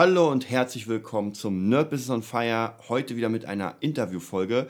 Hallo 0.00 0.30
und 0.30 0.48
herzlich 0.48 0.86
willkommen 0.86 1.34
zum 1.34 1.68
Nerd 1.68 1.90
Business 1.90 2.10
on 2.10 2.22
Fire. 2.22 2.74
Heute 2.88 3.16
wieder 3.16 3.28
mit 3.28 3.46
einer 3.46 3.74
Interviewfolge. 3.80 4.68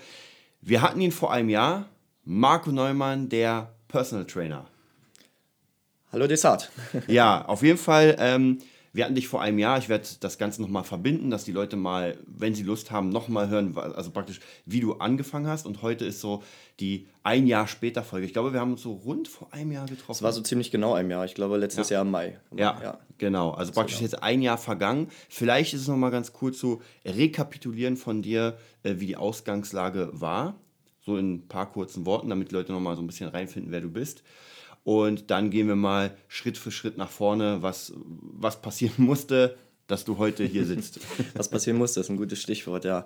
Wir 0.62 0.80
hatten 0.80 1.02
ihn 1.02 1.12
vor 1.12 1.30
einem 1.30 1.50
Jahr, 1.50 1.84
Marco 2.24 2.72
Neumann, 2.72 3.28
der 3.28 3.74
Personal 3.88 4.24
Trainer. 4.24 4.64
Hallo 6.10 6.26
Desart. 6.26 6.70
ja, 7.08 7.44
auf 7.44 7.62
jeden 7.62 7.76
Fall. 7.76 8.16
Ähm, 8.18 8.60
wir 8.98 9.04
hatten 9.04 9.14
dich 9.14 9.28
vor 9.28 9.40
einem 9.40 9.60
Jahr. 9.60 9.78
Ich 9.78 9.88
werde 9.88 10.08
das 10.18 10.38
Ganze 10.38 10.60
nochmal 10.60 10.82
verbinden, 10.82 11.30
dass 11.30 11.44
die 11.44 11.52
Leute 11.52 11.76
mal, 11.76 12.18
wenn 12.26 12.56
sie 12.56 12.64
Lust 12.64 12.90
haben, 12.90 13.10
nochmal 13.10 13.48
hören, 13.48 13.78
also 13.78 14.10
praktisch, 14.10 14.40
wie 14.66 14.80
du 14.80 14.94
angefangen 14.94 15.46
hast. 15.46 15.66
Und 15.66 15.82
heute 15.82 16.04
ist 16.04 16.20
so 16.20 16.42
die 16.80 17.06
ein 17.22 17.46
Jahr 17.46 17.68
später 17.68 18.02
Folge. 18.02 18.26
Ich 18.26 18.32
glaube, 18.32 18.52
wir 18.52 18.58
haben 18.58 18.72
uns 18.72 18.82
so 18.82 18.94
rund 18.94 19.28
vor 19.28 19.52
einem 19.52 19.70
Jahr 19.70 19.86
getroffen. 19.86 20.10
Es 20.10 20.22
war 20.22 20.32
so 20.32 20.40
ziemlich 20.40 20.72
genau 20.72 20.94
ein 20.94 21.08
Jahr. 21.08 21.24
Ich 21.24 21.36
glaube, 21.36 21.58
letztes 21.58 21.90
ja. 21.90 21.98
Jahr 21.98 22.06
im 22.06 22.10
Mai. 22.10 22.40
Ja, 22.56 22.76
ja. 22.82 22.98
genau. 23.18 23.52
Also 23.52 23.70
praktisch 23.70 23.98
genau. 23.98 24.10
jetzt 24.10 24.20
ein 24.20 24.42
Jahr 24.42 24.58
vergangen. 24.58 25.06
Vielleicht 25.28 25.74
ist 25.74 25.82
es 25.82 25.86
nochmal 25.86 26.10
ganz 26.10 26.32
cool 26.42 26.52
zu 26.52 26.82
rekapitulieren 27.04 27.96
von 27.96 28.20
dir, 28.20 28.58
äh, 28.82 28.94
wie 28.98 29.06
die 29.06 29.16
Ausgangslage 29.16 30.10
war. 30.12 30.56
So 31.06 31.16
in 31.16 31.34
ein 31.34 31.46
paar 31.46 31.70
kurzen 31.70 32.04
Worten, 32.04 32.30
damit 32.30 32.50
die 32.50 32.54
Leute 32.56 32.72
nochmal 32.72 32.96
so 32.96 33.02
ein 33.02 33.06
bisschen 33.06 33.28
reinfinden, 33.28 33.70
wer 33.70 33.80
du 33.80 33.90
bist. 33.90 34.24
Und 34.88 35.30
dann 35.30 35.50
gehen 35.50 35.68
wir 35.68 35.76
mal 35.76 36.12
Schritt 36.28 36.56
für 36.56 36.70
Schritt 36.70 36.96
nach 36.96 37.10
vorne, 37.10 37.58
was, 37.60 37.92
was 37.94 38.62
passieren 38.62 38.94
musste, 39.04 39.58
dass 39.86 40.06
du 40.06 40.16
heute 40.16 40.44
hier 40.44 40.64
sitzt. 40.64 41.00
was 41.34 41.50
passieren 41.50 41.76
musste, 41.76 42.00
ist 42.00 42.08
ein 42.08 42.16
gutes 42.16 42.40
Stichwort, 42.40 42.86
ja. 42.86 43.04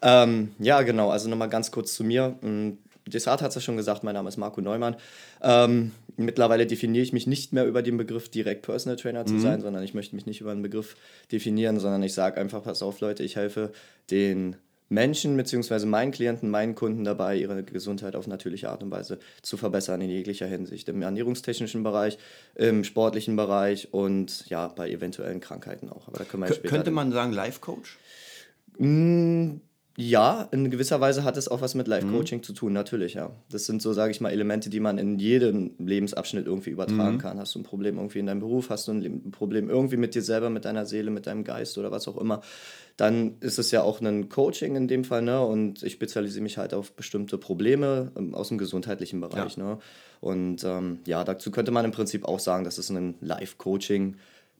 Ähm, 0.00 0.52
ja, 0.58 0.80
genau. 0.80 1.10
Also 1.10 1.28
nochmal 1.28 1.50
ganz 1.50 1.70
kurz 1.70 1.92
zu 1.92 2.02
mir. 2.02 2.38
Hm, 2.40 2.78
Desart 3.04 3.42
hat 3.42 3.50
es 3.50 3.56
ja 3.56 3.60
schon 3.60 3.76
gesagt, 3.76 4.04
mein 4.04 4.14
Name 4.14 4.30
ist 4.30 4.38
Marco 4.38 4.62
Neumann. 4.62 4.96
Ähm, 5.42 5.92
mittlerweile 6.16 6.66
definiere 6.66 7.02
ich 7.02 7.12
mich 7.12 7.26
nicht 7.26 7.52
mehr 7.52 7.66
über 7.66 7.82
den 7.82 7.98
Begriff 7.98 8.30
direkt 8.30 8.62
Personal 8.62 8.96
Trainer 8.96 9.26
zu 9.26 9.34
mhm. 9.34 9.40
sein, 9.40 9.60
sondern 9.60 9.82
ich 9.82 9.92
möchte 9.92 10.16
mich 10.16 10.24
nicht 10.24 10.40
über 10.40 10.52
einen 10.52 10.62
Begriff 10.62 10.96
definieren, 11.30 11.78
sondern 11.78 12.02
ich 12.04 12.14
sage 12.14 12.40
einfach, 12.40 12.62
pass 12.62 12.82
auf 12.82 13.00
Leute, 13.00 13.22
ich 13.22 13.36
helfe 13.36 13.70
den 14.10 14.56
Menschen 14.88 15.36
bzw. 15.36 15.86
meinen 15.86 16.12
Klienten, 16.12 16.50
meinen 16.50 16.74
Kunden 16.74 17.04
dabei, 17.04 17.36
ihre 17.36 17.62
Gesundheit 17.62 18.16
auf 18.16 18.26
natürliche 18.26 18.70
Art 18.70 18.82
und 18.82 18.90
Weise 18.90 19.18
zu 19.42 19.56
verbessern 19.56 20.00
in 20.00 20.10
jeglicher 20.10 20.46
Hinsicht. 20.46 20.88
Im 20.88 21.02
ernährungstechnischen 21.02 21.82
Bereich, 21.82 22.18
im 22.54 22.84
sportlichen 22.84 23.36
Bereich 23.36 23.92
und 23.92 24.48
ja, 24.48 24.68
bei 24.68 24.90
eventuellen 24.90 25.40
Krankheiten 25.40 25.90
auch. 25.90 26.08
Aber 26.08 26.18
da 26.18 26.24
können 26.24 26.42
wir 26.42 26.48
später 26.52 26.68
Könnte 26.68 26.90
man 26.90 27.12
sagen 27.12 27.32
Life 27.32 27.60
Coach? 27.60 27.98
Mm, 28.78 29.56
ja, 30.00 30.46
in 30.52 30.70
gewisser 30.70 31.00
Weise 31.00 31.24
hat 31.24 31.36
es 31.36 31.48
auch 31.48 31.60
was 31.60 31.74
mit 31.74 31.88
Life-Coaching 31.88 32.38
mhm. 32.38 32.42
zu 32.44 32.52
tun, 32.52 32.72
natürlich, 32.72 33.14
ja. 33.14 33.32
Das 33.50 33.66
sind 33.66 33.82
so, 33.82 33.92
sage 33.92 34.12
ich 34.12 34.20
mal, 34.20 34.30
Elemente, 34.30 34.70
die 34.70 34.78
man 34.78 34.96
in 34.96 35.18
jedem 35.18 35.72
Lebensabschnitt 35.78 36.46
irgendwie 36.46 36.70
übertragen 36.70 37.16
mhm. 37.16 37.18
kann. 37.18 37.40
Hast 37.40 37.56
du 37.56 37.58
ein 37.58 37.64
Problem 37.64 37.96
irgendwie 37.96 38.20
in 38.20 38.26
deinem 38.26 38.38
Beruf, 38.38 38.70
hast 38.70 38.86
du 38.86 38.92
ein 38.92 39.32
Problem 39.32 39.68
irgendwie 39.68 39.96
mit 39.96 40.14
dir 40.14 40.22
selber, 40.22 40.50
mit 40.50 40.66
deiner 40.66 40.86
Seele, 40.86 41.10
mit 41.10 41.26
deinem 41.26 41.42
Geist 41.42 41.78
oder 41.78 41.90
was 41.90 42.06
auch 42.06 42.16
immer, 42.16 42.42
dann 42.98 43.36
ist 43.38 43.60
es 43.60 43.70
ja 43.70 43.82
auch 43.82 44.00
ein 44.00 44.28
Coaching 44.28 44.74
in 44.74 44.88
dem 44.88 45.04
Fall, 45.04 45.22
ne? 45.22 45.40
Und 45.40 45.84
ich 45.84 45.92
spezialisiere 45.92 46.42
mich 46.42 46.58
halt 46.58 46.74
auf 46.74 46.92
bestimmte 46.92 47.38
Probleme 47.38 48.10
ähm, 48.16 48.34
aus 48.34 48.48
dem 48.48 48.58
gesundheitlichen 48.58 49.20
Bereich, 49.20 49.56
ja. 49.56 49.62
ne? 49.62 49.78
Und 50.20 50.64
ähm, 50.64 50.98
ja, 51.06 51.22
dazu 51.22 51.52
könnte 51.52 51.70
man 51.70 51.84
im 51.84 51.92
Prinzip 51.92 52.24
auch 52.24 52.40
sagen, 52.40 52.64
dass 52.64 52.76
es 52.76 52.90
ein 52.90 53.14
Life-Coaching 53.20 54.16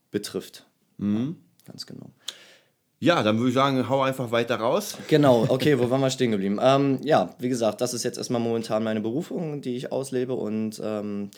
betrifft. 0.09 0.65
Mhm. 0.97 1.35
Ja, 1.65 1.73
ganz 1.73 1.85
genau. 1.85 2.11
Ja, 3.01 3.23
dann 3.23 3.37
würde 3.39 3.49
ich 3.49 3.55
sagen, 3.55 3.89
hau 3.89 4.03
einfach 4.03 4.31
weiter 4.31 4.55
raus. 4.55 4.97
Genau, 5.09 5.45
okay, 5.49 5.77
wo 5.77 5.89
waren 5.89 5.99
wir 5.99 6.09
stehen 6.09 6.31
geblieben? 6.31 6.59
Ähm, 6.61 6.99
ja, 7.03 7.35
wie 7.39 7.49
gesagt, 7.49 7.81
das 7.81 7.93
ist 7.93 8.03
jetzt 8.03 8.17
erstmal 8.17 8.41
momentan 8.41 8.85
meine 8.85 9.01
Berufung, 9.01 9.61
die 9.61 9.75
ich 9.75 9.91
auslebe 9.91 10.33
und 10.33 10.81
ähm, 10.81 11.29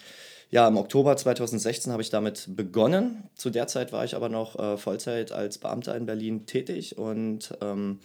ja, 0.52 0.68
im 0.68 0.78
Oktober 0.78 1.16
2016 1.16 1.92
habe 1.92 2.02
ich 2.02 2.10
damit 2.10 2.56
begonnen. 2.56 3.24
Zu 3.36 3.50
der 3.50 3.68
Zeit 3.68 3.94
war 3.94 4.04
ich 4.04 4.16
aber 4.16 4.28
noch 4.30 4.60
äh, 4.60 4.78
Vollzeit 4.78 5.32
als 5.32 5.58
Beamter 5.58 5.96
in 5.96 6.06
Berlin 6.06 6.46
tätig 6.46 6.98
und 6.98 7.58
ähm, 7.62 8.00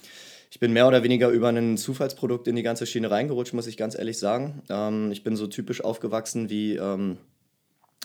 ich 0.51 0.61
bin 0.61 0.73
mehr 0.73 0.87
oder 0.87 1.03
weniger 1.03 1.29
über 1.29 1.49
ein 1.49 1.77
Zufallsprodukt 1.77 2.47
in 2.47 2.55
die 2.55 2.63
ganze 2.63 2.87
Schiene 2.87 3.11
reingerutscht, 3.11 3.53
muss 3.53 3.67
ich 3.67 3.77
ganz 3.77 3.99
ehrlich 3.99 4.19
sagen. 4.19 4.63
Ähm, 4.71 5.11
ich 5.11 5.25
bin 5.25 5.35
so 5.37 5.49
typisch 5.49 5.83
aufgewachsen 5.83 6.49
wie 6.49 6.77
ähm, 6.77 7.19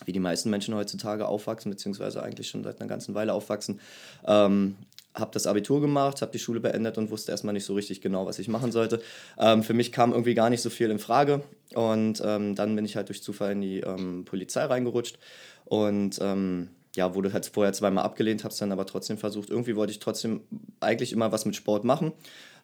wie 0.06 0.12
die 0.12 0.20
meisten 0.20 0.50
Menschen 0.50 0.76
heutzutage 0.76 1.28
aufwachsen, 1.28 1.70
beziehungsweise 1.70 2.24
eigentlich 2.24 2.50
schon 2.50 2.64
seit 2.64 2.80
einer 2.80 2.90
ganzen 2.90 3.14
Weile 3.14 3.34
aufwachsen. 3.34 3.80
Ähm, 4.26 4.76
habe 5.14 5.32
das 5.34 5.48
Abitur 5.48 5.82
gemacht, 5.82 6.22
habe 6.22 6.32
die 6.32 6.40
Schule 6.40 6.60
beendet 6.60 6.98
und 6.98 7.12
wusste 7.12 7.32
erstmal 7.32 7.54
nicht 7.54 7.66
so 7.66 7.74
richtig 7.74 8.02
genau, 8.02 8.26
was 8.26 8.40
ich 8.40 8.48
machen 8.48 8.72
sollte. 8.72 9.02
Ähm, 9.38 9.64
für 9.64 9.74
mich 9.74 9.92
kam 9.92 10.12
irgendwie 10.12 10.34
gar 10.34 10.50
nicht 10.50 10.62
so 10.62 10.70
viel 10.70 10.90
in 10.90 11.00
Frage 11.00 11.42
und 11.74 12.22
ähm, 12.24 12.56
dann 12.56 12.76
bin 12.76 12.86
ich 12.86 12.96
halt 12.96 13.10
durch 13.10 13.24
Zufall 13.24 13.52
in 13.54 13.62
die 13.62 13.80
ähm, 13.80 14.26
Polizei 14.26 14.64
reingerutscht 14.64 15.20
und 15.66 16.20
ähm, 16.22 16.70
ja, 16.96 17.16
wurde 17.16 17.32
halt 17.32 17.46
vorher 17.46 17.74
zweimal 17.74 18.04
abgelehnt, 18.04 18.44
habe 18.44 18.52
es 18.52 18.58
dann 18.58 18.72
aber 18.72 18.86
trotzdem 18.86 19.18
versucht. 19.18 19.50
Irgendwie 19.50 19.76
wollte 19.76 19.92
ich 19.92 20.00
trotzdem 20.00 20.42
eigentlich 20.82 21.14
immer 21.14 21.32
was 21.32 21.46
mit 21.46 21.56
Sport 21.56 21.86
machen, 21.86 22.12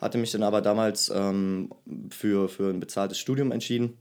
hatte 0.02 0.18
mich 0.18 0.32
dann 0.32 0.44
aber 0.44 0.62
damals 0.62 1.12
ähm, 1.14 1.70
für, 2.10 2.50
für 2.50 2.70
ein 2.70 2.80
bezahltes 2.80 3.20
Studium 3.20 3.52
entschieden 3.52 3.98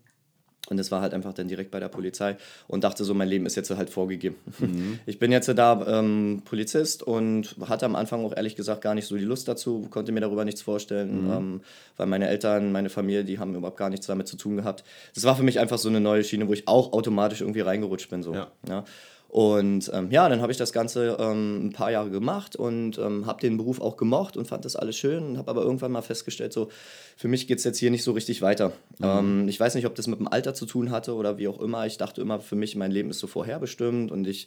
und 0.69 0.77
das 0.77 0.91
war 0.91 1.01
halt 1.01 1.15
einfach 1.15 1.33
dann 1.33 1.49
direkt 1.49 1.71
bei 1.71 1.81
der 1.81 1.89
Polizei 1.89 2.37
und 2.69 2.85
dachte 2.85 3.05
so, 3.05 3.15
mein 3.15 3.29
Leben 3.29 3.47
ist 3.47 3.57
jetzt 3.57 3.71
halt 3.71 3.91
vorgegeben. 3.91 4.37
Mhm. 4.59 4.99
Ich 5.07 5.19
bin 5.19 5.31
jetzt 5.31 5.49
da 5.49 6.01
ähm, 6.01 6.43
Polizist 6.45 7.03
und 7.03 7.57
hatte 7.69 7.87
am 7.87 7.95
Anfang 7.95 8.25
auch 8.25 8.37
ehrlich 8.37 8.57
gesagt 8.57 8.83
gar 8.83 8.95
nicht 8.95 9.07
so 9.07 9.17
die 9.17 9.25
Lust 9.25 9.47
dazu, 9.47 9.87
konnte 9.91 10.13
mir 10.13 10.21
darüber 10.21 10.45
nichts 10.45 10.63
vorstellen, 10.63 11.27
mhm. 11.27 11.33
ähm, 11.33 11.61
weil 11.97 12.07
meine 12.07 12.29
Eltern, 12.29 12.73
meine 12.73 12.91
Familie, 12.91 13.25
die 13.25 13.39
haben 13.39 13.55
überhaupt 13.55 13.77
gar 13.77 13.91
nichts 13.91 14.07
damit 14.07 14.29
zu 14.29 14.37
tun 14.37 14.57
gehabt. 14.57 14.85
Das 15.15 15.25
war 15.25 15.37
für 15.37 15.43
mich 15.43 15.61
einfach 15.61 15.79
so 15.79 15.89
eine 15.89 16.01
neue 16.01 16.25
Schiene, 16.25 16.49
wo 16.49 16.53
ich 16.53 16.67
auch 16.67 16.93
automatisch 16.93 17.41
irgendwie 17.41 17.61
reingerutscht 17.61 18.11
bin. 18.11 18.23
So. 18.23 18.35
Ja. 18.35 18.51
ja. 18.69 18.85
Und 19.29 19.91
ähm, 19.93 20.11
ja, 20.11 20.29
dann 20.29 20.41
habe 20.41 20.53
ich 20.53 20.59
das 20.59 20.73
Ganze 20.73 21.17
ähm, 21.19 21.67
ein 21.67 21.73
paar 21.73 21.91
Jahre 21.91 22.11
gemacht 22.11 22.57
und 22.57 22.99
ähm, 22.99 23.27
habe 23.27 23.41
den 23.41 23.57
Beruf 23.57 23.81
auch 23.81 23.97
gemocht 23.97 24.37
und 24.37 24.47
fand 24.47 24.65
das 24.65 24.77
alles 24.77 24.97
schön 24.97 25.25
und 25.25 25.39
habe 25.39 25.51
aber 25.51 25.63
irgendwann 25.63 25.93
mal 25.93 26.03
festgestellt, 26.03 26.53
so 26.53 26.69
für 27.17 27.29
mich 27.29 27.47
geht 27.47 27.59
es 27.59 27.65
jetzt 27.65 27.79
hier 27.79 27.91
nicht 27.91 28.05
so 28.05 28.13
richtig 28.13 28.41
weiter. 28.41 28.69
Mhm. 28.99 29.05
Ähm, 29.05 29.49
ich 29.49 29.59
weiß 29.59 29.75
nicht, 29.75 29.87
ob 29.87 29.95
das 29.95 30.07
mit 30.07 30.21
dem 30.21 30.29
Alter 30.29 30.55
zu 30.55 30.65
tun 30.65 30.91
hatte 30.91 31.15
oder 31.15 31.39
wie 31.39 31.49
auch 31.49 31.61
immer. 31.61 31.87
Ich 31.87 31.99
dachte 31.99 32.21
immer, 32.21 32.41
für 32.41 32.57
mich, 32.57 32.77
mein 32.77 32.93
Leben 32.93 33.11
ist 33.11 33.19
so 33.19 33.27
vorherbestimmt 33.27 34.11
und 34.11 34.27
ich 34.27 34.47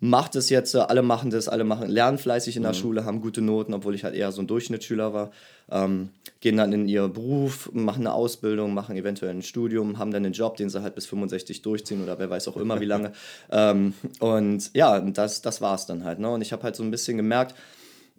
macht 0.00 0.36
es 0.36 0.50
jetzt, 0.50 0.74
alle 0.76 1.02
machen 1.02 1.30
das, 1.30 1.48
alle 1.48 1.64
machen, 1.64 1.88
lernen 1.88 2.18
fleißig 2.18 2.56
in 2.56 2.62
der 2.62 2.72
mhm. 2.72 2.76
Schule, 2.76 3.04
haben 3.04 3.20
gute 3.20 3.40
Noten, 3.40 3.74
obwohl 3.74 3.94
ich 3.94 4.04
halt 4.04 4.14
eher 4.14 4.32
so 4.32 4.42
ein 4.42 4.46
Durchschnittsschüler 4.46 5.14
war, 5.14 5.30
ähm, 5.70 6.10
gehen 6.40 6.56
dann 6.56 6.72
in 6.72 6.88
ihr 6.88 7.08
Beruf, 7.08 7.70
machen 7.72 8.06
eine 8.06 8.12
Ausbildung, 8.12 8.74
machen 8.74 8.96
eventuell 8.96 9.32
ein 9.32 9.42
Studium, 9.42 9.98
haben 9.98 10.10
dann 10.10 10.24
einen 10.24 10.34
Job, 10.34 10.56
den 10.56 10.68
sie 10.68 10.82
halt 10.82 10.94
bis 10.94 11.06
65 11.06 11.62
durchziehen 11.62 12.02
oder 12.02 12.18
wer 12.18 12.28
weiß 12.28 12.48
auch 12.48 12.56
immer 12.56 12.80
wie 12.80 12.84
lange. 12.84 13.12
ähm, 13.50 13.94
und 14.20 14.70
ja, 14.74 15.00
das, 15.00 15.40
das 15.42 15.60
war 15.60 15.74
es 15.74 15.86
dann 15.86 16.04
halt. 16.04 16.18
Ne? 16.18 16.28
Und 16.28 16.42
ich 16.42 16.52
habe 16.52 16.64
halt 16.64 16.76
so 16.76 16.82
ein 16.82 16.90
bisschen 16.90 17.16
gemerkt, 17.16 17.54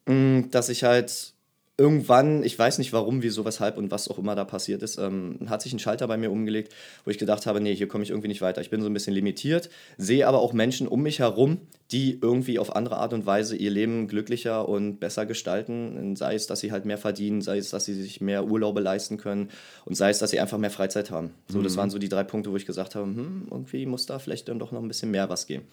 mh, 0.05 0.15
mm, 0.15 0.51
dass 0.51 0.69
ich 0.69 0.83
halt 0.83 1.34
irgendwann, 1.77 2.43
ich 2.43 2.57
weiß 2.57 2.77
nicht 2.77 2.93
warum, 2.93 3.21
wieso, 3.21 3.43
weshalb 3.43 3.77
und 3.77 3.91
was 3.91 4.07
auch 4.07 4.17
immer 4.17 4.35
da 4.35 4.45
passiert 4.45 4.81
ist, 4.81 4.97
ähm, 4.97 5.39
hat 5.47 5.61
sich 5.61 5.73
ein 5.73 5.79
Schalter 5.79 6.07
bei 6.07 6.15
mir 6.15 6.31
umgelegt, 6.31 6.73
wo 7.03 7.11
ich 7.11 7.17
gedacht 7.17 7.45
habe, 7.45 7.59
nee, 7.59 7.75
hier 7.75 7.87
komme 7.87 8.03
ich 8.03 8.11
irgendwie 8.11 8.29
nicht 8.29 8.41
weiter. 8.41 8.61
Ich 8.61 8.69
bin 8.69 8.81
so 8.81 8.87
ein 8.87 8.93
bisschen 8.93 9.13
limitiert, 9.13 9.69
sehe 9.97 10.25
aber 10.27 10.39
auch 10.39 10.53
Menschen 10.53 10.87
um 10.87 11.01
mich 11.01 11.19
herum, 11.19 11.59
die 11.91 12.17
irgendwie 12.21 12.59
auf 12.59 12.75
andere 12.75 12.97
Art 12.97 13.13
und 13.13 13.25
Weise 13.25 13.57
ihr 13.57 13.71
Leben 13.71 14.07
glücklicher 14.07 14.69
und 14.69 14.99
besser 14.99 15.25
gestalten. 15.25 16.15
Sei 16.15 16.35
es, 16.35 16.47
dass 16.47 16.61
sie 16.61 16.71
halt 16.71 16.85
mehr 16.85 16.97
verdienen, 16.97 17.41
sei 17.41 17.57
es, 17.57 17.71
dass 17.71 17.85
sie 17.85 17.93
sich 17.93 18.21
mehr 18.21 18.45
Urlaube 18.45 18.79
leisten 18.79 19.17
können 19.17 19.49
und 19.83 19.95
sei 19.95 20.09
es, 20.09 20.19
dass 20.19 20.29
sie 20.29 20.39
einfach 20.39 20.57
mehr 20.57 20.71
Freizeit 20.71 21.11
haben. 21.11 21.31
So, 21.49 21.59
mhm. 21.59 21.63
das 21.63 21.75
waren 21.75 21.89
so 21.89 21.99
die 21.99 22.09
drei 22.09 22.23
Punkte, 22.23 22.51
wo 22.51 22.55
ich 22.55 22.65
gesagt 22.65 22.95
habe, 22.95 23.05
hm, 23.05 23.47
irgendwie 23.51 23.85
muss 23.85 24.05
da 24.05 24.17
vielleicht 24.17 24.47
dann 24.47 24.59
doch 24.59 24.71
noch 24.71 24.81
ein 24.81 24.87
bisschen 24.87 25.11
mehr 25.11 25.29
was 25.29 25.45
gehen. 25.45 25.63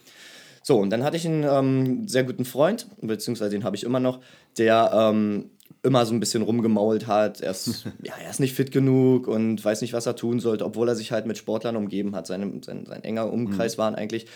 So, 0.64 0.78
und 0.78 0.90
dann 0.90 1.02
hatte 1.02 1.16
ich 1.16 1.26
einen 1.26 1.44
ähm, 1.44 2.06
sehr 2.06 2.22
guten 2.22 2.44
Freund, 2.44 2.86
beziehungsweise 3.00 3.50
den 3.50 3.64
habe 3.64 3.74
ich 3.74 3.82
immer 3.82 3.98
noch, 3.98 4.20
der 4.58 4.92
ähm, 4.94 5.50
immer 5.82 6.06
so 6.06 6.14
ein 6.14 6.20
bisschen 6.20 6.42
rumgemault 6.42 7.06
hat. 7.06 7.40
Er 7.40 7.50
ist, 7.50 7.86
ja, 8.02 8.14
er 8.22 8.30
ist 8.30 8.40
nicht 8.40 8.54
fit 8.54 8.70
genug 8.70 9.26
und 9.26 9.64
weiß 9.64 9.80
nicht, 9.80 9.92
was 9.92 10.06
er 10.06 10.16
tun 10.16 10.40
sollte, 10.40 10.64
obwohl 10.64 10.88
er 10.88 10.96
sich 10.96 11.12
halt 11.12 11.26
mit 11.26 11.38
Sportlern 11.38 11.76
umgeben 11.76 12.14
hat. 12.14 12.26
Seine, 12.26 12.50
sein, 12.64 12.86
sein 12.86 13.04
enger 13.04 13.32
Umkreis 13.32 13.76
mhm. 13.76 13.82
waren 13.82 13.94
eigentlich 13.94 14.26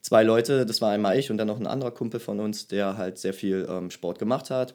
zwei 0.00 0.22
Leute, 0.22 0.66
das 0.66 0.80
war 0.80 0.90
einmal 0.90 1.18
ich 1.18 1.30
und 1.30 1.38
dann 1.38 1.48
noch 1.48 1.60
ein 1.60 1.66
anderer 1.66 1.90
Kumpel 1.90 2.20
von 2.20 2.40
uns, 2.40 2.68
der 2.68 2.96
halt 2.96 3.18
sehr 3.18 3.34
viel 3.34 3.66
ähm, 3.68 3.90
Sport 3.90 4.18
gemacht 4.18 4.50
hat. 4.50 4.74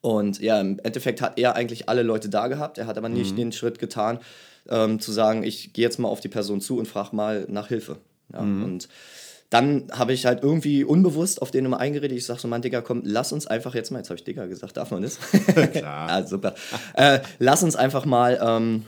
Und 0.00 0.40
ja, 0.40 0.60
im 0.60 0.78
Endeffekt 0.82 1.22
hat 1.22 1.38
er 1.38 1.54
eigentlich 1.54 1.88
alle 1.88 2.02
Leute 2.02 2.28
da 2.28 2.48
gehabt. 2.48 2.78
Er 2.78 2.86
hat 2.86 2.98
aber 2.98 3.08
nicht 3.08 3.32
mhm. 3.32 3.36
den 3.36 3.52
Schritt 3.52 3.78
getan, 3.78 4.18
ähm, 4.68 5.00
zu 5.00 5.12
sagen, 5.12 5.44
ich 5.44 5.72
gehe 5.72 5.84
jetzt 5.84 5.98
mal 5.98 6.08
auf 6.08 6.20
die 6.20 6.28
Person 6.28 6.60
zu 6.60 6.78
und 6.78 6.88
frage 6.88 7.14
mal 7.14 7.46
nach 7.48 7.68
Hilfe. 7.68 7.98
Ja, 8.32 8.42
mhm. 8.42 8.64
Und 8.64 8.88
dann 9.52 9.84
habe 9.92 10.14
ich 10.14 10.24
halt 10.24 10.42
irgendwie 10.42 10.82
unbewusst 10.82 11.42
auf 11.42 11.50
den 11.50 11.66
immer 11.66 11.78
eingeredet. 11.78 12.16
Ich 12.16 12.24
sage 12.24 12.40
so, 12.40 12.48
Mann, 12.48 12.62
Digga, 12.62 12.80
komm, 12.80 13.02
lass 13.04 13.34
uns 13.34 13.46
einfach 13.46 13.74
jetzt 13.74 13.90
mal, 13.90 13.98
jetzt 13.98 14.08
habe 14.08 14.16
ich 14.16 14.24
Digga 14.24 14.46
gesagt, 14.46 14.78
darf 14.78 14.90
man 14.90 15.02
das? 15.02 15.18
Klar. 15.72 16.08
ah, 16.10 16.26
super. 16.26 16.54
Äh, 16.94 17.20
lass 17.38 17.62
uns 17.62 17.76
einfach 17.76 18.06
mal, 18.06 18.40
ähm, 18.42 18.84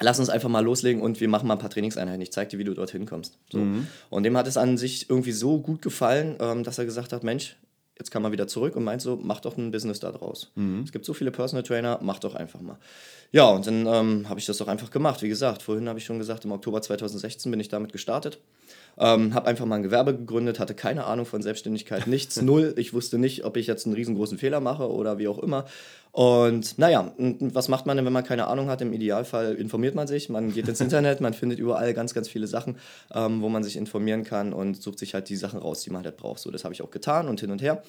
lass 0.00 0.18
uns 0.18 0.30
einfach 0.30 0.48
mal 0.48 0.64
loslegen 0.64 1.02
und 1.02 1.20
wir 1.20 1.28
machen 1.28 1.46
mal 1.46 1.56
ein 1.56 1.58
paar 1.58 1.68
Trainingseinheiten. 1.68 2.22
Ich 2.22 2.32
zeige 2.32 2.52
dir, 2.52 2.58
wie 2.58 2.64
du 2.64 2.72
dorthin 2.72 3.04
kommst. 3.04 3.36
So. 3.52 3.58
Mhm. 3.58 3.86
Und 4.08 4.22
dem 4.22 4.34
hat 4.38 4.46
es 4.46 4.56
an 4.56 4.78
sich 4.78 5.10
irgendwie 5.10 5.32
so 5.32 5.58
gut 5.58 5.82
gefallen, 5.82 6.36
ähm, 6.40 6.64
dass 6.64 6.78
er 6.78 6.86
gesagt 6.86 7.12
hat, 7.12 7.22
Mensch, 7.22 7.56
jetzt 7.98 8.10
kann 8.10 8.22
man 8.22 8.32
wieder 8.32 8.46
zurück 8.46 8.76
und 8.76 8.84
meint 8.84 9.02
so, 9.02 9.20
mach 9.22 9.40
doch 9.40 9.58
ein 9.58 9.72
Business 9.72 10.00
da 10.00 10.10
draus. 10.10 10.52
Mhm. 10.54 10.84
Es 10.84 10.92
gibt 10.92 11.04
so 11.04 11.12
viele 11.12 11.32
Personal 11.32 11.64
Trainer, 11.64 11.98
mach 12.00 12.18
doch 12.18 12.34
einfach 12.34 12.62
mal. 12.62 12.78
Ja, 13.30 13.50
und 13.50 13.66
dann 13.66 13.86
ähm, 13.86 14.26
habe 14.26 14.40
ich 14.40 14.46
das 14.46 14.56
doch 14.56 14.68
einfach 14.68 14.90
gemacht. 14.90 15.20
Wie 15.20 15.28
gesagt, 15.28 15.60
vorhin 15.60 15.86
habe 15.86 15.98
ich 15.98 16.06
schon 16.06 16.18
gesagt, 16.18 16.46
im 16.46 16.52
Oktober 16.52 16.80
2016 16.80 17.50
bin 17.50 17.60
ich 17.60 17.68
damit 17.68 17.92
gestartet. 17.92 18.38
Ähm, 18.98 19.34
habe 19.34 19.48
einfach 19.48 19.66
mal 19.66 19.76
ein 19.76 19.82
Gewerbe 19.82 20.16
gegründet, 20.16 20.58
hatte 20.58 20.74
keine 20.74 21.04
Ahnung 21.04 21.26
von 21.26 21.42
Selbstständigkeit, 21.42 22.06
nichts, 22.06 22.40
null. 22.42 22.74
Ich 22.76 22.92
wusste 22.92 23.18
nicht, 23.18 23.44
ob 23.44 23.56
ich 23.56 23.66
jetzt 23.66 23.86
einen 23.86 23.94
riesengroßen 23.94 24.38
Fehler 24.38 24.60
mache 24.60 24.90
oder 24.90 25.18
wie 25.18 25.28
auch 25.28 25.38
immer. 25.38 25.64
Und 26.12 26.76
naja, 26.78 27.12
was 27.16 27.68
macht 27.68 27.86
man 27.86 27.96
denn, 27.96 28.04
wenn 28.04 28.12
man 28.12 28.24
keine 28.24 28.48
Ahnung 28.48 28.68
hat? 28.68 28.82
Im 28.82 28.92
Idealfall 28.92 29.54
informiert 29.54 29.94
man 29.94 30.06
sich, 30.08 30.28
man 30.28 30.52
geht 30.52 30.68
ins 30.68 30.80
Internet, 30.80 31.20
man 31.20 31.34
findet 31.34 31.58
überall 31.58 31.94
ganz, 31.94 32.14
ganz 32.14 32.28
viele 32.28 32.46
Sachen, 32.46 32.76
ähm, 33.14 33.42
wo 33.42 33.48
man 33.48 33.62
sich 33.62 33.76
informieren 33.76 34.24
kann 34.24 34.52
und 34.52 34.82
sucht 34.82 34.98
sich 34.98 35.14
halt 35.14 35.28
die 35.28 35.36
Sachen 35.36 35.60
raus, 35.60 35.82
die 35.82 35.90
man 35.90 36.04
halt 36.04 36.16
braucht. 36.16 36.40
So, 36.40 36.50
das 36.50 36.64
habe 36.64 36.74
ich 36.74 36.82
auch 36.82 36.90
getan 36.90 37.28
und 37.28 37.40
hin 37.40 37.50
und 37.50 37.62
her. 37.62 37.82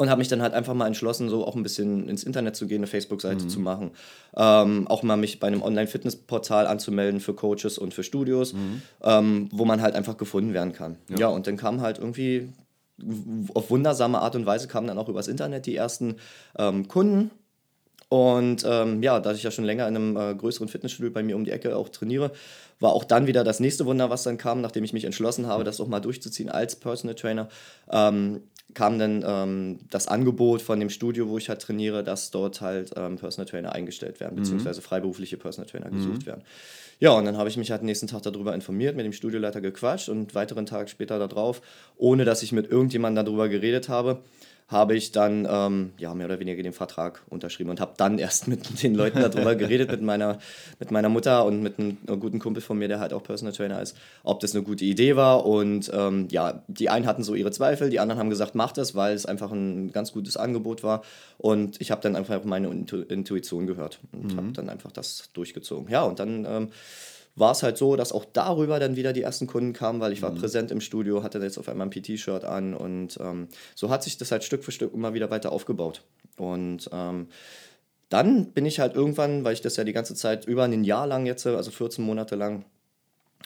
Und 0.00 0.08
habe 0.08 0.20
mich 0.20 0.28
dann 0.28 0.40
halt 0.40 0.54
einfach 0.54 0.72
mal 0.72 0.86
entschlossen, 0.86 1.28
so 1.28 1.46
auch 1.46 1.54
ein 1.54 1.62
bisschen 1.62 2.08
ins 2.08 2.24
Internet 2.24 2.56
zu 2.56 2.66
gehen, 2.66 2.78
eine 2.78 2.86
Facebook-Seite 2.86 3.44
mhm. 3.44 3.48
zu 3.50 3.60
machen. 3.60 3.90
Ähm, 4.34 4.88
auch 4.88 5.02
mal 5.02 5.18
mich 5.18 5.40
bei 5.40 5.46
einem 5.46 5.60
Online-Fitness-Portal 5.60 6.66
anzumelden 6.66 7.20
für 7.20 7.34
Coaches 7.34 7.76
und 7.76 7.92
für 7.92 8.02
Studios, 8.02 8.54
mhm. 8.54 8.80
ähm, 9.02 9.48
wo 9.52 9.66
man 9.66 9.82
halt 9.82 9.94
einfach 9.94 10.16
gefunden 10.16 10.54
werden 10.54 10.72
kann. 10.72 10.96
Ja. 11.10 11.18
ja, 11.18 11.28
und 11.28 11.46
dann 11.46 11.58
kam 11.58 11.82
halt 11.82 11.98
irgendwie 11.98 12.48
auf 13.52 13.68
wundersame 13.68 14.20
Art 14.20 14.36
und 14.36 14.46
Weise 14.46 14.68
kamen 14.68 14.86
dann 14.86 14.96
auch 14.96 15.10
übers 15.10 15.28
Internet 15.28 15.66
die 15.66 15.76
ersten 15.76 16.16
ähm, 16.56 16.88
Kunden. 16.88 17.30
Und 18.08 18.64
ähm, 18.66 19.02
ja, 19.02 19.20
da 19.20 19.32
ich 19.32 19.42
ja 19.42 19.50
schon 19.50 19.66
länger 19.66 19.86
in 19.86 19.96
einem 19.96 20.16
äh, 20.16 20.34
größeren 20.34 20.68
Fitnessstudio 20.68 21.12
bei 21.12 21.22
mir 21.22 21.36
um 21.36 21.44
die 21.44 21.50
Ecke 21.50 21.76
auch 21.76 21.90
trainiere, 21.90 22.32
war 22.78 22.92
auch 22.92 23.04
dann 23.04 23.26
wieder 23.26 23.44
das 23.44 23.60
nächste 23.60 23.84
Wunder, 23.84 24.08
was 24.08 24.22
dann 24.22 24.38
kam, 24.38 24.62
nachdem 24.62 24.82
ich 24.82 24.94
mich 24.94 25.04
entschlossen 25.04 25.46
habe, 25.46 25.62
das 25.62 25.78
auch 25.78 25.88
mal 25.88 26.00
durchzuziehen 26.00 26.48
als 26.48 26.74
Personal 26.74 27.16
Trainer. 27.16 27.48
Ähm, 27.90 28.40
kam 28.74 28.98
dann 28.98 29.24
ähm, 29.26 29.78
das 29.90 30.08
Angebot 30.08 30.62
von 30.62 30.80
dem 30.80 30.90
Studio, 30.90 31.28
wo 31.28 31.38
ich 31.38 31.48
halt 31.48 31.62
trainiere, 31.62 32.04
dass 32.04 32.30
dort 32.30 32.60
halt 32.60 32.92
ähm, 32.96 33.16
Personal 33.16 33.48
Trainer 33.48 33.72
eingestellt 33.72 34.20
werden, 34.20 34.34
mhm. 34.34 34.40
beziehungsweise 34.40 34.82
freiberufliche 34.82 35.36
Personal 35.36 35.68
Trainer 35.68 35.90
gesucht 35.90 36.22
mhm. 36.22 36.26
werden. 36.26 36.42
Ja, 37.00 37.12
und 37.12 37.24
dann 37.24 37.38
habe 37.38 37.48
ich 37.48 37.56
mich 37.56 37.70
halt 37.70 37.82
nächsten 37.82 38.08
Tag 38.08 38.22
darüber 38.22 38.54
informiert, 38.54 38.94
mit 38.94 39.06
dem 39.06 39.14
Studioleiter 39.14 39.62
gequatscht 39.62 40.10
und 40.10 40.34
weiteren 40.34 40.66
Tag 40.66 40.90
später 40.90 41.18
darauf, 41.18 41.62
ohne 41.96 42.26
dass 42.26 42.42
ich 42.42 42.52
mit 42.52 42.70
irgendjemandem 42.70 43.24
darüber 43.24 43.48
geredet 43.48 43.88
habe, 43.88 44.20
habe 44.70 44.94
ich 44.94 45.10
dann 45.10 45.48
ähm, 45.50 45.92
ja, 45.98 46.14
mehr 46.14 46.26
oder 46.26 46.38
weniger 46.38 46.62
den 46.62 46.72
Vertrag 46.72 47.22
unterschrieben 47.28 47.70
und 47.70 47.80
habe 47.80 47.94
dann 47.96 48.18
erst 48.18 48.46
mit 48.46 48.82
den 48.82 48.94
Leuten 48.94 49.20
darüber 49.20 49.56
geredet, 49.56 49.90
mit 49.90 50.00
meiner, 50.00 50.38
mit 50.78 50.92
meiner 50.92 51.08
Mutter 51.08 51.44
und 51.44 51.60
mit 51.60 51.78
einem, 51.78 51.98
guten 52.20 52.38
Kumpel 52.38 52.62
von 52.62 52.78
mir, 52.78 52.86
der 52.86 53.00
halt 53.00 53.12
auch 53.12 53.22
Personal 53.22 53.52
Trainer 53.52 53.82
ist, 53.82 53.96
ob 54.22 54.38
das 54.38 54.54
eine 54.54 54.62
gute 54.62 54.84
Idee 54.84 55.16
war. 55.16 55.44
Und 55.44 55.90
ähm, 55.92 56.28
ja, 56.30 56.62
die 56.68 56.88
einen 56.88 57.06
hatten 57.06 57.24
so 57.24 57.34
ihre 57.34 57.50
Zweifel, 57.50 57.90
die 57.90 57.98
anderen 57.98 58.20
haben 58.20 58.30
gesagt, 58.30 58.54
mach 58.54 58.70
das, 58.70 58.94
weil 58.94 59.14
es 59.14 59.26
einfach 59.26 59.50
ein 59.50 59.90
ganz 59.90 60.12
gutes 60.12 60.36
Angebot 60.36 60.84
war. 60.84 61.02
Und 61.36 61.80
ich 61.80 61.90
habe 61.90 62.00
dann 62.00 62.14
einfach 62.14 62.44
meine 62.44 62.68
Intuition 62.68 63.66
gehört 63.66 63.98
und 64.12 64.34
mhm. 64.34 64.36
habe 64.36 64.52
dann 64.52 64.68
einfach 64.68 64.92
das 64.92 65.30
durchgezogen. 65.32 65.90
Ja, 65.90 66.04
und 66.04 66.20
dann... 66.20 66.44
Ähm, 66.44 66.68
war 67.36 67.52
es 67.52 67.62
halt 67.62 67.78
so, 67.78 67.96
dass 67.96 68.12
auch 68.12 68.24
darüber 68.24 68.78
dann 68.80 68.96
wieder 68.96 69.12
die 69.12 69.22
ersten 69.22 69.46
Kunden 69.46 69.72
kamen, 69.72 70.00
weil 70.00 70.12
ich 70.12 70.22
war 70.22 70.32
mhm. 70.32 70.38
präsent 70.38 70.70
im 70.70 70.80
Studio, 70.80 71.22
hatte 71.22 71.38
jetzt 71.38 71.58
auf 71.58 71.68
einmal 71.68 71.86
ein 71.86 71.90
PT-Shirt 71.90 72.44
an 72.44 72.74
und 72.74 73.18
ähm, 73.20 73.48
so 73.74 73.90
hat 73.90 74.02
sich 74.02 74.18
das 74.18 74.30
halt 74.30 74.44
Stück 74.44 74.64
für 74.64 74.72
Stück 74.72 74.92
immer 74.92 75.14
wieder 75.14 75.30
weiter 75.30 75.52
aufgebaut. 75.52 76.02
Und 76.36 76.90
ähm, 76.92 77.28
dann 78.08 78.52
bin 78.52 78.66
ich 78.66 78.80
halt 78.80 78.94
irgendwann, 78.94 79.44
weil 79.44 79.52
ich 79.52 79.60
das 79.60 79.76
ja 79.76 79.84
die 79.84 79.92
ganze 79.92 80.14
Zeit 80.14 80.44
über 80.46 80.64
ein 80.64 80.84
Jahr 80.84 81.06
lang 81.06 81.26
jetzt, 81.26 81.46
also 81.46 81.70
14 81.70 82.04
Monate 82.04 82.34
lang, 82.34 82.64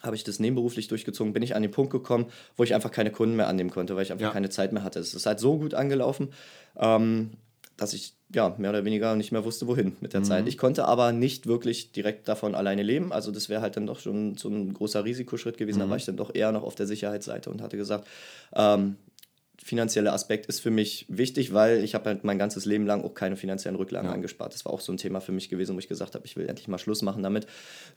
habe 0.03 0.17
ich 0.17 0.25
das 0.25 0.39
nebenberuflich 0.39 0.89
durchgezogen, 0.89 1.33
bin 1.33 1.43
ich 1.43 1.55
an 1.55 1.63
den 1.63 1.71
Punkt 1.71 1.93
gekommen, 1.93 2.27
wo 2.57 2.65
ich 2.65 2.75
einfach 2.75 2.91
keine 2.91 3.11
Kunden 3.11 3.37
mehr 3.37 3.49
annehmen 3.49 3.71
konnte, 3.71 3.95
weil 3.97 4.03
ich 4.03 4.13
einfach 4.13 4.27
ja. 4.27 4.33
keine 4.33 4.51
Zeit 4.51 4.73
mehr 4.73 4.83
hatte. 4.83 4.99
Es 4.99 5.15
ist 5.15 5.27
halt 5.27 5.39
so 5.41 5.59
gut 5.59 5.75
angelaufen, 5.75 6.33
ähm, 6.77 7.33
dass 7.77 7.93
ich 7.93 8.15
ja, 8.35 8.55
mehr 8.59 8.71
oder 8.71 8.85
weniger 8.85 9.15
nicht 9.17 9.33
mehr 9.33 9.45
wusste, 9.45 9.67
wohin 9.67 9.97
mit 10.01 10.13
der 10.13 10.21
mhm. 10.21 10.25
Zeit. 10.25 10.49
Ich 10.49 10.59
konnte 10.59 10.87
aber 10.87 11.13
nicht 11.13 11.47
wirklich 11.47 11.93
direkt 11.93 12.29
davon 12.29 12.55
alleine 12.55 12.83
leben. 12.83 13.13
Also 13.13 13.31
das 13.31 13.49
wäre 13.49 13.63
halt 13.63 13.77
dann 13.77 13.87
doch 13.87 14.01
schon 14.01 14.37
so 14.37 14.49
ein 14.49 14.75
großer 14.75 15.05
Risikoschritt 15.05 15.57
gewesen. 15.57 15.79
Mhm. 15.79 15.83
Da 15.83 15.91
war 15.91 15.97
ich 15.97 16.05
dann 16.05 16.17
doch 16.17 16.35
eher 16.35 16.53
noch 16.53 16.65
auf 16.65 16.75
der 16.75 16.87
Sicherheitsseite 16.87 17.51
und 17.51 17.63
hatte 17.63 17.77
gesagt, 17.77 18.09
ähm, 18.55 18.97
finanzielle 19.63 20.13
Aspekt 20.13 20.47
ist 20.47 20.61
für 20.61 20.71
mich 20.71 21.07
wichtig, 21.09 21.55
weil 21.55 21.83
ich 21.85 21.95
habe 21.95 22.07
halt 22.07 22.25
mein 22.25 22.39
ganzes 22.39 22.65
Leben 22.67 22.87
lang 22.87 23.03
auch 23.03 23.15
keine 23.15 23.37
finanziellen 23.37 23.77
Rücklagen 23.77 24.09
ja. 24.09 24.15
angespart. 24.15 24.53
Das 24.53 24.65
war 24.65 24.73
auch 24.73 24.81
so 24.81 24.93
ein 24.93 24.99
Thema 24.99 25.21
für 25.21 25.33
mich 25.33 25.49
gewesen, 25.49 25.75
wo 25.75 25.79
ich 25.79 25.89
gesagt 25.89 26.15
habe, 26.15 26.27
ich 26.27 26.37
will 26.37 26.49
endlich 26.49 26.69
mal 26.69 26.79
Schluss 26.79 27.03
machen 27.03 27.23
damit, 27.23 27.47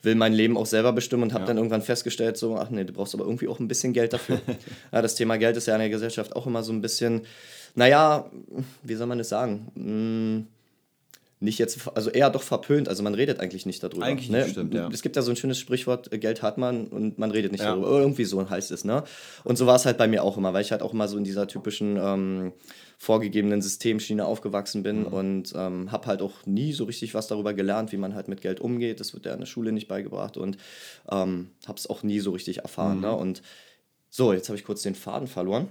will 0.02 0.14
mein 0.14 0.32
Leben 0.32 0.56
auch 0.56 0.66
selber 0.66 0.92
bestimmen 0.92 1.24
und 1.24 1.32
habe 1.32 1.42
ja. 1.42 1.48
dann 1.48 1.56
irgendwann 1.58 1.82
festgestellt, 1.82 2.36
so, 2.36 2.56
ach 2.56 2.70
nee, 2.70 2.84
du 2.84 2.92
brauchst 2.92 3.14
aber 3.14 3.24
irgendwie 3.24 3.48
auch 3.48 3.58
ein 3.58 3.68
bisschen 3.68 3.92
Geld 3.92 4.12
dafür. 4.12 4.40
ja, 4.92 5.02
das 5.02 5.16
Thema 5.16 5.36
Geld 5.36 5.56
ist 5.56 5.66
ja 5.66 5.74
in 5.74 5.80
der 5.80 5.90
Gesellschaft 5.90 6.36
auch 6.36 6.46
immer 6.46 6.62
so 6.62 6.72
ein 6.72 6.80
bisschen 6.80 7.22
naja, 7.74 8.30
wie 8.82 8.94
soll 8.94 9.06
man 9.06 9.18
das 9.18 9.28
sagen? 9.28 9.68
Hm, 9.74 10.46
nicht 11.40 11.58
jetzt, 11.58 11.88
also 11.94 12.10
eher 12.10 12.30
doch 12.30 12.42
verpönt, 12.42 12.88
also 12.88 13.04
man 13.04 13.14
redet 13.14 13.38
eigentlich 13.38 13.64
nicht 13.64 13.82
darüber. 13.82 14.04
Eigentlich 14.04 14.28
ne? 14.28 14.48
stimmt, 14.48 14.74
ja. 14.74 14.88
Es 14.92 15.02
gibt 15.02 15.14
ja 15.14 15.22
so 15.22 15.30
ein 15.30 15.36
schönes 15.36 15.58
Sprichwort, 15.58 16.12
äh, 16.12 16.18
Geld 16.18 16.42
hat 16.42 16.58
man 16.58 16.88
und 16.88 17.18
man 17.18 17.30
redet 17.30 17.52
nicht 17.52 17.62
ja. 17.62 17.70
darüber. 17.70 18.00
Irgendwie 18.00 18.24
so 18.24 18.48
heißt 18.48 18.72
es, 18.72 18.84
ne? 18.84 19.04
Und 19.44 19.56
so 19.56 19.66
war 19.66 19.76
es 19.76 19.86
halt 19.86 19.98
bei 19.98 20.08
mir 20.08 20.24
auch 20.24 20.36
immer, 20.36 20.52
weil 20.52 20.62
ich 20.62 20.72
halt 20.72 20.82
auch 20.82 20.92
immer 20.92 21.06
so 21.06 21.16
in 21.16 21.22
dieser 21.22 21.46
typischen 21.46 21.96
ähm, 21.96 22.52
vorgegebenen 22.98 23.62
Systemschiene 23.62 24.24
aufgewachsen 24.24 24.82
bin 24.82 25.00
mhm. 25.00 25.06
und 25.06 25.52
ähm, 25.54 25.92
habe 25.92 26.06
halt 26.06 26.22
auch 26.22 26.44
nie 26.44 26.72
so 26.72 26.84
richtig 26.84 27.14
was 27.14 27.28
darüber 27.28 27.54
gelernt, 27.54 27.92
wie 27.92 27.98
man 27.98 28.16
halt 28.16 28.26
mit 28.26 28.40
Geld 28.40 28.58
umgeht. 28.58 28.98
Das 28.98 29.14
wird 29.14 29.24
ja 29.24 29.32
in 29.32 29.40
der 29.40 29.46
Schule 29.46 29.70
nicht 29.70 29.86
beigebracht 29.86 30.36
und 30.36 30.56
ähm, 31.08 31.50
habe 31.68 31.78
es 31.78 31.88
auch 31.88 32.02
nie 32.02 32.18
so 32.18 32.32
richtig 32.32 32.58
erfahren, 32.58 32.96
mhm. 32.96 33.02
ne? 33.02 33.12
Und 33.14 33.42
so, 34.10 34.32
jetzt 34.32 34.48
habe 34.48 34.58
ich 34.58 34.64
kurz 34.64 34.82
den 34.82 34.96
Faden 34.96 35.28
verloren 35.28 35.68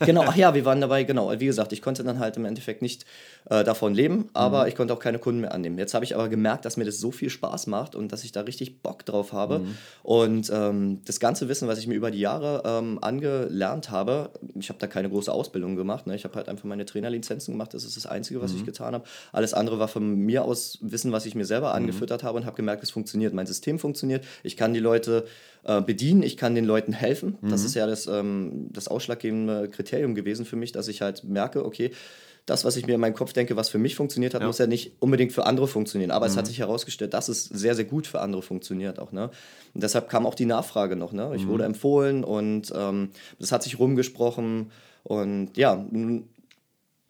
genau, 0.00 0.24
ach 0.26 0.36
ja, 0.36 0.54
wir 0.54 0.64
waren 0.64 0.80
dabei, 0.80 1.04
genau. 1.04 1.32
Wie 1.38 1.46
gesagt, 1.46 1.72
ich 1.72 1.80
konnte 1.80 2.04
dann 2.04 2.18
halt 2.18 2.36
im 2.36 2.44
Endeffekt 2.44 2.82
nicht 2.82 3.06
äh, 3.48 3.64
davon 3.64 3.94
leben, 3.94 4.28
aber 4.32 4.62
mhm. 4.62 4.68
ich 4.68 4.76
konnte 4.76 4.92
auch 4.94 4.98
keine 4.98 5.18
Kunden 5.18 5.40
mehr 5.40 5.52
annehmen. 5.52 5.78
Jetzt 5.78 5.94
habe 5.94 6.04
ich 6.04 6.14
aber 6.14 6.28
gemerkt, 6.28 6.64
dass 6.64 6.76
mir 6.76 6.84
das 6.84 6.98
so 6.98 7.10
viel 7.10 7.30
Spaß 7.30 7.66
macht 7.66 7.94
und 7.94 8.12
dass 8.12 8.24
ich 8.24 8.32
da 8.32 8.42
richtig 8.42 8.82
Bock 8.82 9.04
drauf 9.06 9.32
habe. 9.32 9.60
Mhm. 9.60 9.76
Und 10.02 10.50
ähm, 10.52 11.00
das 11.04 11.20
ganze 11.20 11.48
Wissen, 11.48 11.66
was 11.66 11.78
ich 11.78 11.86
mir 11.86 11.94
über 11.94 12.10
die 12.10 12.20
Jahre 12.20 12.62
ähm, 12.64 12.98
angelernt 13.00 13.90
habe, 13.90 14.30
ich 14.58 14.68
habe 14.68 14.78
da 14.78 14.86
keine 14.86 15.08
große 15.08 15.32
Ausbildung 15.32 15.76
gemacht. 15.76 16.06
Ne? 16.06 16.14
Ich 16.14 16.24
habe 16.24 16.34
halt 16.34 16.48
einfach 16.48 16.64
meine 16.64 16.84
Trainerlizenzen 16.84 17.54
gemacht. 17.54 17.74
Das 17.74 17.84
ist 17.84 17.96
das 17.96 18.06
Einzige, 18.06 18.40
was 18.40 18.52
mhm. 18.52 18.58
ich 18.58 18.66
getan 18.66 18.94
habe. 18.94 19.04
Alles 19.32 19.54
andere 19.54 19.78
war 19.78 19.88
von 19.88 20.14
mir 20.14 20.44
aus 20.44 20.78
Wissen, 20.82 21.12
was 21.12 21.26
ich 21.26 21.34
mir 21.34 21.44
selber 21.46 21.70
mhm. 21.70 21.76
angefüttert 21.76 22.22
habe 22.22 22.38
und 22.38 22.46
habe 22.46 22.56
gemerkt, 22.56 22.82
es 22.82 22.90
funktioniert. 22.90 23.34
Mein 23.34 23.46
System 23.46 23.78
funktioniert. 23.78 24.24
Ich 24.42 24.56
kann 24.56 24.74
die 24.74 24.80
Leute 24.80 25.24
äh, 25.64 25.80
bedienen, 25.80 26.22
ich 26.22 26.36
kann 26.36 26.54
den 26.54 26.64
Leuten 26.64 26.92
helfen. 26.92 27.38
Das 27.42 27.60
mhm. 27.60 27.66
ist 27.66 27.74
ja 27.74 27.86
das, 27.86 28.06
ähm, 28.06 28.68
das 28.72 28.88
ausschlaggebende 28.88 29.68
Kriterium 29.68 30.14
gewesen 30.14 30.44
für 30.46 30.56
mich, 30.56 30.72
dass 30.72 30.88
ich 30.88 31.02
halt 31.02 31.24
merke, 31.24 31.64
okay, 31.64 31.90
das, 32.50 32.64
was 32.64 32.76
ich 32.76 32.86
mir 32.86 32.94
in 32.94 33.00
meinem 33.00 33.14
Kopf 33.14 33.32
denke, 33.32 33.54
was 33.56 33.68
für 33.68 33.78
mich 33.78 33.94
funktioniert 33.94 34.34
hat, 34.34 34.40
ja. 34.40 34.46
muss 34.48 34.58
ja 34.58 34.66
nicht 34.66 34.92
unbedingt 34.98 35.32
für 35.32 35.46
andere 35.46 35.68
funktionieren. 35.68 36.10
Aber 36.10 36.26
mhm. 36.26 36.32
es 36.32 36.36
hat 36.36 36.44
mhm. 36.46 36.48
sich 36.48 36.58
herausgestellt, 36.58 37.14
dass 37.14 37.28
es 37.28 37.44
sehr, 37.44 37.76
sehr 37.76 37.84
gut 37.84 38.08
für 38.08 38.20
andere 38.20 38.42
funktioniert 38.42 38.98
auch. 38.98 39.12
Ne? 39.12 39.30
Und 39.72 39.82
deshalb 39.82 40.08
kam 40.08 40.26
auch 40.26 40.34
die 40.34 40.46
Nachfrage 40.46 40.96
noch. 40.96 41.12
Ne? 41.12 41.32
Ich 41.36 41.44
mhm. 41.44 41.48
wurde 41.48 41.64
empfohlen 41.64 42.24
und 42.24 42.72
ähm, 42.74 43.10
das 43.38 43.52
hat 43.52 43.62
sich 43.62 43.78
rumgesprochen. 43.78 44.72
Und 45.04 45.56
ja, 45.56 45.86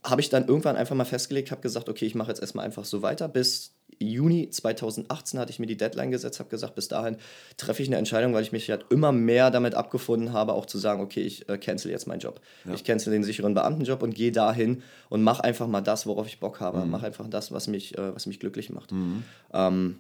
habe 0.05 0.21
ich 0.21 0.29
dann 0.29 0.47
irgendwann 0.47 0.77
einfach 0.77 0.95
mal 0.95 1.05
festgelegt, 1.07 1.51
habe 1.51 1.63
gesagt, 1.63 1.89
okay, 1.89 2.05
ich 2.05 2.15
mache 2.15 2.29
jetzt 2.29 2.41
erstmal 2.41 2.67
einfach 2.67 2.85
so 2.85 3.01
weiter 3.01 3.27
bis 3.27 3.73
Juni 4.03 4.49
2018 4.49 5.39
hatte 5.39 5.51
ich 5.51 5.59
mir 5.59 5.67
die 5.67 5.77
Deadline 5.77 6.11
gesetzt, 6.11 6.41
habe 6.41 6.49
gesagt, 6.49 6.75
bis 6.75 6.89
dahin 6.89 7.17
treffe 7.59 7.83
ich 7.83 7.89
eine 7.89 7.99
Entscheidung, 7.99 8.33
weil 8.33 8.43
ich 8.43 8.51
mich 8.51 8.71
halt 8.71 8.87
immer 8.89 9.13
mehr 9.13 9.51
damit 9.51 9.75
abgefunden 9.75 10.33
habe, 10.33 10.55
auch 10.55 10.67
zu 10.67 10.79
sagen, 10.79 11.03
okay, 11.03 11.21
ich 11.21 11.49
äh, 11.49 11.59
cancel 11.59 11.91
jetzt 11.91 12.07
meinen 12.07 12.21
Job. 12.21 12.41
Ja. 12.65 12.73
Ich 12.75 12.85
cancel 12.85 13.13
den 13.13 13.25
sicheren 13.25 13.53
Beamtenjob 13.55 14.03
und 14.03 14.15
gehe 14.15 14.33
dahin 14.33 14.83
und 15.11 15.23
mache 15.23 15.45
einfach 15.45 15.67
mal 15.67 15.83
das, 15.83 16.07
worauf 16.07 16.27
ich 16.27 16.41
Bock 16.41 16.61
habe. 16.61 16.79
Mhm. 16.79 16.91
Mache 16.91 17.07
einfach 17.07 17.29
das, 17.29 17.53
was 17.53 17.69
mich, 17.69 17.97
äh, 17.99 18.15
was 18.15 18.27
mich 18.27 18.41
glücklich 18.41 18.71
macht. 18.71 18.93
Mhm. 18.93 19.23
Ähm, 19.53 19.97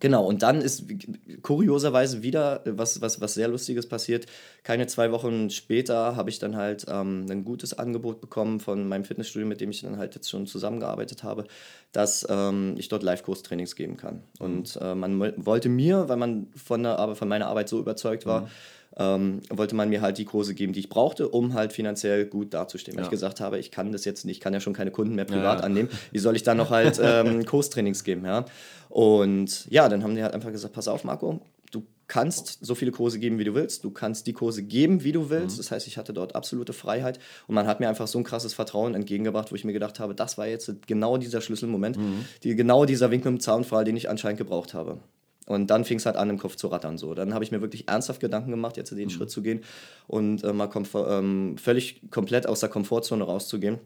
Genau, 0.00 0.24
und 0.24 0.42
dann 0.42 0.60
ist 0.60 0.84
kurioserweise 1.42 2.22
wieder 2.22 2.62
was, 2.64 3.00
was, 3.00 3.20
was 3.20 3.34
sehr 3.34 3.48
Lustiges 3.48 3.88
passiert. 3.88 4.26
Keine 4.62 4.86
zwei 4.86 5.12
Wochen 5.12 5.50
später 5.50 6.16
habe 6.16 6.30
ich 6.30 6.38
dann 6.38 6.56
halt 6.56 6.86
ähm, 6.88 7.26
ein 7.30 7.44
gutes 7.44 7.78
Angebot 7.78 8.20
bekommen 8.20 8.60
von 8.60 8.88
meinem 8.88 9.04
Fitnessstudio, 9.04 9.46
mit 9.46 9.60
dem 9.60 9.70
ich 9.70 9.82
dann 9.82 9.98
halt 9.98 10.14
jetzt 10.14 10.30
schon 10.30 10.46
zusammengearbeitet 10.46 11.22
habe, 11.22 11.44
dass 11.92 12.26
ähm, 12.28 12.74
ich 12.78 12.88
dort 12.88 13.02
Live-Kurs-Trainings 13.02 13.76
geben 13.76 13.96
kann. 13.96 14.22
Mhm. 14.38 14.44
Und 14.44 14.78
äh, 14.80 14.94
man 14.94 15.20
wollte 15.44 15.68
mir, 15.68 16.08
weil 16.08 16.16
man 16.16 16.48
von, 16.56 16.82
der, 16.82 17.14
von 17.14 17.28
meiner 17.28 17.48
Arbeit 17.48 17.68
so 17.68 17.78
überzeugt 17.78 18.26
war, 18.26 18.42
mhm 18.42 18.48
ähm, 18.96 19.40
wollte 19.50 19.74
man 19.74 19.88
mir 19.88 20.00
halt 20.00 20.18
die 20.18 20.24
Kurse 20.24 20.54
geben, 20.54 20.72
die 20.72 20.80
ich 20.80 20.88
brauchte, 20.88 21.28
um 21.28 21.54
halt 21.54 21.72
finanziell 21.72 22.26
gut 22.26 22.52
dazustehen. 22.52 22.96
Weil 22.96 23.04
ja. 23.04 23.06
ich 23.06 23.10
gesagt 23.10 23.40
habe, 23.40 23.58
ich 23.58 23.70
kann 23.70 23.92
das 23.92 24.04
jetzt 24.04 24.24
nicht, 24.24 24.36
ich 24.36 24.40
kann 24.40 24.52
ja 24.52 24.60
schon 24.60 24.74
keine 24.74 24.90
Kunden 24.90 25.14
mehr 25.14 25.24
privat 25.24 25.60
ja, 25.60 25.64
annehmen. 25.64 25.88
Wie 26.10 26.18
soll 26.18 26.36
ich 26.36 26.42
dann 26.42 26.56
noch 26.56 26.70
halt 26.70 27.00
ähm, 27.02 27.44
Kurstrainings 27.44 28.04
geben? 28.04 28.24
Ja? 28.24 28.44
Und 28.88 29.66
ja, 29.70 29.88
dann 29.88 30.02
haben 30.02 30.14
die 30.14 30.22
halt 30.22 30.34
einfach 30.34 30.52
gesagt, 30.52 30.74
pass 30.74 30.88
auf, 30.88 31.04
Marco, 31.04 31.40
du 31.70 31.82
kannst 32.06 32.58
so 32.60 32.74
viele 32.74 32.90
Kurse 32.90 33.18
geben, 33.18 33.38
wie 33.38 33.44
du 33.44 33.54
willst. 33.54 33.84
Du 33.84 33.90
kannst 33.90 34.26
die 34.26 34.34
Kurse 34.34 34.62
geben, 34.62 35.02
wie 35.02 35.12
du 35.12 35.30
willst. 35.30 35.56
Mhm. 35.56 35.60
Das 35.60 35.70
heißt, 35.70 35.86
ich 35.86 35.96
hatte 35.96 36.12
dort 36.12 36.34
absolute 36.34 36.74
Freiheit 36.74 37.18
und 37.46 37.54
man 37.54 37.66
hat 37.66 37.80
mir 37.80 37.88
einfach 37.88 38.06
so 38.06 38.18
ein 38.18 38.24
krasses 38.24 38.52
Vertrauen 38.52 38.94
entgegengebracht, 38.94 39.50
wo 39.50 39.54
ich 39.54 39.64
mir 39.64 39.72
gedacht 39.72 39.98
habe, 39.98 40.14
das 40.14 40.36
war 40.36 40.46
jetzt 40.46 40.70
genau 40.86 41.16
dieser 41.16 41.40
Schlüsselmoment, 41.40 41.96
mhm. 41.96 42.26
die, 42.42 42.54
genau 42.54 42.84
dieser 42.84 43.10
Winkel 43.10 43.32
im 43.32 43.40
Zaunfall, 43.40 43.84
den 43.84 43.96
ich 43.96 44.10
anscheinend 44.10 44.38
gebraucht 44.38 44.74
habe. 44.74 44.98
Und 45.46 45.70
dann 45.70 45.84
fing 45.84 45.98
es 45.98 46.06
halt 46.06 46.16
an, 46.16 46.30
im 46.30 46.38
Kopf 46.38 46.56
zu 46.56 46.68
rattern. 46.68 46.98
So. 46.98 47.14
Dann 47.14 47.34
habe 47.34 47.44
ich 47.44 47.50
mir 47.50 47.60
wirklich 47.60 47.88
ernsthaft 47.88 48.20
Gedanken 48.20 48.50
gemacht, 48.50 48.76
jetzt 48.76 48.90
den 48.92 48.98
mhm. 48.98 49.10
Schritt 49.10 49.30
zu 49.30 49.42
gehen 49.42 49.60
und 50.06 50.44
äh, 50.44 50.52
mal 50.52 50.68
ähm, 50.94 51.56
völlig 51.58 52.10
komplett 52.10 52.46
aus 52.46 52.60
der 52.60 52.68
Komfortzone 52.68 53.24
rauszugehen. 53.24 53.80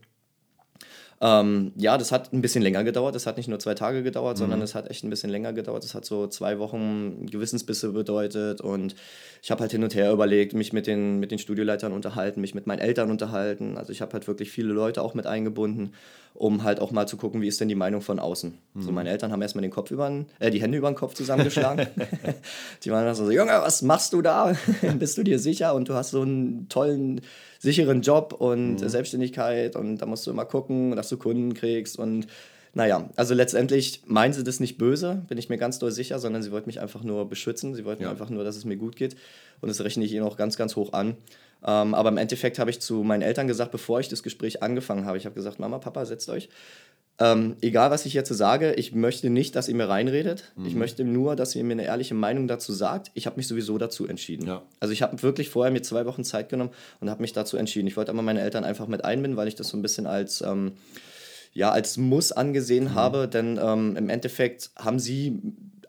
Ähm, 1.21 1.73
ja, 1.77 1.97
das 1.97 2.13
hat 2.13 2.33
ein 2.33 2.43
bisschen 2.43 2.63
länger 2.63 2.85
gedauert. 2.85 3.15
Das 3.15 3.27
hat 3.27 3.39
nicht 3.39 3.49
nur 3.49 3.59
zwei 3.59 3.75
Tage 3.75 4.03
gedauert, 4.03 4.37
Mhm. 4.37 4.41
sondern 4.41 4.63
es 4.63 4.75
hat 4.75 4.91
echt 4.91 5.03
ein 5.03 5.11
bisschen 5.11 5.31
länger 5.31 5.53
gedauert. 5.53 5.83
Das 5.83 5.95
hat 5.95 6.05
so 6.05 6.27
zwei 6.27 6.59
Wochen 6.59 7.27
Gewissensbisse 7.27 7.93
bedeutet. 7.93 8.61
Und 8.61 8.95
ich 9.43 9.51
habe 9.51 9.63
halt 9.63 9.73
hin 9.73 9.83
und 9.83 9.95
her 9.95 10.13
überlegt, 10.13 10.53
mich 10.53 10.73
mit 10.75 10.87
den, 10.87 11.19
mit 11.19 11.31
den 11.31 11.39
Studioleitern 11.39 11.93
unterhalten, 11.93 12.41
mich 12.41 12.55
mit 12.55 12.67
meinen 12.67 12.81
Eltern 12.81 13.11
unterhalten. 13.11 13.79
Also 13.79 13.93
ich 13.93 14.03
habe 14.03 14.13
halt 14.13 14.29
wirklich 14.29 14.51
viele 14.51 14.73
Leute 14.75 15.01
auch 15.01 15.15
mit 15.15 15.27
eingebunden, 15.27 15.93
um 16.39 16.65
halt 16.65 16.81
auch 16.81 16.91
mal 16.91 17.07
zu 17.07 17.17
gucken, 17.17 17.41
wie 17.41 17.49
ist 17.49 17.61
denn 17.61 17.69
die 17.69 17.75
Meinung 17.75 18.01
von 18.01 18.19
außen. 18.19 18.59
So, 18.79 18.93
meine 18.93 19.11
Eltern 19.11 19.33
haben 19.33 19.43
erstmal 19.43 19.63
den 19.63 19.71
Kopf 19.71 19.91
über 19.91 20.25
äh, 20.39 20.51
die 20.51 20.61
Hände 20.61 20.79
über 20.79 20.91
den 20.91 20.97
Kopf 20.97 21.15
zusammengeschlagen. 21.15 21.87
die 22.85 22.91
waren 22.91 23.05
dann 23.05 23.15
so, 23.15 23.31
Junge, 23.31 23.53
was 23.53 23.83
machst 23.83 24.13
du 24.13 24.23
da? 24.23 24.55
Bist 24.99 25.19
du 25.19 25.23
dir 25.23 25.39
sicher? 25.39 25.75
Und 25.75 25.89
du 25.89 25.95
hast 25.95 26.11
so 26.11 26.23
einen 26.23 26.69
tollen, 26.69 27.21
sicheren 27.59 28.03
Job 28.03 28.35
und 28.39 28.79
Selbstständigkeit 28.79 29.77
und 29.77 29.99
da 29.99 30.07
musst 30.07 30.27
du 30.27 30.31
immer 30.31 30.45
gucken, 30.45 30.95
dass 30.95 31.09
du 31.09 31.17
Kunden 31.17 31.55
kriegst 31.55 31.99
und 31.99 32.27
naja, 32.77 33.09
also 33.17 33.33
letztendlich 33.33 34.03
meinen 34.05 34.35
sie 34.35 34.45
das 34.45 34.61
nicht 34.61 34.77
böse, 34.77 35.23
bin 35.29 35.39
ich 35.39 35.49
mir 35.49 35.57
ganz 35.57 35.79
doll 35.79 35.91
sicher, 35.91 36.19
sondern 36.19 36.43
sie 36.43 36.53
wollten 36.53 36.69
mich 36.69 36.79
einfach 36.79 37.03
nur 37.03 37.27
beschützen. 37.27 37.75
Sie 37.75 37.87
wollten 37.87 38.03
Ja. 38.03 38.11
einfach 38.11 38.29
nur, 38.29 38.45
dass 38.45 38.55
es 38.55 38.67
mir 38.67 38.77
gut 38.77 38.97
geht. 38.97 39.17
Und 39.63 39.71
das 39.71 39.81
rechne 39.81 40.05
ich 40.05 40.13
ihnen 40.13 40.25
auch 40.27 40.37
ganz, 40.37 40.59
ganz 40.59 40.77
hoch 40.77 40.93
an. 40.93 41.17
Ähm, 41.67 41.95
aber 41.95 42.11
im 42.11 42.19
Endeffekt 42.19 42.59
habe 42.59 42.69
ich 42.69 42.79
zu 42.81 43.03
meinen 43.03 43.23
Eltern 43.23 43.47
gesagt, 43.49 43.73
bevor 43.73 43.99
ich 44.01 44.09
das 44.11 44.23
Gespräch 44.23 44.63
angefangen 44.63 45.07
habe, 45.07 45.17
ich 45.17 45.25
habe 45.25 45.35
gesagt, 45.35 45.59
Mama, 45.59 45.79
Papa, 45.79 46.05
setzt 46.05 46.29
euch. 46.29 46.51
Ähm, 47.19 47.57
egal, 47.63 47.91
was 47.91 48.05
ich 48.05 48.13
jetzt 48.13 48.29
sage, 48.29 48.75
ich 48.75 48.93
möchte 48.93 49.31
nicht, 49.31 49.57
dass 49.57 49.69
ihr 49.71 49.75
mir 49.75 49.89
reinredet. 49.89 50.53
Ich 50.67 50.75
möchte 50.75 51.03
nur, 51.03 51.35
dass 51.35 51.55
ihr 51.57 51.65
mir 51.65 51.73
eine 51.73 51.85
ehrliche 51.87 52.13
Meinung 52.15 52.47
dazu 52.47 52.75
sagt. 52.75 53.11
Ich 53.15 53.25
habe 53.25 53.37
mich 53.39 53.49
sowieso 53.49 53.79
dazu 53.79 54.07
entschieden. 54.07 54.47
Ja. 54.47 54.61
Also 54.81 54.93
ich 54.93 55.01
habe 55.01 55.23
wirklich 55.23 55.49
vorher 55.49 55.73
mir 55.73 55.81
zwei 55.81 56.05
Wochen 56.05 56.25
Zeit 56.25 56.51
genommen 56.51 56.73
und 57.01 57.09
habe 57.09 57.23
mich 57.23 57.33
dazu 57.33 57.57
entschieden. 57.57 57.87
Ich 57.87 57.97
wollte 57.97 58.11
aber 58.11 58.21
meine 58.21 58.43
Eltern 58.43 58.65
einfach 58.65 58.87
mit 58.87 59.03
einbinden, 59.03 59.39
weil 59.39 59.49
ich 59.49 59.55
das 59.55 59.69
so 59.69 59.79
ein 59.79 59.83
bisschen 59.83 60.07
als, 60.07 60.43
ähm, 60.43 60.73
ja, 61.57 61.71
als 61.71 61.97
Muss 61.97 62.33
angesehen 62.33 62.95
habe. 62.95 63.29
Denn 63.29 63.59
ähm, 63.61 63.97
im 63.97 64.11
Endeffekt 64.11 64.71
haben 64.79 64.99
sie 64.99 65.41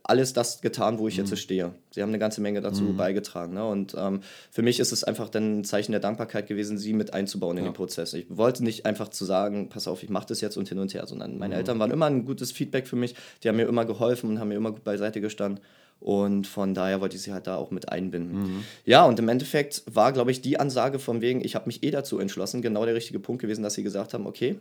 alles 0.02 0.32
das 0.32 0.62
getan, 0.62 1.00
wo 1.00 1.10
ich 1.10 1.18
jetzt 1.18 1.38
stehe. 1.38 1.74
Sie 1.92 2.02
haben 2.02 2.10
eine 2.10 2.20
ganze 2.20 2.40
Menge 2.40 2.62
dazu 2.62 2.94
beigetragen. 2.94 3.56
Ne? 3.56 3.68
Und 3.68 3.94
ähm, 4.00 4.22
für 4.50 4.62
mich 4.62 4.80
ist 4.80 4.94
es 4.94 5.04
einfach 5.04 5.28
dann 5.28 5.60
ein 5.60 5.64
Zeichen 5.66 5.92
der 5.92 6.00
Dankbarkeit 6.00 6.48
gewesen, 6.48 6.78
sie 6.78 6.94
mit 6.94 7.14
einzubauen 7.14 7.58
in 7.58 7.66
den 7.66 7.74
Prozess. 7.74 8.14
Ich 8.14 8.26
wollte 8.30 8.64
nicht 8.64 8.86
einfach 8.86 9.10
zu 9.10 9.26
sagen, 9.26 9.68
pass 9.68 9.90
auf, 9.90 10.04
ich 10.04 10.10
mache 10.10 10.28
das 10.28 10.40
jetzt 10.40 10.56
und 10.56 10.70
hin 10.70 10.80
und 10.80 10.94
her, 10.94 11.06
sondern 11.06 11.38
meine 11.38 11.56
Eltern 11.56 11.78
waren 11.80 11.92
immer 11.92 12.06
ein 12.06 12.24
gutes 12.24 12.54
Feedback 12.54 12.88
für 12.88 12.96
mich. 12.96 13.16
Die 13.44 13.50
haben 13.50 13.58
mir 13.58 13.68
immer 13.68 13.84
geholfen 13.84 14.30
und 14.30 14.40
haben 14.40 14.48
mir 14.48 14.56
immer 14.56 14.72
gut 14.72 14.86
beiseite 14.86 15.20
gestanden. 15.20 15.62
Und 16.00 16.48
von 16.48 16.74
daher 16.74 17.02
wollte 17.02 17.18
ich 17.18 17.24
sie 17.24 17.34
halt 17.34 17.48
da 17.48 17.58
auch 17.58 17.72
mit 17.72 17.90
einbinden. 17.90 18.64
Ja, 18.86 19.04
und 19.06 19.20
im 19.20 19.28
Endeffekt 19.28 19.84
war, 19.88 20.14
glaube 20.14 20.32
ich, 20.32 20.42
die 20.42 20.60
Ansage 20.60 21.00
von 21.00 21.20
wegen, 21.20 21.44
ich 21.44 21.56
habe 21.56 21.66
mich 21.66 21.84
eh 21.84 21.92
dazu 21.92 22.20
entschlossen, 22.20 22.62
genau 22.62 22.86
der 22.86 22.96
richtige 22.96 23.20
Punkt 23.20 23.42
gewesen, 23.42 23.64
dass 23.64 23.74
sie 23.74 23.84
gesagt 23.84 24.14
haben, 24.14 24.28
okay, 24.28 24.60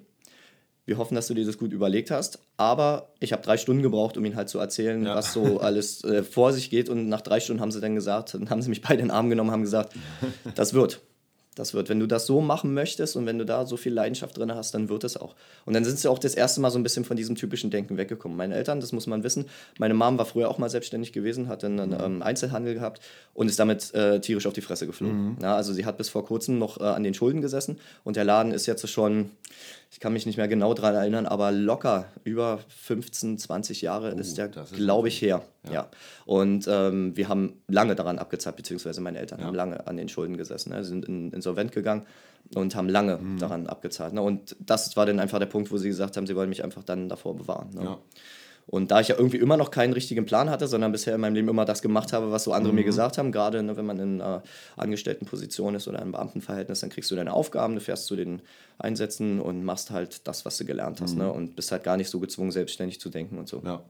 wir 0.87 0.97
hoffen, 0.99 1.15
dass 1.17 1.27
du 1.27 1.35
dir 1.35 1.45
das 1.45 1.59
gut 1.59 1.73
überlegt 1.73 2.11
hast. 2.11 2.39
Aber 2.57 3.11
ich 3.21 3.33
habe 3.33 3.43
drei 3.43 3.57
Stunden 3.59 3.83
gebraucht, 3.83 4.17
um 4.17 4.25
ihnen 4.25 4.37
halt 4.37 4.49
zu 4.49 4.59
erzählen, 4.59 5.05
Ja. 5.05 5.15
was 5.17 5.33
so 5.33 5.61
alles 5.61 6.03
äh, 6.05 6.23
vor 6.23 6.53
sich 6.53 6.71
geht. 6.71 6.89
Und 6.89 7.09
nach 7.09 7.21
drei 7.21 7.41
Stunden 7.41 7.61
haben 7.61 7.73
sie 7.73 7.81
dann 7.81 7.95
gesagt, 7.95 8.35
dann 8.35 8.49
haben 8.51 8.63
sie 8.63 8.71
mich 8.71 8.81
bei 8.83 8.97
den 8.97 9.11
Arm 9.11 9.29
genommen, 9.29 9.51
haben 9.51 9.63
gesagt, 9.63 9.93
das 10.55 10.73
wird. 10.75 11.01
Das 11.57 11.73
wird. 11.73 11.89
Wenn 11.89 11.99
du 12.01 12.07
das 12.07 12.27
so 12.27 12.43
machen 12.43 12.75
möchtest 12.75 13.17
und 13.17 13.25
wenn 13.25 13.39
du 13.39 13.47
da 13.47 13.65
so 13.65 13.79
viel 13.79 13.95
Leidenschaft 13.95 14.37
drin 14.37 14.55
hast, 14.55 14.75
dann 14.75 14.91
wird 14.91 15.05
es 15.05 15.17
auch. 15.17 15.35
Und 15.65 15.73
dann 15.73 15.87
sind 15.87 15.99
sie 15.99 16.07
auch 16.07 16.19
das 16.19 16.35
erste 16.35 16.61
Mal 16.61 16.71
so 16.71 16.79
ein 16.79 16.83
bisschen 16.83 17.07
von 17.07 17.17
diesem 17.17 17.35
typischen 17.35 17.71
Denken 17.71 17.97
weggekommen. 17.97 18.37
Meine 18.37 18.55
Eltern, 18.57 18.79
das 18.81 18.93
muss 18.93 19.07
man 19.07 19.25
wissen, 19.25 19.47
meine 19.79 19.95
Mom 19.95 20.19
war 20.19 20.27
früher 20.27 20.51
auch 20.51 20.59
mal 20.59 20.69
selbstständig 20.69 21.15
gewesen, 21.15 21.49
hat 21.49 21.63
dann 21.63 21.81
einen 21.81 21.99
ähm, 21.99 22.23
Einzelhandel 22.23 22.75
gehabt 22.75 23.01
und 23.33 23.49
ist 23.49 23.59
damit 23.59 23.95
äh, 23.95 24.21
tierisch 24.21 24.47
auf 24.47 24.53
die 24.53 24.61
Fresse 24.61 24.87
geflogen. 24.87 25.39
Ja, 25.41 25.57
also 25.57 25.73
sie 25.73 25.87
hat 25.87 25.97
bis 25.97 26.11
vor 26.11 26.27
kurzem 26.27 26.59
noch 26.59 26.79
äh, 26.79 26.85
an 26.85 27.03
den 27.05 27.15
Schulden 27.15 27.41
gesessen 27.41 27.79
und 28.05 28.17
der 28.17 28.25
Laden 28.25 28.53
ist 28.53 28.67
jetzt 28.67 28.87
schon, 28.87 29.31
ich 29.91 30.01
kann 30.01 30.13
mich 30.13 30.27
nicht 30.27 30.37
mehr 30.37 30.49
genau 30.49 30.75
daran 30.75 30.95
erinnern, 30.95 31.27
aber 31.27 31.53
locker 31.53 32.07
über 32.25 32.59
15, 32.69 33.39
20 33.39 33.83
Jahre 33.83 34.11
ist 34.11 34.37
der, 34.37 34.49
glaube 34.49 35.09
ich, 35.09 35.23
her. 35.23 35.43
Ja. 35.73 35.89
Und 36.27 36.67
ähm, 36.69 37.17
wir 37.17 37.29
haben 37.29 37.63
lange 37.69 37.95
daran 37.95 38.19
abgezahlt, 38.19 38.57
beziehungsweise 38.57 39.01
meine 39.01 39.19
Eltern 39.19 39.41
Ja. 39.41 39.47
haben 39.47 39.55
lange 39.55 39.87
an 39.87 39.97
den 39.97 40.09
Schulden 40.09 40.37
gesessen. 40.37 40.71
Ne? 40.73 40.83
Sie 40.85 40.91
sind 40.91 41.05
in, 41.07 41.31
insolvent 41.33 41.73
gegangen 41.73 42.05
und 42.55 42.75
haben 42.77 42.89
lange 42.89 43.17
Mhm. 43.17 43.39
daran 43.39 43.67
abgezahlt. 43.67 44.13
Ne? 44.13 44.23
Und 44.23 44.55
das 44.61 44.97
war 44.97 45.07
dann 45.07 45.19
einfach 45.21 45.39
der 45.39 45.47
Punkt, 45.47 45.71
wo 45.73 45.79
sie 45.79 45.89
gesagt 45.89 46.17
haben, 46.17 46.27
sie 46.27 46.37
wollen 46.37 46.49
mich 46.51 46.63
einfach 46.63 46.85
dann 46.85 47.09
davor 47.09 47.35
bewahren. 47.37 47.71
Ne? 47.75 47.83
Ja. 47.85 47.99
Und 48.69 48.91
da 48.91 49.01
ich 49.01 49.09
ja 49.09 49.17
irgendwie 49.17 49.37
immer 49.37 49.57
noch 49.57 49.71
keinen 49.71 49.93
richtigen 49.93 50.27
Plan 50.27 50.51
hatte, 50.51 50.67
sondern 50.67 50.91
bisher 50.91 51.15
in 51.15 51.21
meinem 51.21 51.35
Leben 51.35 51.49
immer 51.49 51.65
das 51.65 51.83
gemacht 51.83 52.13
habe, 52.13 52.33
was 52.33 52.43
so 52.45 52.53
andere 52.53 52.73
Mhm. 52.73 52.81
mir 52.81 52.85
gesagt 52.85 53.17
haben, 53.17 53.31
gerade 53.31 53.63
ne, 53.63 53.77
wenn 53.77 53.87
man 53.87 53.99
in 54.01 54.21
äh, 54.21 54.41
Angestelltenposition 54.77 55.75
ist 55.75 55.87
oder 55.89 56.01
im 56.03 56.13
Beamtenverhältnis, 56.13 56.81
dann 56.81 56.91
kriegst 56.91 57.11
du 57.11 57.15
deine 57.17 57.33
Aufgaben, 57.33 57.75
du 57.75 57.81
fährst 57.81 58.07
zu 58.07 58.17
den 58.17 58.43
Einsätzen 58.79 59.41
und 59.41 59.63
machst 59.65 59.91
halt 59.91 60.27
das, 60.27 60.45
was 60.45 60.57
du 60.59 60.65
gelernt 60.65 61.01
hast. 61.01 61.17
Ne? 61.17 61.31
Und 61.33 61.55
bist 61.57 61.71
halt 61.73 61.85
gar 61.85 61.97
nicht 61.97 62.11
so 62.11 62.19
gezwungen, 62.21 62.51
selbstständig 62.51 63.01
zu 63.01 63.09
denken 63.09 63.39
und 63.39 63.49
so. 63.49 63.63
Ja. 63.65 63.83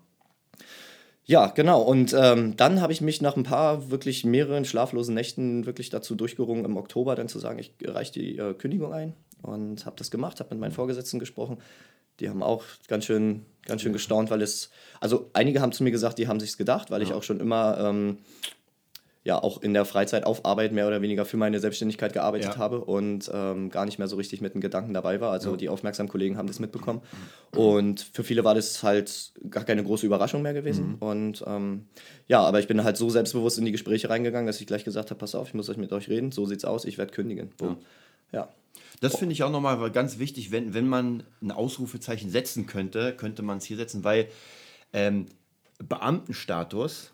Ja, 1.28 1.48
genau. 1.48 1.82
Und 1.82 2.14
ähm, 2.16 2.56
dann 2.56 2.80
habe 2.80 2.92
ich 2.92 3.00
mich 3.00 3.20
nach 3.20 3.36
ein 3.36 3.42
paar 3.42 3.90
wirklich 3.90 4.24
mehreren 4.24 4.64
schlaflosen 4.64 5.12
Nächten 5.12 5.66
wirklich 5.66 5.90
dazu 5.90 6.14
durchgerungen, 6.14 6.64
im 6.64 6.76
Oktober 6.76 7.16
dann 7.16 7.28
zu 7.28 7.40
sagen, 7.40 7.58
ich 7.58 7.74
reiche 7.84 8.12
die 8.12 8.38
äh, 8.38 8.54
Kündigung 8.54 8.92
ein 8.92 9.12
und 9.42 9.86
habe 9.86 9.96
das 9.96 10.12
gemacht, 10.12 10.38
habe 10.38 10.50
mit 10.54 10.60
meinen 10.60 10.72
Vorgesetzten 10.72 11.18
gesprochen. 11.18 11.58
Die 12.20 12.28
haben 12.30 12.44
auch 12.44 12.62
ganz 12.86 13.06
schön, 13.06 13.44
ganz 13.66 13.82
schön 13.82 13.92
gestaunt, 13.92 14.30
weil 14.30 14.40
es, 14.40 14.70
also 15.00 15.28
einige 15.32 15.60
haben 15.60 15.72
zu 15.72 15.82
mir 15.82 15.90
gesagt, 15.90 16.18
die 16.18 16.28
haben 16.28 16.38
sich's 16.38 16.56
gedacht, 16.56 16.92
weil 16.92 17.02
ich 17.02 17.12
auch 17.12 17.24
schon 17.24 17.40
immer 17.40 17.76
ähm, 17.78 18.18
ja 19.26 19.42
auch 19.42 19.60
in 19.60 19.74
der 19.74 19.84
Freizeit 19.84 20.24
auf 20.24 20.44
Arbeit 20.44 20.70
mehr 20.72 20.86
oder 20.86 21.02
weniger 21.02 21.24
für 21.24 21.36
meine 21.36 21.58
Selbstständigkeit 21.58 22.12
gearbeitet 22.12 22.52
Ja. 22.54 22.58
habe 22.58 22.80
und 22.84 23.28
ähm, 23.34 23.70
gar 23.70 23.84
nicht 23.84 23.98
mehr 23.98 24.06
so 24.06 24.14
richtig 24.14 24.40
mit 24.40 24.54
den 24.54 24.60
Gedanken 24.60 24.94
dabei 24.94 25.20
war. 25.20 25.32
Also 25.32 25.56
die 25.56 25.68
aufmerksamen 25.68 26.08
Kollegen 26.08 26.36
haben 26.38 26.46
das 26.46 26.60
mitbekommen. 26.60 27.02
Und 27.50 28.08
für 28.12 28.22
viele 28.22 28.44
war 28.44 28.54
das 28.54 28.84
halt 28.84 29.32
gar 29.50 29.64
keine 29.64 29.82
große 29.82 30.06
Überraschung 30.06 30.42
mehr 30.42 30.54
gewesen. 30.54 30.94
Und 31.00 31.42
ähm, 31.44 31.86
ja, 32.28 32.40
aber 32.40 32.60
ich 32.60 32.68
bin 32.68 32.84
halt 32.84 32.96
so 32.96 33.10
selbstbewusst 33.10 33.58
in 33.58 33.64
die 33.64 33.72
Gespräche 33.72 34.08
reingegangen, 34.08 34.46
dass 34.46 34.60
ich 34.60 34.66
gleich 34.68 34.84
gesagt 34.84 35.10
habe, 35.10 35.18
pass 35.18 35.34
auf, 35.34 35.48
ich 35.48 35.54
muss 35.54 35.68
euch 35.68 35.76
mit 35.76 35.92
euch 35.92 36.08
reden, 36.08 36.30
so 36.30 36.46
sieht's 36.46 36.64
aus, 36.64 36.84
ich 36.84 36.96
werde 36.96 37.12
kündigen. 37.12 37.50
Boom. 37.56 37.78
Ja. 38.30 38.48
Das 39.00 39.16
finde 39.16 39.32
ich 39.32 39.42
auch 39.42 39.50
nochmal 39.50 39.90
ganz 39.90 40.20
wichtig, 40.20 40.52
wenn, 40.52 40.72
wenn 40.72 40.86
man 40.86 41.24
ein 41.42 41.50
Ausrufezeichen 41.50 42.30
setzen 42.30 42.66
könnte, 42.66 43.12
könnte 43.16 43.42
man 43.42 43.58
es 43.58 43.64
hier 43.64 43.76
setzen, 43.76 44.04
weil 44.04 44.28
ähm, 44.92 45.26
Beamtenstatus, 45.80 47.10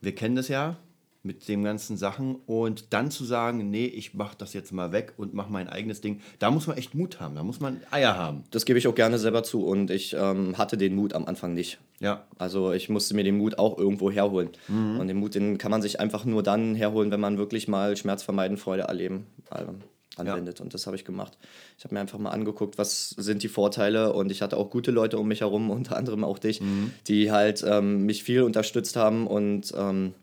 wir 0.00 0.14
kennen 0.14 0.34
das 0.34 0.48
ja 0.48 0.76
mit 1.24 1.46
den 1.48 1.62
ganzen 1.62 1.96
Sachen 1.96 2.34
und 2.46 2.92
dann 2.92 3.10
zu 3.10 3.24
sagen, 3.24 3.70
nee, 3.70 3.86
ich 3.86 4.14
mache 4.14 4.34
das 4.36 4.54
jetzt 4.54 4.72
mal 4.72 4.90
weg 4.90 5.12
und 5.16 5.34
mache 5.34 5.52
mein 5.52 5.68
eigenes 5.68 6.00
Ding, 6.00 6.20
da 6.40 6.50
muss 6.50 6.66
man 6.66 6.76
echt 6.76 6.94
Mut 6.94 7.20
haben, 7.20 7.34
da 7.36 7.42
muss 7.44 7.60
man 7.60 7.80
Eier 7.92 8.16
haben. 8.16 8.42
Das 8.50 8.64
gebe 8.64 8.78
ich 8.78 8.88
auch 8.88 8.94
gerne 8.94 9.18
selber 9.18 9.42
zu 9.44 9.64
und 9.64 9.90
ich 9.90 10.16
ähm, 10.18 10.58
hatte 10.58 10.76
den 10.76 10.96
Mut 10.96 11.12
am 11.14 11.26
Anfang 11.26 11.54
nicht. 11.54 11.78
Ja, 12.00 12.24
Also 12.38 12.72
ich 12.72 12.88
musste 12.88 13.14
mir 13.14 13.22
den 13.22 13.38
Mut 13.38 13.58
auch 13.58 13.78
irgendwo 13.78 14.10
herholen. 14.10 14.50
Mhm. 14.66 14.98
Und 14.98 15.06
den 15.06 15.16
Mut, 15.18 15.36
den 15.36 15.58
kann 15.58 15.70
man 15.70 15.80
sich 15.82 16.00
einfach 16.00 16.24
nur 16.24 16.42
dann 16.42 16.74
herholen, 16.74 17.12
wenn 17.12 17.20
man 17.20 17.38
wirklich 17.38 17.68
mal 17.68 17.96
Schmerz 17.96 18.24
vermeiden, 18.24 18.56
Freude 18.56 18.82
erleben 18.82 19.26
ähm, 19.56 19.82
anwendet. 20.16 20.60
Und 20.60 20.74
das 20.74 20.86
habe 20.88 20.96
ich 20.96 21.04
gemacht. 21.04 21.38
Ich 21.78 21.84
habe 21.84 21.94
mir 21.94 22.00
einfach 22.00 22.18
mal 22.18 22.30
angeguckt, 22.30 22.76
was 22.76 23.10
sind 23.10 23.44
die 23.44 23.48
Vorteile. 23.48 24.12
Und 24.12 24.32
ich 24.32 24.42
hatte 24.42 24.56
auch 24.56 24.68
gute 24.70 24.90
Leute 24.90 25.18
um 25.18 25.28
mich 25.28 25.40
herum, 25.42 25.70
unter 25.78 25.96
anderem 25.96 26.24
auch 26.24 26.40
dich, 26.40 26.60
Mhm. 26.60 26.90
die 27.06 27.30
halt 27.30 27.64
ähm, 27.66 28.04
mich 28.04 28.24
viel 28.24 28.42
unterstützt 28.42 28.96
haben 28.96 29.28
und 29.28 29.72
ähm, 29.76 30.14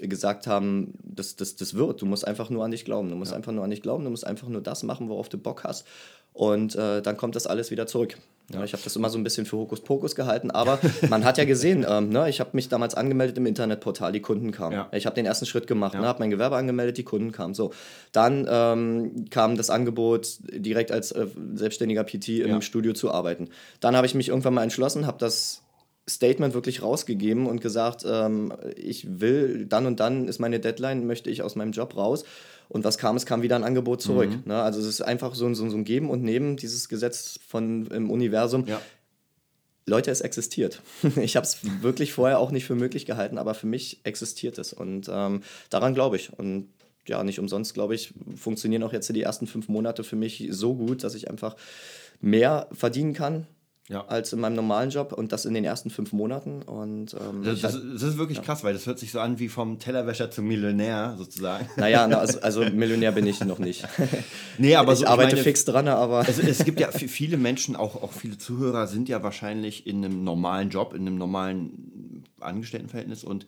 gesagt 0.00 0.46
haben, 0.46 0.94
das, 1.02 1.36
das, 1.36 1.56
das 1.56 1.74
wird. 1.74 2.02
Du 2.02 2.06
musst 2.06 2.26
einfach 2.26 2.50
nur 2.50 2.64
an 2.64 2.70
dich 2.70 2.84
glauben. 2.84 3.08
Du 3.10 3.16
musst 3.16 3.32
einfach 3.32 3.52
nur 3.52 3.64
an 3.64 3.70
dich 3.70 3.82
glauben. 3.82 4.04
Du 4.04 4.10
musst 4.10 4.26
einfach 4.26 4.48
nur 4.48 4.60
das 4.60 4.82
machen, 4.82 5.08
worauf 5.08 5.28
du 5.28 5.38
Bock 5.38 5.64
hast. 5.64 5.86
Und 6.32 6.76
äh, 6.76 7.02
dann 7.02 7.16
kommt 7.16 7.34
das 7.36 7.46
alles 7.46 7.70
wieder 7.70 7.86
zurück. 7.86 8.16
Ja, 8.52 8.64
ich 8.64 8.72
habe 8.72 8.82
das 8.82 8.96
immer 8.96 9.10
so 9.10 9.18
ein 9.18 9.24
bisschen 9.24 9.44
für 9.44 9.58
Hokuspokus 9.58 10.14
gehalten, 10.14 10.50
aber 10.50 10.78
man 11.10 11.24
hat 11.24 11.36
ja 11.36 11.44
gesehen, 11.44 11.84
ähm, 11.86 12.08
ne, 12.08 12.30
ich 12.30 12.40
habe 12.40 12.50
mich 12.54 12.68
damals 12.70 12.94
angemeldet 12.94 13.36
im 13.36 13.44
Internetportal, 13.44 14.10
die 14.12 14.20
Kunden 14.22 14.52
kamen. 14.52 14.72
Ja. 14.72 14.88
Ich 14.92 15.04
habe 15.04 15.14
den 15.14 15.26
ersten 15.26 15.44
Schritt 15.44 15.66
gemacht, 15.66 15.94
ne, 15.94 16.06
habe 16.06 16.20
mein 16.20 16.30
Gewerbe 16.30 16.56
angemeldet, 16.56 16.96
die 16.96 17.02
Kunden 17.02 17.32
kamen. 17.32 17.52
So, 17.54 17.72
dann 18.12 18.46
ähm, 18.48 19.26
kam 19.30 19.56
das 19.56 19.68
Angebot, 19.68 20.38
direkt 20.50 20.92
als 20.92 21.12
äh, 21.12 21.26
selbstständiger 21.54 22.04
PT 22.04 22.28
im 22.28 22.48
Ja. 22.48 22.62
Studio 22.62 22.94
zu 22.94 23.10
arbeiten. 23.10 23.50
Dann 23.80 23.96
habe 23.96 24.06
ich 24.06 24.14
mich 24.14 24.28
irgendwann 24.28 24.54
mal 24.54 24.62
entschlossen, 24.62 25.06
habe 25.06 25.18
das 25.18 25.62
Statement 26.08 26.54
wirklich 26.54 26.82
rausgegeben 26.82 27.46
und 27.46 27.60
gesagt, 27.60 28.04
ähm, 28.08 28.52
ich 28.76 29.20
will, 29.20 29.66
dann 29.66 29.86
und 29.86 30.00
dann 30.00 30.26
ist 30.28 30.38
meine 30.38 30.60
Deadline, 30.60 31.06
möchte 31.06 31.30
ich 31.30 31.42
aus 31.42 31.54
meinem 31.56 31.72
Job 31.72 31.96
raus. 31.96 32.24
Und 32.68 32.84
was 32.84 32.98
kam? 32.98 33.16
Es 33.16 33.24
kam 33.26 33.42
wieder 33.42 33.56
ein 33.56 33.64
Angebot 33.64 34.02
zurück. 34.02 34.30
Mhm. 34.30 34.42
Ne? 34.46 34.62
Also 34.62 34.80
es 34.80 34.86
ist 34.86 35.00
einfach 35.00 35.34
so, 35.34 35.46
ein- 35.46 35.54
so, 35.54 35.68
so 35.70 35.76
ein 35.76 35.84
Geben 35.84 36.10
und 36.10 36.22
Nehmen, 36.22 36.56
dieses 36.56 36.88
Gesetz 36.88 37.38
von 37.46 37.86
im 37.88 38.10
Universum. 38.10 38.66
ja. 38.66 38.80
Leute, 39.86 40.10
es 40.10 40.20
existiert. 40.20 40.82
Ich 41.16 41.34
habe 41.36 41.46
es 41.46 41.58
wirklich 41.82 42.12
vorher 42.12 42.38
auch 42.40 42.50
nicht 42.50 42.66
für 42.66 42.74
möglich 42.74 43.06
gehalten, 43.06 43.38
aber 43.38 43.54
für 43.54 43.66
mich 43.66 44.00
existiert 44.04 44.58
es. 44.58 44.74
Und 44.74 45.08
ähm, 45.10 45.42
daran 45.70 45.94
glaube 45.94 46.16
ich. 46.16 46.30
Und 46.38 46.68
ja, 47.06 47.24
nicht 47.24 47.38
umsonst, 47.40 47.72
glaube 47.72 47.94
ich, 47.94 48.12
funktionieren 48.36 48.82
auch 48.82 48.92
jetzt 48.92 49.08
die 49.08 49.22
ersten 49.22 49.46
fünf 49.46 49.68
Monate 49.68 50.04
für 50.04 50.16
mich 50.16 50.46
so 50.50 50.74
gut, 50.74 51.04
dass 51.04 51.14
ich 51.14 51.30
einfach 51.30 51.56
mehr 52.20 52.68
verdienen 52.72 53.14
kann 53.14 53.46
ja. 53.88 54.04
als 54.06 54.32
in 54.32 54.40
meinem 54.40 54.54
normalen 54.54 54.90
Job 54.90 55.12
und 55.12 55.32
das 55.32 55.44
in 55.44 55.54
den 55.54 55.64
ersten 55.64 55.90
fünf 55.90 56.12
Monaten. 56.12 56.62
Und, 56.62 57.14
ähm, 57.14 57.42
das, 57.42 57.60
das, 57.60 57.72
das, 57.72 58.02
ist 58.02 58.18
wirklich 58.18 58.38
ja. 58.38 58.44
krass, 58.44 58.62
weil 58.62 58.74
das 58.74 58.86
hört 58.86 58.98
sich 58.98 59.12
so 59.12 59.20
an 59.20 59.38
wie 59.38 59.48
vom 59.48 59.78
Tellerwäscher 59.78 60.30
zum 60.30 60.46
Millionär 60.46 61.14
sozusagen. 61.16 61.68
Naja, 61.76 62.06
also, 62.06 62.40
also 62.40 62.60
Millionär 62.72 63.12
bin 63.12 63.26
ich 63.26 63.40
noch 63.40 63.58
nicht. 63.58 63.86
nee, 64.58 64.76
aber 64.76 64.92
ich 64.92 65.00
so, 65.00 65.06
arbeite 65.06 65.28
ich 65.28 65.34
meine, 65.34 65.44
fix 65.44 65.64
dran, 65.64 65.88
aber. 65.88 66.28
Es, 66.28 66.38
es 66.38 66.64
gibt 66.64 66.80
ja 66.80 66.90
viele 66.92 67.36
Menschen, 67.36 67.76
auch, 67.76 68.02
auch 68.02 68.12
viele 68.12 68.38
Zuhörer 68.38 68.86
sind 68.86 69.08
ja 69.08 69.22
wahrscheinlich 69.22 69.86
in 69.86 70.04
einem 70.04 70.22
normalen 70.24 70.70
Job, 70.70 70.94
in 70.94 71.06
einem 71.06 71.16
normalen 71.16 72.24
Angestelltenverhältnis 72.40 73.24
und 73.24 73.46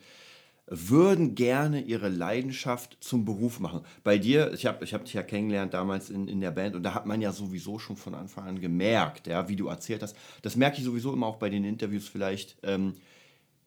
würden 0.71 1.35
gerne 1.35 1.83
ihre 1.83 2.09
Leidenschaft 2.09 2.97
zum 3.01 3.25
Beruf 3.25 3.59
machen. 3.59 3.81
Bei 4.05 4.19
dir, 4.19 4.53
ich 4.55 4.67
habe 4.67 4.85
ich 4.85 4.95
hab 4.95 5.05
dich 5.05 5.15
ja 5.15 5.25
kennengelernt 5.25 5.75
damals 5.75 6.11
in, 6.11 6.29
in 6.29 6.41
der 6.41 6.53
Band 6.53 6.77
und 6.77 6.85
da 6.85 6.95
hat 6.95 7.07
man 7.07 7.21
ja 7.21 7.33
sowieso 7.33 7.81
schon 7.81 7.97
von 7.97 8.15
Anfang 8.15 8.47
an 8.47 8.61
gemerkt, 8.61 9.27
ja, 9.27 9.49
wie 9.49 9.57
du 9.57 9.67
erzählt 9.67 10.03
hast. 10.03 10.17
Das 10.43 10.55
merke 10.55 10.79
ich 10.79 10.85
sowieso 10.85 11.13
immer 11.13 11.27
auch 11.27 11.37
bei 11.37 11.51
den 11.51 11.65
Interviews 11.65 12.09
vielleicht, 12.09 12.57
ähm, 12.63 12.95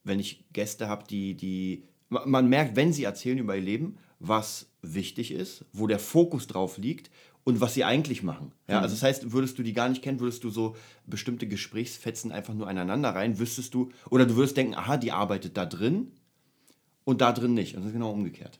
wenn 0.05 0.19
ich 0.19 0.45
Gäste 0.53 0.87
habe, 0.87 1.03
die, 1.05 1.35
die, 1.35 1.83
man 2.09 2.47
merkt, 2.47 2.77
wenn 2.77 2.93
sie 2.93 3.03
erzählen 3.03 3.37
über 3.37 3.55
ihr 3.55 3.61
Leben, 3.61 3.97
was 4.19 4.67
wichtig 4.81 5.31
ist, 5.31 5.65
wo 5.73 5.87
der 5.87 5.99
Fokus 5.99 6.47
drauf 6.47 6.77
liegt 6.77 7.11
und 7.43 7.59
was 7.59 7.73
sie 7.73 7.83
eigentlich 7.83 8.23
machen. 8.23 8.53
Ja, 8.69 8.77
mhm. 8.77 8.83
also 8.83 8.95
das 8.95 9.03
heißt, 9.03 9.33
würdest 9.33 9.59
du 9.59 9.63
die 9.63 9.73
gar 9.73 9.89
nicht 9.89 10.01
kennen, 10.01 10.21
würdest 10.21 10.45
du 10.45 10.49
so 10.49 10.77
bestimmte 11.05 11.47
Gesprächsfetzen 11.47 12.31
einfach 12.31 12.53
nur 12.53 12.69
aneinander 12.69 13.09
rein, 13.09 13.39
wüsstest 13.39 13.73
du, 13.73 13.91
oder 14.09 14.25
du 14.25 14.37
würdest 14.37 14.55
denken, 14.55 14.75
aha, 14.75 14.95
die 14.95 15.11
arbeitet 15.11 15.57
da 15.57 15.65
drin 15.65 16.13
und 17.05 17.21
da 17.21 17.31
drin 17.31 17.53
nicht. 17.53 17.75
Und 17.75 17.81
das 17.81 17.87
ist 17.87 17.93
genau 17.93 18.11
umgekehrt. 18.11 18.59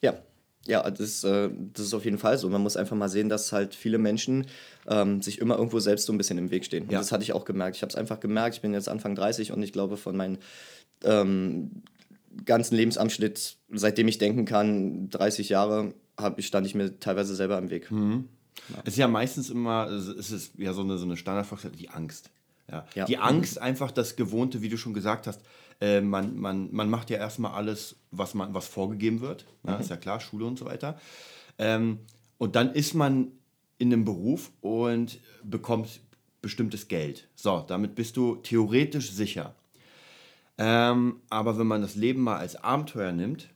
Ja, 0.00 0.18
ja, 0.66 0.88
das, 0.88 1.24
äh, 1.24 1.50
das 1.72 1.86
ist 1.86 1.94
auf 1.94 2.04
jeden 2.04 2.18
Fall 2.18 2.38
so. 2.38 2.48
Man 2.48 2.62
muss 2.62 2.76
einfach 2.76 2.96
mal 2.96 3.08
sehen, 3.08 3.28
dass 3.28 3.52
halt 3.52 3.74
viele 3.74 3.98
Menschen 3.98 4.46
ähm, 4.86 5.20
sich 5.20 5.40
immer 5.40 5.56
irgendwo 5.56 5.80
selbst 5.80 6.06
so 6.06 6.12
ein 6.12 6.18
bisschen 6.18 6.38
im 6.38 6.50
Weg 6.50 6.64
stehen. 6.64 6.84
Und 6.84 6.92
ja. 6.92 6.98
das 6.98 7.10
hatte 7.10 7.24
ich 7.24 7.32
auch 7.32 7.44
gemerkt. 7.44 7.76
Ich 7.76 7.82
habe 7.82 7.90
es 7.90 7.96
einfach 7.96 8.20
gemerkt. 8.20 8.56
Ich 8.56 8.62
bin 8.62 8.72
jetzt 8.72 8.88
Anfang 8.88 9.14
30 9.14 9.52
und 9.52 9.62
ich 9.62 9.72
glaube, 9.72 9.96
von 9.96 10.16
meinem 10.16 10.38
ähm, 11.02 11.82
ganzen 12.44 12.76
Lebensabschnitt, 12.76 13.56
seitdem 13.72 14.06
ich 14.06 14.18
denken 14.18 14.44
kann, 14.44 15.10
30 15.10 15.48
Jahre, 15.48 15.94
hab, 16.16 16.40
stand 16.42 16.66
ich 16.66 16.74
mir 16.74 16.98
teilweise 17.00 17.34
selber 17.34 17.58
im 17.58 17.70
Weg. 17.70 17.90
Mhm. 17.90 18.28
Ja. 18.68 18.82
Es 18.84 18.92
ist 18.92 18.98
ja 18.98 19.08
meistens 19.08 19.50
immer, 19.50 19.88
es 19.88 20.30
ist 20.30 20.52
ja 20.58 20.72
so 20.72 20.82
eine, 20.82 20.96
so 20.96 21.04
eine 21.04 21.16
Standardfrage, 21.16 21.70
die 21.70 21.88
Angst. 21.88 22.30
Ja. 22.70 22.86
ja. 22.94 23.04
Die 23.06 23.18
Angst, 23.18 23.60
einfach 23.60 23.90
das 23.90 24.14
Gewohnte, 24.14 24.62
wie 24.62 24.68
du 24.68 24.76
schon 24.76 24.94
gesagt 24.94 25.26
hast, 25.26 25.40
äh, 25.82 26.00
man, 26.00 26.38
man, 26.38 26.68
man 26.72 26.88
macht 26.88 27.10
ja 27.10 27.18
erstmal 27.18 27.52
alles, 27.52 27.96
was, 28.12 28.34
man, 28.34 28.54
was 28.54 28.68
vorgegeben 28.68 29.20
wird. 29.20 29.46
Mhm. 29.64 29.80
ist 29.80 29.90
ja 29.90 29.96
klar, 29.96 30.20
Schule 30.20 30.44
und 30.44 30.56
so 30.56 30.64
weiter. 30.64 30.98
Ähm, 31.58 31.98
und 32.38 32.54
dann 32.54 32.72
ist 32.72 32.94
man 32.94 33.32
in 33.78 33.92
einem 33.92 34.04
Beruf 34.04 34.52
und 34.60 35.18
bekommt 35.42 36.00
bestimmtes 36.40 36.86
Geld. 36.86 37.28
So, 37.34 37.64
damit 37.66 37.96
bist 37.96 38.16
du 38.16 38.36
theoretisch 38.36 39.10
sicher. 39.10 39.56
Ähm, 40.56 41.16
aber 41.30 41.58
wenn 41.58 41.66
man 41.66 41.82
das 41.82 41.96
Leben 41.96 42.22
mal 42.22 42.36
als 42.36 42.54
Abenteuer 42.54 43.10
nimmt, 43.10 43.48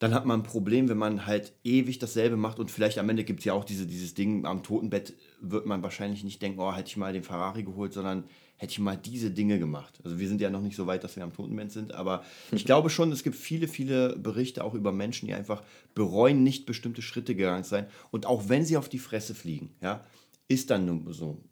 dann 0.00 0.14
hat 0.14 0.26
man 0.26 0.40
ein 0.40 0.44
Problem, 0.44 0.88
wenn 0.88 0.98
man 0.98 1.26
halt 1.26 1.52
ewig 1.62 2.00
dasselbe 2.00 2.36
macht 2.36 2.58
und 2.58 2.70
vielleicht 2.70 2.98
am 2.98 3.08
Ende 3.08 3.24
gibt 3.24 3.40
es 3.40 3.44
ja 3.44 3.52
auch 3.52 3.64
diese, 3.64 3.86
dieses 3.86 4.14
Ding, 4.14 4.44
am 4.46 4.62
Totenbett 4.62 5.14
wird 5.40 5.64
man 5.64 5.82
wahrscheinlich 5.82 6.24
nicht 6.24 6.42
denken, 6.42 6.58
oh, 6.58 6.74
hätte 6.74 6.88
ich 6.88 6.96
mal 6.96 7.12
den 7.12 7.22
Ferrari 7.22 7.62
geholt, 7.62 7.92
sondern 7.92 8.24
hätte 8.56 8.72
ich 8.72 8.78
mal 8.78 8.96
diese 8.96 9.30
Dinge 9.30 9.58
gemacht. 9.58 10.00
Also 10.04 10.18
wir 10.18 10.28
sind 10.28 10.40
ja 10.40 10.50
noch 10.50 10.62
nicht 10.62 10.76
so 10.76 10.86
weit, 10.86 11.04
dass 11.04 11.16
wir 11.16 11.24
am 11.24 11.32
Totenbett 11.32 11.70
sind, 11.70 11.92
aber 11.92 12.24
ich 12.52 12.64
glaube 12.64 12.90
schon, 12.90 13.12
es 13.12 13.22
gibt 13.22 13.36
viele, 13.36 13.68
viele 13.68 14.16
Berichte 14.16 14.64
auch 14.64 14.74
über 14.74 14.92
Menschen, 14.92 15.26
die 15.26 15.34
einfach 15.34 15.62
bereuen, 15.94 16.42
nicht 16.42 16.66
bestimmte 16.66 17.02
Schritte 17.02 17.34
gegangen 17.34 17.64
zu 17.64 17.70
sein. 17.70 17.86
Und 18.10 18.26
auch 18.26 18.48
wenn 18.48 18.64
sie 18.64 18.76
auf 18.76 18.88
die 18.88 18.98
Fresse 18.98 19.34
fliegen, 19.34 19.70
ja, 19.80 20.04
ist 20.48 20.70
dann 20.70 21.06
so. 21.12 21.42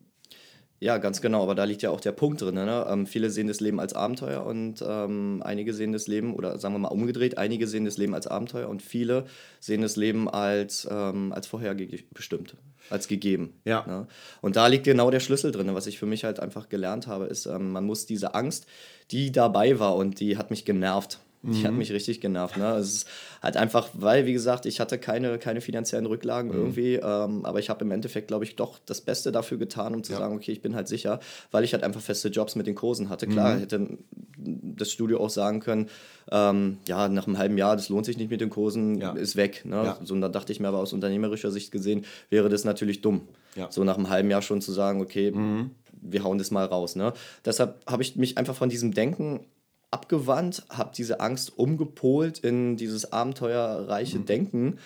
Ja, 0.85 0.99
ganz 0.99 1.23
genau, 1.23 1.43
aber 1.43 1.55
da 1.55 1.64
liegt 1.64 1.81
ja 1.81 1.88
auch 1.88 2.00
der 2.03 2.12
Punkt 2.12 2.43
drin. 2.43 2.57
Ne? 2.57 2.87
Ähm, 2.91 3.07
viele 3.07 3.31
sehen 3.31 3.47
das 3.47 3.59
Leben 3.61 3.81
als 3.81 3.95
Abenteuer 3.95 4.45
und 4.45 4.85
ähm, 4.87 5.41
einige 5.43 5.73
sehen 5.73 5.93
das 5.93 6.09
Leben, 6.09 6.35
oder 6.35 6.59
sagen 6.59 6.75
wir 6.75 6.79
mal 6.79 6.88
umgedreht, 6.88 7.38
einige 7.38 7.67
sehen 7.67 7.87
das 7.87 7.97
Leben 7.97 8.14
als 8.14 8.26
Abenteuer 8.26 8.69
und 8.69 8.83
viele 8.83 9.25
sehen 9.61 9.81
das 9.81 9.97
Leben 9.97 10.29
als, 10.29 10.87
ähm, 10.91 11.33
als 11.33 11.47
vorherbestimmt, 11.47 12.57
als 12.91 13.09
gegeben. 13.09 13.55
Ja. 13.64 13.87
Ne? 13.87 14.07
Und 14.43 14.57
da 14.57 14.67
liegt 14.67 14.85
genau 14.85 15.11
der 15.11 15.21
Schlüssel 15.21 15.53
drin. 15.53 15.75
Was 15.75 15.87
ich 15.87 15.99
für 15.99 16.05
mich 16.05 16.23
halt 16.23 16.38
einfach 16.38 16.69
gelernt 16.69 17.07
habe, 17.07 17.25
ist, 17.29 17.47
ähm, 17.47 17.73
man 17.73 17.87
muss 17.87 18.05
diese 18.05 18.35
Angst, 18.35 18.67
die 19.11 19.33
dabei 19.33 19.79
war 19.79 19.97
und 19.97 20.21
die 20.21 20.37
hat 20.37 20.50
mich 20.50 20.67
genervt. 20.67 21.19
Die 21.47 21.61
mhm. 21.61 21.65
hat 21.67 21.75
mich 21.75 21.93
richtig 21.93 22.21
genervt. 22.21 22.57
Ne? 22.57 22.75
Es 22.77 22.95
ist 22.95 23.09
halt 23.43 23.57
einfach, 23.57 23.89
weil, 23.93 24.25
wie 24.25 24.33
gesagt, 24.33 24.65
ich 24.65 24.81
hatte 24.81 24.99
keine, 24.99 25.39
keine 25.39 25.61
finanziellen 25.61 26.07
Rücklagen 26.07 26.51
mhm. 26.51 26.57
irgendwie, 26.57 26.95
ähm, 26.95 27.45
aber 27.45 27.59
ich 27.59 27.69
habe 27.69 27.85
im 27.85 27.91
Endeffekt, 27.91 28.29
glaube 28.29 28.45
ich, 28.45 28.57
doch 28.57 28.79
das 28.87 29.03
Beste 29.03 29.31
dafür 29.31 29.59
getan, 29.59 29.95
um 29.95 30.03
zu 30.03 30.13
ja. 30.13 30.19
sagen, 30.19 30.35
okay, 30.35 30.53
ich 30.53 30.63
bin 30.63 30.75
halt 30.75 30.89
sicher, 30.89 31.21
weil 31.51 31.63
ich 31.65 31.75
halt 31.75 31.83
einfach 31.83 32.01
feste 32.01 32.29
Jobs 32.29 32.57
mit 32.57 32.67
den 32.67 32.75
Kursen 32.75 33.11
hatte. 33.11 33.26
Klar, 33.26 33.57
mhm. 33.57 33.61
hätte 33.61 33.99
das 34.37 34.91
Studio 34.91 35.21
auch 35.21 35.30
sagen 35.30 35.61
können, 35.61 35.89
ähm, 36.30 36.78
ja, 36.89 37.09
nach 37.09 37.26
einem 37.26 37.39
halben 37.39 37.59
Jahr, 37.59 37.76
das 37.76 37.89
lohnt 37.91 38.07
sich 38.07 38.17
nicht 38.17 38.30
mit 38.30 38.41
den 38.41 38.50
Kursen, 38.50 39.00
ja. 39.00 39.13
ist 39.13 39.37
weg. 39.37 39.63
Ne? 39.65 39.76
Ja. 39.76 39.99
So, 40.02 40.15
und 40.15 40.23
da 40.23 40.28
dachte 40.28 40.52
ich 40.52 40.61
mir 40.61 40.69
aber 40.69 40.78
aus 40.78 40.93
unternehmerischer 40.93 41.50
Sicht 41.50 41.73
gesehen, 41.73 42.07
wäre 42.30 42.49
das 42.49 42.65
natürlich 42.65 43.02
dumm. 43.02 43.23
So 43.71 43.85
nach 43.85 43.97
einem 43.97 44.09
halben 44.09 44.30
Jahr 44.30 44.43
schon 44.43 44.61
zu 44.61 44.73
sagen, 44.73 45.00
okay, 45.00 45.30
mhm. 45.30 45.71
wir 46.00 46.25
hauen 46.25 46.39
das 46.39 46.50
mal 46.50 46.65
raus. 46.65 46.97
Ne? 46.97 47.13
Deshalb 47.45 47.80
habe 47.87 48.02
ich 48.02 48.17
mich 48.17 48.37
einfach 48.37 48.57
von 48.57 48.69
diesem 48.69 48.93
Denken 48.93 49.47
abgewandt, 49.95 50.65
habe 50.69 50.91
diese 50.95 51.21
Angst 51.21 51.57
umgepolt 51.57 52.41
in 52.41 52.76
dieses 52.76 53.13
abenteuerreiche 53.13 54.19
mhm. 54.19 54.26
Denken 54.26 54.78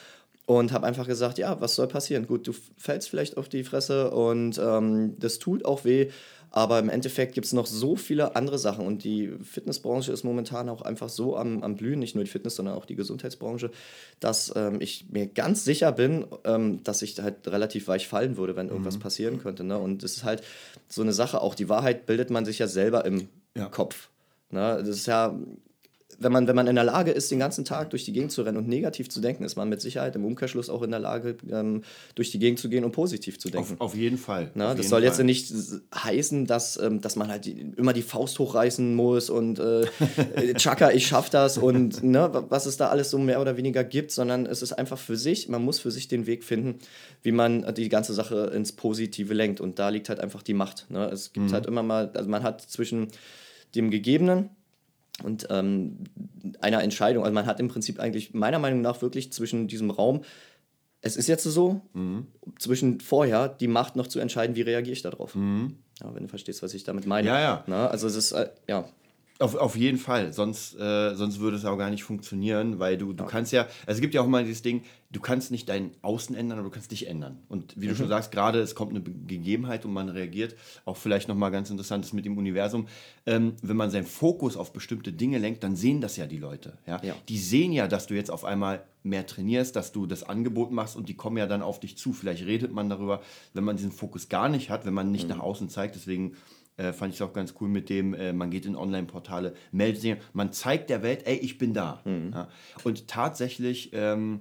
und 0.45 0.71
habe 0.73 0.87
einfach 0.87 1.07
gesagt, 1.07 1.39
ja, 1.39 1.61
was 1.63 1.75
soll 1.75 1.89
passieren? 1.89 2.27
Gut, 2.27 2.47
du 2.47 2.53
fällst 2.77 3.09
vielleicht 3.09 3.39
auf 3.39 3.49
die 3.49 3.65
Fresse 3.65 4.11
und 4.11 4.59
ähm, 4.63 5.17
das 5.19 5.39
tut 5.39 5.65
auch 5.65 5.85
weh, 5.85 6.11
aber 6.51 6.79
im 6.79 6.91
Endeffekt 6.91 7.35
gibt 7.35 7.47
es 7.47 7.55
noch 7.55 7.67
so 7.67 7.97
viele 7.97 8.37
andere 8.37 8.59
Sachen 8.59 8.87
und 8.87 9.03
die 9.03 9.33
Fitnessbranche 9.43 10.13
ist 10.13 10.25
momentan 10.25 10.69
auch 10.69 10.83
einfach 10.83 11.09
so 11.09 11.37
am, 11.37 11.63
am 11.63 11.77
Blühen, 11.77 11.99
nicht 11.99 12.15
nur 12.15 12.25
die 12.25 12.31
Fitness, 12.31 12.57
sondern 12.57 12.75
auch 12.75 12.85
die 12.85 12.97
Gesundheitsbranche, 12.97 13.71
dass 14.21 14.53
ähm, 14.57 14.79
ich 14.81 15.07
mir 15.11 15.27
ganz 15.27 15.65
sicher 15.65 15.91
bin, 15.91 16.27
ähm, 16.45 16.83
dass 16.85 17.01
ich 17.01 17.19
halt 17.19 17.49
relativ 17.49 17.89
weich 17.89 18.09
fallen 18.09 18.37
würde, 18.37 18.57
wenn 18.57 18.69
irgendwas 18.69 18.97
mhm. 18.97 19.01
passieren 19.01 19.39
könnte. 19.39 19.65
Ne? 19.65 19.79
Und 19.79 20.03
das 20.03 20.19
ist 20.19 20.25
halt 20.25 20.43
so 20.87 21.01
eine 21.01 21.15
Sache, 21.15 21.41
auch 21.41 21.55
die 21.55 21.71
Wahrheit 21.71 22.05
bildet 22.05 22.29
man 22.29 22.45
sich 22.45 22.59
ja 22.59 22.67
selber 22.67 23.07
im 23.07 23.29
ja. 23.57 23.67
Kopf. 23.67 24.11
Ne? 24.51 24.79
Das 24.79 24.89
ist 24.89 25.07
ja, 25.07 25.39
wenn 26.19 26.33
man, 26.33 26.49
wenn 26.49 26.57
man 26.57 26.67
in 26.67 26.75
der 26.75 26.85
Lage 26.85 27.13
ist, 27.13 27.31
den 27.31 27.39
ganzen 27.39 27.65
Tag 27.65 27.91
durch 27.91 28.05
die 28.05 28.13
Gegend 28.13 28.33
zu 28.33 28.43
rennen 28.43 28.57
und 28.57 28.67
negativ 28.67 29.09
zu 29.09 29.21
denken, 29.21 29.45
ist 29.45 29.57
man 29.57 29.69
mit 29.69 29.81
Sicherheit 29.81 30.17
im 30.17 30.25
Umkehrschluss 30.25 30.69
auch 30.69 30.83
in 30.83 30.91
der 30.91 30.99
Lage, 30.99 31.37
ähm, 31.51 31.83
durch 32.17 32.31
die 32.33 32.41
Gegend 32.41 32.59
zu 32.59 32.69
gehen 32.69 32.85
und 32.85 32.93
positiv 32.93 33.39
zu 33.39 33.51
denken. 33.51 33.75
Auf, 33.75 33.93
auf 33.93 33.95
jeden 33.95 34.19
Fall. 34.19 34.51
Na, 34.55 34.73
auf 34.73 34.77
das 34.77 34.89
soll 34.89 35.01
Fall. 35.01 35.09
jetzt 35.09 35.23
nicht 35.23 35.53
heißen, 35.95 36.47
dass, 36.47 36.77
ähm, 36.79 37.01
dass 37.01 37.15
man 37.15 37.29
halt 37.29 37.45
die, 37.45 37.73
immer 37.77 37.93
die 37.93 38.03
Faust 38.03 38.39
hochreißen 38.39 38.95
muss 38.95 39.31
und 39.31 39.61
äh, 39.61 39.87
Chaka, 40.57 40.91
ich 40.91 41.07
schaff 41.07 41.31
das 41.31 41.57
und 41.57 42.03
ne, 42.03 42.31
was 42.49 42.67
es 42.67 42.77
da 42.77 42.89
alles 42.89 43.11
so 43.11 43.19
mehr 43.19 43.41
oder 43.41 43.57
weniger 43.57 43.85
gibt, 43.85 44.11
sondern 44.11 44.47
es 44.47 44.63
ist 44.63 44.73
einfach 44.73 44.99
für 44.99 45.17
sich, 45.17 45.49
man 45.49 45.63
muss 45.65 45.79
für 45.79 45.93
sich 45.93 46.09
den 46.09 46.27
Weg 46.27 46.43
finden, 46.43 46.81
wie 47.23 47.33
man 47.33 47.75
die 47.75 47.89
ganze 47.89 48.13
Sache 48.13 48.51
ins 48.55 48.73
Positive 48.73 49.35
lenkt. 49.35 49.61
Und 49.61 49.79
da 49.79 49.89
liegt 49.91 50.09
halt 50.09 50.19
einfach 50.19 50.43
die 50.43 50.55
Macht. 50.55 50.87
Ne? 50.91 51.09
Es 51.13 51.33
gibt 51.33 51.47
mhm. 51.47 51.53
halt 51.53 51.67
immer 51.67 51.83
mal, 51.83 52.11
also 52.15 52.29
man 52.29 52.43
hat 52.43 52.63
zwischen 52.63 53.09
dem 53.75 53.91
Gegebenen 53.91 54.51
und 55.23 55.47
ähm, 55.51 56.05
einer 56.61 56.83
Entscheidung. 56.83 57.25
Also 57.25 57.35
man 57.35 57.47
hat 57.47 57.61
im 57.61 57.69
Prinzip 57.69 57.99
eigentlich 58.01 58.35
meiner 58.35 58.59
Meinung 58.59 58.81
nach 58.81 59.03
wirklich 59.03 59.33
zwischen 59.33 59.69
diesem 59.69 59.91
Raum, 59.91 60.23
es 61.01 61.17
ist 61.17 61.29
jetzt 61.29 61.45
so, 61.45 61.81
mhm. 61.93 62.27
zwischen 62.59 63.01
vorher 63.01 63.49
die 63.49 63.69
Macht 63.69 63.97
noch 63.97 64.09
zu 64.09 64.19
entscheiden, 64.19 64.57
wie 64.57 64.63
reagiere 64.63 64.93
ich 64.93 65.03
darauf. 65.03 65.35
Mhm. 65.35 65.77
Ja, 66.01 66.15
wenn 66.15 66.25
du 66.25 66.29
verstehst, 66.29 66.63
was 66.63 66.75
ich 66.75 66.85
damit 66.85 67.07
meine. 67.07 67.29
Ja, 67.29 67.41
ja. 67.41 67.65
Na, 67.67 67.89
also 67.89 68.07
es 68.07 68.17
ist, 68.17 68.33
äh, 68.33 68.51
ja. 68.69 68.89
Auf, 69.41 69.55
auf 69.55 69.77
jeden 69.77 69.99
Fall, 69.99 70.33
sonst, 70.33 70.75
äh, 70.81 71.15
sonst 71.15 71.39
würde 71.39 71.57
es 71.57 71.65
auch 71.65 71.77
gar 71.77 71.91
nicht 71.91 72.03
funktionieren, 72.03 72.81
weil 72.81 72.99
du, 72.99 73.13
du 73.13 73.23
ja. 73.23 73.31
kannst 73.31 73.53
ja, 73.53 73.69
also 73.87 73.99
es 73.99 74.01
gibt 74.01 74.13
ja 74.13 74.21
auch 74.21 74.27
mal 74.27 74.43
dieses 74.43 74.63
Ding, 74.63 74.83
du 75.11 75.21
kannst 75.21 75.53
nicht 75.53 75.69
dein 75.69 75.93
Außen 76.03 76.35
ändern, 76.35 76.59
aber 76.59 76.69
du 76.69 76.75
kannst 76.75 76.91
dich 76.91 77.07
ändern. 77.07 77.39
Und 77.49 77.75
wie 77.77 77.87
mhm. 77.87 77.91
du 77.91 77.97
schon 77.97 78.09
sagst, 78.09 78.33
gerade 78.33 78.59
es 78.59 78.75
kommt 78.75 78.91
eine 78.91 79.01
Gegebenheit 79.01 79.85
und 79.85 79.93
man 79.93 80.09
reagiert. 80.09 80.57
Auch 80.85 80.97
vielleicht 80.97 81.29
nochmal 81.29 81.53
ganz 81.53 81.71
interessant 81.71 82.05
ist 82.05 82.13
mit 82.13 82.25
dem 82.25 82.37
Universum. 82.37 82.89
Ähm, 83.27 83.55
wenn 83.63 83.77
man 83.77 83.91
seinen 83.91 84.07
Fokus 84.07 84.57
auf 84.57 84.73
bestimmte 84.73 85.13
Dinge 85.13 85.39
lenkt, 85.39 85.63
dann 85.63 85.77
sehen 85.77 86.01
das 86.01 86.17
ja 86.17 86.27
die 86.27 86.39
Leute. 86.39 86.77
Ja? 86.87 87.01
ja? 87.03 87.15
Die 87.29 87.39
sehen 87.39 87.73
ja, 87.73 87.87
dass 87.87 88.09
du 88.09 88.15
jetzt 88.15 88.33
auf 88.33 88.45
einmal 88.45 88.83
mehr 89.05 89.25
trainierst, 89.25 89.77
dass 89.77 89.93
du 89.93 90.07
das 90.07 90.25
Angebot 90.25 90.73
machst 90.73 90.97
und 90.97 91.09
die 91.09 91.15
kommen 91.15 91.37
ja 91.37 91.47
dann 91.47 91.63
auf 91.63 91.79
dich 91.79 91.97
zu. 91.97 92.13
Vielleicht 92.13 92.45
redet 92.45 92.73
man 92.73 92.91
darüber, 92.91 93.23
wenn 93.55 93.65
man 93.65 93.77
diesen 93.77 93.93
Fokus 93.93 94.29
gar 94.29 94.49
nicht 94.49 94.69
hat, 94.69 94.85
wenn 94.85 94.95
man 94.95 95.13
nicht 95.13 95.29
mhm. 95.29 95.37
nach 95.37 95.41
außen 95.41 95.69
zeigt. 95.69 95.95
Deswegen 95.95 96.35
äh, 96.79 96.93
fand 96.93 97.13
ich 97.13 97.21
es 97.21 97.27
auch 97.27 97.35
ganz 97.35 97.55
cool 97.61 97.69
mit 97.69 97.91
dem, 97.91 98.15
äh, 98.15 98.33
man 98.33 98.51
geht 98.51 98.65
in 98.65 98.77
Online-Portale, 98.77 99.55
meldet 99.73 100.01
sich, 100.01 100.17
man 100.33 100.53
zeigt 100.53 100.89
der 100.89 101.03
Welt, 101.03 101.27
ey, 101.27 101.37
ich 101.37 101.59
bin 101.59 101.75
da. 101.75 102.01
Mhm. 102.05 102.31
Ja? 102.33 102.49
Und 102.85 103.09
tatsächlich, 103.09 103.91
ähm, 103.93 104.41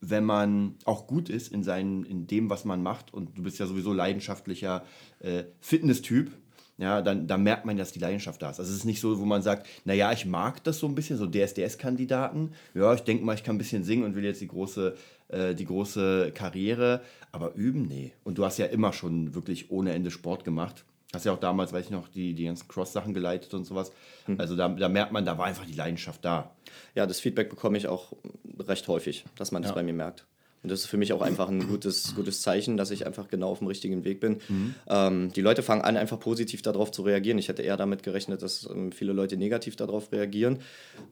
wenn 0.00 0.24
man 0.24 0.76
auch 0.84 1.06
gut 1.06 1.28
ist 1.28 1.52
in, 1.52 1.62
seinen, 1.62 2.04
in 2.04 2.26
dem, 2.26 2.48
was 2.48 2.64
man 2.64 2.82
macht, 2.82 3.12
und 3.12 3.36
du 3.36 3.42
bist 3.42 3.58
ja 3.58 3.66
sowieso 3.66 3.92
leidenschaftlicher 3.92 4.84
äh, 5.20 5.44
Fitness-Typ, 5.60 6.32
ja, 6.78 7.02
dann, 7.02 7.26
dann 7.26 7.42
merkt 7.42 7.64
man, 7.64 7.76
dass 7.76 7.92
die 7.92 8.00
Leidenschaft 8.00 8.40
da 8.40 8.50
ist. 8.50 8.58
Also 8.58 8.72
es 8.72 8.78
ist 8.78 8.84
nicht 8.84 9.00
so, 9.00 9.20
wo 9.20 9.24
man 9.24 9.42
sagt, 9.42 9.68
naja, 9.84 10.10
ich 10.10 10.26
mag 10.26 10.64
das 10.64 10.78
so 10.78 10.88
ein 10.88 10.94
bisschen, 10.94 11.18
so 11.18 11.26
DSDS-Kandidaten. 11.26 12.52
Ja, 12.74 12.94
ich 12.94 13.02
denke 13.02 13.24
mal, 13.24 13.34
ich 13.34 13.44
kann 13.44 13.56
ein 13.56 13.58
bisschen 13.58 13.84
singen 13.84 14.04
und 14.04 14.16
will 14.16 14.24
jetzt 14.24 14.40
die 14.40 14.48
große, 14.48 14.96
äh, 15.28 15.54
die 15.54 15.66
große 15.66 16.32
Karriere. 16.34 17.02
Aber 17.30 17.54
üben, 17.54 17.82
nee. 17.82 18.12
Und 18.24 18.38
du 18.38 18.44
hast 18.44 18.58
ja 18.58 18.66
immer 18.66 18.92
schon 18.92 19.34
wirklich 19.34 19.70
ohne 19.70 19.92
Ende 19.92 20.10
Sport 20.10 20.44
gemacht. 20.44 20.84
Hast 21.14 21.26
ja 21.26 21.32
auch 21.32 21.40
damals, 21.40 21.72
weiß 21.74 21.84
ich 21.86 21.90
noch, 21.90 22.08
die, 22.08 22.32
die 22.32 22.44
ganzen 22.44 22.68
Cross-Sachen 22.68 23.12
geleitet 23.12 23.52
und 23.52 23.64
sowas. 23.64 23.92
Mhm. 24.26 24.40
Also 24.40 24.56
da, 24.56 24.68
da 24.68 24.88
merkt 24.88 25.12
man, 25.12 25.26
da 25.26 25.36
war 25.36 25.44
einfach 25.44 25.66
die 25.66 25.74
Leidenschaft 25.74 26.24
da. 26.24 26.52
Ja, 26.94 27.06
das 27.06 27.20
Feedback 27.20 27.50
bekomme 27.50 27.76
ich 27.76 27.86
auch 27.86 28.12
recht 28.58 28.88
häufig, 28.88 29.24
dass 29.36 29.52
man 29.52 29.60
das 29.60 29.72
ja. 29.72 29.74
bei 29.74 29.82
mir 29.82 29.92
merkt. 29.92 30.24
Und 30.62 30.70
das 30.70 30.80
ist 30.80 30.86
für 30.86 30.96
mich 30.96 31.12
auch 31.12 31.22
einfach 31.22 31.48
ein 31.48 31.66
gutes, 31.66 32.14
gutes 32.14 32.42
Zeichen, 32.42 32.76
dass 32.76 32.90
ich 32.90 33.04
einfach 33.04 33.28
genau 33.28 33.50
auf 33.50 33.58
dem 33.58 33.66
richtigen 33.66 34.04
Weg 34.04 34.20
bin. 34.20 34.38
Mhm. 34.48 34.74
Ähm, 34.88 35.32
die 35.32 35.40
Leute 35.40 35.62
fangen 35.62 35.82
an, 35.82 35.96
einfach 35.96 36.20
positiv 36.20 36.62
darauf 36.62 36.92
zu 36.92 37.02
reagieren. 37.02 37.38
Ich 37.38 37.48
hätte 37.48 37.62
eher 37.62 37.76
damit 37.76 38.02
gerechnet, 38.04 38.42
dass 38.42 38.68
ähm, 38.70 38.92
viele 38.92 39.12
Leute 39.12 39.36
negativ 39.36 39.74
darauf 39.74 40.12
reagieren. 40.12 40.58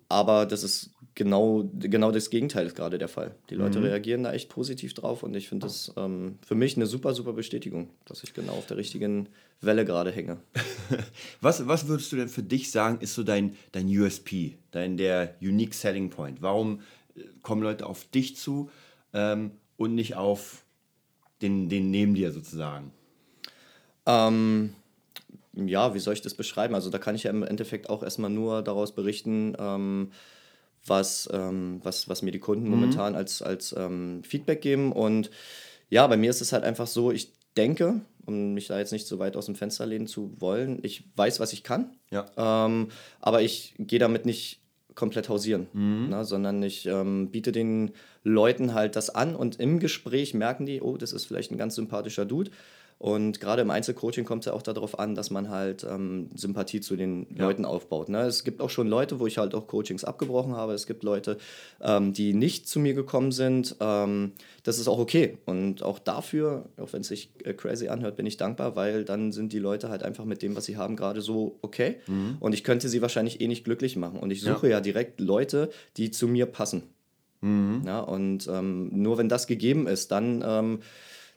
Aber 0.08 0.46
das 0.46 0.62
ist 0.62 0.90
genau, 1.14 1.68
genau 1.74 2.12
das 2.12 2.30
Gegenteil 2.30 2.66
ist 2.66 2.76
gerade 2.76 2.98
der 2.98 3.08
Fall. 3.08 3.34
Die 3.50 3.56
Leute 3.56 3.80
mhm. 3.80 3.86
reagieren 3.86 4.22
da 4.22 4.32
echt 4.32 4.48
positiv 4.48 4.94
drauf 4.94 5.22
und 5.22 5.34
ich 5.34 5.48
finde 5.48 5.66
das 5.66 5.92
ähm, 5.96 6.38
für 6.46 6.54
mich 6.54 6.76
eine 6.76 6.86
super, 6.86 7.12
super 7.14 7.32
Bestätigung, 7.32 7.90
dass 8.04 8.22
ich 8.22 8.34
genau 8.34 8.52
auf 8.52 8.66
der 8.66 8.76
richtigen 8.76 9.28
Welle 9.60 9.84
gerade 9.84 10.12
hänge. 10.12 10.38
was, 11.40 11.66
was 11.66 11.88
würdest 11.88 12.12
du 12.12 12.16
denn 12.16 12.28
für 12.28 12.42
dich 12.42 12.70
sagen, 12.70 12.98
ist 13.00 13.14
so 13.14 13.24
dein, 13.24 13.56
dein 13.72 13.86
USP, 13.86 14.58
dein 14.70 14.96
der 14.96 15.34
Unique 15.40 15.74
Selling 15.74 16.10
Point? 16.10 16.40
Warum 16.40 16.80
äh, 17.16 17.22
kommen 17.42 17.62
Leute 17.62 17.86
auf 17.86 18.04
dich 18.04 18.36
zu? 18.36 18.70
Ähm, 19.12 19.52
und 19.76 19.94
nicht 19.94 20.16
auf 20.16 20.64
den, 21.42 21.68
den 21.68 21.90
neben 21.90 22.14
dir 22.14 22.32
sozusagen? 22.32 22.92
Ähm, 24.06 24.74
ja, 25.54 25.94
wie 25.94 25.98
soll 25.98 26.14
ich 26.14 26.22
das 26.22 26.34
beschreiben? 26.34 26.74
Also 26.74 26.90
da 26.90 26.98
kann 26.98 27.14
ich 27.14 27.24
ja 27.24 27.30
im 27.30 27.42
Endeffekt 27.42 27.90
auch 27.90 28.02
erstmal 28.02 28.30
nur 28.30 28.62
daraus 28.62 28.94
berichten, 28.94 29.56
ähm, 29.58 30.12
was, 30.86 31.28
ähm, 31.32 31.80
was, 31.82 32.08
was 32.08 32.22
mir 32.22 32.30
die 32.30 32.38
Kunden 32.38 32.64
mhm. 32.64 32.70
momentan 32.70 33.14
als, 33.14 33.42
als 33.42 33.74
ähm, 33.76 34.22
Feedback 34.24 34.62
geben. 34.62 34.92
Und 34.92 35.30
ja, 35.88 36.06
bei 36.06 36.16
mir 36.16 36.30
ist 36.30 36.40
es 36.40 36.52
halt 36.52 36.64
einfach 36.64 36.86
so, 36.86 37.10
ich 37.10 37.32
denke, 37.56 38.00
um 38.26 38.54
mich 38.54 38.68
da 38.68 38.78
jetzt 38.78 38.92
nicht 38.92 39.06
so 39.06 39.18
weit 39.18 39.36
aus 39.36 39.46
dem 39.46 39.56
Fenster 39.56 39.86
lehnen 39.86 40.06
zu 40.06 40.40
wollen, 40.40 40.78
ich 40.82 41.04
weiß, 41.16 41.40
was 41.40 41.52
ich 41.52 41.62
kann, 41.62 41.96
ja. 42.10 42.26
ähm, 42.36 42.88
aber 43.20 43.42
ich 43.42 43.74
gehe 43.78 43.98
damit 43.98 44.24
nicht 44.24 44.59
komplett 45.00 45.30
hausieren, 45.30 45.66
mhm. 45.72 46.10
ne, 46.10 46.24
sondern 46.24 46.62
ich 46.62 46.86
ähm, 46.86 47.30
biete 47.30 47.52
den 47.52 47.92
Leuten 48.22 48.74
halt 48.74 48.96
das 48.96 49.08
an 49.08 49.34
und 49.34 49.58
im 49.58 49.80
Gespräch 49.80 50.34
merken 50.34 50.66
die, 50.66 50.82
oh, 50.82 50.98
das 50.98 51.14
ist 51.14 51.24
vielleicht 51.24 51.50
ein 51.50 51.56
ganz 51.56 51.74
sympathischer 51.74 52.26
Dude. 52.26 52.50
Und 53.00 53.40
gerade 53.40 53.62
im 53.62 53.70
Einzelcoaching 53.70 54.26
kommt 54.26 54.42
es 54.42 54.46
ja 54.48 54.52
auch 54.52 54.60
darauf 54.60 54.98
an, 54.98 55.14
dass 55.14 55.30
man 55.30 55.48
halt 55.48 55.86
ähm, 55.88 56.28
Sympathie 56.34 56.82
zu 56.82 56.96
den 56.96 57.26
ja. 57.34 57.46
Leuten 57.46 57.64
aufbaut. 57.64 58.10
Ne? 58.10 58.20
Es 58.24 58.44
gibt 58.44 58.60
auch 58.60 58.68
schon 58.68 58.88
Leute, 58.88 59.18
wo 59.18 59.26
ich 59.26 59.38
halt 59.38 59.54
auch 59.54 59.66
Coachings 59.68 60.04
abgebrochen 60.04 60.54
habe. 60.54 60.74
Es 60.74 60.86
gibt 60.86 61.02
Leute, 61.02 61.38
ähm, 61.80 62.12
die 62.12 62.34
nicht 62.34 62.68
zu 62.68 62.78
mir 62.78 62.92
gekommen 62.92 63.32
sind. 63.32 63.74
Ähm, 63.80 64.32
das 64.64 64.78
ist 64.78 64.86
auch 64.86 64.98
okay. 64.98 65.38
Und 65.46 65.82
auch 65.82 65.98
dafür, 65.98 66.66
auch 66.76 66.92
wenn 66.92 67.00
es 67.00 67.08
sich 67.08 67.30
äh, 67.42 67.54
crazy 67.54 67.88
anhört, 67.88 68.16
bin 68.16 68.26
ich 68.26 68.36
dankbar, 68.36 68.76
weil 68.76 69.06
dann 69.06 69.32
sind 69.32 69.54
die 69.54 69.60
Leute 69.60 69.88
halt 69.88 70.02
einfach 70.02 70.26
mit 70.26 70.42
dem, 70.42 70.54
was 70.54 70.66
sie 70.66 70.76
haben, 70.76 70.94
gerade 70.96 71.22
so 71.22 71.56
okay. 71.62 71.96
Mhm. 72.06 72.36
Und 72.38 72.52
ich 72.52 72.64
könnte 72.64 72.90
sie 72.90 73.00
wahrscheinlich 73.00 73.40
eh 73.40 73.48
nicht 73.48 73.64
glücklich 73.64 73.96
machen. 73.96 74.18
Und 74.18 74.30
ich 74.30 74.42
suche 74.42 74.66
ja, 74.68 74.76
ja 74.76 74.80
direkt 74.82 75.20
Leute, 75.20 75.70
die 75.96 76.10
zu 76.10 76.28
mir 76.28 76.44
passen. 76.44 76.82
Mhm. 77.40 77.80
Ja, 77.86 78.00
und 78.00 78.46
ähm, 78.46 78.90
nur 78.92 79.16
wenn 79.16 79.30
das 79.30 79.46
gegeben 79.46 79.86
ist, 79.86 80.12
dann 80.12 80.44
ähm, 80.46 80.80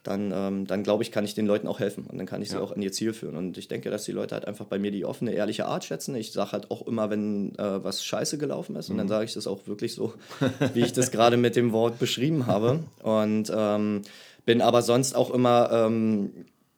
dann, 0.03 0.33
ähm, 0.35 0.67
dann 0.67 0.83
glaube 0.83 1.01
ich, 1.01 1.11
kann 1.11 1.23
ich 1.23 1.33
den 1.33 1.45
Leuten 1.45 1.67
auch 1.67 1.79
helfen 1.79 2.05
und 2.05 2.17
dann 2.17 2.27
kann 2.27 2.41
ich 2.41 2.49
sie 2.49 2.57
ja. 2.57 2.61
auch 2.61 2.73
an 2.73 2.81
ihr 2.81 2.91
Ziel 2.91 3.13
führen. 3.13 3.37
Und 3.37 3.57
ich 3.57 3.69
denke, 3.69 3.89
dass 3.89 4.03
die 4.03 4.11
Leute 4.11 4.35
halt 4.35 4.45
einfach 4.45 4.65
bei 4.65 4.77
mir 4.77 4.91
die 4.91 5.05
offene, 5.05 5.31
ehrliche 5.31 5.65
Art 5.65 5.85
schätzen. 5.85 6.15
Ich 6.15 6.33
sage 6.33 6.51
halt 6.51 6.71
auch 6.71 6.85
immer, 6.85 7.09
wenn 7.09 7.55
äh, 7.57 7.83
was 7.83 8.03
scheiße 8.03 8.37
gelaufen 8.37 8.75
ist 8.75 8.89
und 8.89 8.95
mhm. 8.95 8.99
dann 8.99 9.07
sage 9.07 9.25
ich 9.25 9.33
das 9.33 9.47
auch 9.47 9.65
wirklich 9.65 9.95
so, 9.95 10.13
wie 10.73 10.81
ich 10.81 10.93
das 10.93 11.09
gerade 11.11 11.37
mit 11.37 11.55
dem 11.55 11.71
Wort 11.71 11.99
beschrieben 11.99 12.47
habe. 12.47 12.83
Und 13.01 13.51
ähm, 13.55 14.01
bin 14.45 14.61
aber 14.61 14.81
sonst 14.81 15.15
auch 15.15 15.31
immer 15.31 15.69
ähm, 15.71 16.31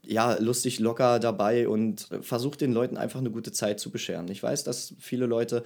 ja, 0.03 0.35
lustig, 0.39 0.79
locker 0.79 1.19
dabei 1.19 1.67
und 1.67 2.07
versuche 2.21 2.57
den 2.57 2.73
Leuten 2.73 2.95
einfach 2.95 3.19
eine 3.19 3.31
gute 3.31 3.51
Zeit 3.51 3.79
zu 3.79 3.89
bescheren. 3.89 4.27
Ich 4.29 4.43
weiß, 4.43 4.63
dass 4.63 4.93
viele 4.99 5.25
Leute 5.25 5.63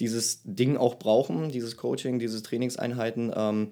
dieses 0.00 0.40
Ding 0.44 0.76
auch 0.76 0.96
brauchen, 0.96 1.50
dieses 1.50 1.76
Coaching, 1.76 2.18
diese 2.18 2.42
Trainingseinheiten. 2.42 3.32
Ähm, 3.34 3.68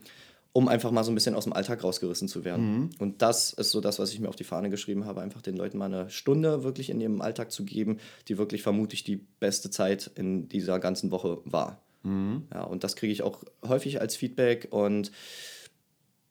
um 0.57 0.69
einfach 0.69 0.93
mal 0.93 1.03
so 1.03 1.11
ein 1.11 1.17
bisschen 1.17 1.35
aus 1.35 1.45
dem 1.45 1.53
Alltag 1.53 1.83
rausgerissen 1.83 2.29
zu 2.29 2.45
werden. 2.45 2.79
Mhm. 2.79 2.90
Und 3.01 3.23
das 3.23 3.53
ist 3.53 3.73
so 3.73 3.81
das, 3.81 3.99
was 3.99 4.12
ich 4.12 4.21
mir 4.21 4.29
auf 4.29 4.37
die 4.37 4.45
Fahne 4.45 4.71
geschrieben 4.71 5.05
habe, 5.05 5.21
einfach 5.21 5.43
den 5.43 5.57
Leuten 5.57 5.79
mal 5.79 5.87
eine 5.87 6.09
Stunde 6.11 6.62
wirklich 6.62 6.90
in 6.90 7.01
ihrem 7.01 7.21
Alltag 7.21 7.51
zu 7.51 7.64
geben, 7.64 7.99
die 8.29 8.38
wirklich 8.38 8.62
vermutlich 8.62 9.03
die 9.03 9.17
beste 9.40 9.69
Zeit 9.71 10.12
in 10.14 10.49
dieser 10.49 10.79
ganzen 10.79 11.11
Woche 11.11 11.40
war. 11.45 11.83
Mhm. 12.05 12.45
Ja, 12.55 12.62
und 12.62 12.85
das 12.85 12.95
kriege 12.95 13.12
ich 13.12 13.23
auch 13.23 13.43
häufig 13.67 14.01
als 14.01 14.14
Feedback 14.14 14.69
und 14.71 15.11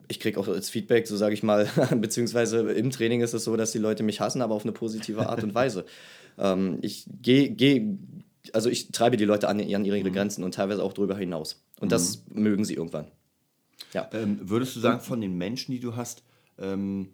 ich 0.07 0.21
kriege 0.21 0.39
auch 0.39 0.47
als 0.47 0.69
Feedback, 0.69 1.05
so 1.05 1.17
sage 1.17 1.33
ich 1.33 1.43
mal, 1.43 1.67
beziehungsweise 1.97 2.61
im 2.71 2.91
Training 2.91 3.19
ist 3.19 3.33
es 3.33 3.43
so, 3.43 3.57
dass 3.57 3.73
die 3.73 3.77
Leute 3.77 4.03
mich 4.03 4.21
hassen, 4.21 4.41
aber 4.41 4.55
auf 4.55 4.63
eine 4.63 4.71
positive 4.71 5.27
Art 5.27 5.43
und 5.43 5.53
Weise. 5.53 5.83
ähm, 6.37 6.77
ich 6.81 7.05
gehe, 7.21 7.49
geh, 7.49 7.97
also 8.53 8.69
ich 8.69 8.93
treibe 8.93 9.17
die 9.17 9.25
Leute 9.25 9.49
an, 9.49 9.59
an 9.59 9.85
ihre 9.85 9.97
mhm. 9.97 10.13
Grenzen 10.13 10.45
und 10.45 10.53
teilweise 10.53 10.81
auch 10.81 10.93
darüber 10.93 11.17
hinaus. 11.17 11.61
Und 11.81 11.91
das 11.91 12.23
mhm. 12.29 12.43
mögen 12.43 12.63
sie 12.63 12.75
irgendwann. 12.75 13.11
Ja. 13.93 14.09
Ähm, 14.13 14.39
würdest 14.41 14.75
du 14.75 14.79
sagen, 14.79 14.99
von 14.99 15.21
den 15.21 15.37
Menschen, 15.37 15.71
die 15.71 15.79
du 15.79 15.95
hast, 15.95 16.23
ähm, 16.59 17.09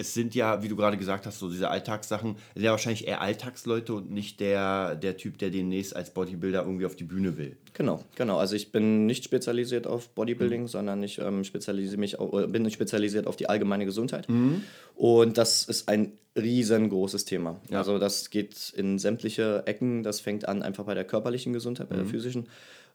es 0.00 0.14
sind 0.14 0.36
ja, 0.36 0.62
wie 0.62 0.68
du 0.68 0.76
gerade 0.76 0.96
gesagt 0.96 1.26
hast, 1.26 1.40
so 1.40 1.50
diese 1.50 1.68
Alltagssachen, 1.68 2.36
sind 2.54 2.62
ja 2.62 2.70
wahrscheinlich 2.70 3.08
eher 3.08 3.20
Alltagsleute 3.20 3.94
und 3.94 4.12
nicht 4.12 4.38
der, 4.38 4.94
der 4.94 5.16
Typ, 5.16 5.38
der 5.38 5.50
demnächst 5.50 5.94
als 5.94 6.14
Bodybuilder 6.14 6.62
irgendwie 6.62 6.86
auf 6.86 6.94
die 6.94 7.04
Bühne 7.04 7.36
will. 7.36 7.56
Genau, 7.74 8.04
genau. 8.14 8.38
Also 8.38 8.54
ich 8.54 8.70
bin 8.70 9.06
nicht 9.06 9.24
spezialisiert 9.24 9.88
auf 9.88 10.10
Bodybuilding, 10.10 10.62
mhm. 10.62 10.68
sondern 10.68 11.02
ich 11.02 11.18
ähm, 11.18 11.42
spezialisiere 11.42 11.98
mich 11.98 12.16
auf, 12.20 12.30
bin 12.46 12.70
spezialisiert 12.70 13.26
auf 13.26 13.34
die 13.34 13.48
allgemeine 13.48 13.86
Gesundheit. 13.86 14.28
Mhm. 14.28 14.62
Und 14.94 15.36
das 15.36 15.64
ist 15.64 15.88
ein 15.88 16.12
riesengroßes 16.36 17.24
Thema. 17.24 17.60
Ja. 17.68 17.78
Also 17.78 17.98
das 17.98 18.30
geht 18.30 18.72
in 18.76 19.00
sämtliche 19.00 19.64
Ecken. 19.66 20.04
Das 20.04 20.20
fängt 20.20 20.46
an 20.46 20.62
einfach 20.62 20.84
bei 20.84 20.94
der 20.94 21.04
körperlichen 21.04 21.52
Gesundheit, 21.52 21.88
bei 21.88 21.96
der 21.96 22.04
mhm. 22.04 22.10
physischen 22.10 22.48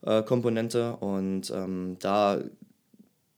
äh, 0.05 0.23
Komponente. 0.23 0.95
Und 0.95 1.51
ähm, 1.51 1.97
da 1.99 2.41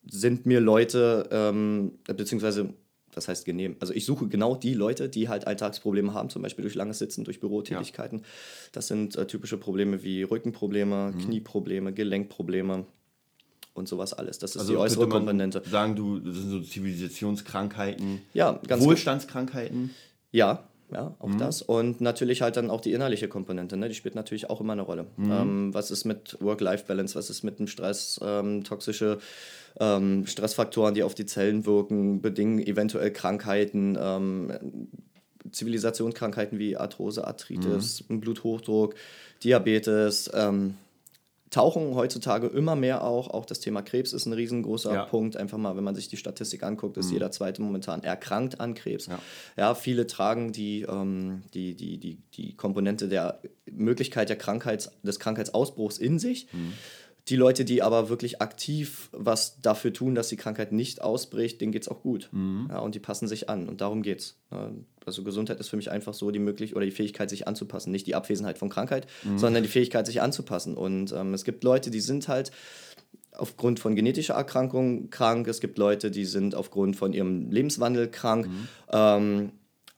sind 0.10 0.46
mir 0.46 0.60
Leute, 0.60 1.28
ähm, 1.32 1.94
beziehungsweise, 2.06 2.74
was 3.13 3.28
heißt 3.28 3.46
genehm? 3.46 3.78
Also 3.80 3.94
ich 3.94 4.06
suche 4.06 4.28
genau 4.28 4.56
die 4.56 4.74
Leute, 4.74 5.10
die 5.10 5.30
halt 5.30 5.48
Alltagsprobleme 5.48 6.13
haben, 6.13 6.30
zum 6.30 6.41
Beispiel 6.41 6.63
durch 6.63 6.76
langes 6.76 7.00
Sitzen, 7.00 7.24
durch 7.24 7.39
Bürotätigkeiten. 7.39 8.20
Ja. 8.20 8.26
Das 8.74 8.88
sind 8.88 9.15
äh, 9.15 9.26
typische 9.28 9.58
Probleme 9.58 10.04
wie 10.04 10.24
Rückenprobleme, 10.24 11.13
mhm. 11.13 11.20
Knieprobleme, 11.20 11.94
Gelenkprobleme 11.94 12.86
und 13.74 13.88
sowas 13.88 14.13
alles. 14.13 14.39
Das 14.39 14.52
ist 14.52 14.62
also 14.62 14.74
die 14.74 14.78
äußere 14.80 15.08
Komponente. 15.08 15.62
Sagen 15.70 15.96
du, 15.96 16.20
das 16.20 16.36
sind 16.36 16.50
so 16.50 16.62
Zivilisationskrankheiten, 16.62 18.22
ja, 18.34 18.60
Wohlstandskrankheiten? 18.70 19.91
Ja, 20.32 20.68
ja, 20.91 21.15
auch 21.19 21.28
mhm. 21.28 21.38
das. 21.38 21.62
Und 21.62 22.02
natürlich 22.02 22.41
halt 22.41 22.58
dann 22.58 22.69
auch 22.69 22.82
die 22.82 22.93
innerliche 22.93 23.28
Komponente, 23.28 23.78
ne? 23.78 23.89
die 23.89 23.95
spielt 23.95 24.15
natürlich 24.15 24.50
auch 24.50 24.62
immer 24.62 24.74
eine 24.74 24.84
Rolle. 24.84 25.08
Mhm. 25.17 25.32
Ähm, 25.32 25.74
was 25.74 25.91
ist 25.91 26.06
mit 26.06 26.38
Work-Life-Balance, 26.39 27.15
was 27.15 27.30
ist 27.30 27.43
mit 27.43 27.60
dem 27.60 27.67
Stress, 27.67 28.19
ähm, 28.24 28.63
toxische 28.63 29.17
ähm, 29.80 30.26
Stressfaktoren, 30.28 30.93
die 30.93 31.04
auf 31.04 31.15
die 31.15 31.26
Zellen 31.26 31.65
wirken, 31.65 32.21
bedingen 32.21 32.60
eventuell 32.60 33.12
Krankheiten, 33.12 33.98
ähm, 34.00 34.52
Zivilisationskrankheiten 35.52 36.60
wie 36.60 36.78
Arthrose, 36.78 37.26
Arthritis, 37.26 38.04
mhm. 38.08 38.19
Bluthochdruck, 38.19 38.95
Diabetes, 39.43 40.30
ähm, 40.34 40.76
tauchen 41.49 41.95
heutzutage 41.95 42.47
immer 42.47 42.75
mehr 42.75 43.03
auch. 43.03 43.29
Auch 43.29 43.45
das 43.45 43.60
Thema 43.60 43.81
Krebs 43.81 44.13
ist 44.13 44.25
ein 44.25 44.34
riesengroßer 44.34 44.93
ja. 44.93 45.05
Punkt. 45.05 45.38
Einfach 45.38 45.58
mal, 45.58 45.77
wenn 45.77 45.84
man 45.84 45.95
sich 45.95 46.08
die 46.08 46.17
Statistik 46.17 46.63
anguckt, 46.63 46.97
ist 46.97 47.08
mhm. 47.08 47.13
jeder 47.13 47.31
zweite 47.31 47.62
momentan 47.62 48.03
erkrankt 48.03 48.60
an 48.60 48.73
Krebs. 48.73 49.08
Ja, 49.08 49.19
ja 49.58 49.75
viele 49.75 50.08
tragen 50.08 50.51
die, 50.51 50.81
ähm, 50.81 51.43
die, 51.53 51.75
die, 51.75 51.97
die, 51.97 52.17
die 52.34 52.55
Komponente 52.55 53.08
der 53.08 53.39
Möglichkeit 53.71 54.29
der 54.29 54.38
Krankheits, 54.38 54.91
des 55.03 55.19
Krankheitsausbruchs 55.19 55.97
in 55.97 56.19
sich. 56.19 56.47
Mhm. 56.51 56.73
Die 57.27 57.36
Leute, 57.38 57.65
die 57.65 57.81
aber 57.81 58.10
wirklich 58.10 58.41
aktiv 58.41 59.10
was 59.12 59.60
dafür 59.60 59.91
tun, 59.91 60.13
dass 60.13 60.27
die 60.27 60.38
Krankheit 60.38 60.71
nicht 60.71 61.01
ausbricht, 61.01 61.60
denen 61.60 61.71
geht 61.71 61.81
es 61.81 61.88
auch 61.88 62.01
gut. 62.01 62.29
Mhm. 62.31 62.67
Ja, 62.69 62.79
und 62.79 62.93
die 62.93 62.99
passen 62.99 63.27
sich 63.27 63.49
an. 63.49 63.67
Und 63.67 63.81
darum 63.81 64.03
geht's. 64.03 64.38
Also 65.06 65.24
Gesundheit 65.24 65.60
ist 65.60 65.70
für 65.70 65.78
mich 65.78 65.91
einfach 65.91 66.13
so 66.13 66.32
die 66.32 66.39
Möglichkeit 66.39 66.76
oder 66.76 66.86
die 66.86 66.91
Fähigkeit, 66.91 67.30
sich 67.30 67.48
anzupassen. 67.48 67.91
Nicht 67.91 68.08
die 68.08 68.15
Abwesenheit 68.15 68.58
von 68.58 68.70
Krankheit, 68.70 69.08
mhm. 69.24 69.38
sondern 69.38 69.63
die 69.63 69.70
Fähigkeit, 69.70 70.06
sich 70.06 70.22
anzupassen. 70.22 70.76
Und 70.76 71.12
ähm, 71.12 71.34
es 71.34 71.44
gibt 71.44 71.63
Leute, 71.63 71.91
die 71.91 72.02
sind 72.02 72.28
halt 72.28 72.52
aufgrund 73.32 73.80
von 73.80 73.96
genetischer 73.96 74.34
Erkrankung 74.34 75.10
krank. 75.10 75.48
Es 75.48 75.60
gibt 75.60 75.78
Leute, 75.78 76.12
die 76.12 76.26
sind 76.26 76.56
aufgrund 76.56 76.96
von 76.96 77.13
ihrem 77.13 77.52
Lebenswandel 77.52 78.10
krank. 78.10 78.48
Mhm. 78.48 78.68
Ähm, 78.91 79.52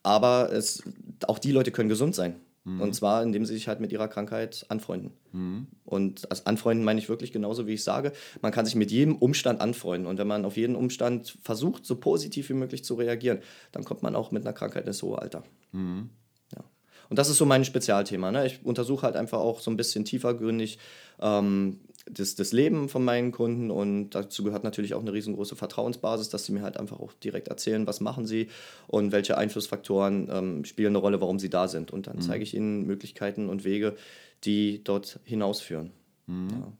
aber 0.03 0.51
es, 0.53 0.83
auch 1.27 1.39
die 1.39 1.51
Leute 1.51 1.71
können 1.71 1.89
gesund 1.89 2.15
sein. 2.15 2.35
Mhm. 2.67 2.81
Und 2.81 2.93
zwar, 2.93 3.23
indem 3.23 3.45
sie 3.45 3.53
sich 3.53 3.69
halt 3.69 3.79
mit 3.79 3.93
ihrer 3.93 4.09
Krankheit 4.09 4.65
anfreunden. 4.67 5.13
Mhm. 5.31 5.67
Und 5.85 6.29
als 6.29 6.45
anfreunden 6.45 6.83
meine 6.83 6.99
ich 6.99 7.07
wirklich 7.07 7.31
genauso, 7.31 7.65
wie 7.65 7.75
ich 7.75 7.83
sage. 7.83 8.11
Man 8.41 8.51
kann 8.51 8.65
sich 8.65 8.75
mit 8.75 8.91
jedem 8.91 9.15
Umstand 9.15 9.61
anfreunden. 9.61 10.05
Und 10.05 10.17
wenn 10.17 10.27
man 10.27 10.43
auf 10.43 10.57
jeden 10.57 10.75
Umstand 10.75 11.37
versucht, 11.41 11.85
so 11.85 11.95
positiv 11.95 12.49
wie 12.49 12.53
möglich 12.53 12.83
zu 12.83 12.95
reagieren, 12.95 13.39
dann 13.71 13.85
kommt 13.85 14.03
man 14.03 14.15
auch 14.15 14.31
mit 14.31 14.43
einer 14.43 14.51
Krankheit 14.51 14.85
ins 14.85 15.01
hohe 15.01 15.17
Alter. 15.17 15.43
Mhm. 15.71 16.09
Ja. 16.53 16.65
Und 17.09 17.17
das 17.17 17.29
ist 17.29 17.37
so 17.37 17.45
mein 17.45 17.63
Spezialthema. 17.63 18.31
Ne? 18.33 18.45
Ich 18.45 18.65
untersuche 18.65 19.03
halt 19.03 19.15
einfach 19.15 19.39
auch 19.39 19.61
so 19.61 19.71
ein 19.71 19.77
bisschen 19.77 20.03
tiefergründig, 20.03 20.77
ähm, 21.21 21.79
das, 22.09 22.35
das 22.35 22.51
Leben 22.51 22.89
von 22.89 23.03
meinen 23.03 23.31
Kunden 23.31 23.71
und 23.71 24.11
dazu 24.11 24.43
gehört 24.43 24.63
natürlich 24.63 24.93
auch 24.93 25.01
eine 25.01 25.13
riesengroße 25.13 25.55
Vertrauensbasis, 25.55 26.29
dass 26.29 26.45
sie 26.45 26.51
mir 26.51 26.61
halt 26.61 26.77
einfach 26.77 26.99
auch 26.99 27.13
direkt 27.13 27.47
erzählen, 27.47 27.87
was 27.87 27.99
machen 27.99 28.25
sie 28.25 28.47
und 28.87 29.11
welche 29.11 29.37
Einflussfaktoren 29.37 30.29
ähm, 30.31 30.65
spielen 30.65 30.89
eine 30.89 30.99
Rolle, 30.99 31.21
warum 31.21 31.39
sie 31.39 31.49
da 31.49 31.67
sind. 31.67 31.91
Und 31.91 32.07
dann 32.07 32.17
mhm. 32.17 32.21
zeige 32.21 32.43
ich 32.43 32.53
ihnen 32.53 32.85
Möglichkeiten 32.85 33.49
und 33.49 33.63
Wege, 33.63 33.95
die 34.43 34.83
dort 34.83 35.19
hinausführen. 35.23 35.91
Mhm. 36.27 36.49
Ja. 36.49 36.73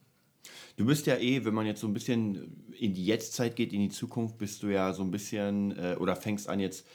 Du 0.78 0.86
bist 0.86 1.08
ja 1.08 1.18
eh, 1.18 1.44
wenn 1.44 1.54
man 1.54 1.66
jetzt 1.66 1.82
so 1.82 1.88
ein 1.88 1.94
bisschen 1.94 2.66
in 2.80 2.94
die 2.94 3.06
Jetztzeit 3.06 3.56
geht, 3.56 3.74
in 3.74 3.82
die 3.82 3.90
Zukunft, 3.90 4.38
bist 4.38 4.62
du 4.63 4.68
ja 4.68 4.94
so 4.94 5.04
ein 5.04 5.12
bisschen 5.12 5.78
äh, 5.78 5.96
oder 6.00 6.16
fängst 6.16 6.48
an 6.48 6.60
jetzt 6.60 6.86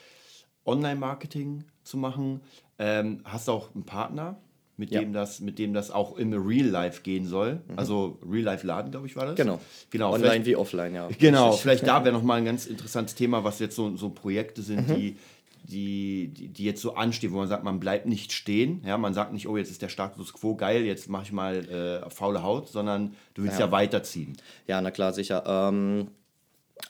Online-Marketing 0.65 1.65
zu 1.83 1.97
machen. 1.97 2.41
Ähm, 2.79 3.21
hast 3.25 3.49
auch 3.49 3.75
einen 3.75 3.85
Partner, 3.85 4.41
mit, 4.83 4.91
ja. 4.91 4.99
dem 4.99 5.13
das, 5.13 5.39
mit 5.39 5.61
dem 5.61 5.75
das 5.75 5.93
auch 5.93 6.17
im 6.17 6.33
Real 6.33 6.67
Life 6.67 7.03
gehen 7.03 7.25
soll. 7.25 7.61
Mhm. 7.69 7.79
Also 7.79 8.19
Real 8.29 8.43
Life 8.43 8.67
Laden, 8.67 8.91
glaube 8.91 9.07
ich, 9.07 9.15
war 9.15 9.27
das. 9.27 9.37
Genau. 9.37 9.61
genau 9.91 10.13
Online 10.13 10.45
wie 10.45 10.57
offline, 10.57 10.93
ja. 10.93 11.09
Genau, 11.21 11.53
vielleicht 11.53 11.87
da 11.87 12.05
wäre 12.05 12.13
nochmal 12.13 12.39
ein 12.39 12.45
ganz 12.45 12.67
interessantes 12.67 13.15
Thema, 13.15 13.45
was 13.45 13.61
jetzt 13.61 13.77
so, 13.77 13.97
so 13.97 14.11
Projekte 14.11 14.61
sind, 14.61 14.89
mhm. 14.89 14.97
die, 14.97 15.17
die, 15.63 16.33
die, 16.37 16.49
die, 16.49 16.65
jetzt 16.65 16.83
so 16.83 16.97
anstehen, 16.97 17.31
wo 17.31 17.37
man 17.37 17.47
sagt, 17.47 17.63
man 17.63 17.79
bleibt 17.79 18.07
nicht 18.07 18.33
stehen. 18.33 18.83
Ja, 18.85 18.99
man 18.99 19.15
sagt 19.15 19.33
nicht, 19.33 19.47
oh, 19.47 19.57
jetzt 19.57 19.71
ist 19.71 19.83
der 19.83 19.89
Status 19.89 20.33
quo 20.33 20.57
geil, 20.57 20.83
jetzt 20.83 21.09
mache 21.09 21.23
ich 21.23 21.33
mal 21.33 22.03
äh, 22.05 22.11
faule 22.11 22.43
Haut, 22.43 22.69
sondern 22.69 23.15
du 23.35 23.45
willst 23.45 23.61
ja, 23.61 23.67
ja 23.67 23.73
weiterziehen. 23.73 24.37
Ja, 24.67 24.81
na 24.81 24.91
klar, 24.91 25.13
sicher. 25.13 25.45
Ähm, 25.47 26.09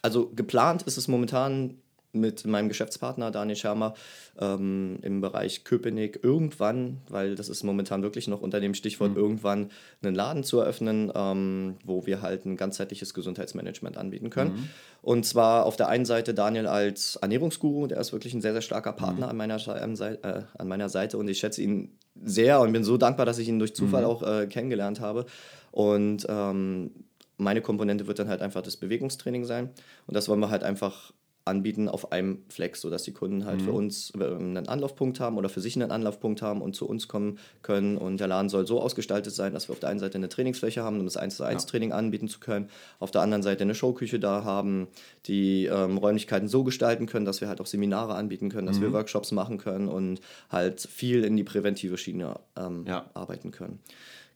also 0.00 0.32
geplant 0.34 0.80
ist 0.84 0.96
es 0.96 1.08
momentan 1.08 1.76
mit 2.12 2.46
meinem 2.46 2.68
Geschäftspartner 2.68 3.30
Daniel 3.30 3.56
Schermer 3.56 3.94
ähm, 4.38 4.98
im 5.02 5.20
Bereich 5.20 5.64
Köpenick 5.64 6.20
irgendwann, 6.22 6.98
weil 7.08 7.34
das 7.34 7.48
ist 7.48 7.62
momentan 7.62 8.02
wirklich 8.02 8.28
noch 8.28 8.42
unter 8.42 8.60
dem 8.60 8.74
Stichwort 8.74 9.12
mhm. 9.12 9.16
irgendwann, 9.16 9.70
einen 10.02 10.14
Laden 10.14 10.44
zu 10.44 10.60
eröffnen, 10.60 11.10
ähm, 11.14 11.76
wo 11.84 12.06
wir 12.06 12.20
halt 12.20 12.44
ein 12.44 12.56
ganzheitliches 12.56 13.14
Gesundheitsmanagement 13.14 13.96
anbieten 13.96 14.30
können. 14.30 14.52
Mhm. 14.52 14.68
Und 15.00 15.26
zwar 15.26 15.64
auf 15.64 15.76
der 15.76 15.88
einen 15.88 16.04
Seite 16.04 16.34
Daniel 16.34 16.66
als 16.66 17.16
Ernährungsguru, 17.16 17.86
der 17.86 17.98
ist 17.98 18.12
wirklich 18.12 18.34
ein 18.34 18.42
sehr, 18.42 18.52
sehr 18.52 18.62
starker 18.62 18.92
Partner 18.92 19.26
mhm. 19.26 19.30
an, 19.30 19.36
meiner, 19.36 19.56
äh, 19.56 20.42
an 20.58 20.68
meiner 20.68 20.88
Seite 20.88 21.16
und 21.16 21.28
ich 21.28 21.38
schätze 21.38 21.62
ihn 21.62 21.96
sehr 22.22 22.60
und 22.60 22.72
bin 22.72 22.84
so 22.84 22.98
dankbar, 22.98 23.24
dass 23.24 23.38
ich 23.38 23.48
ihn 23.48 23.58
durch 23.58 23.74
Zufall 23.74 24.02
mhm. 24.02 24.08
auch 24.08 24.22
äh, 24.22 24.46
kennengelernt 24.46 25.00
habe. 25.00 25.24
Und 25.70 26.26
ähm, 26.28 26.90
meine 27.38 27.62
Komponente 27.62 28.06
wird 28.06 28.18
dann 28.18 28.28
halt 28.28 28.42
einfach 28.42 28.62
das 28.62 28.76
Bewegungstraining 28.76 29.44
sein. 29.44 29.70
Und 30.06 30.14
das 30.14 30.28
wollen 30.28 30.40
wir 30.40 30.50
halt 30.50 30.62
einfach 30.62 31.12
anbieten 31.44 31.88
auf 31.88 32.12
einem 32.12 32.42
Flex, 32.48 32.80
sodass 32.80 33.02
die 33.02 33.12
Kunden 33.12 33.44
halt 33.44 33.60
mhm. 33.60 33.64
für 33.64 33.72
uns 33.72 34.12
einen 34.14 34.68
Anlaufpunkt 34.68 35.20
haben 35.20 35.38
oder 35.38 35.48
für 35.48 35.60
sich 35.60 35.76
einen 35.76 35.90
Anlaufpunkt 35.90 36.42
haben 36.42 36.62
und 36.62 36.74
zu 36.74 36.88
uns 36.88 37.08
kommen 37.08 37.38
können. 37.62 37.96
Und 37.96 38.18
der 38.18 38.28
Laden 38.28 38.48
soll 38.48 38.66
so 38.66 38.80
ausgestaltet 38.80 39.34
sein, 39.34 39.52
dass 39.52 39.68
wir 39.68 39.72
auf 39.72 39.80
der 39.80 39.88
einen 39.88 39.98
Seite 39.98 40.18
eine 40.18 40.28
Trainingsfläche 40.28 40.82
haben, 40.82 40.98
um 40.98 41.04
das 41.04 41.16
1 41.16 41.36
zu 41.36 41.44
1 41.44 41.64
ja. 41.64 41.68
Training 41.68 41.92
anbieten 41.92 42.28
zu 42.28 42.40
können, 42.40 42.68
auf 43.00 43.10
der 43.10 43.22
anderen 43.22 43.42
Seite 43.42 43.62
eine 43.62 43.74
Showküche 43.74 44.20
da 44.20 44.44
haben, 44.44 44.88
die 45.26 45.66
ähm, 45.66 45.98
Räumlichkeiten 45.98 46.48
so 46.48 46.64
gestalten 46.64 47.06
können, 47.06 47.24
dass 47.24 47.40
wir 47.40 47.48
halt 47.48 47.60
auch 47.60 47.66
Seminare 47.66 48.14
anbieten 48.14 48.48
können, 48.48 48.66
dass 48.66 48.78
mhm. 48.78 48.82
wir 48.82 48.92
Workshops 48.92 49.32
machen 49.32 49.58
können 49.58 49.88
und 49.88 50.20
halt 50.50 50.80
viel 50.80 51.24
in 51.24 51.36
die 51.36 51.44
präventive 51.44 51.98
Schiene 51.98 52.38
ähm, 52.56 52.84
ja. 52.86 53.10
arbeiten 53.14 53.50
können. 53.50 53.80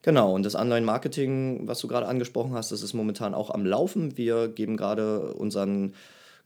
Genau, 0.07 0.33
und 0.33 0.45
das 0.45 0.55
Online-Marketing, 0.55 1.67
was 1.67 1.81
du 1.81 1.89
gerade 1.89 2.07
angesprochen 2.07 2.55
hast, 2.55 2.71
das 2.71 2.83
ist 2.83 2.95
momentan 2.95 3.35
auch 3.35 3.51
am 3.51 3.67
Laufen. 3.67 4.17
Wir 4.17 4.47
geben 4.47 4.77
gerade 4.77 5.35
unseren 5.35 5.95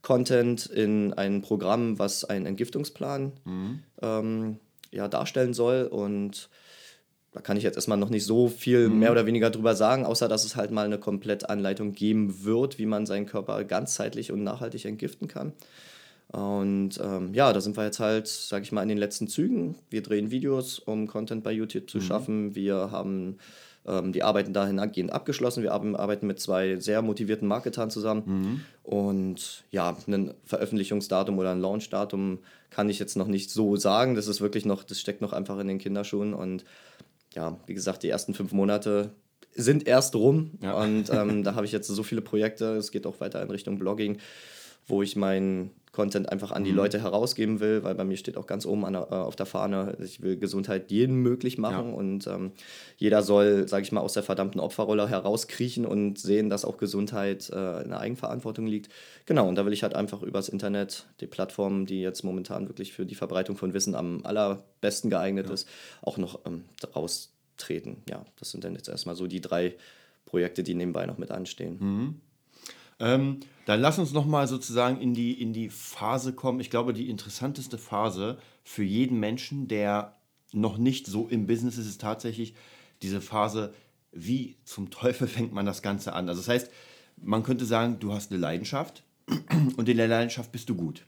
Content 0.02 0.66
in 0.66 1.12
ein 1.12 1.42
Programm, 1.42 1.98
was 1.98 2.24
einen 2.24 2.46
Entgiftungsplan 2.46 3.32
mhm. 3.44 3.82
ähm, 4.02 4.58
ja, 4.90 5.08
darstellen 5.08 5.54
soll. 5.54 5.84
Und 5.84 6.48
da 7.32 7.40
kann 7.40 7.56
ich 7.56 7.62
jetzt 7.62 7.76
erstmal 7.76 7.98
noch 7.98 8.10
nicht 8.10 8.24
so 8.24 8.48
viel 8.48 8.88
mhm. 8.88 8.98
mehr 8.98 9.12
oder 9.12 9.26
weniger 9.26 9.50
drüber 9.50 9.74
sagen, 9.76 10.04
außer 10.04 10.28
dass 10.28 10.44
es 10.44 10.56
halt 10.56 10.70
mal 10.70 10.84
eine 10.84 10.98
Komplettanleitung 10.98 11.92
geben 11.92 12.44
wird, 12.44 12.78
wie 12.78 12.86
man 12.86 13.06
seinen 13.06 13.26
Körper 13.26 13.62
ganzheitlich 13.64 14.32
und 14.32 14.42
nachhaltig 14.42 14.84
entgiften 14.84 15.28
kann. 15.28 15.52
Und 16.32 17.00
ähm, 17.02 17.34
ja, 17.34 17.52
da 17.52 17.60
sind 17.60 17.76
wir 17.76 17.84
jetzt 17.84 17.98
halt, 17.98 18.28
sag 18.28 18.62
ich 18.62 18.70
mal, 18.70 18.82
in 18.82 18.88
den 18.88 18.98
letzten 18.98 19.26
Zügen. 19.26 19.76
Wir 19.90 20.02
drehen 20.02 20.30
Videos, 20.30 20.78
um 20.78 21.08
Content 21.08 21.42
bei 21.42 21.50
YouTube 21.50 21.90
zu 21.90 21.98
mhm. 21.98 22.02
schaffen. 22.02 22.54
Wir 22.54 22.90
haben 22.92 23.38
die 23.86 24.22
Arbeiten 24.22 24.52
dahingehend 24.52 25.10
abgeschlossen. 25.12 25.62
Wir 25.62 25.72
arbeiten 25.72 26.26
mit 26.26 26.38
zwei 26.38 26.76
sehr 26.76 27.00
motivierten 27.00 27.48
Marketern 27.48 27.90
zusammen. 27.90 28.22
Mhm. 28.26 28.60
Und 28.82 29.64
ja, 29.70 29.96
ein 30.06 30.34
Veröffentlichungsdatum 30.44 31.38
oder 31.38 31.52
ein 31.52 31.60
Launchdatum 31.60 32.40
kann 32.68 32.90
ich 32.90 32.98
jetzt 32.98 33.16
noch 33.16 33.26
nicht 33.26 33.50
so 33.50 33.76
sagen. 33.76 34.14
Das 34.14 34.28
ist 34.28 34.40
wirklich 34.40 34.66
noch, 34.66 34.84
das 34.84 35.00
steckt 35.00 35.22
noch 35.22 35.32
einfach 35.32 35.58
in 35.58 35.66
den 35.66 35.78
Kinderschuhen. 35.78 36.34
Und 36.34 36.64
ja, 37.34 37.56
wie 37.66 37.74
gesagt, 37.74 38.02
die 38.02 38.10
ersten 38.10 38.34
fünf 38.34 38.52
Monate 38.52 39.12
sind 39.54 39.86
erst 39.86 40.14
rum. 40.14 40.52
Ja. 40.62 40.74
Und 40.74 41.10
ähm, 41.10 41.42
da 41.44 41.54
habe 41.54 41.64
ich 41.64 41.72
jetzt 41.72 41.88
so 41.88 42.02
viele 42.02 42.20
Projekte. 42.20 42.76
Es 42.76 42.90
geht 42.90 43.06
auch 43.06 43.20
weiter 43.20 43.42
in 43.42 43.50
Richtung 43.50 43.78
Blogging, 43.78 44.18
wo 44.86 45.02
ich 45.02 45.16
mein 45.16 45.70
Content 45.92 46.30
einfach 46.30 46.52
an 46.52 46.62
die 46.62 46.70
mhm. 46.70 46.76
Leute 46.76 47.02
herausgeben 47.02 47.58
will, 47.58 47.82
weil 47.82 47.94
bei 47.96 48.04
mir 48.04 48.16
steht 48.16 48.36
auch 48.36 48.46
ganz 48.46 48.64
oben 48.64 48.84
an, 48.84 48.94
äh, 48.94 48.98
auf 48.98 49.34
der 49.34 49.46
Fahne, 49.46 49.96
ich 50.00 50.22
will 50.22 50.36
Gesundheit 50.36 50.90
jedem 50.90 51.16
möglich 51.16 51.58
machen 51.58 51.88
ja. 51.88 51.94
und 51.94 52.26
ähm, 52.28 52.52
jeder 52.96 53.22
soll, 53.22 53.66
sage 53.66 53.82
ich 53.82 53.90
mal, 53.90 54.00
aus 54.00 54.12
der 54.12 54.22
verdammten 54.22 54.60
Opferrolle 54.60 55.08
herauskriechen 55.08 55.86
und 55.86 56.18
sehen, 56.18 56.48
dass 56.48 56.64
auch 56.64 56.76
Gesundheit 56.76 57.50
äh, 57.50 57.82
in 57.82 57.88
der 57.88 58.00
Eigenverantwortung 58.00 58.66
liegt. 58.66 58.92
Genau, 59.26 59.48
und 59.48 59.56
da 59.56 59.66
will 59.66 59.72
ich 59.72 59.82
halt 59.82 59.96
einfach 59.96 60.22
übers 60.22 60.48
Internet, 60.48 61.06
die 61.20 61.26
Plattform, 61.26 61.86
die 61.86 62.00
jetzt 62.00 62.22
momentan 62.22 62.68
wirklich 62.68 62.92
für 62.92 63.04
die 63.04 63.16
Verbreitung 63.16 63.56
von 63.56 63.74
Wissen 63.74 63.96
am 63.96 64.24
allerbesten 64.24 65.10
geeignet 65.10 65.48
ja. 65.48 65.54
ist, 65.54 65.68
auch 66.02 66.18
noch 66.18 66.40
ähm, 66.46 66.64
raustreten. 66.94 68.02
Ja, 68.08 68.24
das 68.38 68.52
sind 68.52 68.62
dann 68.62 68.74
jetzt 68.74 68.88
erstmal 68.88 69.16
so 69.16 69.26
die 69.26 69.40
drei 69.40 69.74
Projekte, 70.24 70.62
die 70.62 70.74
nebenbei 70.74 71.06
noch 71.06 71.18
mit 71.18 71.32
anstehen. 71.32 71.78
Mhm. 71.80 72.20
Ähm, 73.00 73.40
dann 73.70 73.80
lass 73.80 74.00
uns 74.00 74.12
nochmal 74.12 74.48
sozusagen 74.48 75.00
in 75.00 75.14
die, 75.14 75.40
in 75.40 75.52
die 75.52 75.68
Phase 75.68 76.32
kommen. 76.32 76.58
Ich 76.58 76.70
glaube, 76.70 76.92
die 76.92 77.08
interessanteste 77.08 77.78
Phase 77.78 78.38
für 78.64 78.82
jeden 78.82 79.20
Menschen, 79.20 79.68
der 79.68 80.16
noch 80.52 80.76
nicht 80.76 81.06
so 81.06 81.28
im 81.28 81.46
Business 81.46 81.78
ist, 81.78 81.86
ist 81.86 82.00
tatsächlich 82.00 82.54
diese 83.00 83.20
Phase, 83.20 83.72
wie 84.10 84.56
zum 84.64 84.90
Teufel 84.90 85.28
fängt 85.28 85.52
man 85.52 85.66
das 85.66 85.82
Ganze 85.82 86.14
an? 86.14 86.28
Also 86.28 86.40
das 86.40 86.48
heißt, 86.48 86.70
man 87.22 87.44
könnte 87.44 87.64
sagen, 87.64 88.00
du 88.00 88.12
hast 88.12 88.32
eine 88.32 88.40
Leidenschaft 88.40 89.04
und 89.76 89.88
in 89.88 89.96
der 89.96 90.08
Leidenschaft 90.08 90.50
bist 90.50 90.68
du 90.68 90.74
gut. 90.74 91.06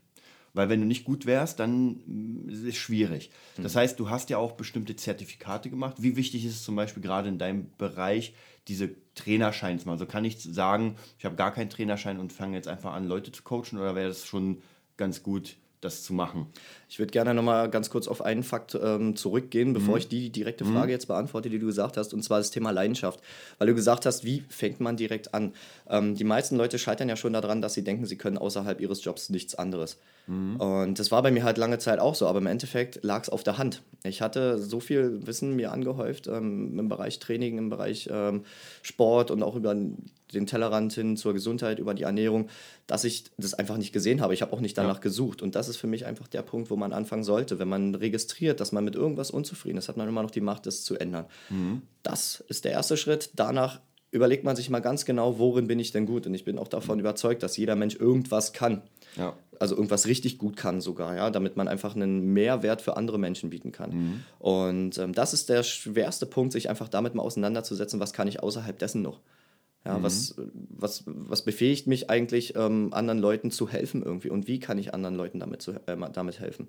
Weil 0.55 0.69
wenn 0.69 0.81
du 0.81 0.87
nicht 0.87 1.05
gut 1.05 1.27
wärst, 1.27 1.61
dann 1.61 2.03
mm, 2.07 2.49
ist 2.49 2.65
es 2.65 2.77
schwierig. 2.77 3.31
Das 3.57 3.77
heißt, 3.77 3.99
du 3.99 4.11
hast 4.11 4.31
ja 4.31 4.39
auch 4.39 4.53
bestimmte 4.53 4.97
Zertifikate 4.97 5.71
gemacht. 5.71 5.97
Wie 5.99 6.17
wichtig 6.17 6.45
ist 6.45 6.55
es 6.55 6.63
zum 6.63 6.77
Beispiel 6.77 7.03
gerade 7.03 7.29
in 7.29 7.39
deinem 7.39 7.71
Bereich, 7.79 8.35
diese 8.69 8.91
Trainerscheine 9.15 9.79
zu 9.79 9.87
machen? 9.87 9.95
Also 9.95 10.07
kann 10.07 10.25
ich 10.25 10.43
sagen, 10.43 10.97
ich 11.19 11.25
habe 11.25 11.37
gar 11.37 11.53
keinen 11.53 11.71
Trainerschein 11.71 12.19
und 12.19 12.33
fange 12.33 12.57
jetzt 12.57 12.69
einfach 12.69 12.93
an, 12.93 13.07
Leute 13.07 13.33
zu 13.33 13.43
coachen 13.43 13.79
oder 13.79 13.95
wäre 13.95 14.09
das 14.09 14.27
schon 14.27 14.63
ganz 14.97 15.23
gut, 15.23 15.57
das 15.83 16.03
zu 16.03 16.15
machen. 16.15 16.47
Ich 16.89 16.99
würde 16.99 17.11
gerne 17.11 17.35
nochmal 17.35 17.69
ganz 17.69 17.91
kurz 17.91 18.09
auf 18.09 18.23
einen 18.23 18.43
Fakt 18.43 18.79
ähm, 18.81 19.17
zurückgehen, 19.17 19.73
bevor 19.73 19.95
mhm. 19.95 19.99
ich 19.99 20.09
die 20.09 20.31
direkte 20.31 20.65
Frage 20.65 20.87
mhm. 20.87 20.91
jetzt 20.91 21.07
beantworte, 21.07 21.51
die 21.51 21.59
du 21.59 21.67
gesagt 21.67 21.97
hast, 21.97 22.15
und 22.15 22.23
zwar 22.23 22.39
das 22.39 22.51
Thema 22.51 22.71
Leidenschaft. 22.71 23.21
Weil 23.59 23.69
du 23.69 23.75
gesagt 23.75 24.07
hast, 24.07 24.25
wie 24.25 24.45
fängt 24.49 24.81
man 24.81 24.97
direkt 24.97 25.35
an? 25.35 25.53
Ähm, 25.89 26.15
die 26.15 26.25
meisten 26.25 26.57
Leute 26.57 26.79
scheitern 26.79 27.09
ja 27.09 27.17
schon 27.17 27.33
daran, 27.33 27.61
dass 27.61 27.75
sie 27.75 27.85
denken, 27.85 28.07
sie 28.07 28.17
können 28.17 28.39
außerhalb 28.39 28.81
ihres 28.81 29.05
Jobs 29.05 29.29
nichts 29.29 29.55
anderes. 29.55 29.99
Mhm. 30.27 30.57
Und 30.57 30.99
das 30.99 31.11
war 31.11 31.23
bei 31.23 31.31
mir 31.31 31.43
halt 31.43 31.59
lange 31.59 31.79
Zeit 31.79 31.99
auch 31.99 32.15
so, 32.15 32.27
aber 32.27 32.39
im 32.39 32.47
Endeffekt 32.47 33.03
lag 33.03 33.23
es 33.23 33.29
auf 33.29 33.43
der 33.43 33.59
Hand. 33.59 33.83
Ich 34.05 34.23
hatte 34.23 34.59
so 34.59 34.81
viel 34.81 35.27
Wissen 35.27 35.57
mir 35.57 35.73
angehäuft 35.73 36.29
ähm, 36.29 36.79
im 36.79 36.89
Bereich 36.89 37.19
Training, 37.19 37.59
im 37.59 37.71
Bereich 37.71 38.09
ähm, 38.13 38.45
Sport 38.83 39.31
und 39.31 39.43
auch 39.43 39.57
über 39.57 39.75
den 40.35 40.47
Tellerrand 40.47 40.93
hin 40.93 41.17
zur 41.17 41.33
Gesundheit, 41.33 41.79
über 41.79 41.95
die 41.95 42.03
Ernährung, 42.03 42.49
dass 42.87 43.05
ich 43.05 43.25
das 43.37 43.55
einfach 43.55 43.77
nicht 43.77 43.93
gesehen 43.93 44.21
habe. 44.21 44.35
Ich 44.35 44.43
habe 44.43 44.53
auch 44.53 44.61
nicht 44.61 44.77
danach 44.77 44.97
ja. 44.97 45.01
gesucht. 45.01 45.43
Und 45.43 45.55
das 45.55 45.69
ist 45.69 45.77
für 45.77 45.87
mich 45.87 46.07
einfach 46.07 46.29
der 46.29 46.43
Punkt, 46.43 46.71
wo 46.71 46.77
man 46.77 46.93
anfangen 46.93 47.25
sollte. 47.25 47.59
Wenn 47.59 47.69
man 47.69 47.95
registriert, 47.95 48.61
dass 48.61 48.73
man 48.73 48.85
mit 48.85 48.95
irgendwas 48.95 49.31
unzufrieden 49.31 49.79
ist, 49.79 49.89
hat 49.89 49.97
man 49.97 50.09
immer 50.09 50.23
noch 50.23 50.31
die 50.31 50.41
Macht, 50.41 50.67
das 50.67 50.83
zu 50.83 50.97
ändern. 50.97 51.27
Mhm. 51.51 51.83
Das 52.03 52.43
ist 52.49 52.65
der 52.65 52.73
erste 52.73 52.97
Schritt. 52.97 53.31
Danach 53.35 53.81
überlegt 54.13 54.45
man 54.45 54.55
sich 54.55 54.71
mal 54.71 54.81
ganz 54.81 55.05
genau, 55.05 55.39
worin 55.39 55.67
bin 55.67 55.81
ich 55.81 55.91
denn 55.91 56.07
gut. 56.07 56.27
Und 56.27 56.35
ich 56.35 56.45
bin 56.45 56.59
auch 56.59 56.69
davon 56.69 56.97
mhm. 56.97 57.01
überzeugt, 57.01 57.43
dass 57.43 57.57
jeder 57.57 57.75
Mensch 57.75 57.97
irgendwas 57.97 58.53
kann. 58.53 58.83
Ja. 59.17 59.35
Also 59.59 59.75
irgendwas 59.75 60.07
richtig 60.07 60.39
gut 60.39 60.57
kann 60.57 60.81
sogar, 60.81 61.17
ja, 61.17 61.31
damit 61.31 61.57
man 61.57 61.69
einfach 61.69 61.95
einen 61.95 62.33
Mehrwert 62.33 62.83
für 62.83 62.97
andere 62.97 63.19
Menschen 63.19 63.49
bieten 63.49 63.73
kann. 63.73 63.91
Mhm. 63.91 64.23
Und 64.39 64.99
ähm, 64.99 65.13
das 65.13 65.33
ist 65.33 65.49
der 65.49 65.63
schwerste 65.63 66.27
Punkt, 66.27 66.53
sich 66.53 66.69
einfach 66.69 66.89
damit 66.89 67.15
mal 67.15 67.23
auseinanderzusetzen, 67.23 68.01
was 68.01 68.13
kann 68.13 68.29
ich 68.29 68.43
außerhalb 68.43 68.79
dessen 68.79 69.03
noch. 69.03 69.21
Ja, 69.85 69.99
mhm. 69.99 70.03
was, 70.03 70.35
was, 70.37 71.05
was 71.07 71.43
befähigt 71.43 71.87
mich 71.87 72.09
eigentlich, 72.09 72.55
ähm, 72.57 72.93
anderen 72.93 73.19
Leuten 73.19 73.51
zu 73.51 73.69
helfen 73.69 74.03
irgendwie? 74.03 74.31
Und 74.31 74.47
wie 74.47 74.61
kann 74.61 74.79
ich 74.79 74.95
anderen 74.95 75.17
Leuten 75.17 75.41
damit, 75.41 75.63
zu, 75.63 75.73
äh, 75.73 75.97
damit 76.13 76.39
helfen? 76.41 76.69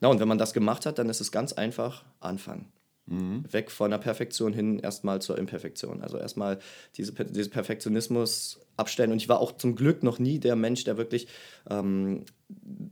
Na, 0.00 0.08
und 0.08 0.20
wenn 0.20 0.28
man 0.28 0.38
das 0.38 0.52
gemacht 0.52 0.86
hat, 0.86 0.98
dann 0.98 1.08
ist 1.08 1.20
es 1.20 1.32
ganz 1.32 1.52
einfach 1.52 2.04
anfangen. 2.20 2.72
Mhm. 3.06 3.44
Weg 3.52 3.70
von 3.70 3.90
der 3.90 3.98
Perfektion 3.98 4.52
hin 4.52 4.78
erstmal 4.78 5.20
zur 5.20 5.38
Imperfektion. 5.38 6.02
Also 6.02 6.18
erstmal 6.18 6.60
diese, 6.96 7.12
diesen 7.12 7.50
Perfektionismus 7.50 8.60
abstellen. 8.82 9.12
Und 9.12 9.18
ich 9.18 9.28
war 9.28 9.38
auch 9.38 9.52
zum 9.52 9.76
Glück 9.76 10.02
noch 10.02 10.18
nie 10.18 10.38
der 10.38 10.56
Mensch, 10.56 10.82
der 10.84 10.96
wirklich 10.96 11.28
ähm, 11.70 12.24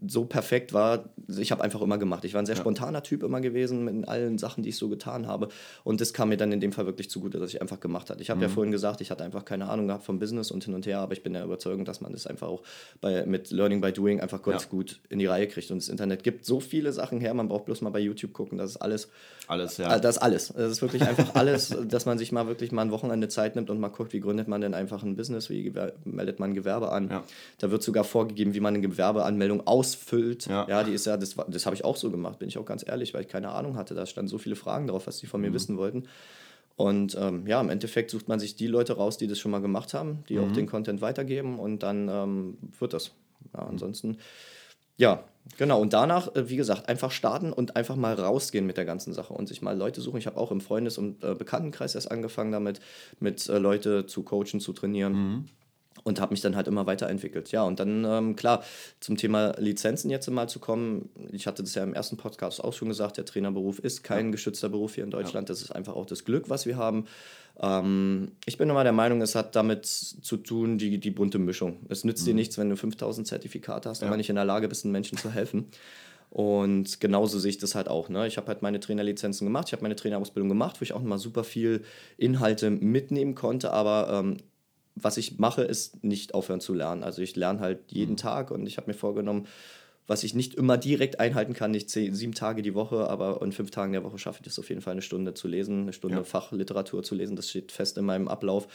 so 0.06 0.24
perfekt 0.24 0.72
war, 0.72 1.10
ich 1.28 1.52
habe 1.52 1.62
einfach 1.62 1.80
immer 1.82 1.98
gemacht. 1.98 2.24
Ich 2.24 2.34
war 2.34 2.42
ein 2.42 2.46
sehr 2.46 2.54
ja. 2.54 2.60
spontaner 2.60 3.02
Typ 3.02 3.22
immer 3.22 3.40
gewesen 3.40 3.84
mit 3.84 4.08
allen 4.08 4.38
Sachen, 4.38 4.62
die 4.62 4.70
ich 4.70 4.76
so 4.76 4.88
getan 4.88 5.26
habe. 5.26 5.48
Und 5.84 6.00
das 6.00 6.12
kam 6.12 6.30
mir 6.30 6.36
dann 6.36 6.52
in 6.52 6.60
dem 6.60 6.72
Fall 6.72 6.86
wirklich 6.86 7.10
zugute, 7.10 7.38
dass 7.38 7.50
ich 7.50 7.60
einfach 7.60 7.80
gemacht 7.80 8.10
habe. 8.10 8.22
Ich 8.22 8.30
habe 8.30 8.38
mhm. 8.38 8.42
ja 8.44 8.48
vorhin 8.48 8.72
gesagt, 8.72 9.00
ich 9.00 9.10
hatte 9.10 9.24
einfach 9.24 9.44
keine 9.44 9.68
Ahnung 9.68 9.88
gehabt 9.88 10.04
vom 10.04 10.18
Business 10.18 10.50
und 10.50 10.64
hin 10.64 10.74
und 10.74 10.86
her, 10.86 11.00
aber 11.00 11.12
ich 11.12 11.22
bin 11.22 11.32
der 11.32 11.44
Überzeugung, 11.44 11.84
dass 11.84 12.00
man 12.00 12.12
das 12.12 12.26
einfach 12.26 12.48
auch 12.48 12.62
bei, 13.00 13.26
mit 13.26 13.50
Learning 13.50 13.80
by 13.80 13.92
Doing 13.92 14.20
einfach 14.20 14.42
ganz 14.42 14.64
ja. 14.64 14.68
gut 14.70 15.00
in 15.08 15.18
die 15.18 15.26
Reihe 15.26 15.46
kriegt. 15.46 15.70
Und 15.70 15.78
das 15.78 15.88
Internet 15.88 16.22
gibt 16.22 16.44
so 16.44 16.60
viele 16.60 16.92
Sachen 16.92 17.20
her, 17.20 17.34
man 17.34 17.48
braucht 17.48 17.66
bloß 17.66 17.82
mal 17.82 17.90
bei 17.90 18.00
YouTube 18.00 18.32
gucken, 18.32 18.58
das 18.58 18.70
ist 18.70 18.76
alles. 18.78 19.08
Alles, 19.46 19.76
ja. 19.76 19.88
Also 19.88 20.02
das 20.02 20.16
ist 20.16 20.22
alles. 20.22 20.48
Das 20.48 20.72
ist 20.72 20.82
wirklich 20.82 21.02
einfach 21.02 21.34
alles, 21.34 21.76
dass 21.86 22.06
man 22.06 22.18
sich 22.18 22.32
mal 22.32 22.46
wirklich 22.46 22.72
mal 22.72 22.82
ein 22.82 22.90
Wochenende 22.90 23.28
Zeit 23.28 23.56
nimmt 23.56 23.68
und 23.70 23.78
mal 23.78 23.88
guckt, 23.88 24.12
wie 24.12 24.20
gründet 24.20 24.48
man 24.48 24.60
denn 24.60 24.74
einfach 24.74 25.02
ein 25.02 25.16
Business, 25.16 25.50
wie 25.50 25.62
meldet 26.04 26.40
man 26.40 26.54
Gewerbe 26.54 26.92
an. 26.92 27.10
Ja. 27.10 27.24
Da 27.58 27.70
wird 27.70 27.82
sogar 27.82 28.04
vorgegeben, 28.04 28.54
wie 28.54 28.60
man 28.60 28.74
eine 28.74 28.86
Gewerbeanmeldung 28.86 29.66
ausfüllt. 29.66 30.46
Ja, 30.46 30.66
ja 30.68 30.84
die 30.84 30.92
ist 30.92 31.06
ja, 31.06 31.16
das, 31.16 31.36
das 31.48 31.66
habe 31.66 31.76
ich 31.76 31.84
auch 31.84 31.96
so 31.96 32.10
gemacht, 32.10 32.38
bin 32.38 32.48
ich 32.48 32.58
auch 32.58 32.64
ganz 32.64 32.86
ehrlich, 32.86 33.14
weil 33.14 33.22
ich 33.22 33.28
keine 33.28 33.50
Ahnung 33.50 33.76
hatte. 33.76 33.94
Da 33.94 34.06
standen 34.06 34.28
so 34.28 34.38
viele 34.38 34.56
Fragen 34.56 34.86
drauf, 34.86 35.06
was 35.06 35.18
sie 35.18 35.26
von 35.26 35.40
mir 35.40 35.50
mhm. 35.50 35.54
wissen 35.54 35.76
wollten. 35.76 36.04
Und 36.76 37.14
ähm, 37.20 37.46
ja, 37.46 37.60
im 37.60 37.68
Endeffekt 37.68 38.10
sucht 38.10 38.28
man 38.28 38.40
sich 38.40 38.56
die 38.56 38.66
Leute 38.66 38.94
raus, 38.94 39.18
die 39.18 39.26
das 39.26 39.38
schon 39.38 39.50
mal 39.50 39.60
gemacht 39.60 39.92
haben, 39.92 40.24
die 40.28 40.38
mhm. 40.38 40.44
auch 40.44 40.52
den 40.52 40.66
Content 40.66 41.02
weitergeben 41.02 41.58
und 41.58 41.82
dann 41.82 42.08
ähm, 42.08 42.58
wird 42.78 42.94
das. 42.94 43.10
Ja, 43.52 43.60
ansonsten, 43.60 44.18
ja, 45.00 45.24
genau. 45.56 45.80
Und 45.80 45.94
danach, 45.94 46.34
äh, 46.34 46.50
wie 46.50 46.56
gesagt, 46.56 46.88
einfach 46.88 47.10
starten 47.10 47.54
und 47.54 47.74
einfach 47.74 47.96
mal 47.96 48.14
rausgehen 48.14 48.66
mit 48.66 48.76
der 48.76 48.84
ganzen 48.84 49.14
Sache 49.14 49.32
und 49.32 49.48
sich 49.48 49.62
mal 49.62 49.76
Leute 49.76 50.02
suchen. 50.02 50.18
Ich 50.18 50.26
habe 50.26 50.36
auch 50.36 50.50
im 50.50 50.60
Freundes- 50.60 50.98
und 50.98 51.24
äh, 51.24 51.34
Bekanntenkreis 51.34 51.94
erst 51.94 52.10
angefangen 52.10 52.52
damit, 52.52 52.80
mit 53.18 53.48
äh, 53.48 53.58
Leute 53.58 54.04
zu 54.04 54.22
coachen, 54.22 54.60
zu 54.60 54.72
trainieren. 54.72 55.12
Mhm 55.12 55.44
und 56.04 56.20
habe 56.20 56.32
mich 56.32 56.40
dann 56.40 56.56
halt 56.56 56.68
immer 56.68 56.86
weiterentwickelt. 56.86 57.52
Ja, 57.52 57.62
und 57.64 57.80
dann, 57.80 58.04
ähm, 58.04 58.36
klar, 58.36 58.64
zum 59.00 59.16
Thema 59.16 59.54
Lizenzen 59.58 60.10
jetzt 60.10 60.28
mal 60.30 60.48
zu 60.48 60.58
kommen. 60.58 61.10
Ich 61.32 61.46
hatte 61.46 61.62
das 61.62 61.74
ja 61.74 61.82
im 61.82 61.94
ersten 61.94 62.16
Podcast 62.16 62.62
auch 62.62 62.72
schon 62.72 62.88
gesagt, 62.88 63.16
der 63.16 63.24
Trainerberuf 63.24 63.78
ist 63.78 64.02
kein 64.02 64.26
ja. 64.26 64.32
geschützter 64.32 64.68
Beruf 64.68 64.94
hier 64.94 65.04
in 65.04 65.10
Deutschland. 65.10 65.48
Ja. 65.48 65.52
Das 65.52 65.62
ist 65.62 65.70
einfach 65.70 65.94
auch 65.94 66.06
das 66.06 66.24
Glück, 66.24 66.48
was 66.48 66.66
wir 66.66 66.76
haben. 66.76 67.06
Ähm, 67.60 68.32
ich 68.46 68.58
bin 68.58 68.70
immer 68.70 68.84
der 68.84 68.92
Meinung, 68.92 69.20
es 69.22 69.34
hat 69.34 69.56
damit 69.56 69.86
zu 69.86 70.36
tun, 70.36 70.78
die, 70.78 70.98
die 70.98 71.10
bunte 71.10 71.38
Mischung. 71.38 71.78
Es 71.88 72.04
nützt 72.04 72.22
mhm. 72.22 72.26
dir 72.26 72.34
nichts, 72.34 72.58
wenn 72.58 72.70
du 72.70 72.76
5000 72.76 73.26
Zertifikate 73.26 73.88
hast, 73.88 74.02
ja. 74.02 74.08
aber 74.08 74.16
nicht 74.16 74.30
in 74.30 74.36
der 74.36 74.44
Lage 74.44 74.68
bist, 74.68 74.84
den 74.84 74.92
Menschen 74.92 75.18
zu 75.18 75.30
helfen. 75.32 75.66
Und 76.30 77.00
genauso 77.00 77.40
sehe 77.40 77.50
ich 77.50 77.58
das 77.58 77.74
halt 77.74 77.88
auch. 77.88 78.08
Ne? 78.08 78.26
Ich 78.28 78.36
habe 78.36 78.46
halt 78.46 78.62
meine 78.62 78.78
Trainerlizenzen 78.78 79.44
gemacht, 79.44 79.66
ich 79.68 79.72
habe 79.72 79.82
meine 79.82 79.96
Trainerausbildung 79.96 80.48
gemacht, 80.48 80.80
wo 80.80 80.84
ich 80.84 80.92
auch 80.92 81.02
mal 81.02 81.18
super 81.18 81.42
viel 81.42 81.82
Inhalte 82.18 82.70
mitnehmen 82.70 83.34
konnte, 83.34 83.72
aber 83.72 84.20
ähm, 84.20 84.36
was 84.94 85.16
ich 85.16 85.38
mache, 85.38 85.62
ist 85.62 86.02
nicht 86.04 86.34
aufhören 86.34 86.60
zu 86.60 86.74
lernen. 86.74 87.02
Also 87.02 87.22
ich 87.22 87.36
lerne 87.36 87.60
halt 87.60 87.92
jeden 87.92 88.12
mhm. 88.12 88.18
Tag 88.18 88.50
und 88.50 88.66
ich 88.66 88.76
habe 88.76 88.88
mir 88.88 88.94
vorgenommen, 88.94 89.46
was 90.06 90.24
ich 90.24 90.34
nicht 90.34 90.56
immer 90.56 90.76
direkt 90.76 91.20
einhalten 91.20 91.54
kann, 91.54 91.70
nicht 91.70 91.88
zehn, 91.88 92.14
sieben 92.14 92.34
Tage 92.34 92.62
die 92.62 92.74
Woche, 92.74 93.08
aber 93.08 93.40
in 93.42 93.52
fünf 93.52 93.70
Tagen 93.70 93.92
der 93.92 94.02
Woche 94.02 94.18
schaffe 94.18 94.40
ich 94.42 94.48
es 94.48 94.58
auf 94.58 94.68
jeden 94.68 94.80
Fall 94.80 94.90
eine 94.90 95.02
Stunde 95.02 95.34
zu 95.34 95.46
lesen, 95.46 95.82
eine 95.82 95.92
Stunde 95.92 96.16
ja. 96.16 96.24
Fachliteratur 96.24 97.04
zu 97.04 97.14
lesen. 97.14 97.36
Das 97.36 97.48
steht 97.48 97.70
fest 97.70 97.96
in 97.96 98.04
meinem 98.04 98.26
Ablauf. 98.26 98.66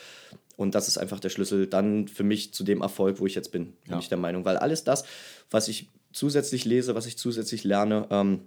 Und 0.56 0.76
das 0.76 0.88
ist 0.88 0.98
einfach 0.98 1.20
der 1.20 1.28
Schlüssel 1.28 1.68
dann 1.68 2.08
für 2.08 2.24
mich 2.24 2.54
zu 2.54 2.64
dem 2.64 2.82
Erfolg, 2.82 3.20
wo 3.20 3.26
ich 3.26 3.36
jetzt 3.36 3.52
bin, 3.52 3.74
bin 3.84 3.92
ja. 3.92 4.00
ich 4.00 4.08
der 4.08 4.18
Meinung. 4.18 4.46
Weil 4.46 4.56
alles 4.56 4.86
das, 4.86 5.04
was 5.52 5.68
ich 5.68 5.90
zusätzlich 6.14 6.64
lese, 6.64 6.96
was 6.96 7.06
ich 7.06 7.18
zusätzlich 7.18 7.66
lerne, 7.66 8.08
ähm, 8.12 8.40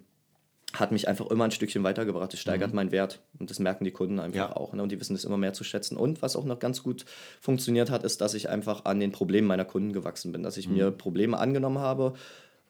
hat 0.74 0.92
mich 0.92 1.08
einfach 1.08 1.26
immer 1.30 1.44
ein 1.44 1.50
Stückchen 1.50 1.82
weitergebracht. 1.82 2.34
Es 2.34 2.40
steigert 2.40 2.70
mhm. 2.70 2.76
meinen 2.76 2.92
Wert. 2.92 3.20
Und 3.38 3.50
das 3.50 3.58
merken 3.58 3.84
die 3.84 3.90
Kunden 3.90 4.20
einfach 4.20 4.50
ja. 4.50 4.56
auch. 4.56 4.74
Ne? 4.74 4.82
Und 4.82 4.92
die 4.92 5.00
wissen 5.00 5.14
es 5.14 5.24
immer 5.24 5.38
mehr 5.38 5.54
zu 5.54 5.64
schätzen. 5.64 5.96
Und 5.96 6.20
was 6.20 6.36
auch 6.36 6.44
noch 6.44 6.58
ganz 6.58 6.82
gut 6.82 7.06
funktioniert 7.40 7.90
hat, 7.90 8.04
ist, 8.04 8.20
dass 8.20 8.34
ich 8.34 8.50
einfach 8.50 8.84
an 8.84 9.00
den 9.00 9.10
Problemen 9.10 9.48
meiner 9.48 9.64
Kunden 9.64 9.92
gewachsen 9.92 10.30
bin. 10.30 10.42
Dass 10.42 10.58
ich 10.58 10.68
mhm. 10.68 10.74
mir 10.74 10.90
Probleme 10.90 11.38
angenommen 11.38 11.78
habe, 11.78 12.12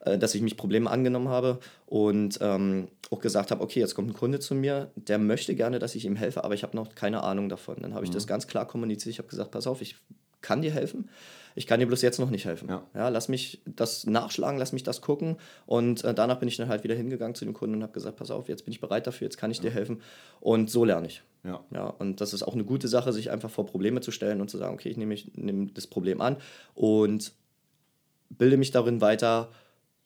äh, 0.00 0.16
dass 0.16 0.34
ich 0.36 0.42
mich 0.42 0.56
Probleme 0.56 0.88
angenommen 0.88 1.28
habe 1.28 1.58
und 1.86 2.38
ähm, 2.40 2.88
auch 3.10 3.20
gesagt 3.20 3.50
habe, 3.50 3.62
okay, 3.62 3.80
jetzt 3.80 3.96
kommt 3.96 4.10
ein 4.10 4.14
Kunde 4.14 4.38
zu 4.38 4.54
mir, 4.54 4.92
der 4.94 5.18
möchte 5.18 5.56
gerne, 5.56 5.80
dass 5.80 5.96
ich 5.96 6.04
ihm 6.04 6.14
helfe, 6.14 6.44
aber 6.44 6.54
ich 6.54 6.62
habe 6.62 6.76
noch 6.76 6.94
keine 6.94 7.24
Ahnung 7.24 7.48
davon. 7.48 7.78
Dann 7.80 7.94
habe 7.94 8.04
ich 8.04 8.10
mhm. 8.10 8.14
das 8.14 8.28
ganz 8.28 8.46
klar 8.46 8.66
kommuniziert. 8.66 9.12
Ich 9.12 9.18
habe 9.18 9.28
gesagt, 9.28 9.50
pass 9.50 9.66
auf, 9.66 9.82
ich 9.82 9.96
kann 10.40 10.62
dir 10.62 10.70
helfen 10.70 11.08
ich 11.58 11.66
kann 11.66 11.80
dir 11.80 11.86
bloß 11.86 12.02
jetzt 12.02 12.20
noch 12.20 12.30
nicht 12.30 12.44
helfen. 12.44 12.68
Ja. 12.68 12.84
ja 12.94 13.08
lass 13.08 13.28
mich 13.28 13.60
das 13.66 14.06
nachschlagen, 14.06 14.60
lass 14.60 14.72
mich 14.72 14.84
das 14.84 15.00
gucken. 15.00 15.38
Und 15.66 16.04
äh, 16.04 16.14
danach 16.14 16.38
bin 16.38 16.48
ich 16.48 16.56
dann 16.56 16.68
halt 16.68 16.84
wieder 16.84 16.94
hingegangen 16.94 17.34
zu 17.34 17.44
dem 17.44 17.52
Kunden 17.52 17.74
und 17.74 17.82
habe 17.82 17.92
gesagt, 17.92 18.16
pass 18.16 18.30
auf, 18.30 18.48
jetzt 18.48 18.64
bin 18.64 18.70
ich 18.70 18.80
bereit 18.80 19.08
dafür, 19.08 19.26
jetzt 19.26 19.38
kann 19.38 19.50
ich 19.50 19.56
ja. 19.56 19.64
dir 19.64 19.70
helfen. 19.72 20.00
Und 20.38 20.70
so 20.70 20.84
lerne 20.84 21.08
ich. 21.08 21.22
Ja. 21.42 21.64
ja. 21.72 21.88
Und 21.88 22.20
das 22.20 22.32
ist 22.32 22.44
auch 22.44 22.54
eine 22.54 22.62
gute 22.62 22.86
Sache, 22.86 23.12
sich 23.12 23.32
einfach 23.32 23.50
vor 23.50 23.66
Probleme 23.66 24.00
zu 24.00 24.12
stellen 24.12 24.40
und 24.40 24.48
zu 24.48 24.56
sagen, 24.56 24.72
okay, 24.72 24.88
ich 24.88 24.96
nehme 24.96 25.16
nehm 25.34 25.74
das 25.74 25.88
Problem 25.88 26.20
an 26.20 26.36
und 26.76 27.32
bilde 28.28 28.56
mich 28.56 28.70
darin 28.70 29.00
weiter 29.00 29.50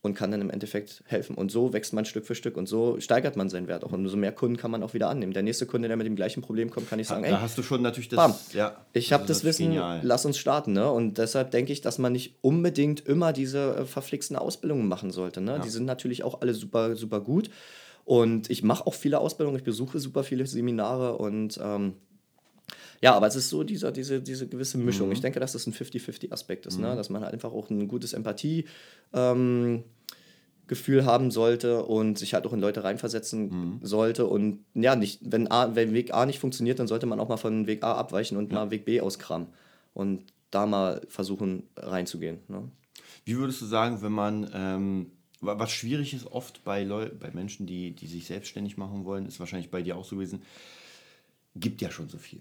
und 0.02 0.14
kann 0.14 0.32
dann 0.32 0.40
im 0.40 0.50
Endeffekt 0.50 1.04
helfen. 1.06 1.36
Und 1.36 1.52
so 1.52 1.72
wächst 1.72 1.92
man 1.92 2.04
Stück 2.04 2.26
für 2.26 2.34
Stück 2.34 2.56
und 2.56 2.66
so 2.66 2.98
steigert 2.98 3.36
man 3.36 3.48
seinen 3.48 3.68
Wert 3.68 3.84
auch. 3.84 3.92
Und 3.92 4.00
umso 4.00 4.16
mehr 4.16 4.32
Kunden 4.32 4.56
kann 4.56 4.72
man 4.72 4.82
auch 4.82 4.94
wieder 4.94 5.08
annehmen. 5.08 5.32
Der 5.32 5.44
nächste 5.44 5.64
Kunde, 5.64 5.86
der 5.86 5.96
mit 5.96 6.06
dem 6.06 6.16
gleichen 6.16 6.42
Problem 6.42 6.70
kommt, 6.70 6.90
kann 6.90 6.98
ich 6.98 7.06
sagen, 7.06 7.22
ja, 7.22 7.28
ey, 7.28 7.34
da 7.34 7.40
hast 7.40 7.56
du 7.56 7.62
schon 7.62 7.82
natürlich 7.82 8.08
das, 8.08 8.16
bam, 8.16 8.34
ja, 8.52 8.84
ich 8.92 9.12
habe 9.12 9.26
das, 9.26 9.44
Wissen, 9.44 9.66
genial. 9.66 10.00
lass 10.02 10.26
uns 10.26 10.38
starten. 10.38 10.72
Ne? 10.72 10.90
Und 10.90 11.18
deshalb 11.18 11.52
denke 11.52 11.72
ich, 11.72 11.82
dass 11.82 11.98
man 11.98 12.12
nicht 12.12 12.34
unbedingt 12.40 13.06
immer 13.06 13.32
diese 13.32 13.76
äh, 13.76 13.84
verflixten 13.84 14.36
Ausbildungen 14.36 14.88
machen 14.88 15.12
sollte. 15.12 15.40
Ne? 15.40 15.52
Ja. 15.52 15.58
Die 15.60 15.70
sind 15.70 15.84
natürlich 15.84 16.24
auch 16.24 16.40
alle 16.40 16.54
super, 16.54 16.96
super 16.96 17.20
gut. 17.20 17.50
Und 18.04 18.50
ich 18.50 18.64
mache 18.64 18.84
auch 18.88 18.94
viele 18.94 19.20
Ausbildungen, 19.20 19.56
ich 19.56 19.64
besuche 19.64 20.00
super 20.00 20.24
viele 20.24 20.44
Seminare 20.46 21.16
und 21.16 21.60
ähm, 21.62 21.94
ja, 23.02 23.14
aber 23.14 23.26
es 23.26 23.34
ist 23.34 23.50
so 23.50 23.64
dieser, 23.64 23.90
diese, 23.90 24.22
diese 24.22 24.46
gewisse 24.46 24.78
Mischung. 24.78 25.08
Mhm. 25.08 25.12
Ich 25.12 25.20
denke, 25.20 25.40
dass 25.40 25.52
das 25.52 25.66
ein 25.66 25.72
50-50-Aspekt 25.72 26.66
ist, 26.66 26.78
ne? 26.78 26.86
mhm. 26.86 26.90
ne? 26.92 26.96
dass 26.96 27.10
man 27.10 27.22
halt 27.22 27.32
einfach 27.34 27.52
auch 27.52 27.68
ein 27.68 27.88
gutes 27.88 28.12
Empathie. 28.12 28.64
Ähm, 29.12 29.82
Gefühl 30.72 31.04
haben 31.04 31.30
sollte 31.30 31.84
und 31.84 32.18
sich 32.18 32.32
halt 32.32 32.46
auch 32.46 32.54
in 32.54 32.60
Leute 32.60 32.82
reinversetzen 32.82 33.48
mhm. 33.48 33.78
sollte. 33.82 34.26
Und 34.26 34.64
ja, 34.72 34.96
nicht, 34.96 35.20
wenn, 35.22 35.50
A, 35.50 35.74
wenn 35.74 35.92
Weg 35.92 36.14
A 36.14 36.24
nicht 36.24 36.38
funktioniert, 36.38 36.78
dann 36.78 36.88
sollte 36.88 37.04
man 37.04 37.20
auch 37.20 37.28
mal 37.28 37.36
von 37.36 37.66
Weg 37.66 37.84
A 37.84 37.92
abweichen 37.92 38.38
und 38.38 38.50
ja. 38.50 38.58
mal 38.58 38.70
Weg 38.70 38.86
B 38.86 39.02
auskramen 39.02 39.48
und 39.92 40.24
da 40.50 40.64
mal 40.64 41.02
versuchen 41.08 41.64
reinzugehen. 41.76 42.38
Ne? 42.48 42.70
Wie 43.26 43.36
würdest 43.36 43.60
du 43.60 43.66
sagen, 43.66 44.00
wenn 44.00 44.12
man, 44.12 44.50
ähm, 44.54 45.12
was 45.42 45.70
schwierig 45.70 46.14
ist 46.14 46.26
oft 46.26 46.64
bei, 46.64 46.84
Leu 46.84 47.10
bei 47.20 47.30
Menschen, 47.30 47.66
die, 47.66 47.90
die 47.90 48.06
sich 48.06 48.26
selbstständig 48.26 48.78
machen 48.78 49.04
wollen, 49.04 49.26
ist 49.26 49.40
wahrscheinlich 49.40 49.70
bei 49.70 49.82
dir 49.82 49.96
auch 49.96 50.04
so 50.06 50.16
gewesen, 50.16 50.40
gibt 51.54 51.82
ja 51.82 51.90
schon 51.90 52.08
so 52.08 52.16
viel. 52.16 52.40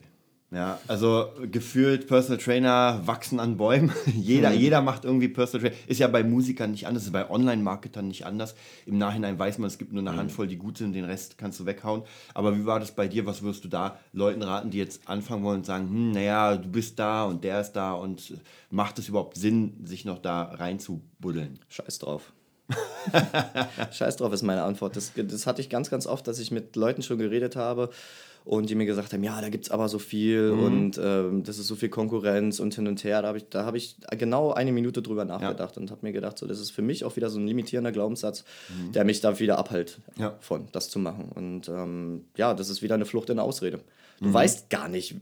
Ja, 0.54 0.82
also 0.88 1.30
gefühlt 1.50 2.08
Personal 2.08 2.38
Trainer 2.38 3.02
wachsen 3.06 3.40
an 3.40 3.56
Bäumen. 3.56 3.94
jeder, 4.06 4.50
mhm. 4.50 4.58
jeder 4.58 4.82
macht 4.82 5.06
irgendwie 5.06 5.30
Personal 5.30 5.70
Trainer. 5.70 5.82
Ist 5.88 6.02
ja 6.02 6.10
bei 6.10 6.26
Musikern 6.26 6.72
nicht 6.72 6.88
anders, 6.88 7.06
ist 7.06 7.14
bei 7.14 7.30
Online-Marketern 7.30 8.10
nicht 8.10 8.26
anders. 8.26 8.54
Im 8.86 8.98
Nachhinein 8.98 9.40
weiß 9.40 9.60
man, 9.60 9.68
es 9.68 9.78
gibt 9.78 9.94
nur 9.94 10.02
eine 10.02 10.12
mhm. 10.12 10.18
Handvoll, 10.18 10.48
die 10.48 10.58
gut 10.58 10.78
sind, 10.78 10.92
den 10.92 11.06
Rest 11.06 11.38
kannst 11.38 11.62
du 11.62 11.66
weghauen. 11.66 12.04
Aber 12.34 12.58
wie 12.58 12.66
war 12.66 12.82
das 12.82 12.92
bei 12.92 13.08
dir? 13.08 13.26
Was 13.26 13.42
würdest 13.42 13.64
du 13.64 13.70
da 13.70 13.98
Leuten 14.12 14.44
raten, 14.44 14.72
die 14.72 14.78
jetzt 14.78 15.08
anfangen 15.08 15.46
wollen 15.46 15.60
und 15.60 15.66
sagen, 15.66 15.88
hm, 15.88 16.12
naja, 16.12 16.58
du 16.58 16.68
bist 16.68 17.00
da 17.00 17.24
und 17.24 17.46
der 17.46 17.62
ist 17.62 17.72
da 17.72 17.94
und 17.94 18.34
macht 18.70 19.00
es 19.00 19.08
überhaupt 19.08 19.38
Sinn, 19.38 19.78
sich 19.86 20.04
noch 20.04 20.20
da 20.20 20.44
reinzubuddeln? 20.44 21.60
Scheiß 21.70 22.00
drauf. 22.00 22.34
Scheiß 23.92 24.18
drauf 24.18 24.34
ist 24.34 24.44
meine 24.44 24.64
Antwort. 24.64 24.98
Das, 24.98 25.14
das 25.16 25.48
hatte 25.48 25.62
ich 25.62 25.70
ganz, 25.70 25.90
ganz 25.90 26.08
oft, 26.08 26.28
dass 26.28 26.40
ich 26.40 26.52
mit 26.52 26.76
Leuten 26.76 27.04
schon 27.04 27.20
geredet 27.20 27.56
habe 27.56 27.90
und 28.43 28.69
die 28.69 28.75
mir 28.75 28.86
gesagt 28.86 29.13
haben, 29.13 29.23
ja, 29.23 29.39
da 29.39 29.49
gibt 29.49 29.65
es 29.65 29.71
aber 29.71 29.88
so 29.88 29.99
viel 29.99 30.51
mhm. 30.51 30.63
und 30.63 31.01
ähm, 31.04 31.43
das 31.43 31.60
ist 31.60 31.67
so 31.67 31.75
viel 31.75 31.89
Konkurrenz 31.89 32.60
und 32.60 32.73
hin 32.73 32.88
und 32.88 33.04
her. 33.04 33.21
Da 33.21 33.27
habe 33.27 33.38
ich, 33.38 33.45
hab 33.54 33.75
ich 33.75 33.97
genau 34.17 34.51
eine 34.51 34.71
Minute 34.71 35.01
drüber 35.01 35.25
nachgedacht 35.25 35.75
ja. 35.75 35.82
und 35.82 35.91
habe 35.91 36.06
mir 36.06 36.12
gedacht, 36.12 36.38
so, 36.38 36.47
das 36.47 36.60
ist 36.60 36.71
für 36.71 36.82
mich 36.82 37.04
auch 37.04 37.15
wieder 37.15 37.30
so 37.30 37.39
ein 37.39 37.47
limitierender 37.47 37.91
Glaubenssatz, 37.91 38.43
mhm. 38.69 38.91
der 38.93 39.04
mich 39.04 39.21
da 39.21 39.39
wieder 39.39 39.58
abhält 39.60 39.99
ja. 40.17 40.36
von, 40.39 40.67
das 40.71 40.89
zu 40.89 40.99
machen. 40.99 41.30
Und 41.34 41.69
ähm, 41.69 42.25
ja, 42.36 42.54
das 42.54 42.69
ist 42.69 42.82
wieder 42.82 42.95
eine 42.95 43.06
Flucht 43.06 43.30
in 43.30 43.39
eine 43.39 43.47
Ausrede. 43.47 43.80
Du 44.19 44.30
mhm. 44.30 44.34
weißt 44.34 44.69
gar 44.69 44.88
nicht, 44.88 45.15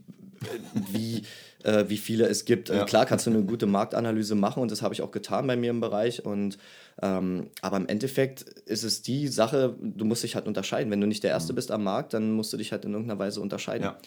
wie, 0.90 1.22
äh, 1.64 1.84
wie 1.88 1.98
viele 1.98 2.26
es 2.26 2.44
gibt. 2.44 2.70
Äh, 2.70 2.78
ja. 2.78 2.84
klar 2.84 3.06
kannst 3.06 3.26
du 3.26 3.30
eine 3.30 3.42
gute 3.42 3.66
Marktanalyse 3.66 4.34
machen 4.34 4.62
und 4.62 4.70
das 4.70 4.82
habe 4.82 4.94
ich 4.94 5.02
auch 5.02 5.10
getan 5.10 5.46
bei 5.46 5.56
mir 5.56 5.70
im 5.70 5.80
Bereich. 5.80 6.24
Und, 6.24 6.58
ähm, 7.02 7.50
aber 7.62 7.76
im 7.76 7.86
Endeffekt 7.88 8.42
ist 8.42 8.84
es 8.84 9.02
die 9.02 9.28
Sache, 9.28 9.76
du 9.80 10.04
musst 10.04 10.22
dich 10.22 10.34
halt 10.34 10.46
unterscheiden. 10.46 10.90
Wenn 10.90 11.00
du 11.00 11.06
nicht 11.06 11.22
der 11.22 11.30
Erste 11.30 11.52
mhm. 11.52 11.56
bist 11.56 11.70
am 11.70 11.84
Markt, 11.84 12.14
dann 12.14 12.32
musst 12.32 12.52
du 12.52 12.56
dich 12.56 12.72
halt 12.72 12.84
in 12.84 12.92
irgendeiner 12.92 13.18
Weise 13.18 13.40
unterscheiden. 13.40 13.84
Ja. 13.84 13.98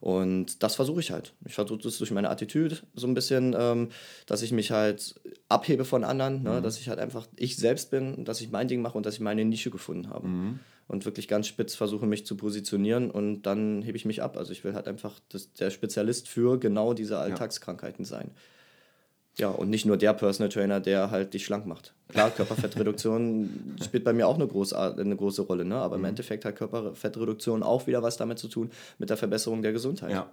Und 0.00 0.62
das 0.62 0.76
versuche 0.76 1.00
ich 1.00 1.10
halt. 1.10 1.34
Ich 1.44 1.54
versuche 1.54 1.82
das 1.82 1.98
durch 1.98 2.10
meine 2.10 2.30
Attitüde 2.30 2.78
so 2.94 3.06
ein 3.06 3.12
bisschen, 3.12 3.54
ähm, 3.58 3.90
dass 4.24 4.40
ich 4.40 4.50
mich 4.50 4.70
halt 4.70 5.20
abhebe 5.48 5.84
von 5.84 6.04
anderen, 6.04 6.42
ne? 6.42 6.58
Mhm. 6.58 6.62
dass 6.62 6.78
ich 6.78 6.88
halt 6.88 6.98
einfach 6.98 7.26
ich 7.36 7.56
selbst 7.56 7.90
bin, 7.90 8.24
dass 8.24 8.40
ich 8.40 8.50
mein 8.50 8.66
Ding 8.66 8.80
mache 8.80 8.96
und 8.96 9.04
dass 9.04 9.14
ich 9.14 9.20
meine 9.20 9.44
Nische 9.44 9.70
gefunden 9.70 10.08
habe. 10.08 10.26
Mhm 10.26 10.60
und 10.90 11.04
wirklich 11.04 11.28
ganz 11.28 11.46
spitz 11.46 11.76
versuche, 11.76 12.04
mich 12.04 12.26
zu 12.26 12.36
positionieren 12.36 13.12
und 13.12 13.42
dann 13.42 13.80
hebe 13.82 13.96
ich 13.96 14.04
mich 14.04 14.22
ab. 14.24 14.36
Also 14.36 14.50
ich 14.50 14.64
will 14.64 14.74
halt 14.74 14.88
einfach 14.88 15.20
das, 15.28 15.52
der 15.52 15.70
Spezialist 15.70 16.28
für 16.28 16.58
genau 16.58 16.94
diese 16.94 17.18
Alltagskrankheiten 17.18 18.04
sein. 18.04 18.32
Ja, 19.38 19.50
und 19.50 19.70
nicht 19.70 19.86
nur 19.86 19.96
der 19.96 20.12
Personal 20.14 20.48
Trainer, 20.48 20.80
der 20.80 21.12
halt 21.12 21.32
dich 21.32 21.44
schlank 21.44 21.64
macht. 21.64 21.94
Klar, 22.08 22.30
Körperfettreduktion 22.36 23.76
spielt 23.84 24.02
bei 24.02 24.12
mir 24.12 24.26
auch 24.26 24.34
eine 24.34 24.48
große, 24.48 24.76
eine 24.76 25.14
große 25.14 25.42
Rolle, 25.42 25.64
ne? 25.64 25.76
aber 25.76 25.96
mhm. 25.96 26.04
im 26.04 26.08
Endeffekt 26.08 26.44
hat 26.44 26.56
Körperfettreduktion 26.56 27.62
auch 27.62 27.86
wieder 27.86 28.02
was 28.02 28.16
damit 28.16 28.40
zu 28.40 28.48
tun, 28.48 28.72
mit 28.98 29.10
der 29.10 29.16
Verbesserung 29.16 29.62
der 29.62 29.72
Gesundheit. 29.72 30.10
Ja. 30.10 30.28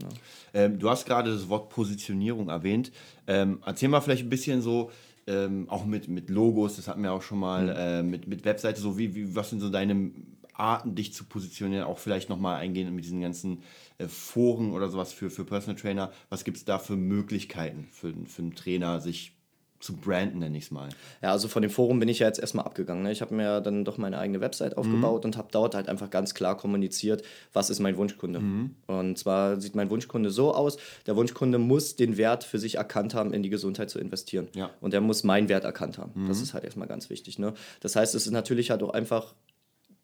ja. 0.00 0.08
Ähm, 0.54 0.78
du 0.78 0.88
hast 0.88 1.04
gerade 1.04 1.30
das 1.30 1.50
Wort 1.50 1.68
Positionierung 1.68 2.48
erwähnt. 2.48 2.90
Ähm, 3.26 3.62
erzähl 3.66 3.90
mal 3.90 4.00
vielleicht 4.00 4.24
ein 4.24 4.30
bisschen 4.30 4.62
so, 4.62 4.90
ähm, 5.30 5.68
auch 5.68 5.84
mit, 5.84 6.08
mit 6.08 6.28
Logos, 6.28 6.76
das 6.76 6.88
hatten 6.88 7.02
wir 7.02 7.12
auch 7.12 7.22
schon 7.22 7.38
mal, 7.38 7.64
mhm. 7.64 7.70
äh, 7.76 8.02
mit, 8.02 8.26
mit 8.26 8.44
Webseite, 8.44 8.80
so 8.80 8.98
wie, 8.98 9.14
wie, 9.14 9.34
was 9.36 9.50
sind 9.50 9.60
so 9.60 9.70
deine 9.70 10.10
Arten, 10.54 10.94
dich 10.94 11.14
zu 11.14 11.24
positionieren, 11.24 11.84
auch 11.84 11.98
vielleicht 11.98 12.28
nochmal 12.28 12.56
eingehen 12.56 12.94
mit 12.94 13.04
diesen 13.04 13.20
ganzen 13.20 13.62
äh, 13.98 14.08
Foren 14.08 14.72
oder 14.72 14.88
sowas 14.90 15.12
für, 15.12 15.30
für 15.30 15.44
Personal 15.44 15.80
Trainer. 15.80 16.12
Was 16.28 16.44
gibt 16.44 16.56
es 16.56 16.64
da 16.64 16.78
für 16.78 16.96
Möglichkeiten 16.96 17.88
für, 17.92 18.12
für 18.26 18.42
einen 18.42 18.54
Trainer, 18.54 19.00
sich 19.00 19.39
zu 19.80 19.96
branden, 19.96 20.38
nenne 20.38 20.56
ich 20.58 20.64
es 20.64 20.70
mal. 20.70 20.90
Ja, 21.22 21.32
also 21.32 21.48
von 21.48 21.62
dem 21.62 21.70
Forum 21.70 21.98
bin 21.98 22.08
ich 22.08 22.18
ja 22.18 22.26
jetzt 22.26 22.38
erstmal 22.38 22.66
abgegangen. 22.66 23.02
Ne? 23.02 23.12
Ich 23.12 23.22
habe 23.22 23.34
mir 23.34 23.60
dann 23.60 23.84
doch 23.84 23.96
meine 23.98 24.18
eigene 24.18 24.40
Website 24.40 24.76
aufgebaut 24.76 25.24
mhm. 25.24 25.28
und 25.28 25.36
habe 25.36 25.48
dort 25.50 25.74
halt 25.74 25.88
einfach 25.88 26.10
ganz 26.10 26.34
klar 26.34 26.56
kommuniziert, 26.56 27.22
was 27.52 27.70
ist 27.70 27.80
mein 27.80 27.96
Wunschkunde. 27.96 28.40
Mhm. 28.40 28.74
Und 28.86 29.18
zwar 29.18 29.60
sieht 29.60 29.74
mein 29.74 29.90
Wunschkunde 29.90 30.30
so 30.30 30.54
aus, 30.54 30.76
der 31.06 31.16
Wunschkunde 31.16 31.58
muss 31.58 31.96
den 31.96 32.18
Wert 32.18 32.44
für 32.44 32.58
sich 32.58 32.74
erkannt 32.76 33.14
haben, 33.14 33.32
in 33.32 33.42
die 33.42 33.50
Gesundheit 33.50 33.88
zu 33.90 33.98
investieren. 33.98 34.48
Ja. 34.54 34.70
Und 34.80 34.92
der 34.92 35.00
muss 35.00 35.24
meinen 35.24 35.48
Wert 35.48 35.64
erkannt 35.64 35.98
haben. 35.98 36.24
Mhm. 36.24 36.28
Das 36.28 36.42
ist 36.42 36.52
halt 36.52 36.64
erstmal 36.64 36.88
ganz 36.88 37.08
wichtig. 37.08 37.38
Ne? 37.38 37.54
Das 37.80 37.96
heißt, 37.96 38.14
es 38.14 38.26
ist 38.26 38.32
natürlich 38.32 38.70
halt 38.70 38.82
auch 38.82 38.90
einfach 38.90 39.34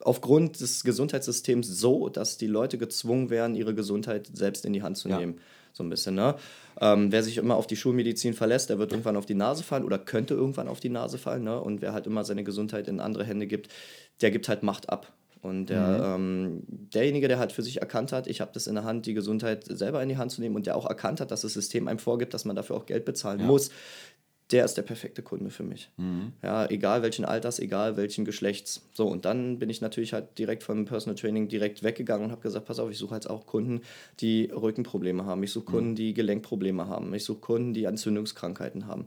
aufgrund 0.01 0.61
des 0.61 0.85
Gesundheitssystems 0.85 1.68
so, 1.68 2.09
dass 2.09 2.39
die 2.39 2.47
Leute 2.47 2.79
gezwungen 2.79 3.31
werden, 3.31 3.57
ihre 3.57 3.74
Gesundheit 3.74 4.31
selbst 4.33 4.64
in 4.64 4.72
die 4.72 4.83
Hand 4.83 4.97
zu 4.97 5.09
nehmen. 5.09 5.41
So 5.77 5.85
ein 5.85 5.91
bisschen, 5.91 6.14
ne? 6.14 6.37
Ähm, 6.81 7.12
wer 7.12 7.22
sich 7.22 7.37
immer 7.37 7.55
auf 7.57 7.66
die 7.66 7.77
Schulmedizin 7.77 8.33
verlässt, 8.33 8.70
der 8.70 8.79
wird 8.79 8.93
irgendwann 8.93 9.16
auf 9.16 9.27
die 9.27 9.35
Nase 9.35 9.62
fallen 9.62 9.85
oder 9.85 9.99
könnte 9.99 10.33
irgendwann 10.33 10.68
auf 10.68 10.81
die 10.81 10.89
Nase 10.89 11.18
fallen, 11.18 11.45
ne? 11.45 11.61
Und 11.61 11.83
wer 11.83 11.93
halt 11.93 12.07
immer 12.07 12.24
seine 12.24 12.45
Gesundheit 12.45 12.89
in 12.89 12.99
andere 12.99 13.24
Hände 13.24 13.47
gibt, 13.47 13.68
der 14.22 14.31
gibt 14.31 14.49
halt 14.49 14.62
Macht 14.62 14.89
ab. 14.89 15.12
Und 15.43 15.66
der, 15.66 16.16
mhm. 16.16 16.24
ähm, 16.24 16.62
derjenige, 16.66 17.29
der 17.29 17.39
halt 17.39 17.53
für 17.53 17.62
sich 17.62 17.83
erkannt 17.83 18.11
hat, 18.11 18.27
ich 18.27 18.41
habe 18.41 18.53
das 18.55 18.66
in 18.66 18.74
der 18.74 18.85
Hand, 18.85 19.05
die 19.05 19.12
Gesundheit 19.12 19.64
selber 19.64 20.03
in 20.03 20.09
die 20.09 20.16
Hand 20.16 20.33
zu 20.33 20.41
nehmen 20.41 20.57
und 20.57 20.66
der 20.66 20.77
auch 20.77 20.87
erkannt 20.87 21.20
hat, 21.20 21.31
dass 21.31 21.43
das 21.43 21.53
System 21.53 21.89
einem 21.89 21.99
vorgibt, 21.99 22.33
dass 22.33 22.47
man 22.47 22.57
dafür 22.57 22.74
auch 22.74 22.87
Geld 22.87 23.05
bezahlen 23.05 23.41
ja. 23.41 23.47
muss, 23.47 23.70
der 24.53 24.65
ist 24.65 24.75
der 24.75 24.83
perfekte 24.83 25.23
Kunde 25.23 25.51
für 25.51 25.65
mich. 25.65 25.91
Mhm. 25.97 26.33
Ja, 26.43 26.71
egal 26.71 27.03
welchen 27.03 27.25
Alters, 27.25 27.59
egal 27.59 27.97
welchen 27.97 28.25
Geschlechts. 28.25 28.89
So, 28.93 29.09
und 29.09 29.25
dann 29.25 29.59
bin 29.59 29.71
ich 29.71 29.81
natürlich 29.81 30.13
halt 30.13 30.39
direkt 30.39 30.63
vom 30.63 30.85
Personal 30.85 31.17
Training 31.17 31.49
direkt 31.49 31.83
weggegangen 31.83 32.27
und 32.27 32.31
habe 32.31 32.43
gesagt, 32.43 32.67
pass 32.67 32.79
auf, 32.79 32.91
ich 32.91 32.99
suche 32.99 33.17
jetzt 33.17 33.29
auch 33.29 33.47
Kunden, 33.47 33.81
die 34.21 34.45
Rückenprobleme 34.53 35.25
haben. 35.25 35.43
Ich 35.43 35.53
suche 35.53 35.65
Kunden, 35.65 35.91
mhm. 35.91 35.97
die 35.97 36.15
Gelenkprobleme 36.15 36.87
haben. 36.87 37.13
Ich 37.15 37.25
suche 37.25 37.41
Kunden, 37.41 37.75
die 37.75 37.85
Entzündungskrankheiten 37.85 38.87
haben. 38.87 39.07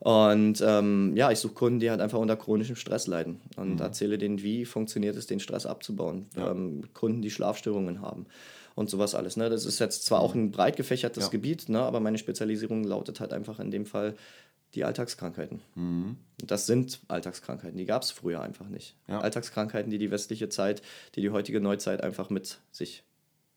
Und 0.00 0.62
ähm, 0.64 1.12
ja, 1.16 1.30
ich 1.30 1.38
suche 1.38 1.54
Kunden, 1.54 1.80
die 1.80 1.90
halt 1.90 2.00
einfach 2.00 2.18
unter 2.18 2.36
chronischem 2.36 2.76
Stress 2.76 3.06
leiden 3.06 3.40
und 3.56 3.74
mhm. 3.74 3.80
erzähle 3.80 4.16
denen, 4.16 4.42
wie 4.42 4.64
funktioniert 4.64 5.16
es, 5.16 5.26
den 5.26 5.40
Stress 5.40 5.66
abzubauen. 5.66 6.26
Ja. 6.36 6.52
Ähm, 6.52 6.84
Kunden, 6.94 7.20
die 7.20 7.30
Schlafstörungen 7.30 8.00
haben 8.00 8.26
und 8.78 8.88
sowas 8.88 9.16
alles. 9.16 9.36
Ne? 9.36 9.50
Das 9.50 9.64
ist 9.66 9.80
jetzt 9.80 10.04
zwar 10.04 10.20
auch 10.20 10.36
ein 10.36 10.52
breit 10.52 10.76
gefächertes 10.76 11.24
ja. 11.24 11.30
Gebiet, 11.30 11.68
ne? 11.68 11.80
aber 11.80 11.98
meine 11.98 12.16
Spezialisierung 12.16 12.84
lautet 12.84 13.18
halt 13.18 13.32
einfach 13.32 13.58
in 13.58 13.72
dem 13.72 13.86
Fall 13.86 14.14
die 14.74 14.84
Alltagskrankheiten. 14.84 15.60
Mhm. 15.74 16.16
Das 16.38 16.66
sind 16.66 17.00
Alltagskrankheiten, 17.08 17.76
die 17.76 17.86
gab 17.86 18.02
es 18.02 18.10
früher 18.10 18.40
einfach 18.40 18.68
nicht. 18.68 18.94
Ja. 19.06 19.20
Alltagskrankheiten, 19.20 19.90
die 19.90 19.98
die 19.98 20.10
westliche 20.10 20.48
Zeit, 20.48 20.82
die 21.14 21.20
die 21.20 21.30
heutige 21.30 21.60
Neuzeit 21.60 22.02
einfach 22.02 22.30
mit 22.30 22.58
sich 22.70 23.02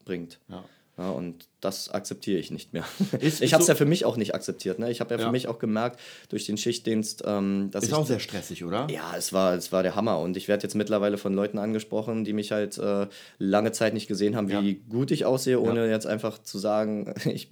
bringt. 0.06 0.40
Ja. 0.48 0.64
Ja, 1.02 1.10
und 1.10 1.48
das 1.62 1.90
akzeptiere 1.90 2.40
ich 2.40 2.52
nicht 2.52 2.74
mehr. 2.74 2.86
Ist, 3.20 3.42
ich 3.42 3.54
habe 3.54 3.62
es 3.62 3.68
so 3.68 3.72
ja 3.72 3.76
für 3.76 3.86
mich 3.86 4.06
auch 4.06 4.18
nicht 4.18 4.36
akzeptiert. 4.36 4.78
Ne? 4.78 4.92
Ich 4.92 5.00
habe 5.00 5.12
ja, 5.16 5.20
ja 5.20 5.26
für 5.26 5.32
mich 5.32 5.48
auch 5.48 5.58
gemerkt 5.58 6.00
durch 6.30 6.46
den 6.46 6.58
Schichtdienst, 6.58 7.24
ähm, 7.26 7.70
dass 7.72 7.86
ist 7.86 7.90
ich, 7.90 7.96
auch 7.96 8.06
sehr 8.06 8.20
stressig, 8.20 8.64
oder? 8.64 8.88
Ja, 8.92 9.16
es 9.18 9.34
war, 9.34 9.56
es 9.56 9.72
war 9.72 9.82
der 9.82 9.96
Hammer. 9.96 10.20
Und 10.20 10.38
ich 10.38 10.48
werde 10.48 10.62
jetzt 10.62 10.76
mittlerweile 10.76 11.18
von 11.18 11.34
Leuten 11.34 11.58
angesprochen, 11.58 12.24
die 12.24 12.34
mich 12.34 12.52
halt 12.52 12.78
äh, 12.78 13.08
lange 13.40 13.72
Zeit 13.72 13.96
nicht 13.96 14.08
gesehen 14.08 14.36
haben, 14.36 14.50
wie 14.50 14.74
ja. 14.74 14.80
gut 14.90 15.10
ich 15.10 15.26
aussehe, 15.26 15.60
ohne 15.60 15.90
jetzt 15.90 16.06
einfach 16.06 16.38
zu 16.38 16.60
sagen, 16.60 17.16
ich 17.26 17.50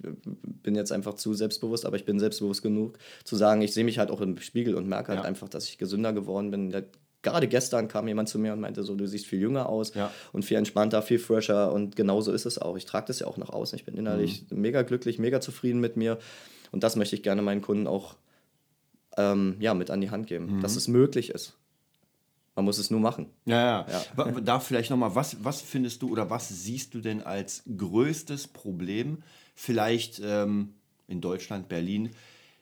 bin 0.62 0.76
jetzt 0.76 0.92
einfach 0.92 1.14
zu 1.14 1.34
selbstbewusst, 1.34 1.84
aber 1.84 1.96
ich 1.96 2.04
bin 2.04 2.20
selbstbewusst 2.20 2.62
genug 2.62 2.98
zu 3.24 3.34
sagen, 3.34 3.62
ich 3.62 3.74
sehe 3.74 3.84
mich 3.84 3.98
halt 3.98 4.12
auch 4.12 4.20
im 4.20 4.38
Spiegel 4.38 4.76
und 4.76 4.86
merke 4.86 5.12
halt 5.12 5.24
einfach, 5.24 5.48
dass 5.48 5.64
ich 5.64 5.76
gesünder 5.76 6.12
geworden 6.12 6.52
bin 6.52 6.70
gerade 7.22 7.48
gestern 7.48 7.88
kam 7.88 8.08
jemand 8.08 8.28
zu 8.28 8.38
mir 8.38 8.52
und 8.52 8.60
meinte 8.60 8.82
so, 8.82 8.94
du 8.94 9.06
siehst 9.06 9.26
viel 9.26 9.40
jünger 9.40 9.68
aus 9.68 9.94
ja. 9.94 10.12
und 10.32 10.44
viel 10.44 10.56
entspannter, 10.56 11.02
viel 11.02 11.18
fresher 11.18 11.72
und 11.72 11.96
genauso 11.96 12.32
ist 12.32 12.46
es 12.46 12.58
auch. 12.58 12.76
Ich 12.76 12.86
trage 12.86 13.06
das 13.06 13.20
ja 13.20 13.26
auch 13.26 13.36
nach 13.36 13.50
außen. 13.50 13.78
Ich 13.78 13.84
bin 13.84 13.96
innerlich 13.96 14.46
mhm. 14.50 14.60
mega 14.60 14.82
glücklich, 14.82 15.18
mega 15.18 15.40
zufrieden 15.40 15.80
mit 15.80 15.96
mir 15.96 16.18
und 16.72 16.82
das 16.82 16.96
möchte 16.96 17.16
ich 17.16 17.22
gerne 17.22 17.42
meinen 17.42 17.62
Kunden 17.62 17.86
auch 17.86 18.16
ähm, 19.16 19.56
ja, 19.60 19.74
mit 19.74 19.90
an 19.90 20.00
die 20.00 20.10
Hand 20.10 20.26
geben, 20.26 20.56
mhm. 20.56 20.60
dass 20.60 20.76
es 20.76 20.88
möglich 20.88 21.30
ist. 21.30 21.56
Man 22.56 22.64
muss 22.64 22.78
es 22.78 22.90
nur 22.90 23.00
machen. 23.00 23.26
Ja, 23.46 23.86
ja. 23.88 24.04
ja. 24.16 24.40
Da 24.40 24.60
vielleicht 24.60 24.90
nochmal, 24.90 25.14
was, 25.14 25.42
was 25.44 25.62
findest 25.62 26.02
du 26.02 26.10
oder 26.10 26.30
was 26.30 26.48
siehst 26.48 26.94
du 26.94 27.00
denn 27.00 27.22
als 27.22 27.62
größtes 27.76 28.48
Problem, 28.48 29.22
vielleicht 29.54 30.20
ähm, 30.22 30.74
in 31.06 31.20
Deutschland, 31.20 31.68
Berlin, 31.68 32.10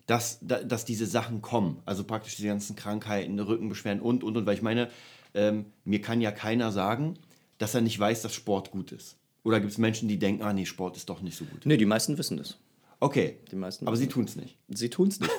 dass, 0.08 0.38
dass 0.40 0.86
diese 0.86 1.06
Sachen 1.06 1.42
kommen. 1.42 1.82
Also 1.84 2.02
praktisch 2.02 2.36
die 2.36 2.46
ganzen 2.46 2.74
Krankheiten, 2.74 3.38
Rückenbeschwerden 3.38 4.02
und, 4.02 4.24
und, 4.24 4.38
und. 4.38 4.46
Weil 4.46 4.54
ich 4.54 4.62
meine, 4.62 4.88
ähm, 5.34 5.66
mir 5.84 6.00
kann 6.00 6.22
ja 6.22 6.32
keiner 6.32 6.72
sagen, 6.72 7.18
dass 7.58 7.74
er 7.74 7.82
nicht 7.82 7.98
weiß, 7.98 8.22
dass 8.22 8.34
Sport 8.34 8.70
gut 8.70 8.90
ist. 8.90 9.16
Oder 9.44 9.60
gibt 9.60 9.70
es 9.70 9.78
Menschen, 9.78 10.08
die 10.08 10.18
denken, 10.18 10.42
ah 10.42 10.54
nee, 10.54 10.64
Sport 10.64 10.96
ist 10.96 11.10
doch 11.10 11.20
nicht 11.20 11.36
so 11.36 11.44
gut? 11.44 11.66
Nee, 11.66 11.76
die 11.76 11.84
meisten 11.84 12.16
wissen 12.16 12.38
das. 12.38 12.56
Okay. 13.00 13.36
Die 13.50 13.56
meisten 13.56 13.86
aber 13.86 13.96
sie 13.96 14.08
tun 14.08 14.24
es 14.24 14.34
nicht. 14.34 14.56
Sie 14.68 14.88
tun 14.88 15.08
es 15.08 15.20
nicht. 15.20 15.30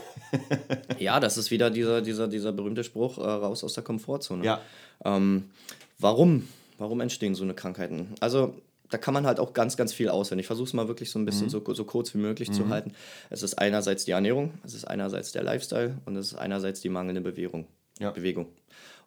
ja, 1.00 1.20
das 1.20 1.40
ist 1.40 1.50
wieder 1.50 1.72
dieser, 1.72 2.02
dieser, 2.02 2.28
dieser 2.28 2.52
berühmte 2.52 2.84
Spruch, 2.84 3.18
äh, 3.18 3.22
raus 3.22 3.64
aus 3.64 3.74
der 3.74 3.84
Komfortzone. 3.84 4.46
Ja. 4.46 4.62
Ähm, 5.04 5.50
warum? 5.98 6.48
Warum 6.78 7.02
entstehen 7.02 7.34
so 7.34 7.44
eine 7.44 7.56
Krankheiten? 7.56 8.14
Also 8.20 8.54
da 8.90 8.98
kann 8.98 9.14
man 9.14 9.26
halt 9.26 9.40
auch 9.40 9.54
ganz, 9.54 9.78
ganz 9.78 9.94
viel 9.94 10.10
auswählen. 10.10 10.40
Ich 10.40 10.48
versuche 10.48 10.68
es 10.68 10.74
mal 10.74 10.88
wirklich 10.88 11.12
so 11.12 11.20
ein 11.20 11.26
bisschen 11.26 11.48
mhm. 11.48 11.52
so, 11.52 11.74
so 11.74 11.86
kurz 11.86 12.14
wie 12.14 12.18
möglich 12.18 12.50
mhm. 12.50 12.54
zu 12.54 12.70
halten. 12.70 12.94
Es 13.30 13.44
ist 13.44 13.56
einerseits 13.56 14.06
die 14.06 14.12
Ernährung, 14.12 14.54
es 14.64 14.74
ist 14.74 14.86
einerseits 14.86 15.32
der 15.32 15.44
Lifestyle 15.44 15.98
und 16.06 16.16
es 16.16 16.32
ist 16.32 16.38
einerseits 16.38 16.82
die 16.82 16.90
mangelnde 16.90 17.22
Bewegung. 17.22 17.68
Ja. 18.00 18.12
Bewegung. 18.12 18.48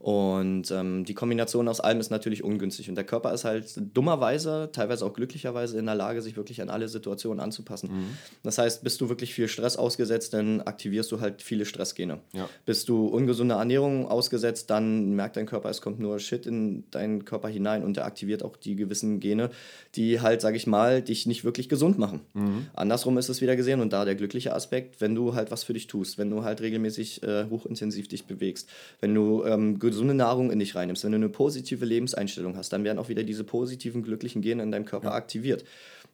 Und 0.02 0.72
ähm, 0.72 1.04
die 1.04 1.14
Kombination 1.14 1.68
aus 1.68 1.78
allem 1.78 2.00
ist 2.00 2.10
natürlich 2.10 2.42
ungünstig. 2.42 2.88
Und 2.88 2.96
der 2.96 3.04
Körper 3.04 3.32
ist 3.32 3.44
halt 3.44 3.72
dummerweise, 3.94 4.68
teilweise 4.72 5.06
auch 5.06 5.12
glücklicherweise 5.14 5.78
in 5.78 5.86
der 5.86 5.94
Lage, 5.94 6.22
sich 6.22 6.36
wirklich 6.36 6.60
an 6.60 6.70
alle 6.70 6.88
Situationen 6.88 7.38
anzupassen. 7.38 7.88
Mhm. 7.92 8.06
Das 8.42 8.58
heißt, 8.58 8.82
bist 8.82 9.00
du 9.00 9.08
wirklich 9.08 9.32
viel 9.32 9.46
Stress 9.46 9.76
ausgesetzt, 9.76 10.34
dann 10.34 10.60
aktivierst 10.62 11.12
du 11.12 11.20
halt 11.20 11.40
viele 11.40 11.64
Stressgene. 11.66 12.18
Ja. 12.32 12.48
Bist 12.66 12.88
du 12.88 13.06
ungesunde 13.06 13.54
Ernährung 13.54 14.08
ausgesetzt, 14.08 14.70
dann 14.70 15.14
merkt 15.14 15.36
dein 15.36 15.46
Körper, 15.46 15.70
es 15.70 15.80
kommt 15.80 16.00
nur 16.00 16.18
Shit 16.18 16.46
in 16.46 16.82
deinen 16.90 17.24
Körper 17.24 17.48
hinein 17.48 17.84
und 17.84 17.96
der 17.96 18.04
aktiviert 18.04 18.42
auch 18.42 18.56
die 18.56 18.74
gewissen 18.74 19.20
Gene, 19.20 19.50
die 19.94 20.20
halt, 20.20 20.40
sag 20.40 20.56
ich 20.56 20.66
mal, 20.66 21.00
dich 21.00 21.26
nicht 21.26 21.44
wirklich 21.44 21.68
gesund 21.68 21.98
machen. 21.98 22.22
Mhm. 22.34 22.66
Andersrum 22.74 23.18
ist 23.18 23.28
es 23.28 23.40
wieder 23.40 23.54
gesehen 23.54 23.80
und 23.80 23.92
da 23.92 24.04
der 24.04 24.16
glückliche 24.16 24.52
Aspekt, 24.52 25.00
wenn 25.00 25.14
du 25.14 25.36
halt 25.36 25.52
was 25.52 25.62
für 25.62 25.74
dich 25.74 25.86
tust, 25.86 26.18
wenn 26.18 26.28
du 26.28 26.42
halt 26.42 26.60
regelmäßig 26.60 27.22
äh, 27.22 27.44
hochintensiv 27.48 28.08
dich 28.08 28.24
bewegst, 28.24 28.68
wenn 29.00 29.14
du 29.14 29.44
ähm, 29.44 29.78
gesunde 29.92 30.14
Nahrung 30.14 30.50
in 30.50 30.58
dich 30.58 30.74
reinnimmst, 30.74 31.04
wenn 31.04 31.12
du 31.12 31.16
eine 31.16 31.28
positive 31.28 31.84
Lebenseinstellung 31.84 32.56
hast, 32.56 32.72
dann 32.72 32.82
werden 32.82 32.98
auch 32.98 33.08
wieder 33.08 33.22
diese 33.22 33.44
positiven, 33.44 34.02
glücklichen 34.02 34.40
Gene 34.40 34.62
in 34.62 34.72
deinem 34.72 34.86
Körper 34.86 35.10
ja. 35.10 35.14
aktiviert. 35.14 35.64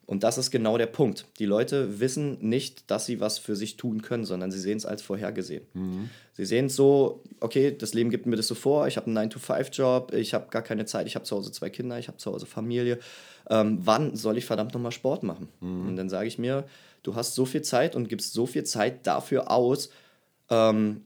Und 0.04 0.24
das 0.24 0.38
ist 0.38 0.50
genau 0.50 0.78
der 0.78 0.86
Punkt. 0.86 1.26
Die 1.38 1.44
Leute 1.44 2.00
wissen 2.00 2.38
nicht, 2.40 2.90
dass 2.90 3.04
sie 3.04 3.20
was 3.20 3.38
für 3.38 3.54
sich 3.54 3.76
tun 3.76 4.00
können, 4.00 4.24
sondern 4.24 4.50
sie 4.50 4.58
sehen 4.58 4.78
es 4.78 4.86
als 4.86 5.02
vorhergesehen. 5.02 5.64
Mhm. 5.74 6.10
Sie 6.32 6.46
sehen 6.46 6.66
es 6.66 6.76
so, 6.76 7.22
okay, 7.40 7.76
das 7.76 7.92
Leben 7.92 8.08
gibt 8.08 8.24
mir 8.24 8.36
das 8.36 8.46
so 8.46 8.54
vor, 8.54 8.86
ich 8.88 8.96
habe 8.96 9.06
einen 9.06 9.30
9-to-5-Job, 9.30 10.14
ich 10.14 10.32
habe 10.32 10.48
gar 10.50 10.62
keine 10.62 10.86
Zeit, 10.86 11.06
ich 11.06 11.14
habe 11.14 11.26
zu 11.26 11.36
Hause 11.36 11.52
zwei 11.52 11.68
Kinder, 11.68 11.98
ich 11.98 12.08
habe 12.08 12.16
zu 12.16 12.32
Hause 12.32 12.46
Familie. 12.46 12.98
Ähm, 13.50 13.80
wann 13.82 14.16
soll 14.16 14.38
ich 14.38 14.46
verdammt 14.46 14.72
nochmal 14.72 14.92
Sport 14.92 15.24
machen? 15.24 15.48
Mhm. 15.60 15.88
Und 15.88 15.96
dann 15.96 16.08
sage 16.08 16.26
ich 16.26 16.38
mir, 16.38 16.64
du 17.02 17.14
hast 17.14 17.34
so 17.34 17.44
viel 17.44 17.62
Zeit 17.62 17.94
und 17.94 18.08
gibst 18.08 18.32
so 18.32 18.46
viel 18.46 18.64
Zeit 18.64 19.06
dafür 19.06 19.50
aus, 19.50 19.90
ähm, 20.48 21.02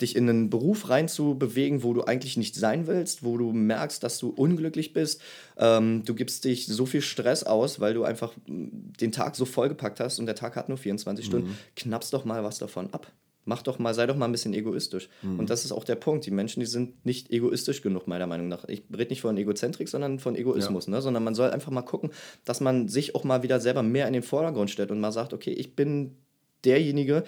dich 0.00 0.16
in 0.16 0.28
einen 0.28 0.50
Beruf 0.50 0.88
reinzubewegen, 0.88 1.82
wo 1.82 1.92
du 1.92 2.04
eigentlich 2.04 2.36
nicht 2.36 2.54
sein 2.54 2.86
willst, 2.86 3.24
wo 3.24 3.36
du 3.36 3.52
merkst, 3.52 4.02
dass 4.02 4.18
du 4.18 4.28
unglücklich 4.28 4.92
bist. 4.92 5.20
Ähm, 5.56 6.02
du 6.04 6.14
gibst 6.14 6.44
dich 6.44 6.66
so 6.66 6.86
viel 6.86 7.02
Stress 7.02 7.42
aus, 7.42 7.80
weil 7.80 7.94
du 7.94 8.04
einfach 8.04 8.32
den 8.46 9.12
Tag 9.12 9.36
so 9.36 9.44
vollgepackt 9.44 10.00
hast 10.00 10.18
und 10.18 10.26
der 10.26 10.34
Tag 10.34 10.56
hat 10.56 10.68
nur 10.68 10.78
24 10.78 11.24
mhm. 11.24 11.28
Stunden. 11.28 11.58
Knappst 11.76 12.12
doch 12.12 12.24
mal 12.24 12.44
was 12.44 12.58
davon 12.58 12.92
ab. 12.92 13.12
Mach 13.48 13.62
doch 13.62 13.78
mal, 13.78 13.94
sei 13.94 14.06
doch 14.06 14.16
mal 14.16 14.24
ein 14.24 14.32
bisschen 14.32 14.54
egoistisch. 14.54 15.08
Mhm. 15.22 15.38
Und 15.38 15.50
das 15.50 15.64
ist 15.64 15.70
auch 15.70 15.84
der 15.84 15.94
Punkt. 15.94 16.26
Die 16.26 16.32
Menschen, 16.32 16.58
die 16.58 16.66
sind 16.66 17.06
nicht 17.06 17.30
egoistisch 17.30 17.80
genug, 17.80 18.08
meiner 18.08 18.26
Meinung 18.26 18.48
nach. 18.48 18.64
Ich 18.66 18.82
rede 18.92 19.10
nicht 19.10 19.20
von 19.20 19.36
Egozentrik, 19.36 19.88
sondern 19.88 20.18
von 20.18 20.34
Egoismus. 20.34 20.86
Ja. 20.86 20.92
Ne? 20.92 21.00
Sondern 21.00 21.22
man 21.22 21.36
soll 21.36 21.50
einfach 21.50 21.70
mal 21.70 21.82
gucken, 21.82 22.10
dass 22.44 22.60
man 22.60 22.88
sich 22.88 23.14
auch 23.14 23.22
mal 23.22 23.44
wieder 23.44 23.60
selber 23.60 23.84
mehr 23.84 24.08
in 24.08 24.14
den 24.14 24.24
Vordergrund 24.24 24.70
stellt 24.70 24.90
und 24.90 24.98
mal 24.98 25.12
sagt, 25.12 25.32
okay, 25.32 25.52
ich 25.52 25.76
bin 25.76 26.16
derjenige, 26.64 27.22
der 27.22 27.24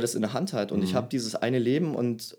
das 0.00 0.14
in 0.14 0.22
der 0.22 0.32
Hand 0.32 0.52
hat. 0.52 0.72
Und 0.72 0.78
mhm. 0.78 0.84
ich 0.84 0.94
habe 0.94 1.08
dieses 1.08 1.34
eine 1.34 1.58
Leben 1.58 1.94
und 1.94 2.36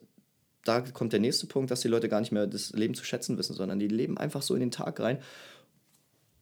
da 0.63 0.81
kommt 0.81 1.13
der 1.13 1.19
nächste 1.19 1.47
Punkt, 1.47 1.71
dass 1.71 1.81
die 1.81 1.87
Leute 1.87 2.09
gar 2.09 2.19
nicht 2.19 2.31
mehr 2.31 2.47
das 2.47 2.71
Leben 2.71 2.95
zu 2.95 3.05
schätzen 3.05 3.37
wissen, 3.37 3.53
sondern 3.53 3.79
die 3.79 3.87
leben 3.87 4.17
einfach 4.17 4.41
so 4.41 4.55
in 4.55 4.61
den 4.61 4.71
Tag 4.71 4.99
rein 4.99 5.19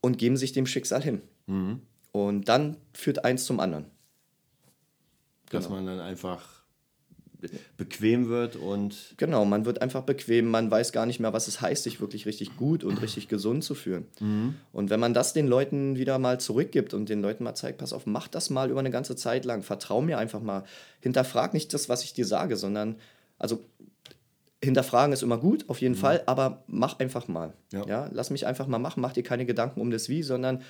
und 0.02 0.18
geben 0.18 0.38
sich 0.38 0.54
dem 0.54 0.66
Schicksal 0.66 1.02
hin. 1.02 1.22
Mhm. 1.48 1.82
Und 2.12 2.48
dann 2.48 2.78
führt 2.94 3.26
eins 3.26 3.46
zum 3.46 3.60
anderen. 3.60 3.86
Dass 5.50 5.66
genau. 5.66 5.78
man 5.78 5.86
dann 5.86 6.00
einfach 6.00 6.53
bequem 7.78 8.30
wird 8.30 8.56
und. 8.56 9.16
Genau, 9.18 9.46
man 9.46 9.66
wird 9.66 9.82
einfach 9.82 10.04
bequem, 10.04 10.50
man 10.50 10.70
weiß 10.70 10.92
gar 10.92 11.06
nicht 11.06 11.20
mehr, 11.20 11.34
was 11.34 11.48
es 11.48 11.62
heißt, 11.62 11.84
sich 11.84 12.02
wirklich 12.02 12.26
richtig 12.26 12.58
gut 12.58 12.84
und 12.84 13.02
richtig 13.02 13.28
gesund 13.28 13.64
zu 13.64 13.76
fühlen. 13.76 14.08
Mhm. 14.20 14.56
Und 14.72 14.90
wenn 14.90 15.00
man 15.00 15.14
das 15.14 15.34
den 15.34 15.48
Leuten 15.48 15.96
wieder 15.98 16.20
mal 16.20 16.40
zurückgibt 16.40 16.94
und 16.94 17.10
den 17.10 17.22
Leuten 17.22 17.44
mal 17.44 17.56
zeigt, 17.56 17.78
pass 17.78 17.94
auf, 17.94 18.06
mach 18.06 18.28
das 18.28 18.50
mal 18.50 18.70
über 18.70 18.80
eine 18.80 18.92
ganze 18.92 19.16
Zeit 19.16 19.46
lang, 19.46 19.64
vertrau 19.64 20.02
mir 20.02 20.18
einfach 20.18 20.42
mal, 20.42 20.64
hinterfrag 21.02 21.54
nicht 21.54 21.74
das, 21.74 21.90
was 21.90 22.04
ich 22.04 22.14
dir 22.14 22.26
sage, 22.26 22.56
sondern, 22.56 22.96
also 23.38 23.66
hinterfragen 24.64 25.14
ist 25.14 25.24
immer 25.24 25.38
gut, 25.38 25.70
auf 25.70 25.82
jeden 25.82 25.96
mhm. 25.96 26.00
Fall, 26.00 26.24
aber 26.26 26.64
mach 26.68 27.00
einfach 27.00 27.28
mal. 27.28 27.54
Ja. 27.72 27.86
ja. 27.86 28.10
Lass 28.12 28.30
mich 28.30 28.48
einfach 28.48 28.68
mal 28.68 28.80
machen, 28.80 29.02
mach 29.02 29.14
dir 29.14 29.24
keine 29.24 29.46
Gedanken 29.46 29.82
um 29.82 29.92
das 29.92 30.10
Wie, 30.10 30.24
sondern 30.24 30.62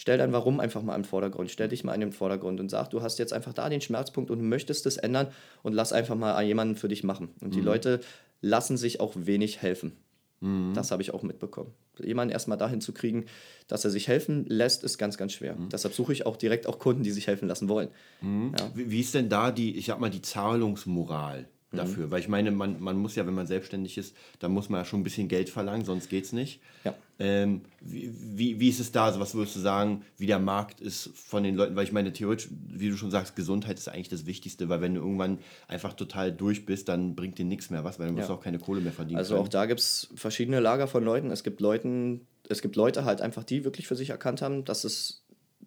Stell 0.00 0.16
dein 0.16 0.32
Warum 0.32 0.60
einfach 0.60 0.80
mal 0.80 0.94
im 0.94 1.02
Vordergrund. 1.02 1.50
Stell 1.50 1.66
dich 1.66 1.82
mal 1.82 1.92
in 1.92 2.00
den 2.00 2.12
Vordergrund 2.12 2.60
und 2.60 2.70
sag, 2.70 2.88
du 2.90 3.02
hast 3.02 3.18
jetzt 3.18 3.32
einfach 3.32 3.52
da 3.52 3.68
den 3.68 3.80
Schmerzpunkt 3.80 4.30
und 4.30 4.40
möchtest 4.48 4.86
es 4.86 4.96
ändern 4.96 5.26
und 5.64 5.72
lass 5.72 5.92
einfach 5.92 6.14
mal 6.14 6.40
jemanden 6.44 6.76
für 6.76 6.86
dich 6.86 7.02
machen. 7.02 7.30
Und 7.40 7.56
die 7.56 7.58
mhm. 7.58 7.64
Leute 7.64 8.00
lassen 8.40 8.76
sich 8.76 9.00
auch 9.00 9.14
wenig 9.16 9.60
helfen. 9.60 9.96
Mhm. 10.38 10.72
Das 10.72 10.92
habe 10.92 11.02
ich 11.02 11.12
auch 11.12 11.24
mitbekommen. 11.24 11.72
Jemanden 11.98 12.32
erstmal 12.32 12.56
dahin 12.56 12.80
zu 12.80 12.92
kriegen, 12.92 13.26
dass 13.66 13.84
er 13.84 13.90
sich 13.90 14.06
helfen 14.06 14.46
lässt, 14.46 14.84
ist 14.84 14.98
ganz, 14.98 15.18
ganz 15.18 15.32
schwer. 15.32 15.56
Mhm. 15.56 15.68
Deshalb 15.70 15.92
suche 15.92 16.12
ich 16.12 16.26
auch 16.26 16.36
direkt 16.36 16.68
auch 16.68 16.78
Kunden, 16.78 17.02
die 17.02 17.10
sich 17.10 17.26
helfen 17.26 17.48
lassen 17.48 17.68
wollen. 17.68 17.88
Mhm. 18.20 18.54
Ja. 18.56 18.70
Wie, 18.76 18.92
wie 18.92 19.00
ist 19.00 19.14
denn 19.14 19.28
da 19.28 19.50
die, 19.50 19.76
ich 19.76 19.86
sag 19.86 19.98
mal, 19.98 20.10
die 20.10 20.22
Zahlungsmoral? 20.22 21.48
Dafür. 21.72 22.06
Mhm. 22.06 22.10
Weil 22.10 22.20
ich 22.20 22.28
meine, 22.28 22.50
man, 22.50 22.80
man 22.80 22.96
muss 22.96 23.14
ja, 23.14 23.26
wenn 23.26 23.34
man 23.34 23.46
selbstständig 23.46 23.98
ist, 23.98 24.16
dann 24.38 24.52
muss 24.52 24.68
man 24.68 24.80
ja 24.80 24.84
schon 24.84 25.00
ein 25.00 25.04
bisschen 25.04 25.28
Geld 25.28 25.50
verlangen, 25.50 25.84
sonst 25.84 26.08
geht 26.08 26.24
es 26.24 26.32
nicht. 26.32 26.60
Ja. 26.84 26.94
Ähm, 27.18 27.62
wie, 27.80 28.12
wie, 28.14 28.60
wie 28.60 28.68
ist 28.68 28.80
es 28.80 28.92
da? 28.92 29.06
Also 29.06 29.20
was 29.20 29.34
würdest 29.34 29.56
du 29.56 29.60
sagen, 29.60 30.02
wie 30.16 30.26
der 30.26 30.38
Markt 30.38 30.80
ist 30.80 31.10
von 31.14 31.42
den 31.42 31.56
Leuten? 31.56 31.76
Weil 31.76 31.84
ich 31.84 31.92
meine, 31.92 32.12
theoretisch, 32.12 32.48
wie 32.68 32.88
du 32.88 32.96
schon 32.96 33.10
sagst, 33.10 33.36
Gesundheit 33.36 33.78
ist 33.78 33.88
eigentlich 33.88 34.08
das 34.08 34.24
Wichtigste, 34.24 34.68
weil 34.68 34.80
wenn 34.80 34.94
du 34.94 35.00
irgendwann 35.00 35.38
einfach 35.66 35.92
total 35.92 36.32
durch 36.32 36.64
bist, 36.64 36.88
dann 36.88 37.14
bringt 37.14 37.38
dir 37.38 37.44
nichts 37.44 37.70
mehr 37.70 37.84
was, 37.84 37.98
weil 37.98 38.08
du 38.08 38.14
ja. 38.14 38.20
musst 38.20 38.30
auch 38.30 38.42
keine 38.42 38.58
Kohle 38.58 38.80
mehr 38.80 38.92
verdienen. 38.92 39.18
Also 39.18 39.34
können. 39.34 39.46
auch 39.46 39.48
da 39.48 39.66
gibt 39.66 39.80
es 39.80 40.08
verschiedene 40.14 40.60
Lager 40.60 40.86
von 40.86 41.04
Leuten. 41.04 41.30
Es 41.30 41.42
gibt 41.42 41.60
Leuten, 41.60 42.26
es 42.48 42.62
gibt 42.62 42.76
Leute 42.76 43.04
halt 43.04 43.20
einfach, 43.20 43.44
die 43.44 43.64
wirklich 43.64 43.88
für 43.88 43.96
sich 43.96 44.10
erkannt 44.10 44.40
haben, 44.40 44.64
dass 44.64 44.84
es 44.84 45.24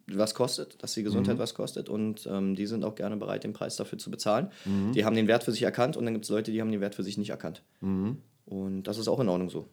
was 0.08 0.34
kostet, 0.36 0.82
dass 0.84 0.94
die 0.94 1.04
Gesundheit 1.04 1.36
mhm. 1.36 1.40
was 1.40 1.54
kostet 1.54 1.90
und 1.90 2.28
ähm, 2.28 2.56
die 2.56 2.66
sind 2.66 2.84
auch 2.84 2.96
gerne 2.96 3.18
bereit, 3.18 3.44
den 3.44 3.54
Preis 3.54 3.76
dafür 3.76 3.98
zu 3.98 4.12
bezahlen. 4.12 4.52
Mhm. 4.66 4.92
Die 4.94 5.06
haben 5.06 5.16
den 5.16 5.28
Wert 5.28 5.44
für 5.44 5.52
sich 5.52 5.64
erkannt 5.64 5.98
und 5.98 6.06
dann 6.06 6.14
gibt 6.14 6.26
es 6.26 6.32
Leute, 6.32 6.52
die 6.52 6.62
haben 6.62 6.72
den 6.72 6.82
Wert 6.82 6.96
für 6.96 7.04
sich 7.04 7.18
nicht 7.18 7.30
erkannt. 7.30 7.62
Mhm. 7.82 8.18
Und 8.46 8.84
das 8.84 8.98
ist 8.98 9.08
auch 9.08 9.20
in 9.20 9.30
Ordnung 9.30 9.50
so. 9.50 9.68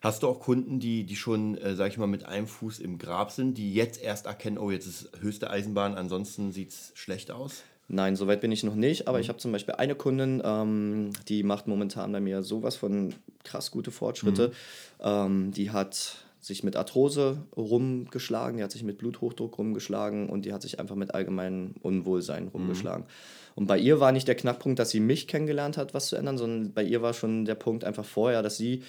Hast 0.00 0.22
du 0.22 0.28
auch 0.28 0.40
Kunden, 0.40 0.78
die, 0.78 1.04
die 1.04 1.16
schon, 1.16 1.56
äh, 1.58 1.74
sag 1.74 1.88
ich 1.88 1.98
mal, 1.98 2.06
mit 2.06 2.24
einem 2.24 2.46
Fuß 2.46 2.78
im 2.78 2.98
Grab 2.98 3.32
sind, 3.32 3.58
die 3.58 3.74
jetzt 3.74 4.00
erst 4.00 4.26
erkennen, 4.26 4.58
oh, 4.58 4.70
jetzt 4.70 4.86
ist 4.86 5.10
höchste 5.20 5.50
Eisenbahn, 5.50 5.94
ansonsten 5.94 6.52
sieht 6.52 6.70
es 6.70 6.92
schlecht 6.94 7.30
aus? 7.30 7.64
Nein, 7.88 8.16
soweit 8.16 8.42
bin 8.42 8.52
ich 8.52 8.62
noch 8.62 8.74
nicht, 8.74 9.08
aber 9.08 9.16
mhm. 9.16 9.22
ich 9.22 9.28
habe 9.30 9.38
zum 9.38 9.50
Beispiel 9.50 9.74
eine 9.74 9.94
Kundin, 9.94 10.42
ähm, 10.44 11.10
die 11.26 11.42
macht 11.42 11.66
momentan 11.66 12.12
bei 12.12 12.20
mir 12.20 12.42
sowas 12.42 12.76
von 12.76 13.14
krass 13.44 13.70
gute 13.70 13.90
Fortschritte. 13.90 14.48
Mhm. 14.48 14.52
Ähm, 15.00 15.50
die 15.52 15.70
hat 15.70 16.16
sich 16.40 16.62
mit 16.62 16.76
Arthrose 16.76 17.44
rumgeschlagen, 17.56 18.58
die 18.58 18.62
hat 18.62 18.70
sich 18.70 18.84
mit 18.84 18.98
Bluthochdruck 18.98 19.58
rumgeschlagen 19.58 20.28
und 20.28 20.44
die 20.44 20.52
hat 20.52 20.62
sich 20.62 20.78
einfach 20.78 20.94
mit 20.94 21.14
allgemeinem 21.14 21.74
Unwohlsein 21.82 22.44
mhm. 22.44 22.50
rumgeschlagen. 22.50 23.04
Mhm. 23.04 23.52
Und 23.56 23.66
bei 23.66 23.78
ihr 23.78 23.98
war 23.98 24.12
nicht 24.12 24.28
der 24.28 24.36
Knackpunkt, 24.36 24.78
dass 24.78 24.90
sie 24.90 25.00
mich 25.00 25.26
kennengelernt 25.26 25.76
hat, 25.76 25.94
was 25.94 26.08
zu 26.08 26.16
ändern, 26.16 26.38
sondern 26.38 26.72
bei 26.72 26.84
ihr 26.84 27.02
war 27.02 27.12
schon 27.12 27.44
der 27.44 27.56
Punkt 27.56 27.82
einfach 27.82 28.04
vorher, 28.04 28.42
dass 28.42 28.56
sie 28.56 28.82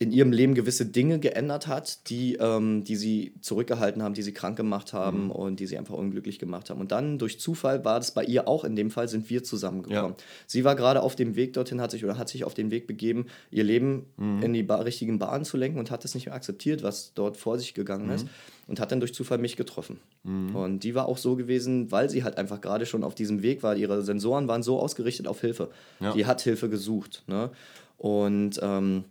in 0.00 0.12
ihrem 0.12 0.30
Leben 0.30 0.54
gewisse 0.54 0.86
Dinge 0.86 1.18
geändert 1.18 1.66
hat, 1.66 2.08
die, 2.08 2.34
ähm, 2.34 2.84
die 2.84 2.94
sie 2.94 3.32
zurückgehalten 3.40 4.02
haben, 4.02 4.14
die 4.14 4.22
sie 4.22 4.32
krank 4.32 4.56
gemacht 4.56 4.92
haben 4.92 5.24
mhm. 5.24 5.30
und 5.32 5.60
die 5.60 5.66
sie 5.66 5.76
einfach 5.76 5.94
unglücklich 5.94 6.38
gemacht 6.38 6.70
haben. 6.70 6.80
Und 6.80 6.92
dann 6.92 7.18
durch 7.18 7.40
Zufall 7.40 7.84
war 7.84 7.98
das 7.98 8.12
bei 8.12 8.22
ihr 8.22 8.46
auch 8.46 8.62
in 8.62 8.76
dem 8.76 8.92
Fall, 8.92 9.08
sind 9.08 9.28
wir 9.28 9.42
zusammengekommen. 9.42 10.12
Ja. 10.12 10.24
Sie 10.46 10.62
war 10.62 10.76
gerade 10.76 11.02
auf 11.02 11.16
dem 11.16 11.34
Weg 11.34 11.54
dorthin, 11.54 11.80
hat 11.80 11.90
sich 11.90 12.04
oder 12.04 12.16
hat 12.16 12.28
sich 12.28 12.44
auf 12.44 12.54
den 12.54 12.70
Weg 12.70 12.86
begeben, 12.86 13.26
ihr 13.50 13.64
Leben 13.64 14.06
mhm. 14.16 14.42
in 14.42 14.52
die 14.52 14.62
ba 14.62 14.76
richtigen 14.76 15.18
Bahnen 15.18 15.44
zu 15.44 15.56
lenken 15.56 15.80
und 15.80 15.90
hat 15.90 16.04
es 16.04 16.14
nicht 16.14 16.26
mehr 16.26 16.34
akzeptiert, 16.34 16.84
was 16.84 17.12
dort 17.14 17.36
vor 17.36 17.58
sich 17.58 17.74
gegangen 17.74 18.06
mhm. 18.06 18.12
ist. 18.12 18.26
Und 18.68 18.80
hat 18.80 18.92
dann 18.92 19.00
durch 19.00 19.14
Zufall 19.14 19.38
mich 19.38 19.56
getroffen. 19.56 19.98
Mhm. 20.24 20.54
Und 20.54 20.84
die 20.84 20.94
war 20.94 21.06
auch 21.06 21.16
so 21.16 21.36
gewesen, 21.36 21.90
weil 21.90 22.10
sie 22.10 22.22
halt 22.22 22.36
einfach 22.36 22.60
gerade 22.60 22.84
schon 22.84 23.02
auf 23.02 23.14
diesem 23.14 23.42
Weg 23.42 23.62
war. 23.62 23.74
Ihre 23.74 24.02
Sensoren 24.02 24.46
waren 24.46 24.62
so 24.62 24.78
ausgerichtet 24.78 25.26
auf 25.26 25.40
Hilfe. 25.40 25.70
Ja. 26.00 26.12
Die 26.12 26.26
hat 26.26 26.42
Hilfe 26.42 26.68
gesucht. 26.68 27.24
Ne? 27.26 27.50
Und 27.96 28.60
ähm, 28.62 29.04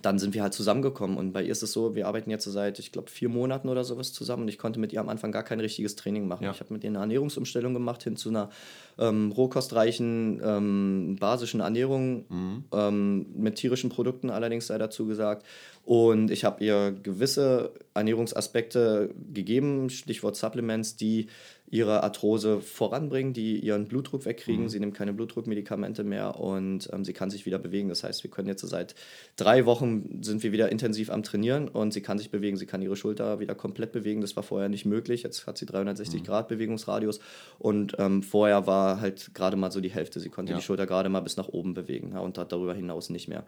dann 0.00 0.18
sind 0.18 0.32
wir 0.32 0.42
halt 0.42 0.54
zusammengekommen. 0.54 1.18
Und 1.18 1.32
bei 1.32 1.42
ihr 1.42 1.52
ist 1.52 1.62
es 1.62 1.72
so, 1.72 1.94
wir 1.94 2.06
arbeiten 2.06 2.30
jetzt 2.30 2.44
seit, 2.44 2.78
ich 2.78 2.92
glaube, 2.92 3.10
vier 3.10 3.28
Monaten 3.28 3.68
oder 3.68 3.84
sowas 3.84 4.12
zusammen. 4.14 4.44
Und 4.44 4.48
ich 4.48 4.56
konnte 4.56 4.80
mit 4.80 4.92
ihr 4.92 5.00
am 5.00 5.10
Anfang 5.10 5.32
gar 5.32 5.42
kein 5.42 5.60
richtiges 5.60 5.96
Training 5.96 6.26
machen. 6.26 6.44
Ja. 6.44 6.52
Ich 6.52 6.60
habe 6.60 6.72
mit 6.72 6.82
ihr 6.82 6.88
eine 6.88 6.98
Ernährungsumstellung 6.98 7.74
gemacht 7.74 8.02
hin 8.02 8.16
zu 8.16 8.30
einer 8.30 8.48
ähm, 8.98 9.32
rohkostreichen, 9.32 10.40
ähm, 10.42 11.16
basischen 11.20 11.60
Ernährung 11.60 12.24
mhm. 12.28 12.64
ähm, 12.72 13.26
mit 13.34 13.56
tierischen 13.56 13.90
Produkten, 13.90 14.30
allerdings 14.30 14.66
sei 14.66 14.78
dazu 14.78 15.06
gesagt. 15.06 15.44
Und 15.84 16.30
ich 16.30 16.44
habe 16.44 16.64
ihr 16.64 16.92
gewisse 16.92 17.72
Ernährungsaspekte 17.92 19.10
gegeben, 19.32 19.90
Stichwort 19.90 20.36
Supplements, 20.36 20.96
die 20.96 21.26
ihre 21.72 22.02
Arthrose 22.02 22.60
voranbringen, 22.60 23.32
die 23.32 23.58
ihren 23.58 23.88
Blutdruck 23.88 24.26
wegkriegen. 24.26 24.64
Mhm. 24.64 24.68
Sie 24.68 24.78
nimmt 24.78 24.94
keine 24.94 25.14
Blutdruckmedikamente 25.14 26.04
mehr 26.04 26.38
und 26.38 26.90
ähm, 26.92 27.02
sie 27.02 27.14
kann 27.14 27.30
sich 27.30 27.46
wieder 27.46 27.58
bewegen. 27.58 27.88
Das 27.88 28.04
heißt, 28.04 28.22
wir 28.22 28.30
können 28.30 28.46
jetzt 28.46 28.60
seit 28.60 28.94
drei 29.36 29.64
Wochen 29.64 30.22
sind 30.22 30.42
wir 30.42 30.52
wieder 30.52 30.70
intensiv 30.70 31.08
am 31.08 31.22
Trainieren 31.22 31.68
und 31.68 31.94
sie 31.94 32.02
kann 32.02 32.18
sich 32.18 32.30
bewegen. 32.30 32.58
Sie 32.58 32.66
kann 32.66 32.82
ihre 32.82 32.94
Schulter 32.94 33.40
wieder 33.40 33.54
komplett 33.54 33.90
bewegen. 33.90 34.20
Das 34.20 34.36
war 34.36 34.42
vorher 34.42 34.68
nicht 34.68 34.84
möglich. 34.84 35.22
Jetzt 35.22 35.46
hat 35.46 35.56
sie 35.56 35.64
360 35.64 36.20
mhm. 36.20 36.26
Grad 36.26 36.48
Bewegungsradius 36.48 37.20
und 37.58 37.96
ähm, 37.98 38.22
vorher 38.22 38.66
war 38.66 39.00
halt 39.00 39.34
gerade 39.34 39.56
mal 39.56 39.72
so 39.72 39.80
die 39.80 39.90
Hälfte. 39.90 40.20
Sie 40.20 40.28
konnte 40.28 40.52
ja. 40.52 40.58
die 40.58 40.62
Schulter 40.62 40.86
gerade 40.86 41.08
mal 41.08 41.20
bis 41.20 41.38
nach 41.38 41.48
oben 41.48 41.72
bewegen 41.72 42.10
ja, 42.12 42.20
und 42.20 42.36
hat 42.36 42.52
darüber 42.52 42.74
hinaus 42.74 43.08
nicht 43.08 43.28
mehr. 43.28 43.46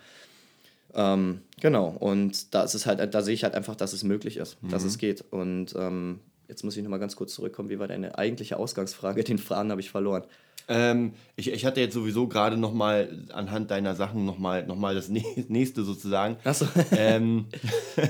Ähm, 0.95 1.43
genau, 1.61 1.89
und 1.89 2.55
da 2.55 2.63
ist 2.63 2.73
es 2.73 2.87
halt, 2.87 3.13
da 3.13 3.21
sehe 3.21 3.35
ich 3.35 3.45
halt 3.45 3.55
einfach, 3.55 3.77
dass 3.77 3.93
es 3.93 4.03
möglich 4.03 4.39
ist, 4.39 4.63
mhm. 4.63 4.71
dass 4.71 4.85
es 4.85 4.97
geht. 4.97 5.25
Und 5.31 5.75
ähm, 5.77 6.21
jetzt 6.49 6.65
muss 6.65 6.77
ich 6.77 6.83
nochmal 6.83 7.01
ganz 7.01 7.17
kurz 7.17 7.35
zurückkommen. 7.35 7.71
Wie 7.71 7.79
war 7.79 7.89
deine 7.89 8.19
eigentliche 8.19 8.57
Ausgangsfrage? 8.57 9.25
Den 9.25 9.39
Faden 9.39 9.71
habe 9.71 9.81
ich 9.81 9.91
verloren. 9.91 10.25
Ähm, 10.67 11.13
ich, 11.37 11.53
ich 11.53 11.67
hatte 11.67 11.81
jetzt 11.81 11.93
sowieso 11.93 12.27
gerade 12.27 12.57
nochmal 12.57 13.27
anhand 13.33 13.71
deiner 13.71 13.95
Sachen 13.95 14.25
nochmal 14.25 14.67
noch 14.67 14.77
mal 14.77 14.95
das 14.95 15.09
nächste 15.49 15.85
sozusagen. 15.85 16.37
Achso. 16.45 16.67
Ähm. 16.97 17.47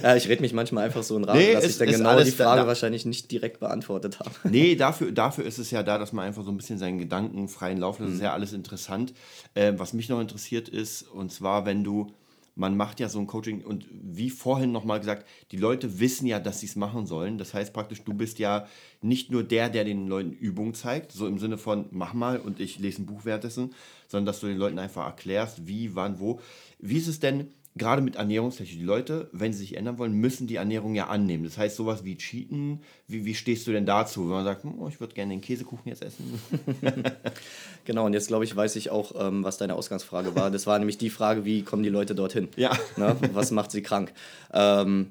ja, 0.03 0.15
ich 0.15 0.29
rede 0.29 0.43
mich 0.43 0.53
manchmal 0.53 0.85
einfach 0.85 1.03
so 1.03 1.17
in 1.17 1.25
Rahmen, 1.25 1.39
nee, 1.39 1.53
dass 1.53 1.65
ist, 1.65 1.73
ich 1.73 1.79
dann 1.79 1.89
genau 1.89 2.23
die 2.23 2.31
Frage 2.31 2.63
da, 2.63 2.67
wahrscheinlich 2.67 3.07
nicht 3.07 3.31
direkt 3.31 3.61
beantwortet 3.61 4.21
habe. 4.21 4.31
Nee, 4.45 4.75
dafür, 4.77 5.11
dafür 5.11 5.45
ist 5.45 5.59
es 5.59 5.71
ja 5.71 5.83
da, 5.83 5.99
dass 5.99 6.13
man 6.13 6.27
einfach 6.27 6.45
so 6.45 6.51
ein 6.51 6.57
bisschen 6.57 6.79
seinen 6.79 6.99
Gedanken 6.99 7.49
freien 7.49 7.79
Lauf 7.79 7.99
lässt. 7.99 8.09
Das 8.09 8.15
ist 8.15 8.21
mhm. 8.21 8.27
ja 8.27 8.33
alles 8.35 8.53
interessant. 8.53 9.15
Ähm, 9.55 9.79
was 9.79 9.93
mich 9.93 10.09
noch 10.09 10.21
interessiert 10.21 10.69
ist, 10.69 11.03
und 11.03 11.33
zwar, 11.33 11.67
wenn 11.67 11.83
du 11.83 12.13
man 12.57 12.77
macht 12.77 13.01
ja 13.01 13.09
so 13.09 13.19
ein 13.19 13.27
Coaching 13.27 13.65
und 13.65 13.87
wie 13.91 14.31
vorhin 14.31 14.71
nochmal 14.71 15.01
gesagt, 15.01 15.27
die 15.51 15.57
Leute 15.57 15.99
wissen 15.99 16.27
ja, 16.27 16.39
dass 16.39 16.61
sie 16.61 16.67
es 16.67 16.77
machen 16.77 17.07
sollen. 17.07 17.39
Das 17.39 17.53
heißt 17.53 17.73
praktisch, 17.73 18.03
du 18.03 18.15
bist 18.15 18.39
ja 18.39 18.67
nicht 19.03 19.31
nur 19.31 19.43
der, 19.43 19.69
der 19.69 19.85
den 19.85 20.07
Leuten 20.07 20.33
Übung 20.33 20.75
zeigt, 20.75 21.13
so 21.13 21.27
im 21.27 21.39
Sinne 21.39 21.59
von 21.59 21.87
mach 21.91 22.15
mal 22.15 22.39
und 22.39 22.61
ich 22.61 22.79
lese 22.79 23.03
ein 23.03 23.07
Buch 23.07 23.25
währenddessen, 23.25 23.75
sondern 24.09 24.27
dass 24.27 24.41
du 24.41 24.47
den 24.47 24.59
Leuten 24.59 24.79
einfach 24.79 25.05
erklärst, 25.05 25.67
wie, 25.67 25.95
wann, 25.95 26.21
wo. 26.21 26.41
Wie 26.79 26.97
ist 26.97 27.09
es 27.09 27.19
denn, 27.19 27.49
gerade 27.77 28.03
mit 28.03 28.17
Ernährungstechnik, 28.17 28.79
die 28.79 28.85
Leute, 28.85 29.29
wenn 29.33 29.53
sie 29.53 29.61
sich 29.61 29.77
ändern 29.77 29.99
wollen, 29.99 30.13
müssen 30.13 30.47
die 30.47 30.57
Ernährung 30.57 30.95
ja 30.95 31.09
annehmen. 31.09 31.43
Das 31.45 31.59
heißt, 31.59 31.77
sowas 31.77 32.05
wie 32.05 32.17
Cheaten, 32.17 32.81
wie, 33.09 33.25
wie 33.25 33.35
stehst 33.35 33.67
du 33.67 33.73
denn 33.73 33.85
dazu, 33.85 34.23
wenn 34.23 34.37
man 34.37 34.45
sagt, 34.45 34.65
oh, 34.65 34.89
ich 34.89 35.01
würde 35.01 35.15
gerne 35.15 35.35
den 35.35 35.41
Käsekuchen 35.41 35.89
jetzt 35.89 36.03
essen? 36.03 36.41
genau, 37.85 38.07
und 38.07 38.13
jetzt 38.13 38.29
glaube 38.29 38.45
ich, 38.45 38.55
weiß 38.55 38.77
ich 38.77 38.91
auch, 38.91 39.13
ähm, 39.19 39.43
was 39.43 39.59
deine 39.59 39.75
Ausgangsfrage 39.75 40.37
war. 40.37 40.53
Das 40.53 40.67
war 40.67 40.79
nämlich 40.79 40.99
die 40.99 41.11
Frage, 41.11 41.45
wie 41.45 41.63
kommen 41.63 41.83
die 41.83 41.89
Leute 41.89 42.15
dorthin? 42.15 42.49
Ja. 42.57 42.71
Ne? 42.97 43.17
Was 43.33 43.51
macht 43.51 43.73
sie 43.73 43.83
krank? 43.83 44.13
Ähm, 44.53 45.09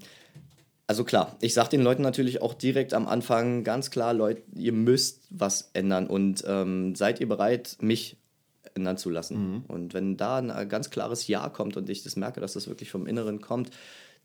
also 0.87 1.03
klar, 1.03 1.35
ich 1.41 1.53
sage 1.53 1.69
den 1.69 1.81
Leuten 1.81 2.01
natürlich 2.01 2.41
auch 2.41 2.53
direkt 2.53 2.93
am 2.93 3.07
Anfang 3.07 3.63
ganz 3.63 3.91
klar, 3.91 4.13
Leute, 4.13 4.41
ihr 4.55 4.73
müsst 4.73 5.27
was 5.29 5.69
ändern 5.73 6.07
und 6.07 6.43
ähm, 6.47 6.95
seid 6.95 7.19
ihr 7.19 7.27
bereit, 7.27 7.77
mich 7.81 8.17
ändern 8.75 8.97
zu 8.97 9.09
lassen. 9.09 9.37
Mhm. 9.37 9.61
Und 9.67 9.93
wenn 9.93 10.17
da 10.17 10.37
ein 10.37 10.69
ganz 10.69 10.89
klares 10.89 11.27
Ja 11.27 11.49
kommt 11.49 11.77
und 11.77 11.89
ich 11.89 12.03
das 12.03 12.15
merke, 12.15 12.41
dass 12.41 12.53
das 12.53 12.67
wirklich 12.67 12.91
vom 12.91 13.07
Inneren 13.07 13.41
kommt, 13.41 13.71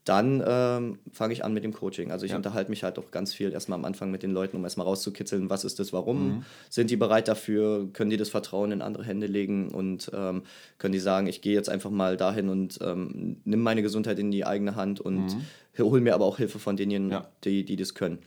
dann 0.05 0.41
ähm, 0.45 0.99
fange 1.11 1.33
ich 1.33 1.43
an 1.43 1.53
mit 1.53 1.63
dem 1.63 1.73
Coaching. 1.73 2.11
Also 2.11 2.25
ich 2.25 2.31
ja. 2.31 2.37
unterhalte 2.37 2.71
mich 2.71 2.83
halt 2.83 2.97
auch 2.97 3.11
ganz 3.11 3.33
viel 3.33 3.51
erstmal 3.51 3.77
am 3.77 3.85
Anfang 3.85 4.09
mit 4.09 4.23
den 4.23 4.31
Leuten, 4.31 4.57
um 4.57 4.63
erstmal 4.63 4.87
rauszukitzeln, 4.87 5.49
was 5.49 5.65
ist 5.65 5.77
das, 5.79 5.93
warum, 5.93 6.27
mhm. 6.27 6.43
sind 6.69 6.89
die 6.89 6.95
bereit 6.95 7.27
dafür, 7.27 7.89
können 7.93 8.09
die 8.09 8.17
das 8.17 8.29
Vertrauen 8.29 8.71
in 8.71 8.81
andere 8.81 9.03
Hände 9.03 9.27
legen 9.27 9.69
und 9.69 10.09
ähm, 10.13 10.43
können 10.77 10.93
die 10.93 10.99
sagen, 10.99 11.27
ich 11.27 11.41
gehe 11.41 11.53
jetzt 11.53 11.69
einfach 11.69 11.91
mal 11.91 12.17
dahin 12.17 12.49
und 12.49 12.79
ähm, 12.81 13.37
nimm 13.43 13.61
meine 13.61 13.83
Gesundheit 13.83 14.19
in 14.19 14.31
die 14.31 14.45
eigene 14.45 14.75
Hand 14.75 14.99
und 14.99 15.27
mhm. 15.27 15.43
hol 15.77 16.01
mir 16.01 16.15
aber 16.15 16.25
auch 16.25 16.37
Hilfe 16.37 16.59
von 16.59 16.77
denen, 16.77 17.11
ja. 17.11 17.27
die, 17.43 17.65
die 17.65 17.75
das 17.75 17.93
können. 17.93 18.19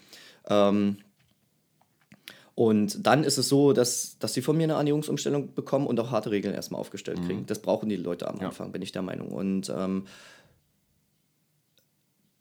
Ähm, 0.49 0.99
und 2.55 3.07
dann 3.07 3.25
ist 3.25 3.39
es 3.39 3.49
so, 3.49 3.73
dass, 3.73 4.19
dass 4.19 4.35
sie 4.35 4.43
von 4.43 4.57
mir 4.57 4.65
eine 4.65 4.75
Ernährungsumstellung 4.75 5.55
bekommen 5.55 5.87
und 5.87 5.99
auch 5.99 6.11
harte 6.11 6.31
Regeln 6.31 6.55
erstmal 6.55 6.81
aufgestellt 6.81 7.21
mhm. 7.21 7.27
kriegen. 7.27 7.47
Das 7.47 7.61
brauchen 7.61 7.89
die 7.89 7.97
Leute 7.97 8.29
am 8.29 8.41
Anfang, 8.41 8.69
ja. 8.69 8.73
bin 8.73 8.83
ich 8.83 8.93
der 8.93 9.03
Meinung. 9.03 9.29
Und 9.29 9.73
ähm, 9.75 10.05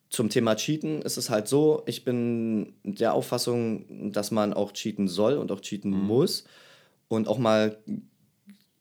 zum 0.10 0.30
Thema 0.30 0.56
Cheaten 0.56 1.02
ist 1.02 1.16
es 1.16 1.30
halt 1.30 1.48
so, 1.48 1.84
ich 1.86 2.04
bin 2.04 2.74
der 2.84 3.14
Auffassung, 3.14 4.12
dass 4.12 4.32
man 4.32 4.54
auch 4.54 4.74
cheaten 4.74 5.08
soll 5.08 5.38
und 5.38 5.52
auch 5.52 5.62
cheaten 5.62 5.92
mhm. 5.92 6.08
muss 6.08 6.44
und 7.08 7.30
auch 7.30 7.38
mal 7.38 7.78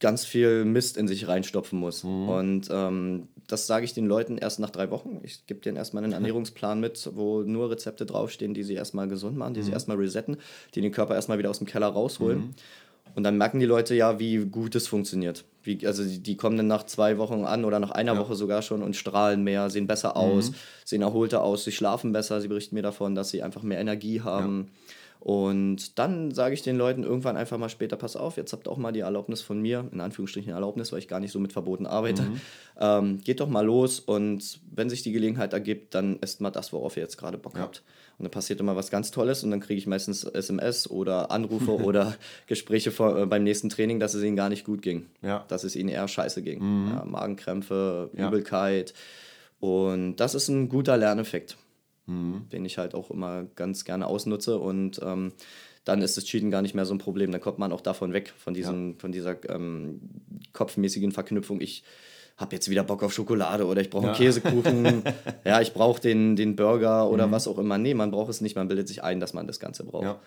ganz 0.00 0.24
viel 0.24 0.64
Mist 0.64 0.96
in 0.96 1.06
sich 1.06 1.28
reinstopfen 1.28 1.78
muss. 1.78 2.02
Mhm. 2.02 2.28
Und 2.28 2.68
ähm, 2.72 3.28
das 3.50 3.66
sage 3.66 3.84
ich 3.84 3.94
den 3.94 4.06
Leuten 4.06 4.38
erst 4.38 4.60
nach 4.60 4.70
drei 4.70 4.90
Wochen. 4.90 5.20
Ich 5.22 5.46
gebe 5.46 5.60
denen 5.60 5.76
erstmal 5.76 6.04
einen 6.04 6.12
Ernährungsplan 6.12 6.80
mit, 6.80 7.10
wo 7.14 7.42
nur 7.42 7.70
Rezepte 7.70 8.06
draufstehen, 8.06 8.54
die 8.54 8.62
sie 8.62 8.74
erstmal 8.74 9.08
gesund 9.08 9.36
machen, 9.36 9.54
die 9.54 9.60
mhm. 9.60 9.64
sie 9.64 9.72
erstmal 9.72 9.96
resetten, 9.96 10.36
die 10.74 10.80
den 10.80 10.92
Körper 10.92 11.14
erstmal 11.14 11.38
wieder 11.38 11.50
aus 11.50 11.58
dem 11.58 11.66
Keller 11.66 11.88
rausholen. 11.88 12.38
Mhm. 12.38 12.54
Und 13.16 13.24
dann 13.24 13.36
merken 13.36 13.58
die 13.58 13.66
Leute 13.66 13.94
ja, 13.94 14.20
wie 14.20 14.36
gut 14.36 14.74
es 14.74 14.86
funktioniert. 14.86 15.44
Wie, 15.62 15.84
also 15.86 16.04
die, 16.04 16.22
die, 16.22 16.36
kommen 16.36 16.56
dann 16.56 16.68
nach 16.68 16.84
zwei 16.84 17.18
Wochen 17.18 17.44
an 17.44 17.64
oder 17.64 17.80
nach 17.80 17.90
einer 17.90 18.14
ja. 18.14 18.18
Woche 18.18 18.34
sogar 18.34 18.62
schon 18.62 18.82
und 18.82 18.96
strahlen 18.96 19.42
mehr, 19.42 19.68
sehen 19.68 19.86
besser 19.86 20.16
aus, 20.16 20.50
mhm. 20.50 20.54
sehen 20.84 21.02
erholter 21.02 21.42
aus, 21.42 21.64
sie 21.64 21.72
schlafen 21.72 22.12
besser, 22.12 22.40
sie 22.40 22.48
berichten 22.48 22.76
mir 22.76 22.82
davon, 22.82 23.14
dass 23.14 23.30
sie 23.30 23.42
einfach 23.42 23.62
mehr 23.62 23.78
Energie 23.78 24.20
haben. 24.20 24.68
Ja. 24.68 24.94
Und 25.20 25.98
dann 25.98 26.30
sage 26.30 26.54
ich 26.54 26.62
den 26.62 26.78
Leuten 26.78 27.04
irgendwann 27.04 27.36
einfach 27.36 27.58
mal 27.58 27.68
später, 27.68 27.96
pass 27.96 28.16
auf, 28.16 28.38
jetzt 28.38 28.54
habt 28.54 28.66
auch 28.66 28.78
mal 28.78 28.90
die 28.90 29.00
Erlaubnis 29.00 29.42
von 29.42 29.60
mir, 29.60 29.86
in 29.92 30.00
Anführungsstrichen 30.00 30.50
Erlaubnis, 30.50 30.92
weil 30.92 30.98
ich 30.98 31.08
gar 31.08 31.20
nicht 31.20 31.30
so 31.30 31.38
mit 31.38 31.52
Verboten 31.52 31.86
arbeite. 31.86 32.22
Mhm. 32.22 32.40
Ähm, 32.80 33.20
geht 33.22 33.40
doch 33.40 33.48
mal 33.48 33.64
los 33.64 34.00
und 34.00 34.60
wenn 34.74 34.88
sich 34.88 35.02
die 35.02 35.12
Gelegenheit 35.12 35.52
ergibt, 35.52 35.94
dann 35.94 36.16
esst 36.22 36.40
mal 36.40 36.50
das, 36.50 36.72
worauf 36.72 36.96
ihr 36.96 37.02
jetzt 37.02 37.18
gerade 37.18 37.36
Bock 37.36 37.54
ja. 37.56 37.60
habt. 37.60 37.82
Und 38.16 38.24
dann 38.24 38.30
passiert 38.30 38.60
immer 38.60 38.76
was 38.76 38.90
ganz 38.90 39.10
Tolles 39.10 39.44
und 39.44 39.50
dann 39.50 39.60
kriege 39.60 39.78
ich 39.78 39.86
meistens 39.86 40.24
SMS 40.24 40.88
oder 40.88 41.30
Anrufe 41.30 41.72
oder 41.84 42.14
Gespräche 42.46 42.90
vor, 42.90 43.18
äh, 43.18 43.26
beim 43.26 43.44
nächsten 43.44 43.68
Training, 43.68 44.00
dass 44.00 44.14
es 44.14 44.22
ihnen 44.22 44.36
gar 44.36 44.48
nicht 44.48 44.64
gut 44.64 44.80
ging. 44.80 45.06
Ja. 45.20 45.44
Dass 45.48 45.64
es 45.64 45.76
ihnen 45.76 45.90
eher 45.90 46.08
scheiße 46.08 46.40
ging. 46.40 46.60
Mhm. 46.60 46.92
Ja, 46.94 47.04
Magenkrämpfe, 47.04 48.08
Übelkeit. 48.14 48.94
Und 49.58 50.16
das 50.16 50.34
ist 50.34 50.48
ein 50.48 50.70
guter 50.70 50.96
Lerneffekt 50.96 51.58
mhm. 52.10 52.48
den 52.52 52.64
ich 52.64 52.78
halt 52.78 52.94
auch 52.94 53.10
immer 53.10 53.44
ganz 53.56 53.84
gerne 53.84 54.06
ausnutze 54.06 54.58
und 54.58 55.00
ähm, 55.02 55.32
dann 55.84 56.02
ist 56.02 56.16
das 56.16 56.24
Cheaten 56.24 56.50
gar 56.50 56.62
nicht 56.62 56.74
mehr 56.74 56.84
so 56.84 56.94
ein 56.94 56.98
Problem. 56.98 57.32
Dann 57.32 57.40
kommt 57.40 57.58
man 57.58 57.72
auch 57.72 57.80
davon 57.80 58.12
weg, 58.12 58.32
von, 58.36 58.52
diesem, 58.52 58.90
ja. 58.90 58.94
von 58.98 59.12
dieser 59.12 59.36
ähm, 59.48 60.00
kopfmäßigen 60.52 61.10
Verknüpfung. 61.10 61.60
Ich 61.60 61.82
habe 62.36 62.54
jetzt 62.54 62.68
wieder 62.70 62.84
Bock 62.84 63.02
auf 63.02 63.12
Schokolade 63.12 63.66
oder 63.66 63.80
ich 63.80 63.90
brauche 63.90 64.06
einen 64.06 64.14
ja. 64.14 64.18
Käsekuchen, 64.18 65.02
ja, 65.44 65.60
ich 65.60 65.72
brauche 65.72 66.00
den, 66.00 66.36
den 66.36 66.56
Burger 66.56 67.08
oder 67.08 67.26
mhm. 67.26 67.32
was 67.32 67.48
auch 67.48 67.58
immer. 67.58 67.78
Nee, 67.78 67.94
man 67.94 68.10
braucht 68.10 68.30
es 68.30 68.40
nicht, 68.40 68.56
man 68.56 68.68
bildet 68.68 68.88
sich 68.88 69.02
ein, 69.02 69.20
dass 69.20 69.34
man 69.34 69.46
das 69.46 69.60
Ganze 69.60 69.84
braucht. 69.84 70.04
Ja. 70.04 70.20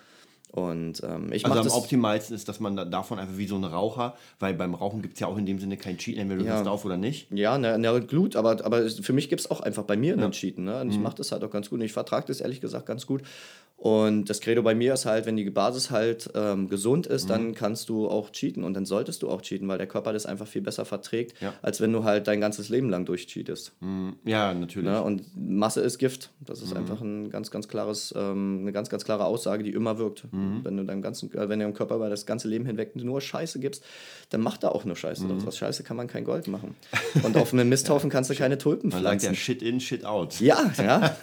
Und 0.54 1.02
ähm, 1.02 1.32
ich 1.32 1.44
Also 1.44 1.68
am 1.68 1.82
optimalsten 1.82 2.36
ist, 2.36 2.48
dass 2.48 2.60
man 2.60 2.76
da, 2.76 2.84
davon 2.84 3.18
einfach 3.18 3.36
wie 3.36 3.48
so 3.48 3.56
ein 3.56 3.64
Raucher, 3.64 4.14
weil 4.38 4.54
beim 4.54 4.74
Rauchen 4.74 5.02
gibt 5.02 5.14
es 5.14 5.20
ja 5.20 5.26
auch 5.26 5.36
in 5.36 5.46
dem 5.46 5.58
Sinne 5.58 5.76
kein 5.76 5.98
Cheaten, 5.98 6.20
entweder 6.20 6.42
du 6.42 6.46
ja. 6.46 6.54
hörst 6.54 6.68
auf 6.68 6.84
oder 6.84 6.96
nicht. 6.96 7.26
Ja, 7.32 7.58
na, 7.58 7.76
na 7.76 7.98
gut, 7.98 8.36
aber, 8.36 8.64
aber 8.64 8.88
für 8.88 9.12
mich 9.12 9.28
gibt 9.28 9.40
es 9.40 9.50
auch 9.50 9.62
einfach 9.62 9.82
bei 9.82 9.96
mir 9.96 10.14
ja. 10.16 10.22
einen 10.22 10.30
Cheaten. 10.30 10.62
Ne? 10.62 10.80
Und 10.80 10.90
ich 10.90 10.96
mhm. 10.96 11.02
mache 11.02 11.16
das 11.16 11.32
halt 11.32 11.42
auch 11.42 11.50
ganz 11.50 11.70
gut 11.70 11.80
und 11.80 11.84
ich 11.84 11.92
vertrage 11.92 12.28
das 12.28 12.40
ehrlich 12.40 12.60
gesagt 12.60 12.86
ganz 12.86 13.04
gut. 13.04 13.22
Und 13.76 14.30
das 14.30 14.40
Credo 14.40 14.62
bei 14.62 14.74
mir 14.74 14.94
ist 14.94 15.04
halt, 15.04 15.26
wenn 15.26 15.36
die 15.36 15.50
Basis 15.50 15.90
halt 15.90 16.30
ähm, 16.34 16.68
gesund 16.68 17.06
ist, 17.06 17.24
mhm. 17.24 17.28
dann 17.28 17.54
kannst 17.54 17.88
du 17.88 18.08
auch 18.08 18.30
cheaten 18.30 18.64
und 18.64 18.74
dann 18.74 18.86
solltest 18.86 19.22
du 19.22 19.28
auch 19.28 19.42
cheaten, 19.42 19.68
weil 19.68 19.78
der 19.78 19.86
Körper 19.86 20.12
das 20.12 20.24
einfach 20.24 20.46
viel 20.46 20.62
besser 20.62 20.84
verträgt, 20.84 21.40
ja. 21.42 21.52
als 21.60 21.80
wenn 21.80 21.92
du 21.92 22.04
halt 22.04 22.26
dein 22.26 22.40
ganzes 22.40 22.68
Leben 22.68 22.88
lang 22.88 23.04
durchcheatest. 23.04 23.72
Mhm. 23.80 24.14
Ja, 24.24 24.54
natürlich. 24.54 24.88
Ne? 24.88 25.02
Und 25.02 25.24
Masse 25.36 25.80
ist 25.80 25.98
Gift. 25.98 26.30
Das 26.40 26.62
ist 26.62 26.70
mhm. 26.70 26.78
einfach 26.78 27.00
ein 27.00 27.30
ganz, 27.30 27.50
ganz 27.50 27.68
klares, 27.68 28.14
ähm, 28.16 28.60
eine 28.62 28.72
ganz, 28.72 28.88
ganz 28.88 29.04
klare 29.04 29.24
Aussage, 29.24 29.64
die 29.64 29.72
immer 29.72 29.98
wirkt. 29.98 30.32
Mhm. 30.32 30.43
Wenn 30.64 30.76
du 30.76 30.84
deinem 30.84 31.02
ganzen, 31.02 31.32
äh, 31.34 31.48
wenn 31.48 31.58
du 31.58 31.66
dem 31.66 31.74
Körper 31.74 31.96
über 31.96 32.08
das 32.08 32.26
ganze 32.26 32.48
Leben 32.48 32.64
hinweg 32.64 32.96
nur 32.96 33.20
Scheiße 33.20 33.60
gibst, 33.60 33.84
dann 34.30 34.40
macht 34.40 34.64
er 34.64 34.74
auch 34.74 34.84
nur 34.84 34.96
Scheiße. 34.96 35.24
Mhm. 35.24 35.46
Aus 35.46 35.58
Scheiße 35.58 35.82
kann 35.84 35.96
man 35.96 36.08
kein 36.08 36.24
Gold 36.24 36.48
machen. 36.48 36.74
Und 37.22 37.36
auf 37.36 37.52
einem 37.52 37.68
Misthaufen 37.68 38.10
kannst 38.10 38.30
du 38.30 38.34
keine 38.34 38.58
Tulpen 38.58 38.90
pflanzen. 38.90 39.04
Man 39.04 39.20
sagt 39.20 39.22
ja 39.22 39.34
Shit 39.34 39.62
in, 39.62 39.80
Shit 39.80 40.04
out. 40.04 40.40
Ja, 40.40 40.72
ja. 40.78 41.16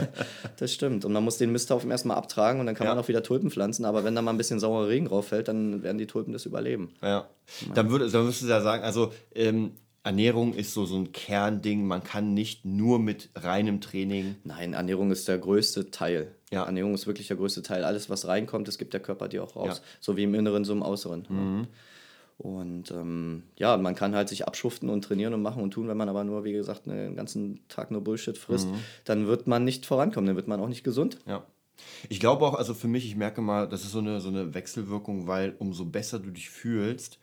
das 0.58 0.72
stimmt. 0.72 1.04
Und 1.04 1.12
man 1.12 1.24
muss 1.24 1.38
den 1.38 1.52
Misthaufen 1.52 1.90
erstmal 1.90 2.04
erstmal 2.04 2.16
abtragen 2.18 2.60
und 2.60 2.66
dann 2.66 2.74
kann 2.74 2.86
ja. 2.86 2.94
man 2.94 3.02
auch 3.02 3.08
wieder 3.08 3.22
Tulpen 3.22 3.50
pflanzen. 3.50 3.84
Aber 3.84 4.04
wenn 4.04 4.14
da 4.14 4.22
mal 4.22 4.32
ein 4.32 4.36
bisschen 4.36 4.60
saurer 4.60 4.88
Regen 4.88 5.06
drauf 5.06 5.28
fällt, 5.28 5.48
dann 5.48 5.82
werden 5.82 5.98
die 5.98 6.06
Tulpen 6.06 6.32
das 6.32 6.46
überleben. 6.46 6.90
Ja. 7.02 7.28
Dann, 7.74 7.90
würde, 7.90 8.10
dann 8.10 8.26
müsstest 8.26 8.48
du 8.48 8.52
ja 8.52 8.60
sagen, 8.60 8.82
also 8.84 9.12
ähm, 9.34 9.72
Ernährung 10.02 10.54
ist 10.54 10.74
so, 10.74 10.84
so 10.84 10.96
ein 10.96 11.12
Kernding. 11.12 11.86
Man 11.86 12.04
kann 12.04 12.34
nicht 12.34 12.64
nur 12.64 12.98
mit 12.98 13.30
reinem 13.34 13.80
Training. 13.80 14.36
Nein, 14.44 14.74
Ernährung 14.74 15.10
ist 15.10 15.28
der 15.28 15.38
größte 15.38 15.90
Teil. 15.90 16.34
Ja. 16.52 16.64
Ernährung 16.64 16.94
ist 16.94 17.06
wirklich 17.06 17.28
der 17.28 17.36
größte 17.36 17.62
Teil. 17.62 17.84
Alles, 17.84 18.10
was 18.10 18.26
reinkommt, 18.26 18.68
das 18.68 18.78
gibt 18.78 18.92
der 18.92 19.00
Körper 19.00 19.28
dir 19.28 19.42
auch 19.42 19.56
raus. 19.56 19.78
Ja. 19.78 19.84
So 20.00 20.16
wie 20.16 20.24
im 20.24 20.34
Inneren, 20.34 20.64
so 20.64 20.72
im 20.72 20.82
Äußeren. 20.82 21.26
Mhm. 21.28 21.66
Und 22.36 22.90
ähm, 22.90 23.44
ja, 23.56 23.76
man 23.76 23.94
kann 23.94 24.14
halt 24.14 24.28
sich 24.28 24.46
abschuften 24.46 24.88
und 24.88 25.02
trainieren 25.02 25.34
und 25.34 25.42
machen 25.42 25.62
und 25.62 25.70
tun, 25.70 25.88
wenn 25.88 25.96
man 25.96 26.08
aber 26.08 26.24
nur, 26.24 26.44
wie 26.44 26.52
gesagt, 26.52 26.88
einen 26.88 27.14
ganzen 27.14 27.66
Tag 27.68 27.90
nur 27.90 28.02
Bullshit 28.02 28.36
frisst, 28.36 28.68
mhm. 28.68 28.80
dann 29.04 29.26
wird 29.26 29.46
man 29.46 29.64
nicht 29.64 29.86
vorankommen, 29.86 30.26
dann 30.26 30.36
wird 30.36 30.48
man 30.48 30.60
auch 30.60 30.68
nicht 30.68 30.84
gesund. 30.84 31.18
Ja. 31.26 31.44
Ich 32.08 32.20
glaube 32.20 32.44
auch, 32.44 32.54
also 32.54 32.74
für 32.74 32.88
mich, 32.88 33.06
ich 33.06 33.16
merke 33.16 33.40
mal, 33.40 33.68
das 33.68 33.84
ist 33.84 33.92
so 33.92 33.98
eine, 33.98 34.20
so 34.20 34.28
eine 34.28 34.54
Wechselwirkung, 34.54 35.26
weil 35.26 35.54
umso 35.58 35.84
besser 35.84 36.18
du 36.18 36.30
dich 36.30 36.50
fühlst, 36.50 37.18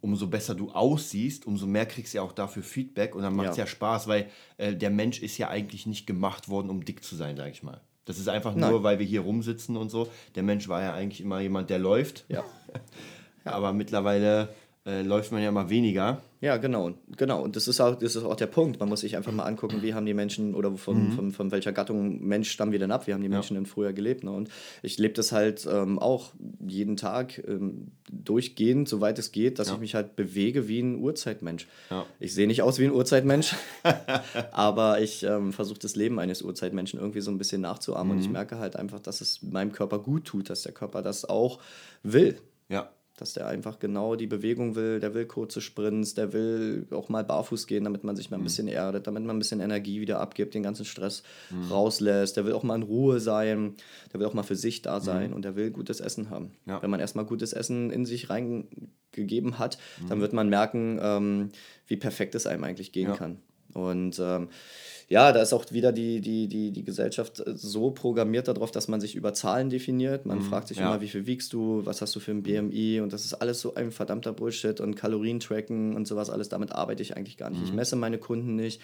umso 0.00 0.26
besser 0.26 0.54
du 0.54 0.70
aussiehst, 0.70 1.46
umso 1.46 1.66
mehr 1.66 1.86
kriegst 1.86 2.14
du 2.14 2.18
ja 2.18 2.22
auch 2.22 2.32
dafür 2.32 2.62
Feedback 2.62 3.14
und 3.14 3.22
dann 3.22 3.34
macht 3.34 3.50
es 3.50 3.56
ja. 3.56 3.64
ja. 3.64 3.68
Spaß, 3.68 4.08
weil 4.08 4.30
äh, 4.56 4.74
der 4.74 4.90
Mensch 4.90 5.20
ist 5.22 5.36
ja 5.38 5.48
eigentlich 5.48 5.86
nicht 5.86 6.06
gemacht 6.06 6.48
worden, 6.48 6.70
um 6.70 6.84
dick 6.84 7.04
zu 7.04 7.16
sein, 7.16 7.36
sag 7.36 7.50
ich 7.50 7.62
mal. 7.62 7.80
Das 8.10 8.18
ist 8.18 8.28
einfach 8.28 8.56
Nein. 8.56 8.70
nur, 8.72 8.82
weil 8.82 8.98
wir 8.98 9.06
hier 9.06 9.20
rumsitzen 9.20 9.76
und 9.76 9.88
so. 9.88 10.08
Der 10.34 10.42
Mensch 10.42 10.68
war 10.68 10.82
ja 10.82 10.94
eigentlich 10.94 11.20
immer 11.20 11.38
jemand, 11.38 11.70
der 11.70 11.78
läuft. 11.78 12.24
Ja. 12.28 12.42
ja. 13.44 13.52
Aber 13.52 13.72
mittlerweile 13.72 14.48
äh, 14.86 15.02
läuft 15.02 15.30
man 15.30 15.42
ja 15.42 15.52
mal 15.52 15.68
weniger. 15.68 16.22
Ja, 16.40 16.56
genau, 16.56 16.94
genau. 17.14 17.42
Und 17.42 17.54
das 17.54 17.68
ist 17.68 17.80
auch, 17.80 17.96
das 17.96 18.16
ist 18.16 18.24
auch 18.24 18.34
der 18.34 18.46
Punkt. 18.46 18.80
Man 18.80 18.88
muss 18.88 19.00
sich 19.00 19.14
einfach 19.14 19.30
mal 19.30 19.44
angucken, 19.44 19.82
wie 19.82 19.92
haben 19.92 20.06
die 20.06 20.14
Menschen 20.14 20.54
oder 20.54 20.74
von, 20.74 21.08
mhm. 21.08 21.12
von, 21.12 21.32
von 21.32 21.50
welcher 21.50 21.72
Gattung 21.72 22.26
Mensch 22.26 22.50
stammen 22.50 22.72
wir 22.72 22.78
denn 22.78 22.90
ab? 22.90 23.06
Wie 23.06 23.12
haben 23.12 23.20
die 23.20 23.28
Menschen 23.28 23.56
ja. 23.56 23.60
denn 23.60 23.66
früher 23.66 23.92
gelebt? 23.92 24.24
Ne? 24.24 24.30
Und 24.30 24.48
ich 24.82 24.96
lebe 24.96 25.12
das 25.12 25.32
halt 25.32 25.68
ähm, 25.70 25.98
auch 25.98 26.32
jeden 26.66 26.96
Tag 26.96 27.46
ähm, 27.46 27.88
durchgehend, 28.10 28.88
soweit 28.88 29.18
es 29.18 29.32
geht, 29.32 29.58
dass 29.58 29.68
ja. 29.68 29.74
ich 29.74 29.80
mich 29.80 29.94
halt 29.94 30.16
bewege 30.16 30.66
wie 30.66 30.80
ein 30.80 30.98
Urzeitmensch. 30.98 31.66
Ja. 31.90 32.06
Ich 32.18 32.32
sehe 32.32 32.46
nicht 32.46 32.62
aus 32.62 32.78
wie 32.78 32.86
ein 32.86 32.92
Urzeitmensch, 32.92 33.54
aber 34.52 35.02
ich 35.02 35.24
ähm, 35.24 35.52
versuche 35.52 35.80
das 35.80 35.94
Leben 35.94 36.18
eines 36.18 36.40
Urzeitmenschen 36.40 36.98
irgendwie 36.98 37.20
so 37.20 37.30
ein 37.30 37.36
bisschen 37.36 37.60
nachzuahmen. 37.60 38.06
Mhm. 38.06 38.12
Und 38.12 38.20
ich 38.20 38.28
mhm. 38.28 38.32
merke 38.32 38.58
halt 38.58 38.76
einfach, 38.76 39.00
dass 39.00 39.20
es 39.20 39.42
meinem 39.42 39.72
Körper 39.72 39.98
gut 39.98 40.24
tut, 40.24 40.48
dass 40.48 40.62
der 40.62 40.72
Körper 40.72 41.02
das 41.02 41.26
auch 41.26 41.60
will. 42.02 42.38
Ja 42.70 42.90
dass 43.20 43.34
der 43.34 43.46
einfach 43.46 43.78
genau 43.78 44.16
die 44.16 44.26
Bewegung 44.26 44.76
will, 44.76 44.98
der 44.98 45.12
will 45.12 45.26
kurze 45.26 45.60
Sprints, 45.60 46.14
der 46.14 46.32
will 46.32 46.86
auch 46.90 47.10
mal 47.10 47.22
barfuß 47.22 47.66
gehen, 47.66 47.84
damit 47.84 48.02
man 48.02 48.16
sich 48.16 48.30
mal 48.30 48.38
ein 48.38 48.40
mhm. 48.40 48.44
bisschen 48.44 48.66
erdet, 48.66 49.06
damit 49.06 49.24
man 49.24 49.36
ein 49.36 49.38
bisschen 49.38 49.60
Energie 49.60 50.00
wieder 50.00 50.20
abgibt, 50.20 50.54
den 50.54 50.62
ganzen 50.62 50.86
Stress 50.86 51.22
mhm. 51.50 51.70
rauslässt, 51.70 52.38
der 52.38 52.46
will 52.46 52.54
auch 52.54 52.62
mal 52.62 52.76
in 52.76 52.82
Ruhe 52.82 53.20
sein, 53.20 53.74
der 54.12 54.20
will 54.20 54.26
auch 54.26 54.32
mal 54.32 54.42
für 54.42 54.56
sich 54.56 54.80
da 54.80 55.00
sein 55.00 55.30
mhm. 55.30 55.36
und 55.36 55.44
der 55.44 55.54
will 55.54 55.70
gutes 55.70 56.00
Essen 56.00 56.30
haben. 56.30 56.52
Ja. 56.66 56.82
Wenn 56.82 56.88
man 56.88 57.00
erstmal 57.00 57.26
gutes 57.26 57.52
Essen 57.52 57.90
in 57.90 58.06
sich 58.06 58.30
reingegeben 58.30 59.58
hat, 59.58 59.76
mhm. 60.00 60.08
dann 60.08 60.20
wird 60.22 60.32
man 60.32 60.48
merken, 60.48 60.98
ähm, 61.02 61.50
wie 61.86 61.96
perfekt 61.96 62.34
es 62.34 62.46
einem 62.46 62.64
eigentlich 62.64 62.92
gehen 62.92 63.10
ja. 63.10 63.16
kann. 63.16 63.38
Und 63.74 64.18
ähm, 64.18 64.48
ja, 65.10 65.32
da 65.32 65.42
ist 65.42 65.52
auch 65.52 65.64
wieder 65.72 65.90
die, 65.90 66.20
die, 66.20 66.46
die, 66.46 66.70
die 66.70 66.84
Gesellschaft 66.84 67.40
äh, 67.40 67.56
so 67.56 67.90
programmiert 67.90 68.46
darauf, 68.46 68.70
dass 68.70 68.86
man 68.86 69.00
sich 69.00 69.16
über 69.16 69.34
Zahlen 69.34 69.68
definiert. 69.68 70.24
Man 70.24 70.38
mhm, 70.38 70.42
fragt 70.44 70.68
sich 70.68 70.78
ja. 70.78 70.86
immer, 70.86 71.00
wie 71.00 71.08
viel 71.08 71.26
wiegst 71.26 71.52
du, 71.52 71.84
was 71.84 72.00
hast 72.00 72.14
du 72.14 72.20
für 72.20 72.30
ein 72.30 72.44
BMI 72.44 73.00
und 73.00 73.12
das 73.12 73.24
ist 73.24 73.34
alles 73.34 73.60
so 73.60 73.74
ein 73.74 73.90
verdammter 73.90 74.32
Bullshit 74.32 74.80
und 74.80 74.94
Kalorien 74.94 75.40
tracken 75.40 75.96
und 75.96 76.06
sowas 76.06 76.30
alles. 76.30 76.48
Damit 76.48 76.70
arbeite 76.70 77.02
ich 77.02 77.16
eigentlich 77.16 77.36
gar 77.36 77.50
nicht. 77.50 77.58
Mhm. 77.58 77.66
Ich 77.66 77.72
messe 77.72 77.96
meine 77.96 78.18
Kunden 78.18 78.54
nicht. 78.54 78.80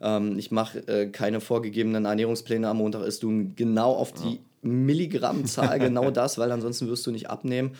Ähm, 0.00 0.36
ich 0.36 0.50
mache 0.50 0.80
äh, 0.88 1.06
keine 1.06 1.40
vorgegebenen 1.40 2.06
Ernährungspläne. 2.06 2.68
Am 2.68 2.78
Montag 2.78 3.06
isst 3.06 3.22
du 3.22 3.52
genau 3.54 3.92
auf 3.92 4.12
die 4.12 4.34
ja. 4.34 4.38
Milligrammzahl 4.62 5.78
genau 5.78 6.10
das, 6.10 6.38
weil 6.38 6.50
ansonsten 6.50 6.88
wirst 6.88 7.06
du 7.06 7.12
nicht 7.12 7.30
abnehmen. 7.30 7.76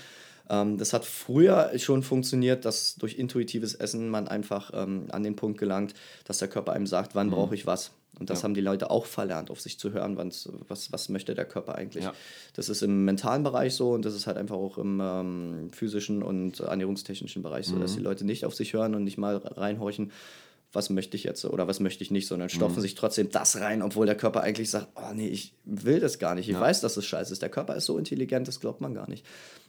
Ähm, 0.50 0.78
das 0.78 0.92
hat 0.92 1.04
früher 1.04 1.70
schon 1.78 2.02
funktioniert, 2.02 2.64
dass 2.64 2.96
durch 2.96 3.18
intuitives 3.18 3.74
Essen 3.74 4.08
man 4.08 4.28
einfach 4.28 4.70
ähm, 4.74 5.06
an 5.10 5.22
den 5.22 5.36
Punkt 5.36 5.58
gelangt, 5.58 5.94
dass 6.24 6.38
der 6.38 6.48
Körper 6.48 6.72
einem 6.72 6.86
sagt, 6.86 7.14
wann 7.14 7.28
mhm. 7.28 7.32
brauche 7.32 7.54
ich 7.54 7.66
was. 7.66 7.92
Und 8.18 8.30
das 8.30 8.40
ja. 8.40 8.44
haben 8.44 8.54
die 8.54 8.60
Leute 8.60 8.90
auch 8.90 9.06
verlernt, 9.06 9.50
auf 9.50 9.60
sich 9.60 9.78
zu 9.78 9.92
hören, 9.92 10.16
was, 10.16 10.90
was 10.90 11.08
möchte 11.08 11.34
der 11.34 11.44
Körper 11.44 11.76
eigentlich. 11.76 12.04
Ja. 12.04 12.12
Das 12.54 12.68
ist 12.68 12.82
im 12.82 13.04
mentalen 13.04 13.44
Bereich 13.44 13.74
so 13.74 13.92
und 13.92 14.04
das 14.04 14.14
ist 14.14 14.26
halt 14.26 14.36
einfach 14.36 14.56
auch 14.56 14.76
im 14.78 15.00
ähm, 15.00 15.70
physischen 15.72 16.22
und 16.22 16.58
ernährungstechnischen 16.60 17.42
Bereich 17.42 17.66
so, 17.66 17.76
mhm. 17.76 17.80
dass 17.80 17.94
die 17.94 18.02
Leute 18.02 18.24
nicht 18.24 18.44
auf 18.44 18.54
sich 18.54 18.72
hören 18.72 18.96
und 18.96 19.04
nicht 19.04 19.18
mal 19.18 19.36
reinhorchen, 19.36 20.10
was 20.72 20.90
möchte 20.90 21.16
ich 21.16 21.24
jetzt 21.24 21.44
oder 21.46 21.66
was 21.66 21.80
möchte 21.80 22.04
ich 22.04 22.10
nicht, 22.10 22.26
sondern 22.26 22.50
stopfen 22.50 22.76
mhm. 22.76 22.82
sich 22.82 22.94
trotzdem 22.94 23.30
das 23.30 23.58
rein, 23.58 23.80
obwohl 23.80 24.04
der 24.04 24.16
Körper 24.16 24.42
eigentlich 24.42 24.70
sagt, 24.70 24.88
oh 24.96 25.14
nee, 25.14 25.28
ich 25.28 25.54
will 25.64 25.98
das 25.98 26.18
gar 26.18 26.34
nicht, 26.34 26.48
ich 26.48 26.54
ja. 26.54 26.60
weiß, 26.60 26.82
dass 26.82 26.96
es 26.98 27.06
scheiße 27.06 27.32
ist. 27.32 27.40
Der 27.40 27.48
Körper 27.48 27.74
ist 27.74 27.86
so 27.86 27.96
intelligent, 27.96 28.46
das 28.48 28.60
glaubt 28.60 28.82
man 28.82 28.92
gar 28.92 29.08
nicht. 29.08 29.24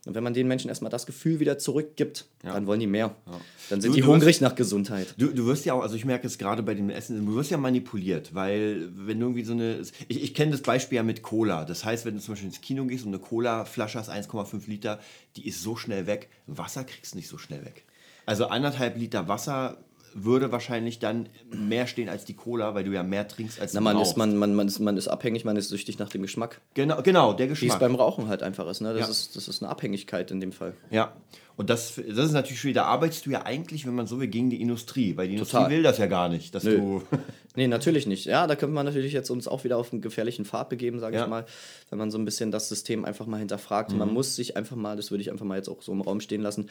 Und 0.06 0.16
wenn 0.16 0.24
man 0.24 0.34
den 0.34 0.47
Menschen 0.47 0.68
erstmal 0.68 0.91
das 0.91 1.06
Gefühl 1.06 1.39
wieder 1.39 1.58
zurückgibt, 1.58 2.26
ja. 2.43 2.54
dann 2.54 2.68
wollen 2.68 2.82
die 2.82 2.88
mehr. 2.88 3.16
Ja. 3.26 3.41
Dann 3.70 3.82
sind 3.82 3.91
du, 3.91 3.95
die 3.97 4.04
hungrig 4.04 4.28
wirst, 4.28 4.41
nach 4.41 4.56
Gesundheit. 4.56 5.14
Du, 5.18 5.28
du 5.28 5.45
wirst 5.45 5.66
ja 5.66 5.74
auch, 5.74 5.82
also 5.82 5.95
ich 5.95 6.04
merke 6.04 6.28
es 6.28 6.38
gerade 6.38 6.64
bei 6.64 6.74
dem 6.74 6.89
Essen, 6.89 7.26
du 7.26 7.36
wirst 7.36 7.52
ja 7.52 7.58
manipuliert, 7.58 8.34
weil 8.36 8.89
wenn 8.93 9.20
du 9.20 9.28
irgendwie 9.28 9.43
so 9.43 9.54
eine, 9.54 9.82
ich, 10.08 10.24
ich 10.24 10.34
kenne 10.34 10.52
das 10.52 10.62
Beispiel 10.62 10.97
ja 10.97 11.04
mit 11.04 11.22
Cola. 11.22 11.64
Das 11.64 11.86
heißt, 11.86 12.06
wenn 12.06 12.16
du 12.16 12.22
zum 12.22 12.34
Beispiel 12.34 12.50
ins 12.50 12.62
Kino 12.62 12.86
gehst 12.86 13.06
und 13.06 13.14
eine 13.14 13.20
Cola-Flasche 13.20 14.00
hast, 14.00 14.10
1,5 14.10 14.68
Liter, 14.68 15.00
die 15.38 15.47
ist 15.47 15.64
so 15.64 15.76
schnell 15.76 16.08
weg, 16.08 16.30
Wasser 16.47 16.84
kriegst 16.84 17.14
du 17.14 17.18
nicht 17.18 17.30
so 17.30 17.38
schnell 17.38 17.64
weg. 17.64 17.86
Also 18.26 18.47
anderthalb 18.47 18.97
Liter 18.97 19.28
Wasser 19.28 19.78
würde 20.14 20.51
wahrscheinlich 20.51 20.99
dann 20.99 21.30
mehr 21.55 21.88
stehen 21.88 22.10
als 22.10 22.26
die 22.26 22.34
Cola, 22.34 22.76
weil 22.76 22.84
du 22.84 22.91
ja 22.91 23.03
mehr 23.03 23.28
trinkst 23.28 23.60
als 23.60 23.74
Na, 23.74 23.82
man, 23.82 23.95
brauchst. 23.97 24.12
ist, 24.12 24.18
man, 24.18 24.36
man, 24.38 24.55
man, 24.55 24.68
ist, 24.68 24.80
man 24.80 24.97
ist 24.97 25.07
abhängig, 25.07 25.45
man 25.45 25.55
ist 25.57 25.70
süchtig 25.70 25.99
nach 25.99 26.10
dem 26.10 26.22
Geschmack. 26.22 26.62
genau, 26.74 27.01
genau, 27.01 27.34
der 27.34 27.47
Wie 27.49 27.53
es 27.53 27.60
Geschmack. 27.60 27.80
beim 27.80 27.95
Rauchen 27.95 28.28
halt 28.28 28.43
einfach 28.43 28.68
ist. 28.70 28.82
Ne? 28.82 28.93
Das, 28.93 29.01
Ja. 29.01 29.07
ist. 29.12 29.36
das 29.36 29.47
ist 29.47 29.62
eine 29.62 29.70
Abhängigkeit 29.72 30.32
in 30.32 30.39
dem 30.39 30.51
Fall. 30.51 30.74
Ja, 30.91 31.14
und 31.57 31.70
das, 31.70 31.95
das 31.95 32.28
ist 32.28 32.32
natürlich 32.32 32.60
schwierig. 32.62 32.76
Da 32.76 32.86
arbeitest 32.86 33.26
du 33.26 33.32
ja 33.32 33.45
eigentlich, 33.45 33.86
wenn 33.86 33.93
man 33.93 34.07
so 34.07 34.20
will, 34.22 34.28
gegen 34.30 34.49
die 34.49 34.62
Industrie, 34.62 35.18
weil 35.18 35.28
die 35.28 35.36
Total. 35.36 35.62
Industrie 35.64 35.76
will 35.76 35.84
das 35.84 35.97
ja 35.97 36.05
gar 36.05 36.30
nicht, 36.30 36.55
dass 36.55 36.64
Nö. 36.64 36.78
du. 36.78 37.03
Nee, 37.55 37.68
natürlich 37.68 38.05
nicht. 38.07 38.26
Ja, 38.26 38.47
da 38.47 38.55
könnte 38.55 38.74
man 38.76 38.86
natürlich 38.86 39.12
jetzt 39.12 39.30
uns 39.32 39.47
auch 39.47 39.66
wieder 39.66 39.76
auf 39.78 39.91
einen 39.91 40.01
gefährlichen 40.01 40.45
Pfad 40.45 40.70
begeben, 40.70 40.99
sage 40.99 41.18
Ja. 41.18 41.24
ich 41.24 41.30
mal, 41.30 41.45
wenn 41.89 41.99
man 41.99 42.10
so 42.12 42.18
ein 42.18 42.24
bisschen 42.24 42.51
das 42.51 42.70
System 42.70 43.03
einfach 43.03 43.26
mal 43.26 43.38
hinterfragt. 43.38 43.91
Mhm. 43.91 43.97
man 43.97 44.14
muss 44.14 44.36
sich 44.38 44.55
einfach 44.55 44.78
mal, 44.78 44.95
das 44.95 45.12
würde 45.12 45.24
ich 45.24 45.32
einfach 45.32 45.45
mal 45.45 45.57
jetzt 45.57 45.68
auch 45.68 45.82
so 45.82 45.91
im 45.91 45.99
Raum 45.99 46.22
stehen 46.22 46.41
lassen, 46.41 46.70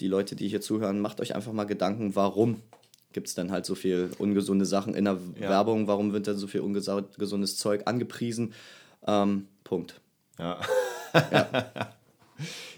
die 0.00 0.08
Leute, 0.08 0.36
die 0.36 0.48
hier 0.48 0.60
zuhören, 0.60 1.00
macht 1.00 1.20
euch 1.22 1.34
einfach 1.34 1.52
mal 1.52 1.64
Gedanken, 1.64 2.16
warum 2.16 2.60
gibt 3.16 3.28
es 3.28 3.34
denn 3.34 3.50
halt 3.50 3.64
so 3.64 3.74
viel 3.74 4.10
ungesunde 4.18 4.66
Sachen 4.66 4.94
in 4.94 5.06
der 5.06 5.18
Ja. 5.40 5.48
Werbung, 5.48 5.86
warum 5.86 6.12
wird 6.12 6.26
denn 6.26 6.36
so 6.36 6.46
viel 6.46 6.60
ungesundes 6.60 7.56
Zeug 7.56 7.84
angepriesen? 7.86 8.52
Ähm, 9.06 9.46
Punkt. 9.64 10.02
Ja. 10.38 10.60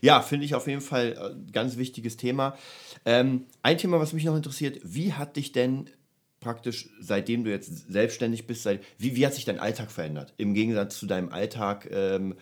ja, 0.00 0.20
finde 0.20 0.46
ich 0.46 0.54
auf 0.54 0.68
jeden 0.68 0.80
Fall 0.80 1.34
äh, 1.48 1.50
ganz 1.50 1.76
wichtiges 1.76 2.16
Thema. 2.16 2.56
Ähm, 3.04 3.46
ein 3.64 3.78
Thema, 3.78 3.98
was 3.98 4.12
mich 4.12 4.24
noch 4.24 4.36
interessiert, 4.36 4.78
wie 4.84 5.12
hat 5.12 5.34
dich 5.34 5.50
denn 5.50 5.90
praktisch, 6.38 6.88
seitdem 7.00 7.42
du 7.42 7.50
jetzt 7.50 7.90
selbstständig 7.90 8.46
bist, 8.46 8.62
seit, 8.62 8.80
wie, 8.96 9.16
wie 9.16 9.26
hat 9.26 9.34
sich 9.34 9.44
dein 9.44 9.58
Alltag 9.58 9.90
verändert? 9.90 10.34
Im 10.36 10.54
Gegensatz 10.54 11.00
zu 11.00 11.06
deinem 11.06 11.30
Alltag, 11.30 11.88
ähm, 11.90 12.36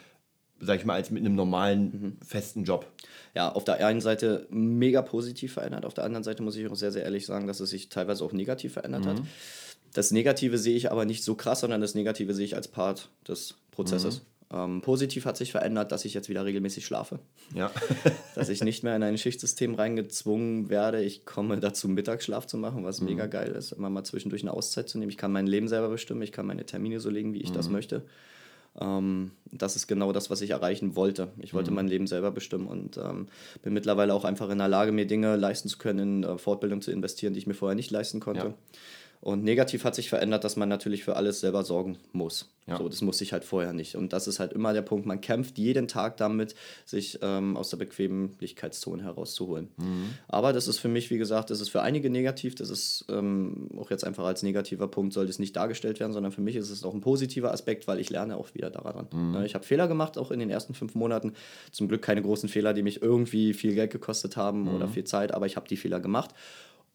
sag 0.61 0.79
ich 0.81 0.85
mal, 0.85 0.97
als 0.97 1.11
mit 1.11 1.25
einem 1.25 1.35
normalen, 1.35 2.19
festen 2.23 2.65
Job. 2.65 2.93
Ja, 3.37 3.53
auf 3.53 3.65
der 3.65 3.87
einen 3.87 4.01
Seite 4.01 4.47
mega 4.49 5.03
positiv 5.03 5.53
verändert, 5.53 5.85
auf 5.85 5.93
der 5.93 6.05
anderen 6.05 6.25
Seite 6.25 6.43
muss 6.43 6.57
ich 6.57 6.67
auch 6.69 6.75
sehr, 6.75 6.91
sehr 6.91 7.05
ehrlich 7.05 7.27
sagen, 7.27 7.47
dass 7.47 7.61
es 7.61 7.69
sich 7.69 7.91
teilweise 7.91 8.25
auch 8.25 8.33
negativ 8.33 8.73
verändert 8.73 9.05
hat. 9.05 9.21
Das 9.93 10.11
Negative 10.11 10.57
sehe 10.57 10.75
ich 10.75 10.91
aber 10.91 11.05
nicht 11.05 11.23
so 11.23 11.35
krass, 11.35 11.61
sondern 11.61 11.83
das 11.83 11.95
Negative 11.95 12.33
sehe 12.33 12.47
ich 12.47 12.57
als 12.57 12.67
Part 12.67 13.11
des 13.29 13.57
Prozesses. 13.73 14.23
Ähm, 14.51 14.81
positiv 14.81 15.27
hat 15.27 15.37
sich 15.37 15.53
verändert, 15.53 15.93
dass 15.93 16.07
ich 16.07 16.15
jetzt 16.15 16.31
wieder 16.31 16.47
regelmäßig 16.47 16.87
schlafe, 16.87 17.19
Ja. 17.55 17.71
dass 18.35 18.49
ich 18.49 18.65
nicht 18.65 18.83
mehr 18.83 18.97
in 18.97 19.03
ein 19.03 19.19
Schichtsystem 19.19 19.75
reingezwungen 19.75 20.71
werde. 20.71 21.03
Ich 21.03 21.27
komme 21.27 21.61
dazu, 21.61 21.89
Mittagsschlaf 21.89 22.47
zu 22.47 22.57
machen, 22.57 22.85
was 22.85 23.03
mega 23.03 23.27
geil 23.27 23.53
ist, 23.53 23.73
immer 23.73 23.91
mal 23.91 24.05
zwischendurch 24.05 24.43
eine 24.45 24.55
Auszeit 24.55 24.89
zu 24.89 24.99
nehmen. 24.99 25.11
Ich 25.11 25.19
kann 25.19 25.33
mein 25.33 25.47
Leben 25.47 25.69
selber 25.69 25.91
bestimmen, 25.91 26.23
ich 26.23 26.33
kann 26.33 26.47
meine 26.47 26.65
Termine 26.65 27.01
so 27.01 27.11
legen, 27.11 27.35
wie 27.35 27.43
ich 27.43 27.53
das 27.53 27.69
möchte. 27.69 28.03
Ähm, 28.81 29.33
das 29.53 29.77
ist 29.77 29.87
genau 29.87 30.13
das, 30.13 30.31
was 30.31 30.41
ich 30.41 30.51
erreichen 30.51 30.97
wollte. 30.97 31.29
Ich 31.39 31.55
wollte 31.55 31.71
mein 31.71 31.89
Leben 31.89 32.07
selber 32.07 32.31
bestimmen 32.31 32.67
und 32.67 32.99
ähm, 32.99 33.27
bin 33.63 33.73
mittlerweile 33.73 34.13
auch 34.13 34.25
einfach 34.25 34.51
in 34.51 34.59
der 34.59 34.69
Lage, 34.69 34.93
mir 34.93 35.07
Dinge 35.07 35.37
leisten 35.37 35.69
zu 35.69 35.79
können, 35.79 36.25
in 36.25 36.25
äh, 36.25 36.39
Fortbildung 36.39 36.83
zu 36.83 36.91
investieren, 36.91 37.33
die 37.33 37.39
ich 37.39 37.47
mir 37.47 37.55
vorher 37.55 37.77
nicht 37.77 37.91
leisten 37.91 38.21
konnte. 38.21 38.47
Ja. 38.47 38.55
Und 39.21 39.43
negativ 39.45 39.85
hat 39.85 39.95
sich 39.95 40.09
verändert, 40.09 40.45
dass 40.45 40.57
man 40.57 40.69
natürlich 40.69 41.03
für 41.05 41.17
alles 41.17 41.41
selber 41.41 41.65
sorgen 41.65 41.99
muss. 42.13 42.49
Ja. 42.69 42.79
So, 42.79 42.89
das 42.89 43.01
musste 43.01 43.23
ich 43.25 43.33
halt 43.33 43.45
vorher 43.45 43.73
nicht. 43.73 43.95
Und 43.97 44.13
das 44.13 44.27
ist 44.27 44.41
halt 44.41 44.53
immer 44.53 44.73
der 44.73 44.83
Punkt. 44.83 45.07
Man 45.07 45.21
kämpft 45.21 45.57
jeden 45.59 45.87
Tag 45.89 46.17
damit, 46.17 46.55
sich 46.85 47.19
ähm, 47.23 47.57
aus 47.57 47.71
der 47.71 47.77
Bequemlichkeitszone 47.77 49.03
herauszuholen. 49.05 49.69
Mhm. 49.77 50.11
Aber 50.29 50.53
das 50.53 50.67
ist 50.69 50.79
für 50.79 50.89
mich, 50.89 51.11
wie 51.11 51.19
gesagt, 51.19 51.51
das 51.51 51.61
ist 51.61 51.69
für 51.69 51.83
einige 51.83 52.11
negativ. 52.11 52.55
Das 52.57 52.71
ist 52.71 53.05
ähm, 53.09 53.69
auch 53.79 53.91
jetzt 53.91 54.05
einfach 54.05 54.25
als 54.25 54.43
negativer 54.43 54.89
Punkt, 54.89 55.13
soll 55.13 55.27
das 55.27 55.39
nicht 55.39 55.55
dargestellt 55.57 56.01
werden, 56.01 56.13
sondern 56.13 56.33
für 56.33 56.41
mich 56.41 56.57
ist 56.57 56.71
es 56.71 56.85
auch 56.85 56.95
ein 56.95 57.01
positiver 57.01 57.53
Aspekt, 57.53 57.87
weil 57.87 58.01
ich 58.01 58.11
lerne 58.11 58.37
auch 58.37 58.53
wieder 58.55 58.71
daran. 58.71 59.07
Mhm. 59.13 59.31
Ne, 59.33 59.47
Ich 59.47 59.55
habe 59.55 59.65
Fehler 59.65 59.87
gemacht, 59.89 60.19
auch 60.19 60.31
in 60.31 60.41
den 60.41 60.51
ersten 60.51 60.75
fünf 60.75 60.95
Monaten. 60.95 61.35
Zum 61.71 61.89
Glück 61.89 62.03
keine 62.03 62.23
großen 62.23 62.49
Fehler, 62.49 62.75
die 62.75 62.83
mich 62.83 63.01
irgendwie 63.03 63.55
viel 63.55 63.75
Geld 63.75 63.93
gekostet 63.93 64.37
haben 64.37 64.63
Mhm. 64.63 64.75
oder 64.75 64.89
viel 64.89 65.05
Zeit, 65.05 65.33
aber 65.33 65.47
ich 65.47 65.57
habe 65.57 65.69
die 65.69 65.77
Fehler 65.77 66.01
gemacht. 66.01 66.31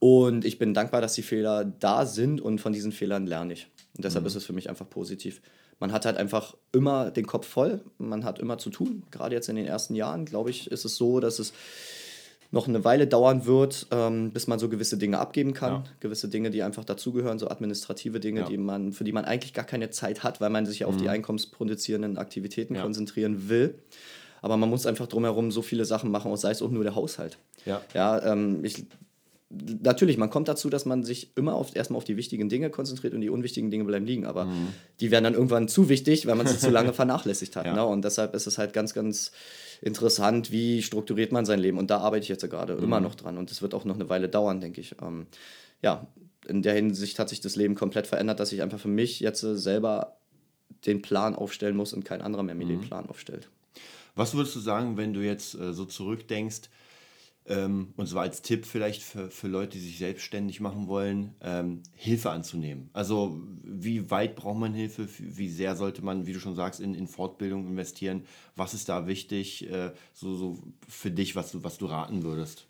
Und 0.04 0.46
ich 0.46 0.58
bin 0.58 0.74
dankbar, 0.74 1.00
dass 1.00 1.14
die 1.14 1.22
Fehler 1.22 1.64
da 1.64 2.08
sind 2.08 2.42
und 2.42 2.60
von 2.60 2.74
diesen 2.74 2.92
Fehlern 2.92 3.28
lerne 3.28 3.54
ich. 3.54 3.66
Und 3.94 4.00
Mhm. 4.00 4.02
deshalb 4.02 4.26
ist 4.26 4.34
es 4.34 4.44
für 4.44 4.52
mich 4.52 4.68
einfach 4.68 4.90
positiv. 4.90 5.42
Man 5.80 5.92
hat 5.92 6.06
halt 6.08 6.18
einfach 6.18 6.56
immer 6.72 7.12
den 7.12 7.28
Kopf 7.28 7.48
voll, 7.48 7.82
man 8.00 8.24
hat 8.26 8.40
immer 8.40 8.58
zu 8.58 8.72
tun. 8.72 9.04
Gerade 9.12 9.36
jetzt 9.36 9.48
in 9.48 9.56
den 9.56 9.68
ersten 9.68 9.94
Jahren, 9.94 10.26
glaube 10.26 10.50
ich, 10.50 10.72
ist 10.72 10.86
es 10.86 10.96
so, 10.96 11.20
dass 11.20 11.38
es 11.38 11.54
noch 12.50 12.68
eine 12.68 12.84
Weile 12.84 13.06
dauern 13.06 13.46
wird, 13.46 13.86
ähm, 13.92 14.32
bis 14.32 14.48
man 14.48 14.58
so 14.58 14.70
gewisse 14.70 14.98
Dinge 14.98 15.20
abgeben 15.20 15.54
kann. 15.54 15.72
Ja. 15.72 15.84
Gewisse 16.00 16.30
Dinge, 16.30 16.50
die 16.50 16.64
einfach 16.64 16.84
dazugehören, 16.84 17.38
so 17.38 17.48
administrative 17.48 18.20
Dinge, 18.20 18.40
Ja. 18.42 18.46
Mhm. 18.48 18.50
die 18.50 18.58
man, 18.58 18.94
für 18.94 19.04
die 19.04 19.12
man 19.12 19.26
eigentlich 19.26 19.54
gar 19.54 19.66
keine 19.66 19.92
Zeit 19.92 20.24
hat, 20.24 20.42
weil 20.42 20.50
man 20.50 20.66
sich 20.66 20.80
ja 20.80 20.88
auf 20.88 20.98
die 20.98 21.10
einkommensproduzierenden 21.10 22.18
Aktivitäten 22.18 22.74
Ja. 22.76 22.82
konzentrieren 22.82 23.50
will. 23.50 23.76
Aber 24.42 24.58
man 24.58 24.68
muss 24.70 24.88
einfach 24.88 25.06
drumherum 25.08 25.52
so 25.52 25.62
viele 25.62 25.86
Sachen 25.86 26.10
machen, 26.10 26.32
und 26.32 26.38
sei 26.38 26.50
es 26.52 26.64
auch 26.64 26.72
nur 26.72 26.84
der 26.84 26.96
Haushalt. 26.96 27.38
Ja. 27.68 27.82
Ja, 27.94 28.22
ähm, 28.34 28.66
ich, 28.66 28.86
natürlich, 29.82 30.18
man 30.18 30.30
kommt 30.30 30.48
dazu, 30.48 30.70
dass 30.70 30.86
man 30.86 31.04
sich 31.04 31.36
immer 31.36 31.56
auf, 31.56 31.76
erstmal 31.76 31.98
auf 31.98 32.04
die 32.04 32.18
wichtigen 32.18 32.50
Dinge 32.50 32.70
konzentriert 32.70 33.14
und 33.14 33.22
die 33.22 33.30
unwichtigen 33.30 33.70
Dinge 33.70 33.84
bleiben 33.84 34.06
liegen. 34.06 34.26
Aber 34.26 34.48
die 35.00 35.12
werden 35.12 35.26
dann 35.26 35.34
irgendwann 35.34 35.68
zu 35.68 35.90
wichtig, 35.90 36.26
weil 36.26 36.36
man 36.36 36.48
sie 36.48 36.58
zu 36.58 36.70
lange 36.70 36.94
vernachlässigt 36.94 37.56
hat. 37.56 37.66
Ja. 37.66 37.74
Ne? 37.74 37.86
Und 37.86 38.06
deshalb 38.06 38.34
ist 38.34 38.48
es 38.48 38.58
halt 38.58 38.74
ganz, 38.74 38.94
ganz 38.94 39.32
interessant, 39.82 40.52
wie 40.52 40.82
strukturiert 40.82 41.32
man 41.32 41.46
sein 41.46 41.60
Leben. 41.60 41.78
Und 41.78 41.90
da 41.92 41.98
arbeite 41.98 42.24
ich 42.24 42.30
jetzt 42.30 42.44
ja 42.44 42.48
gerade 42.48 42.74
immer 42.74 43.00
noch 43.00 43.16
dran. 43.16 43.38
Und 43.38 43.52
das 43.52 43.62
wird 43.62 43.74
auch 43.74 43.86
noch 43.86 43.96
eine 43.96 44.10
Weile 44.10 44.30
dauern, 44.30 44.62
denke 44.62 44.82
ich. 44.82 44.96
Ähm, 45.02 45.28
ja, 45.82 46.08
in 46.48 46.62
der 46.62 46.74
Hinsicht 46.74 47.20
hat 47.20 47.30
sich 47.30 47.42
das 47.42 47.56
Leben 47.56 47.76
komplett 47.76 48.08
verändert, 48.08 48.40
dass 48.40 48.52
ich 48.52 48.62
einfach 48.62 48.80
für 48.80 48.88
mich 48.88 49.20
jetzt 49.20 49.42
selber 49.42 50.18
den 50.86 51.02
Plan 51.02 51.36
aufstellen 51.36 51.76
muss 51.76 51.94
und 51.94 52.06
kein 52.06 52.22
anderer 52.22 52.44
mehr 52.44 52.56
mir 52.56 52.66
den 52.66 52.82
Plan 52.82 53.08
aufstellt. 53.08 53.50
Was 54.16 54.34
würdest 54.34 54.56
du 54.56 54.60
sagen, 54.60 54.98
wenn 54.98 55.14
du 55.14 55.22
jetzt 55.22 55.56
äh, 55.56 55.74
so 55.74 55.86
zurückdenkst, 55.86 56.70
ähm, 57.48 57.94
und 57.98 58.08
zwar 58.08 58.24
als 58.24 58.42
Tipp 58.42 58.66
vielleicht 58.66 59.02
für, 59.04 59.30
für 59.32 59.48
Leute, 59.48 59.78
die 59.78 59.84
sich 59.84 59.98
selbstständig 59.98 60.60
machen 60.60 60.88
wollen, 60.88 61.36
ähm, 61.42 61.82
Hilfe 61.96 62.30
anzunehmen? 62.30 62.90
Also 62.94 63.42
wie 63.64 64.12
weit 64.12 64.36
braucht 64.36 64.60
man 64.60 64.74
Hilfe? 64.74 65.08
Wie 65.18 65.50
sehr 65.50 65.76
sollte 65.76 66.04
man, 66.04 66.26
wie 66.28 66.34
du 66.34 66.40
schon 66.40 66.56
sagst, 66.56 66.80
in, 66.80 66.94
in 66.94 67.08
Fortbildung 67.08 67.68
investieren? 67.68 68.26
Was 68.56 68.74
ist 68.74 68.90
da 68.90 69.08
wichtig, 69.08 69.70
äh, 69.70 69.92
so, 70.14 70.36
so 70.36 70.60
für 70.88 71.12
dich, 71.12 71.36
was 71.36 71.52
du, 71.52 71.64
was 71.64 71.78
du 71.78 71.88
raten 71.88 72.24
würdest? 72.24 72.68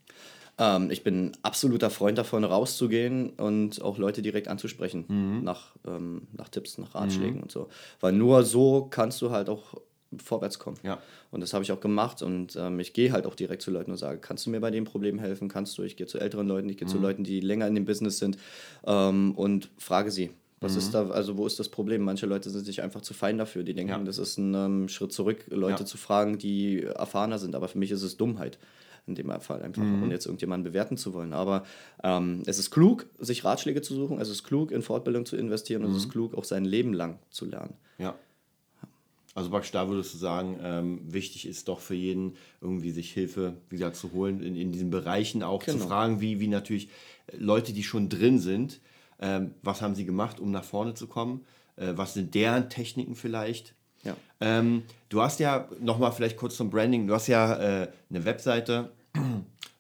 Ähm, 0.58 0.92
ich 0.92 1.04
bin 1.04 1.32
absoluter 1.42 1.90
Freund 1.90 2.18
davon, 2.18 2.44
rauszugehen 2.44 3.32
und 3.32 3.82
auch 3.82 3.98
Leute 3.98 4.22
direkt 4.22 4.48
anzusprechen 4.48 5.06
Mhm. 5.08 5.44
nach, 5.44 5.76
ähm, 5.88 6.28
nach 6.34 6.50
Tipps, 6.50 6.78
nach 6.78 6.96
Ratschlägen 6.96 7.42
und 7.42 7.52
so. 7.52 7.70
Weil 8.00 8.14
nur 8.14 8.44
so 8.44 8.88
kannst 8.90 9.22
du 9.22 9.32
halt 9.32 9.50
auch 9.50 9.76
vorwärts 10.24 10.60
kommen. 10.60 10.78
Ja. 10.84 11.00
Und 11.32 11.42
das 11.42 11.54
habe 11.54 11.64
ich 11.64 11.72
auch 11.72 11.80
gemacht 11.80 12.22
und 12.22 12.56
ähm, 12.58 12.80
ich 12.80 12.94
gehe 12.94 13.12
halt 13.12 13.26
auch 13.26 13.36
direkt 13.36 13.62
zu 13.62 13.72
Leuten 13.72 13.92
und 13.92 13.98
sage, 13.98 14.20
kannst 14.20 14.46
du 14.46 14.50
mir 14.50 14.60
bei 14.60 14.72
dem 14.72 14.84
Problem 14.84 15.20
helfen? 15.20 15.48
Kannst 15.48 15.78
du? 15.78 15.84
Ich 15.84 15.96
gehe 15.96 16.08
zu 16.08 16.20
älteren 16.20 16.48
Leuten, 16.48 16.68
ich 16.70 16.78
gehe 16.78 16.88
Mhm. 16.88 16.92
zu 16.92 16.98
Leuten, 17.00 17.24
die 17.24 17.40
länger 17.40 17.68
in 17.68 17.76
dem 17.76 17.86
Business 17.86 18.18
sind 18.18 18.38
ähm, 18.86 19.34
und 19.36 19.70
frage 19.78 20.12
sie. 20.12 20.32
Was 20.60 20.74
Mhm. 20.74 20.78
ist 20.78 20.94
da, 20.94 21.10
also 21.10 21.38
wo 21.38 21.48
ist 21.48 21.60
das 21.60 21.70
Problem? 21.70 22.02
Manche 22.04 22.26
Leute 22.28 22.50
sind 22.50 22.66
sich 22.66 22.84
einfach 22.84 23.02
zu 23.02 23.14
fein 23.14 23.38
dafür. 23.38 23.64
Die 23.64 23.74
denken, 23.74 23.92
Ja. 23.92 23.98
das 24.00 24.18
ist 24.20 24.38
ein 24.38 24.54
ähm, 24.54 24.90
Schritt 24.90 25.12
zurück, 25.14 25.46
Leute 25.50 25.84
Ja. 25.84 25.86
zu 25.86 25.98
fragen, 25.98 26.38
die 26.38 26.84
erfahrener 26.84 27.40
sind. 27.40 27.56
Aber 27.56 27.68
für 27.68 27.78
mich 27.80 27.90
ist 27.92 28.04
es 28.04 28.18
Dummheit 28.18 28.60
in 29.08 29.16
dem 29.16 29.32
Fall 29.42 29.64
einfach, 29.64 29.82
Mhm. 29.82 30.04
und 30.04 30.12
jetzt 30.12 30.28
irgendjemanden 30.28 30.64
bewerten 30.72 30.96
zu 30.98 31.16
wollen. 31.16 31.34
Aber 31.34 31.64
ähm, 32.04 32.44
es 32.46 32.60
ist 32.60 32.70
klug, 32.70 33.08
sich 33.18 33.44
Ratschläge 33.44 33.82
zu 33.82 33.96
suchen, 33.96 34.22
es 34.22 34.30
ist 34.30 34.44
klug, 34.44 34.72
in 34.72 34.84
Fortbildung 34.84 35.26
zu 35.26 35.36
investieren 35.36 35.84
und 35.84 35.90
es 35.92 35.98
ist 35.98 36.06
Mhm. 36.08 36.12
klug, 36.12 36.34
auch 36.36 36.44
sein 36.44 36.66
Leben 36.66 36.94
lang 36.94 37.18
zu 37.32 37.46
lernen. 37.46 37.74
Ja. 37.98 38.14
Also 39.34 39.50
praktisch 39.50 39.72
da 39.72 39.88
würdest 39.88 40.14
du 40.14 40.18
sagen, 40.18 40.60
ähm, 40.62 41.02
wichtig 41.14 41.48
ist 41.48 41.68
doch 41.70 41.80
für 41.80 41.96
jeden 41.96 42.36
irgendwie 42.60 42.92
sich 42.92 43.12
Hilfe, 43.14 43.54
wie 43.70 43.78
gesagt, 43.78 43.96
zu 43.96 44.12
holen, 44.12 44.42
in, 44.42 44.56
in 44.58 44.72
diesen 44.74 44.90
Bereichen 44.90 45.42
auch 45.42 45.64
zu 45.64 45.74
Genau. 45.78 45.88
fragen, 45.88 46.20
wie, 46.20 46.40
wie 46.42 46.48
natürlich 46.50 46.90
äh, 47.28 47.38
Leute, 47.38 47.72
die 47.72 47.84
schon 47.84 48.10
drin 48.10 48.40
sind, 48.40 48.82
ähm, 49.20 49.54
was 49.64 49.82
haben 49.82 49.96
sie 49.96 50.04
gemacht, 50.06 50.40
um 50.40 50.52
nach 50.52 50.66
vorne 50.66 50.96
zu 50.96 51.08
kommen, 51.08 51.46
äh, 51.78 51.94
was 51.96 52.14
sind 52.14 52.36
deren 52.36 52.70
Techniken 52.70 53.16
vielleicht. 53.16 53.74
Ja. 54.04 54.18
Ähm, 54.42 54.84
du 55.10 55.22
hast 55.22 55.40
ja, 55.40 55.70
nochmal 55.80 56.12
vielleicht 56.12 56.36
kurz 56.36 56.58
zum 56.58 56.70
Branding, 56.70 57.08
du 57.08 57.14
hast 57.14 57.28
ja 57.28 57.84
äh, 57.84 57.88
eine 58.10 58.26
Webseite, 58.26 58.92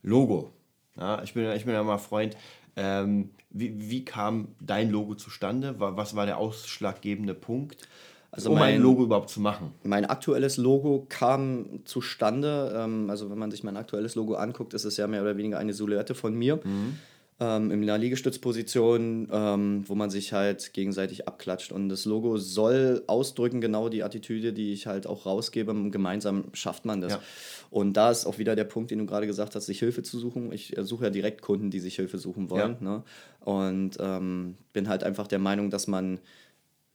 Logo. 0.03 0.53
Ja, 0.97 1.21
ich, 1.23 1.33
bin, 1.33 1.49
ich 1.51 1.65
bin 1.65 1.73
ja 1.73 1.83
mal 1.83 1.97
Freund. 1.97 2.35
Ähm, 2.75 3.31
wie, 3.49 3.89
wie 3.89 4.05
kam 4.05 4.49
dein 4.61 4.89
Logo 4.91 5.15
zustande? 5.15 5.79
Wa- 5.79 5.97
Was 5.97 6.15
war 6.15 6.25
der 6.25 6.37
ausschlaggebende 6.37 7.33
Punkt, 7.33 7.87
Also 8.33 8.49
um 8.49 8.55
ein 8.55 8.59
mein- 8.75 8.81
Logo 8.81 9.03
überhaupt 9.03 9.29
zu 9.29 9.41
machen? 9.41 9.73
Mein 9.83 10.05
aktuelles 10.05 10.57
Logo 10.57 11.05
kam 11.09 11.81
zustande, 11.85 12.73
ähm, 12.75 13.09
also 13.09 13.29
wenn 13.29 13.37
man 13.37 13.51
sich 13.51 13.63
mein 13.63 13.75
aktuelles 13.77 14.15
Logo 14.15 14.35
anguckt, 14.35 14.73
ist 14.73 14.85
es 14.85 14.95
ja 14.97 15.05
mehr 15.07 15.21
oder 15.21 15.35
weniger 15.37 15.57
eine 15.59 15.73
Silhouette 15.73 16.15
von 16.15 16.33
mir. 16.33 16.59
Ähm, 17.43 17.71
in 17.71 17.81
einer 17.81 17.97
Liegestützposition, 17.97 19.27
ähm, 19.31 19.83
wo 19.87 19.95
man 19.95 20.11
sich 20.11 20.31
halt 20.31 20.73
gegenseitig 20.73 21.27
abklatscht. 21.27 21.71
Und 21.71 21.89
das 21.89 22.05
Logo 22.05 22.37
soll 22.37 23.03
ausdrücken 23.07 23.61
genau 23.61 23.89
die 23.89 24.03
Attitüde, 24.03 24.53
die 24.53 24.73
ich 24.73 24.85
halt 24.85 25.07
auch 25.07 25.25
rausgebe. 25.25 25.73
Gemeinsam 25.89 26.45
schafft 26.53 26.85
man 26.85 27.01
das. 27.01 27.13
Ja. 27.13 27.19
Und 27.71 27.97
da 27.97 28.11
ist 28.11 28.27
auch 28.27 28.37
wieder 28.37 28.55
der 28.55 28.65
Punkt, 28.65 28.91
den 28.91 28.99
du 28.99 29.05
gerade 29.07 29.25
gesagt 29.25 29.55
hast, 29.55 29.65
sich 29.65 29.79
Hilfe 29.79 30.03
zu 30.03 30.19
suchen. 30.19 30.51
Ich 30.53 30.77
äh, 30.77 30.83
suche 30.83 31.05
ja 31.05 31.09
direkt 31.09 31.41
Kunden, 31.41 31.71
die 31.71 31.79
sich 31.79 31.95
Hilfe 31.95 32.19
suchen 32.19 32.51
wollen. 32.51 32.77
Ne? 32.79 33.01
Und 33.43 33.97
ähm, 33.99 34.55
bin 34.71 34.87
halt 34.87 35.03
einfach 35.03 35.25
der 35.27 35.39
Meinung, 35.39 35.71
dass 35.71 35.87
man 35.87 36.19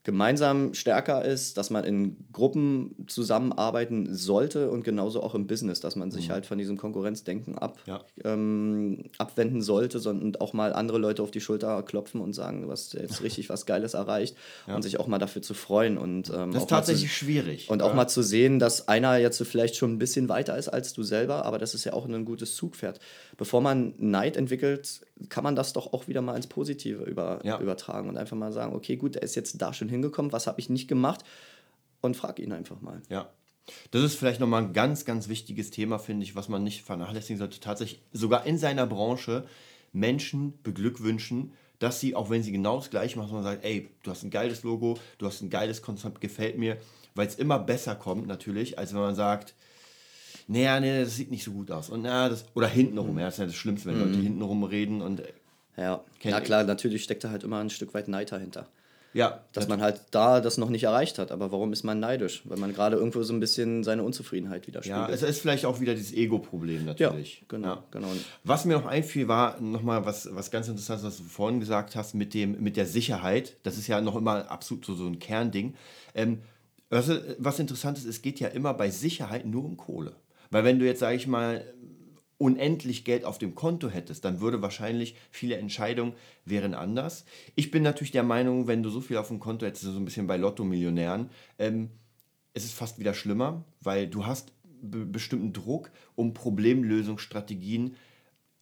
gemeinsam 0.07 0.73
stärker 0.73 1.25
ist, 1.25 1.59
dass 1.59 1.71
man 1.71 1.83
in 1.83 2.17
Gruppen 2.33 2.95
zusammenarbeiten 3.09 4.15
sollte 4.15 4.71
und 4.71 4.85
genauso 4.85 5.21
auch 5.21 5.35
im 5.35 5.49
Business, 5.49 5.81
dass 5.81 5.97
man 5.97 6.13
sich 6.13 6.29
mhm. 6.29 6.33
halt 6.33 6.47
von 6.47 6.59
diesem 6.59 6.77
Konkurrenzdenken 6.77 7.59
ab, 7.59 7.81
ja. 7.87 8.05
ähm, 8.23 9.11
abwenden 9.19 9.63
sollte 9.63 9.99
sondern 9.99 10.37
auch 10.37 10.53
mal 10.53 10.73
andere 10.73 10.99
Leute 10.99 11.25
auf 11.25 11.33
die 11.33 11.41
Schulter 11.41 11.83
klopfen 11.83 12.21
und 12.21 12.35
sagen, 12.35 12.63
du 12.63 12.71
hast 12.71 12.95
jetzt 12.95 13.21
richtig 13.25 13.51
was 13.51 13.67
Geiles 13.67 13.95
erreicht 13.95 14.37
ja. 14.69 14.77
und 14.77 14.83
sich 14.83 15.01
auch 15.01 15.09
mal 15.09 15.19
dafür 15.19 15.43
zu 15.43 15.55
freuen. 15.55 15.99
Und, 15.99 16.31
ähm, 16.31 16.53
das 16.53 16.63
ist 16.63 16.71
tatsächlich 16.71 17.11
zu, 17.11 17.25
schwierig. 17.25 17.69
Und 17.69 17.81
ja. 17.81 17.87
auch 17.87 17.93
mal 17.93 18.07
zu 18.07 18.23
sehen, 18.23 18.61
dass 18.61 18.87
einer 18.87 19.17
jetzt 19.17 19.43
vielleicht 19.43 19.75
schon 19.75 19.95
ein 19.95 19.99
bisschen 19.99 20.29
weiter 20.29 20.57
ist 20.57 20.69
als 20.69 20.93
du 20.93 21.03
selber, 21.03 21.45
aber 21.45 21.59
das 21.59 21.75
ist 21.75 21.83
ja 21.83 21.95
auch 21.95 22.07
ein 22.07 22.25
gutes 22.25 22.55
Zugpferd. 22.55 23.01
Bevor 23.37 23.61
man 23.61 23.95
Neid 23.99 24.37
entwickelt, 24.37 25.01
kann 25.29 25.45
man 25.45 25.57
das 25.57 25.73
doch 25.73 25.93
auch 25.93 26.09
wieder 26.09 26.23
mal 26.23 26.37
ins 26.37 26.47
Positive 26.47 27.05
über, 27.05 27.41
übertragen 27.61 28.09
und 28.09 28.17
einfach 28.17 28.37
mal 28.37 28.53
sagen, 28.53 28.75
okay, 28.75 28.97
gut, 28.97 29.15
der 29.15 29.23
ist 29.23 29.35
jetzt 29.35 29.61
da 29.61 29.73
schon 29.73 29.89
hin 29.89 29.97
hingekommen, 29.97 30.33
was 30.33 30.47
habe 30.47 30.61
ich 30.61 30.69
nicht 30.69 30.89
gemacht 30.89 31.25
und 32.01 32.17
frag 32.17 32.39
ihn 32.39 32.53
einfach 32.53 32.81
mal. 32.81 33.01
Ja. 33.09 33.31
Das 33.91 34.03
ist 34.03 34.15
vielleicht 34.15 34.41
nochmal 34.41 34.63
ein 34.63 34.73
ganz, 34.73 35.05
ganz 35.05 35.29
wichtiges 35.29 35.71
Thema, 35.71 35.99
finde 35.99 36.25
ich, 36.25 36.37
was 36.37 36.49
man 36.49 36.63
nicht 36.63 36.83
vernachlässigen 36.83 37.39
sollte. 37.39 37.59
Tatsächlich 37.59 38.01
sogar 38.13 38.47
in 38.47 38.59
seiner 38.59 38.87
Branche 38.87 39.45
Menschen 39.93 40.55
beglückwünschen, 40.63 41.53
dass 41.79 41.99
sie, 41.99 42.15
auch 42.15 42.31
wenn 42.31 42.43
sie 42.43 42.53
genau 42.53 42.77
das 42.77 42.91
Gleiche 42.91 43.19
machen, 43.19 43.33
man 43.33 43.43
sagt, 43.43 43.65
ey, 43.65 43.91
du 44.03 44.11
hast 44.11 44.23
ein 44.23 44.31
geiles 44.31 44.63
Logo, 44.63 44.99
du 45.19 45.27
hast 45.27 45.43
ein 45.43 45.51
geiles 45.51 45.83
Konzept, 45.83 46.21
gefällt 46.21 46.59
mir, 46.59 46.77
weil 47.15 47.27
es 47.27 47.35
immer 47.35 47.59
besser 47.59 47.97
kommt 47.97 48.27
natürlich, 48.27 48.79
als 48.79 48.95
wenn 48.95 49.01
man 49.01 49.15
sagt, 49.15 49.55
naja, 50.49 50.81
nee, 50.81 51.01
das 51.01 51.17
sieht 51.17 51.31
nicht 51.31 51.45
so 51.45 51.53
gut 51.53 51.71
aus. 51.71 51.91
Und, 51.91 52.03
na, 52.03 52.29
das, 52.29 52.45
oder 52.55 52.69
hintenrum, 52.69 53.13
mhm. 53.13 53.19
ja, 53.21 53.25
das 53.27 53.35
ist 53.35 53.41
ja 53.41 53.47
das 53.47 53.57
Schlimmste, 53.57 53.89
wenn 53.89 53.97
mhm. 53.99 54.05
Leute 54.05 54.19
hintenrum 54.19 54.65
reden 54.65 55.03
und. 55.03 55.23
Ja, 55.77 56.03
ja 56.23 56.41
klar, 56.41 56.65
natürlich 56.65 57.05
steckt 57.05 57.23
da 57.25 57.31
halt 57.31 57.45
immer 57.45 57.59
ein 57.59 57.69
Stück 57.69 57.93
weit 57.93 58.09
Neid 58.09 58.33
dahinter. 58.33 58.67
Ja. 59.17 59.41
Dass 59.53 59.67
man 59.67 59.81
halt 59.81 60.03
da 60.11 60.43
das 60.43 60.59
noch 60.59 60.69
nicht 60.69 60.85
erreicht 60.85 61.19
hat. 61.19 61.33
Aber 61.33 61.51
warum 61.51 61.73
ist 61.73 61.85
man 61.85 61.99
neidisch? 62.01 62.43
Weil 62.45 62.59
man 62.59 62.75
gerade 62.75 62.97
irgendwo 62.97 63.23
so 63.23 63.33
ein 63.33 63.41
bisschen 63.41 63.83
seine 63.83 64.03
Unzufriedenheit 64.03 64.67
widerspiegelt. 64.67 65.09
Ja, 65.09 65.15
es 65.15 65.23
ist 65.23 65.41
vielleicht 65.41 65.65
auch 65.65 65.81
wieder 65.81 65.95
dieses 65.95 66.13
Ego-Problem 66.13 66.85
natürlich. 66.85 67.39
Ja, 67.39 67.45
genau, 67.49 67.69
ja. 67.69 67.85
genau. 67.91 68.09
Was 68.45 68.67
mir 68.67 68.75
noch 68.75 68.85
einfiel, 68.85 69.27
war 69.27 69.59
nochmal 69.59 70.05
was, 70.05 70.35
was 70.35 70.51
ganz 70.51 70.69
Interessantes, 70.69 71.07
was 71.07 71.17
du 71.17 71.25
vorhin 71.25 71.61
gesagt 71.61 71.97
hast 71.97 72.15
mit, 72.15 72.35
dem, 72.35 72.63
mit 72.63 72.77
der 72.77 72.85
Sicherheit. 72.85 73.57
Das 73.63 73.79
ist 73.79 73.87
ja 73.87 74.03
noch 74.03 74.17
immer 74.17 74.51
absolut 74.51 74.85
so, 74.85 74.95
so 74.95 75.07
ein 75.07 75.19
Kernding. 75.19 75.75
Ähm, 76.15 76.43
was, 76.91 77.11
was 77.39 77.59
interessant 77.59 77.97
ist, 77.97 78.05
es 78.05 78.21
geht 78.21 78.39
ja 78.39 78.49
immer 78.49 78.75
bei 78.75 78.91
Sicherheit 78.91 79.47
nur 79.47 79.65
um 79.65 79.79
Kohle. 79.79 80.15
Weil 80.51 80.65
wenn 80.65 80.79
du 80.79 80.87
jetzt, 80.87 81.01
sage 81.01 81.17
ich 81.17 81.27
mal, 81.27 81.65
unendlich 82.39 83.05
Geld 83.05 83.25
auf 83.25 83.39
dem 83.39 83.55
Konto 83.55 83.89
hättest, 83.89 84.25
dann 84.25 84.41
würde 84.41 84.61
wahrscheinlich 84.61 85.17
viele 85.31 85.57
Entscheidungen 85.57 86.13
wären 86.45 86.75
anders. 86.75 87.25
Ich 87.55 87.71
bin 87.71 87.83
natürlich 87.83 88.13
der 88.13 88.25
Meinung, 88.25 88.67
wenn 88.67 88.83
du 88.83 88.91
so 88.91 89.01
viel 89.01 89.17
auf 89.17 89.29
dem 89.29 89.41
Konto 89.41 89.65
hättest, 89.65 89.85
so 89.85 89.99
ein 89.99 90.05
bisschen 90.05 90.27
bei 90.27 90.37
Lotto-Millionären, 90.37 91.31
ähm, 91.59 91.91
es 92.53 92.65
ist 92.65 92.75
fast 92.75 92.99
wieder 92.99 93.15
schlimmer, 93.15 93.65
weil 93.81 94.07
du 94.07 94.27
hast 94.27 94.53
bestimmten 94.83 95.53
Druck, 95.53 95.91
um 96.15 96.35
Problemlösungsstrategien 96.35 97.97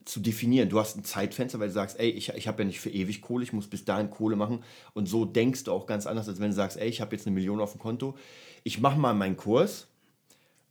zu 0.05 0.20
definieren. 0.20 0.68
Du 0.68 0.78
hast 0.78 0.97
ein 0.97 1.05
Zeitfenster, 1.05 1.61
weil 1.61 1.68
du 1.68 1.74
sagst, 1.74 1.99
ey, 1.99 2.11
ich, 2.11 2.28
ich 2.30 2.49
habe 2.49 2.62
ja 2.62 2.66
nicht 2.66 2.80
für 2.80 2.91
ewig 2.91 3.22
Kohle, 3.22 3.45
ich 3.45 3.53
muss 3.53 3.68
bis 3.68 3.85
dahin 3.85 4.11
Kohle 4.11 4.37
machen. 4.37 4.62
Und 4.93 5.09
so 5.09 5.24
denkst 5.24 5.64
du 5.64 5.72
auch 5.72 5.87
ganz 5.87 6.07
anders, 6.07 6.28
als 6.28 6.41
wenn 6.41 6.51
du 6.51 6.57
sagst, 6.57 6.76
ey, 6.76 6.89
ich 6.89 7.01
habe 7.01 7.14
jetzt 7.16 7.26
eine 7.26 7.35
Million 7.35 7.61
auf 7.61 7.72
dem 7.72 7.80
Konto. 7.80 8.16
Ich 8.64 8.80
mache 8.80 8.99
mal 8.99 9.14
meinen 9.14 9.37
Kurs, 9.37 9.89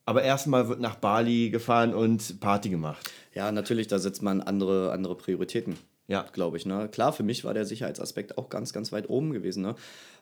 aber 0.05 0.23
erstmal 0.23 0.67
wird 0.67 0.79
nach 0.79 0.95
Bali 0.95 1.49
gefahren 1.49 1.93
und 1.93 2.39
Party 2.39 2.69
gemacht. 2.69 3.11
Ja, 3.33 3.51
natürlich, 3.51 3.87
da 3.87 3.99
setzt 3.99 4.21
man 4.21 4.41
andere, 4.41 4.91
andere 4.91 5.15
Prioritäten. 5.15 5.77
Ja. 6.07 6.25
Glaube 6.33 6.57
ich. 6.57 6.65
Ne? 6.65 6.89
Klar, 6.91 7.13
für 7.13 7.23
mich 7.23 7.43
war 7.43 7.53
der 7.53 7.65
Sicherheitsaspekt 7.65 8.37
auch 8.37 8.49
ganz, 8.49 8.73
ganz 8.73 8.91
weit 8.91 9.09
oben 9.09 9.31
gewesen. 9.31 9.63
Ne? 9.63 9.75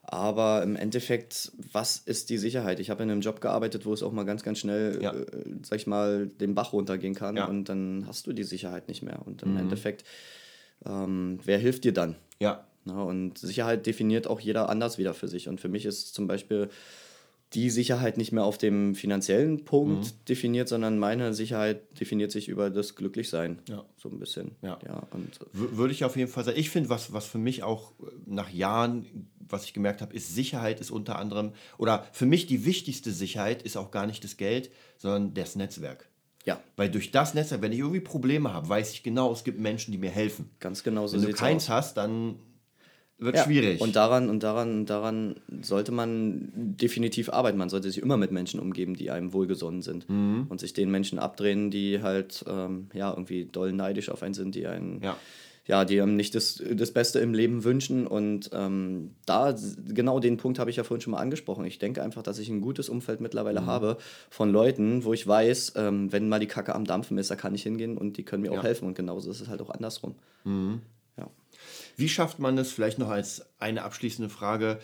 Aber 0.04 0.62
im 0.62 0.76
Endeffekt, 0.76 1.52
was 1.72 1.98
ist 1.98 2.30
die 2.30 2.38
Sicherheit? 2.38 2.80
Ich 2.80 2.90
habe 2.90 3.02
in 3.04 3.10
einem 3.10 3.22
Job 3.22 3.42
gearbeitet, 3.42 3.86
wo 3.86 3.94
es 3.94 4.04
auch 4.04 4.12
mal 4.12 4.24
ganz, 4.24 4.44
ganz 4.44 4.60
schnell, 4.60 5.00
ja. 5.02 5.12
äh, 5.12 5.26
sag 5.64 5.80
ich 5.80 5.88
mal, 5.88 6.28
den 6.28 6.54
Bach 6.54 6.74
runtergehen 6.74 7.16
kann 7.16 7.36
ja. 7.36 7.46
und 7.46 7.66
dann 7.66 8.06
hast 8.08 8.28
du 8.28 8.34
die 8.34 8.44
Sicherheit 8.44 8.88
nicht 8.88 9.02
mehr. 9.02 9.26
Und 9.26 9.42
im 9.42 9.54
mhm. 9.54 9.60
Endeffekt, 9.60 10.04
ähm, 10.86 11.40
wer 11.44 11.58
hilft 11.58 11.84
dir 11.84 11.94
dann? 11.94 12.16
Ja. 12.40 12.66
Na, 12.86 12.96
ne? 12.96 13.04
und 13.04 13.38
Sicherheit 13.38 13.86
definiert 13.86 14.28
auch 14.28 14.40
jeder 14.40 14.70
anders 14.70 14.98
wieder 14.98 15.14
für 15.14 15.28
sich. 15.28 15.48
Und 15.48 15.62
für 15.62 15.70
mich 15.70 15.86
ist 15.86 16.14
zum 16.14 16.28
Beispiel 16.28 16.70
die 17.54 17.70
Sicherheit 17.70 18.18
nicht 18.18 18.32
mehr 18.32 18.46
auf 18.46 18.58
dem 18.58 18.96
finanziellen 18.96 19.66
Punkt 19.66 20.06
mhm. 20.06 20.26
definiert, 20.28 20.70
sondern 20.70 20.98
meine 20.98 21.34
Sicherheit 21.34 22.00
definiert 22.00 22.32
sich 22.32 22.48
über 22.48 22.70
das 22.70 22.96
Glücklichsein. 22.96 23.60
Ja. 23.68 23.84
So 23.98 24.10
ein 24.10 24.20
bisschen. 24.20 24.52
Ja. 24.62 24.80
ja 24.86 25.04
und 25.12 25.40
Würde 25.54 25.94
ich 25.94 26.06
auf 26.06 26.16
jeden 26.16 26.32
Fall 26.32 26.46
sagen. 26.46 26.58
Ich 26.58 26.70
finde, 26.70 26.90
was, 26.90 27.12
was 27.12 27.26
für 27.26 27.40
mich 27.40 27.64
auch 27.64 27.92
äh, 28.00 28.06
nach 28.26 28.50
Jahren, 28.50 29.06
was 29.40 29.66
ich 29.66 29.74
gemerkt 29.74 30.02
habe, 30.02 30.16
ist 30.16 30.34
Sicherheit 30.34 30.80
ist 30.80 30.92
unter 30.92 31.20
anderem, 31.20 31.52
oder 31.78 32.08
für 32.14 32.26
mich 32.26 32.48
die 32.48 32.64
wichtigste 32.64 33.12
Sicherheit 33.12 33.62
ist 33.64 33.76
auch 33.76 33.92
gar 33.92 34.08
nicht 34.08 34.24
das 34.24 34.38
Geld, 34.38 34.72
sondern 34.98 35.34
das 35.34 35.58
Netzwerk. 35.58 36.08
Ja. 36.46 36.60
Weil 36.78 36.90
durch 36.90 37.12
das 37.12 37.34
Netzwerk, 37.34 37.62
wenn 37.62 37.74
ich 37.74 37.80
irgendwie 37.80 38.00
Probleme 38.00 38.54
habe, 38.54 38.70
weiß 38.70 38.94
ich 38.94 39.04
genau, 39.04 39.32
es 39.32 39.44
gibt 39.44 39.60
Menschen, 39.60 39.92
die 39.92 39.98
mir 39.98 40.10
helfen. 40.10 40.50
Ganz 40.60 40.84
genau 40.84 41.06
so. 41.06 41.18
Wenn 41.18 41.28
du 41.28 41.34
keins 41.34 41.66
aus. 41.66 41.70
hast, 41.70 41.98
dann 41.98 42.36
wird 43.22 43.36
ja. 43.36 43.44
schwierig. 43.44 43.80
Und 43.80 43.96
daran, 43.96 44.30
und 44.30 44.42
daran, 44.44 44.86
daran 44.86 45.36
sollte 45.62 45.92
man 45.92 46.50
definitiv 46.54 47.30
arbeiten. 47.30 47.58
Man 47.58 47.70
sollte 47.70 47.90
sich 47.90 48.02
immer 48.02 48.18
mit 48.18 48.32
Menschen 48.32 48.60
umgeben, 48.60 48.96
die 48.96 49.12
einem 49.12 49.32
wohlgesonnen 49.32 49.84
sind. 49.84 50.10
Mhm. 50.10 50.48
Und 50.50 50.60
sich 50.60 50.74
den 50.74 50.90
Menschen 50.90 51.20
abdrehen, 51.20 51.70
die 51.70 52.02
halt 52.02 52.44
ähm, 52.48 52.90
ja, 52.94 53.12
irgendwie 53.12 53.46
doll 53.46 53.72
neidisch 53.74 54.10
auf 54.10 54.24
einen 54.24 54.34
sind, 54.34 54.56
die 54.56 54.68
einen. 54.68 55.02
Ja. 55.02 55.16
Ja, 55.68 55.86
die 55.86 56.02
einem 56.02 56.16
nicht 56.16 56.34
das, 56.34 56.62
das 56.72 56.92
Beste 56.92 57.20
im 57.20 57.36
Leben 57.36 57.64
wünschen. 57.64 58.08
Und 58.08 58.50
ähm, 58.52 59.12
da, 59.28 59.56
genau 59.88 60.20
den 60.20 60.38
Punkt 60.38 60.58
habe 60.58 60.72
ich 60.72 60.76
ja 60.78 60.84
vorhin 60.84 61.02
schon 61.02 61.12
mal 61.12 61.20
angesprochen. 61.20 61.64
Ich 61.66 61.78
denke 61.78 62.02
einfach, 62.02 62.24
dass 62.24 62.40
ich 62.40 62.50
ein 62.50 62.62
gutes 62.62 62.90
Umfeld 62.90 63.22
mittlerweile 63.22 63.62
mhm. 63.62 63.66
habe 63.68 63.98
von 64.32 64.52
Leuten, 64.52 65.04
wo 65.04 65.14
ich 65.14 65.26
weiß, 65.26 65.74
ähm, 65.76 66.12
wenn 66.12 66.28
mal 66.28 66.40
die 66.40 66.48
Kacke 66.48 66.74
am 66.74 66.86
Dampfen 66.86 67.20
ist, 67.20 67.30
da 67.30 67.36
kann 67.36 67.54
ich 67.54 67.62
hingehen 67.62 67.96
und 68.00 68.18
die 68.18 68.24
können 68.24 68.42
mir 68.42 68.52
ja. 68.52 68.60
auch 68.60 68.64
helfen. 68.64 68.88
Und 68.88 68.96
genauso 68.96 69.30
ist 69.30 69.40
es 69.40 69.50
halt 69.50 69.62
auch 69.62 69.70
andersrum. 69.70 70.16
Mhm. 70.46 70.82
Wie 72.02 72.10
schafft 72.10 72.40
man 72.40 72.58
es, 72.58 72.72
vielleicht 72.72 72.98
noch 72.98 73.10
als 73.10 73.46
eine 73.60 73.84
abschließende 73.84 74.30
Frage, 74.30 74.80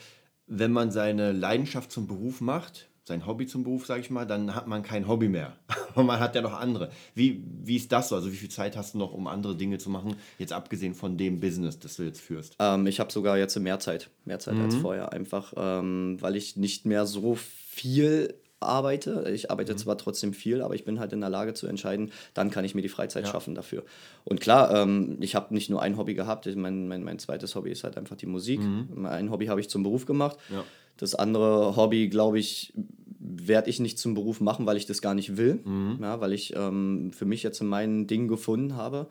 wenn 0.45 0.71
man 0.71 0.91
seine 0.91 1.31
Leidenschaft 1.31 1.91
zum 1.91 2.07
Beruf 2.07 2.41
macht, 2.41 2.89
sein 3.05 3.25
Hobby 3.25 3.47
zum 3.47 3.63
Beruf, 3.63 3.87
sage 3.87 4.01
ich 4.01 4.11
mal, 4.11 4.25
dann 4.25 4.53
hat 4.53 4.67
man 4.67 4.83
kein 4.83 5.07
Hobby 5.07 5.27
mehr. 5.27 5.57
Und 5.95 6.05
man 6.05 6.19
hat 6.19 6.35
ja 6.35 6.41
noch 6.41 6.53
andere. 6.53 6.91
Wie, 7.15 7.43
wie 7.63 7.77
ist 7.77 7.91
das 7.91 8.09
so? 8.09 8.15
Also 8.15 8.31
wie 8.31 8.35
viel 8.35 8.49
Zeit 8.49 8.77
hast 8.77 8.93
du 8.93 8.99
noch, 8.99 9.13
um 9.13 9.25
andere 9.25 9.55
Dinge 9.55 9.79
zu 9.79 9.89
machen, 9.89 10.15
jetzt 10.37 10.53
abgesehen 10.53 10.93
von 10.93 11.17
dem 11.17 11.39
Business, 11.39 11.79
das 11.79 11.95
du 11.95 12.03
jetzt 12.03 12.21
führst? 12.21 12.55
Ähm, 12.59 12.85
ich 12.85 12.99
habe 12.99 13.11
sogar 13.11 13.37
jetzt 13.37 13.57
mehr 13.57 13.79
Zeit, 13.79 14.11
mehr 14.25 14.37
Zeit 14.37 14.53
mhm. 14.53 14.65
als 14.65 14.75
vorher, 14.75 15.11
einfach 15.11 15.53
ähm, 15.57 16.17
weil 16.19 16.35
ich 16.35 16.55
nicht 16.55 16.85
mehr 16.85 17.07
so 17.07 17.33
viel 17.35 18.35
arbeite. 18.59 19.29
Ich 19.33 19.51
arbeite 19.51 19.73
mhm. 19.73 19.77
zwar 19.77 19.97
trotzdem 19.97 20.33
viel, 20.33 20.61
aber 20.61 20.75
ich 20.75 20.85
bin 20.85 20.99
halt 20.99 21.13
in 21.13 21.21
der 21.21 21.29
Lage 21.29 21.53
zu 21.53 21.67
entscheiden, 21.67 22.11
dann 22.33 22.49
kann 22.49 22.65
ich 22.65 22.75
mir 22.75 22.81
die 22.81 22.89
Freizeit 22.89 23.25
ja. 23.25 23.31
schaffen 23.31 23.55
dafür. 23.55 23.83
Und 24.23 24.39
klar, 24.41 24.73
ähm, 24.73 25.17
ich 25.19 25.35
habe 25.35 25.53
nicht 25.53 25.69
nur 25.69 25.81
ein 25.81 25.97
Hobby 25.97 26.13
gehabt, 26.13 26.47
ich, 26.47 26.55
mein, 26.55 26.87
mein, 26.87 27.03
mein 27.03 27.19
zweites 27.19 27.55
Hobby 27.55 27.71
ist 27.71 27.83
halt 27.83 27.97
einfach 27.97 28.15
die 28.15 28.25
Musik. 28.25 28.61
Mhm. 28.61 29.05
Ein 29.05 29.31
Hobby 29.31 29.47
habe 29.47 29.59
ich 29.59 29.69
zum 29.69 29.83
Beruf 29.83 30.05
gemacht. 30.05 30.37
Ja. 30.49 30.63
Das 30.97 31.13
andere 31.13 31.75
Hobby, 31.75 32.09
glaube 32.09 32.39
ich, 32.39 32.73
werde 33.19 33.69
ich 33.69 33.79
nicht 33.79 33.99
zum 33.99 34.13
Beruf 34.13 34.41
machen, 34.41 34.65
weil 34.65 34.77
ich 34.77 34.85
das 34.85 35.01
gar 35.01 35.13
nicht 35.13 35.37
will, 35.37 35.59
mhm. 35.63 35.99
ja, 36.01 36.19
weil 36.21 36.33
ich 36.33 36.55
ähm, 36.55 37.11
für 37.13 37.25
mich 37.25 37.43
jetzt 37.43 37.61
mein 37.61 38.07
Ding 38.07 38.27
gefunden 38.27 38.75
habe. 38.75 39.07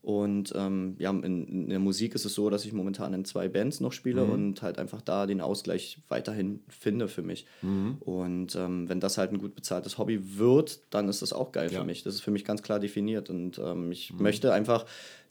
Und 0.00 0.52
ähm, 0.56 0.94
ja, 0.98 1.10
in, 1.10 1.22
in, 1.46 1.68
der 1.68 1.80
Musik 1.80 2.14
ist 2.14 2.24
es 2.24 2.34
so, 2.34 2.50
dass 2.50 2.64
ich 2.64 2.72
momentan 2.72 3.12
in 3.14 3.24
zwei 3.24 3.48
Bands 3.48 3.80
noch 3.80 3.92
spiele 3.92 4.24
mhm. 4.24 4.32
und 4.32 4.62
halt 4.62 4.78
einfach 4.78 5.02
da 5.02 5.26
den 5.26 5.40
Ausgleich 5.40 5.98
weiterhin 6.08 6.60
finde 6.68 7.08
für 7.08 7.22
mich. 7.22 7.46
Mhm. 7.62 7.96
Und 8.00 8.54
ähm, 8.56 8.88
wenn 8.88 9.00
das 9.00 9.18
halt 9.18 9.32
ein 9.32 9.38
gut 9.38 9.54
bezahltes 9.54 9.98
Hobby 9.98 10.38
wird, 10.38 10.80
dann 10.90 11.08
ist 11.08 11.22
das 11.22 11.32
auch 11.32 11.52
geil 11.52 11.70
ja. 11.72 11.80
für 11.80 11.86
mich. 11.86 12.04
Das 12.04 12.14
ist 12.14 12.20
für 12.20 12.30
mich 12.30 12.44
ganz 12.44 12.62
klar 12.62 12.78
definiert. 12.78 13.28
Und 13.28 13.58
ähm, 13.58 13.90
ich 13.90 14.12
mhm. 14.12 14.22
möchte 14.22 14.52
einfach 14.52 14.86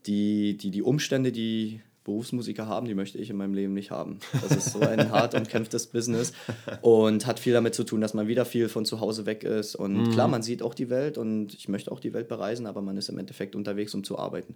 die, 0.06 0.58
die, 0.58 0.72
die 0.72 0.82
Umstände, 0.82 1.32
die 1.32 1.82
Berufsmusiker 2.08 2.68
haben, 2.68 2.88
die 2.88 2.96
möchte 2.96 3.18
ich 3.18 3.30
in 3.30 3.36
meinem 3.36 3.54
Leben 3.54 3.74
nicht 3.74 3.92
haben. 3.92 4.20
Das 4.42 4.56
ist 4.56 4.72
so 4.72 4.80
ein 4.80 5.12
hart 5.12 5.36
umkämpftes 5.36 5.88
Business 5.88 6.32
und 6.82 7.28
hat 7.28 7.38
viel 7.40 7.52
damit 7.52 7.76
zu 7.76 7.84
tun, 7.84 8.00
dass 8.00 8.14
man 8.14 8.28
wieder 8.28 8.46
viel 8.46 8.70
von 8.70 8.86
zu 8.86 9.02
Hause 9.02 9.26
weg 9.26 9.44
ist. 9.44 9.76
Und 9.76 9.94
mhm. 9.94 10.12
klar, 10.12 10.30
man 10.30 10.42
sieht 10.42 10.62
auch 10.62 10.74
die 10.74 10.90
Welt 10.90 11.18
und 11.18 11.54
ich 11.54 11.68
möchte 11.68 11.92
auch 11.92 12.00
die 12.00 12.14
Welt 12.14 12.30
bereisen, 12.30 12.66
aber 12.66 12.82
man 12.82 12.96
ist 12.96 13.10
im 13.10 13.18
Endeffekt 13.20 13.58
unterwegs, 13.58 13.94
um 13.94 14.06
zu 14.06 14.18
arbeiten 14.18 14.56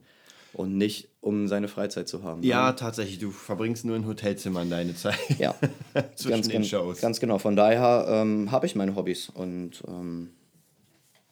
und 0.53 0.77
nicht 0.77 1.09
um 1.19 1.49
seine 1.49 1.67
Freizeit 1.67 2.07
zu 2.07 2.23
haben. 2.23 2.41
Ja, 2.41 2.69
ne? 2.69 2.75
tatsächlich. 2.75 3.19
Du 3.19 3.31
verbringst 3.31 3.83
nur 3.83 3.97
in 3.97 4.07
Hotelzimmern 4.07 4.69
deine 4.69 4.95
Zeit. 4.95 5.19
Ja, 5.37 5.53
zwischen 6.15 6.31
ganz, 6.31 6.47
den 6.47 6.63
Shows. 6.63 7.01
Ganz 7.01 7.19
genau. 7.19 7.37
Von 7.37 7.57
daher 7.57 8.05
ähm, 8.07 8.49
habe 8.51 8.65
ich 8.65 8.75
meine 8.75 8.95
Hobbys 8.95 9.29
und 9.29 9.83
ähm, 9.87 10.29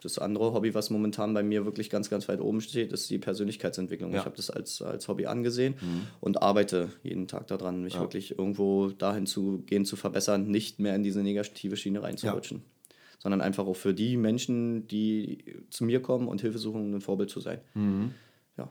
das 0.01 0.17
andere 0.17 0.53
Hobby, 0.53 0.73
was 0.73 0.89
momentan 0.89 1.33
bei 1.33 1.43
mir 1.43 1.65
wirklich 1.65 1.89
ganz, 1.89 2.09
ganz 2.09 2.27
weit 2.29 2.39
oben 2.41 2.61
steht, 2.61 2.93
ist 2.93 3.09
die 3.09 3.17
Persönlichkeitsentwicklung. 3.17 4.11
Ja. 4.11 4.19
Ich 4.19 4.25
habe 4.25 4.35
das 4.35 4.49
als, 4.49 4.81
als 4.81 5.07
Hobby 5.07 5.25
angesehen 5.25 5.75
mhm. 5.81 6.07
und 6.21 6.41
arbeite 6.41 6.89
jeden 7.03 7.27
Tag 7.27 7.47
daran, 7.47 7.83
mich 7.83 7.95
ja. 7.95 7.99
wirklich 7.99 8.37
irgendwo 8.37 8.89
dahin 8.89 9.25
zu 9.25 9.63
gehen, 9.65 9.85
zu 9.85 9.95
verbessern, 9.95 10.47
nicht 10.47 10.79
mehr 10.79 10.95
in 10.95 11.03
diese 11.03 11.21
negative 11.21 11.75
Schiene 11.75 12.01
reinzurutschen. 12.01 12.57
Ja. 12.59 12.95
Sondern 13.19 13.41
einfach 13.41 13.67
auch 13.67 13.75
für 13.75 13.93
die 13.93 14.15
Menschen, 14.15 14.87
die 14.87 15.43
zu 15.69 15.83
mir 15.83 16.01
kommen 16.01 16.29
und 16.29 16.39
Hilfe 16.39 16.57
suchen, 16.57 16.93
ein 16.95 17.01
Vorbild 17.01 17.29
zu 17.29 17.41
sein. 17.41 17.59
Mhm. 17.73 18.13
Ja. 18.57 18.69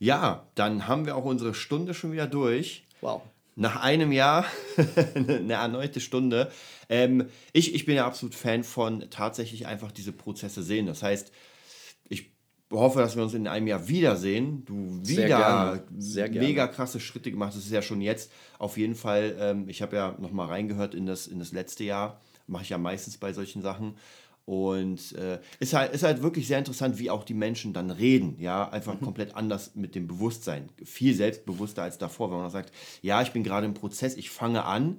Ja, 0.00 0.46
dann 0.56 0.88
haben 0.88 1.06
wir 1.06 1.16
auch 1.16 1.24
unsere 1.24 1.54
Stunde 1.54 1.94
schon 1.94 2.10
wieder 2.10 2.26
durch. 2.26 2.84
Wow. 3.00 3.22
Nach 3.56 3.82
einem 3.82 4.12
Jahr 4.12 4.46
eine 5.14 5.52
erneute 5.54 6.00
Stunde. 6.00 6.50
Ähm, 6.88 7.28
ich, 7.52 7.74
ich 7.74 7.84
bin 7.86 7.96
ja 7.96 8.06
absolut 8.06 8.34
Fan 8.34 8.64
von 8.64 9.10
tatsächlich 9.10 9.66
einfach 9.66 9.92
diese 9.92 10.12
Prozesse 10.12 10.62
sehen. 10.62 10.86
Das 10.86 11.02
heißt, 11.02 11.32
ich 12.08 12.32
hoffe, 12.70 13.00
dass 13.00 13.16
wir 13.16 13.22
uns 13.22 13.34
in 13.34 13.46
einem 13.46 13.66
Jahr 13.66 13.88
wiedersehen. 13.88 14.64
Du 14.64 15.00
wieder 15.02 15.04
Sehr 15.04 15.26
gerne. 15.28 15.84
Sehr 15.98 16.28
gerne. 16.28 16.48
mega 16.48 16.66
krasse 16.68 17.00
Schritte 17.00 17.30
gemacht. 17.30 17.54
Das 17.54 17.64
ist 17.64 17.72
ja 17.72 17.82
schon 17.82 18.00
jetzt 18.00 18.32
auf 18.58 18.76
jeden 18.76 18.94
Fall. 18.94 19.36
Ähm, 19.38 19.68
ich 19.68 19.82
habe 19.82 19.96
ja 19.96 20.16
noch 20.18 20.32
mal 20.32 20.46
reingehört 20.46 20.94
in 20.94 21.06
das, 21.06 21.26
in 21.26 21.38
das 21.38 21.52
letzte 21.52 21.84
Jahr. 21.84 22.20
Mache 22.46 22.64
ich 22.64 22.70
ja 22.70 22.78
meistens 22.78 23.18
bei 23.18 23.32
solchen 23.32 23.62
Sachen. 23.62 23.96
Und 24.50 25.12
äh, 25.12 25.38
ist, 25.60 25.74
halt, 25.74 25.92
ist 25.92 26.02
halt 26.02 26.22
wirklich 26.22 26.48
sehr 26.48 26.58
interessant, 26.58 26.98
wie 26.98 27.08
auch 27.08 27.22
die 27.22 27.34
Menschen 27.34 27.72
dann 27.72 27.92
reden. 27.92 28.34
Ja, 28.40 28.68
einfach 28.68 28.94
Mhm. 28.94 29.04
komplett 29.04 29.36
anders 29.36 29.76
mit 29.76 29.94
dem 29.94 30.08
Bewusstsein. 30.08 30.70
Viel 30.84 31.14
selbstbewusster 31.14 31.84
als 31.84 31.98
davor, 31.98 32.32
wenn 32.32 32.38
man 32.38 32.50
sagt, 32.50 32.72
ja, 33.00 33.22
ich 33.22 33.30
bin 33.30 33.44
gerade 33.44 33.64
im 33.66 33.74
Prozess, 33.74 34.16
ich 34.16 34.28
fange 34.28 34.64
an. 34.64 34.98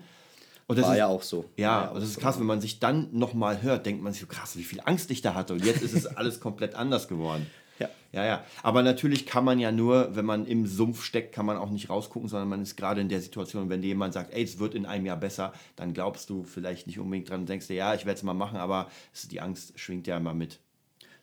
Und 0.68 0.80
das 0.80 0.86
War 0.86 0.94
ist, 0.94 1.00
ja 1.00 1.08
auch 1.08 1.22
so. 1.22 1.44
Ja, 1.58 1.82
ja 1.84 1.88
und 1.90 1.96
das 1.96 2.06
ist 2.06 2.14
so. 2.16 2.22
krass, 2.22 2.40
wenn 2.40 2.46
man 2.46 2.62
sich 2.62 2.80
dann 2.80 3.10
nochmal 3.12 3.62
hört, 3.62 3.86
denkt 3.86 4.02
man 4.02 4.14
sich 4.14 4.22
so 4.22 4.28
krass, 4.28 4.56
wie 4.56 4.64
viel 4.64 4.80
Angst 4.86 5.12
ich 5.12 5.22
da 5.22 5.34
hatte. 5.34 5.52
Und 5.52 5.66
jetzt 5.66 5.82
ist 5.82 5.94
es 5.94 6.06
alles 6.18 6.40
komplett 6.40 6.76
anders 6.76 7.10
geworden. 7.10 7.46
Ja. 7.82 7.90
Ja, 8.14 8.26
ja. 8.26 8.44
Aber 8.62 8.84
natürlich 8.84 9.26
kann 9.26 9.46
man 9.46 9.58
ja 9.60 9.72
nur, 9.72 10.16
wenn 10.16 10.26
man 10.26 10.46
im 10.46 10.68
Sumpf 10.68 11.04
steckt, 11.04 11.34
kann 11.34 11.46
man 11.46 11.58
auch 11.58 11.70
nicht 11.70 11.90
rausgucken, 11.90 12.28
sondern 12.28 12.50
man 12.50 12.62
ist 12.62 12.76
gerade 12.76 13.00
in 13.00 13.08
der 13.08 13.22
Situation, 13.22 13.70
wenn 13.70 13.82
dir 13.82 13.88
jemand 13.88 14.14
sagt, 14.14 14.34
ey, 14.34 14.44
es 14.44 14.60
wird 14.60 14.76
in 14.76 14.86
einem 14.86 15.06
Jahr 15.06 15.18
besser, 15.18 15.54
dann 15.78 15.94
glaubst 15.94 16.30
du 16.30 16.44
vielleicht 16.44 16.88
nicht 16.88 17.00
unbedingt 17.00 17.30
dran 17.30 17.42
und 17.42 17.50
denkst 17.50 17.68
dir, 17.68 17.76
ja, 17.76 17.94
ich 17.94 18.06
werde 18.06 18.18
es 18.18 18.24
mal 18.24 18.34
machen, 18.34 18.58
aber 18.58 18.90
die 19.30 19.40
Angst 19.40 19.80
schwingt 19.80 20.08
ja 20.08 20.18
immer 20.18 20.34
mit. 20.34 20.60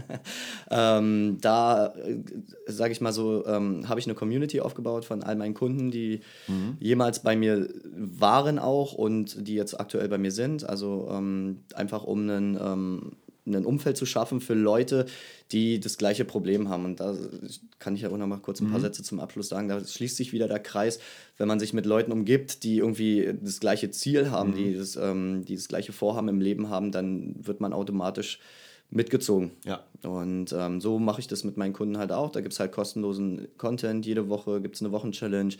ähm, 0.70 1.38
da, 1.40 1.92
sage 2.66 2.92
ich 2.92 3.00
mal 3.00 3.12
so, 3.12 3.44
ähm, 3.48 3.88
habe 3.88 3.98
ich 3.98 4.06
eine 4.06 4.14
Community 4.14 4.60
aufgebaut 4.60 5.04
von 5.04 5.24
all 5.24 5.34
meinen 5.34 5.54
Kunden, 5.54 5.90
die 5.90 6.20
jemals 6.78 7.24
bei 7.24 7.34
mir 7.34 7.68
waren 7.92 8.60
auch 8.60 8.92
und 8.92 9.48
die 9.48 9.56
jetzt 9.56 9.80
aktuell 9.80 10.08
bei 10.08 10.18
mir 10.18 10.30
sind. 10.30 10.68
Also 10.68 11.08
ähm, 11.10 11.64
einfach 11.74 12.04
um 12.04 12.20
einen, 12.20 12.56
ähm, 12.62 13.12
ein 13.46 13.64
Umfeld 13.64 13.96
zu 13.96 14.06
schaffen 14.06 14.40
für 14.40 14.54
Leute, 14.54 15.06
die 15.52 15.80
das 15.80 15.96
gleiche 15.96 16.24
Problem 16.24 16.68
haben. 16.68 16.84
Und 16.84 17.00
da 17.00 17.16
kann 17.78 17.94
ich 17.94 18.02
ja 18.02 18.10
auch 18.10 18.16
noch 18.16 18.26
mal 18.26 18.38
kurz 18.38 18.60
ein 18.60 18.70
paar 18.70 18.80
Sätze 18.80 19.02
zum 19.02 19.20
Abschluss 19.20 19.48
sagen. 19.48 19.68
Da 19.68 19.84
schließt 19.84 20.16
sich 20.16 20.32
wieder 20.32 20.48
der 20.48 20.60
Kreis, 20.60 20.98
wenn 21.38 21.48
man 21.48 21.58
sich 21.58 21.72
mit 21.72 21.86
Leuten 21.86 22.12
umgibt, 22.12 22.62
die 22.62 22.78
irgendwie 22.78 23.34
das 23.40 23.60
gleiche 23.60 23.90
Ziel 23.90 24.30
haben, 24.30 24.54
die, 24.54 24.74
das, 24.74 24.96
ähm, 24.96 25.44
die 25.44 25.56
das 25.56 25.68
gleiche 25.68 25.92
Vorhaben 25.92 26.28
im 26.28 26.40
Leben 26.40 26.68
haben, 26.68 26.92
dann 26.92 27.34
wird 27.38 27.60
man 27.60 27.72
automatisch 27.72 28.38
mitgezogen. 28.90 29.52
Ja. 29.64 29.84
Und 30.02 30.52
ähm, 30.52 30.80
so 30.80 30.98
mache 30.98 31.20
ich 31.20 31.28
das 31.28 31.44
mit 31.44 31.56
meinen 31.56 31.72
Kunden 31.72 31.98
halt 31.98 32.10
auch. 32.10 32.30
Da 32.30 32.40
gibt 32.40 32.52
es 32.54 32.60
halt 32.60 32.72
kostenlosen 32.72 33.48
Content. 33.58 34.06
Jede 34.06 34.28
Woche 34.28 34.60
gibt 34.60 34.76
es 34.76 34.82
eine 34.82 34.92
Wochenchallenge. 34.92 35.56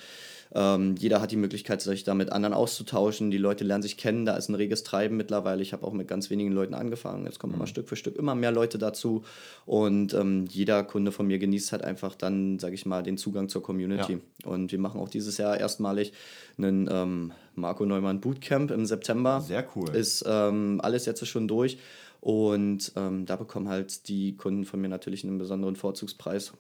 Ähm, 0.53 0.97
jeder 0.99 1.21
hat 1.21 1.31
die 1.31 1.37
Möglichkeit, 1.37 1.81
sich 1.81 2.05
da 2.05 2.15
mit 2.15 2.33
anderen 2.33 2.55
auszutauschen. 2.55 3.31
Die 3.31 3.39
Leute 3.39 3.63
lernen 3.65 3.83
sich 3.83 3.97
kennen. 3.97 4.25
Da 4.25 4.37
ist 4.37 4.49
ein 4.49 4.55
reges 4.55 4.83
Treiben 4.83 5.17
mittlerweile. 5.17 5.63
Ich 5.63 5.73
habe 5.73 5.87
auch 5.87 5.93
mit 5.93 6.09
ganz 6.09 6.31
wenigen 6.31 6.53
Leuten 6.53 6.75
angefangen. 6.75 7.25
Jetzt 7.27 7.39
kommen 7.39 7.55
immer 7.55 7.67
Stück 7.67 7.89
für 7.89 7.97
Stück 7.97 8.17
immer 8.17 8.35
mehr 8.35 8.51
Leute 8.51 8.79
dazu. 8.79 9.23
Und 9.67 10.15
ähm, 10.15 10.47
jeder 10.49 10.83
Kunde 10.83 11.13
von 11.13 11.27
mir 11.27 11.39
genießt 11.39 11.73
halt 11.73 11.85
einfach 11.85 12.15
dann, 12.15 12.59
sage 12.59 12.75
ich 12.75 12.87
mal, 12.87 13.03
den 13.03 13.19
Zugang 13.19 13.49
zur 13.49 13.63
Community. 13.63 14.19
Und 14.45 14.73
wir 14.73 14.79
machen 14.79 15.01
auch 15.01 15.09
dieses 15.09 15.37
Jahr 15.37 15.59
erstmalig 15.59 16.13
einen 16.59 16.89
ähm, 16.91 17.33
Marco 17.55 17.85
Neumann 17.85 18.21
Bootcamp 18.21 18.71
im 18.71 18.87
September. 18.87 19.41
Sehr 19.41 19.67
cool. 19.77 19.91
Ist 19.95 20.25
ähm, 20.27 20.81
alles 20.83 21.07
jetzt 21.07 21.25
schon 21.27 21.47
durch. 21.47 21.79
Und 22.21 22.93
ähm, 22.97 23.27
da 23.27 23.37
bekommen 23.37 23.69
halt 23.69 24.09
die 24.09 24.37
Kunden 24.37 24.65
von 24.65 24.81
mir 24.81 24.89
natürlich 24.89 25.25
einen 25.25 25.39
besonderen 25.39 25.77
Vorzugspreis. 25.77 26.53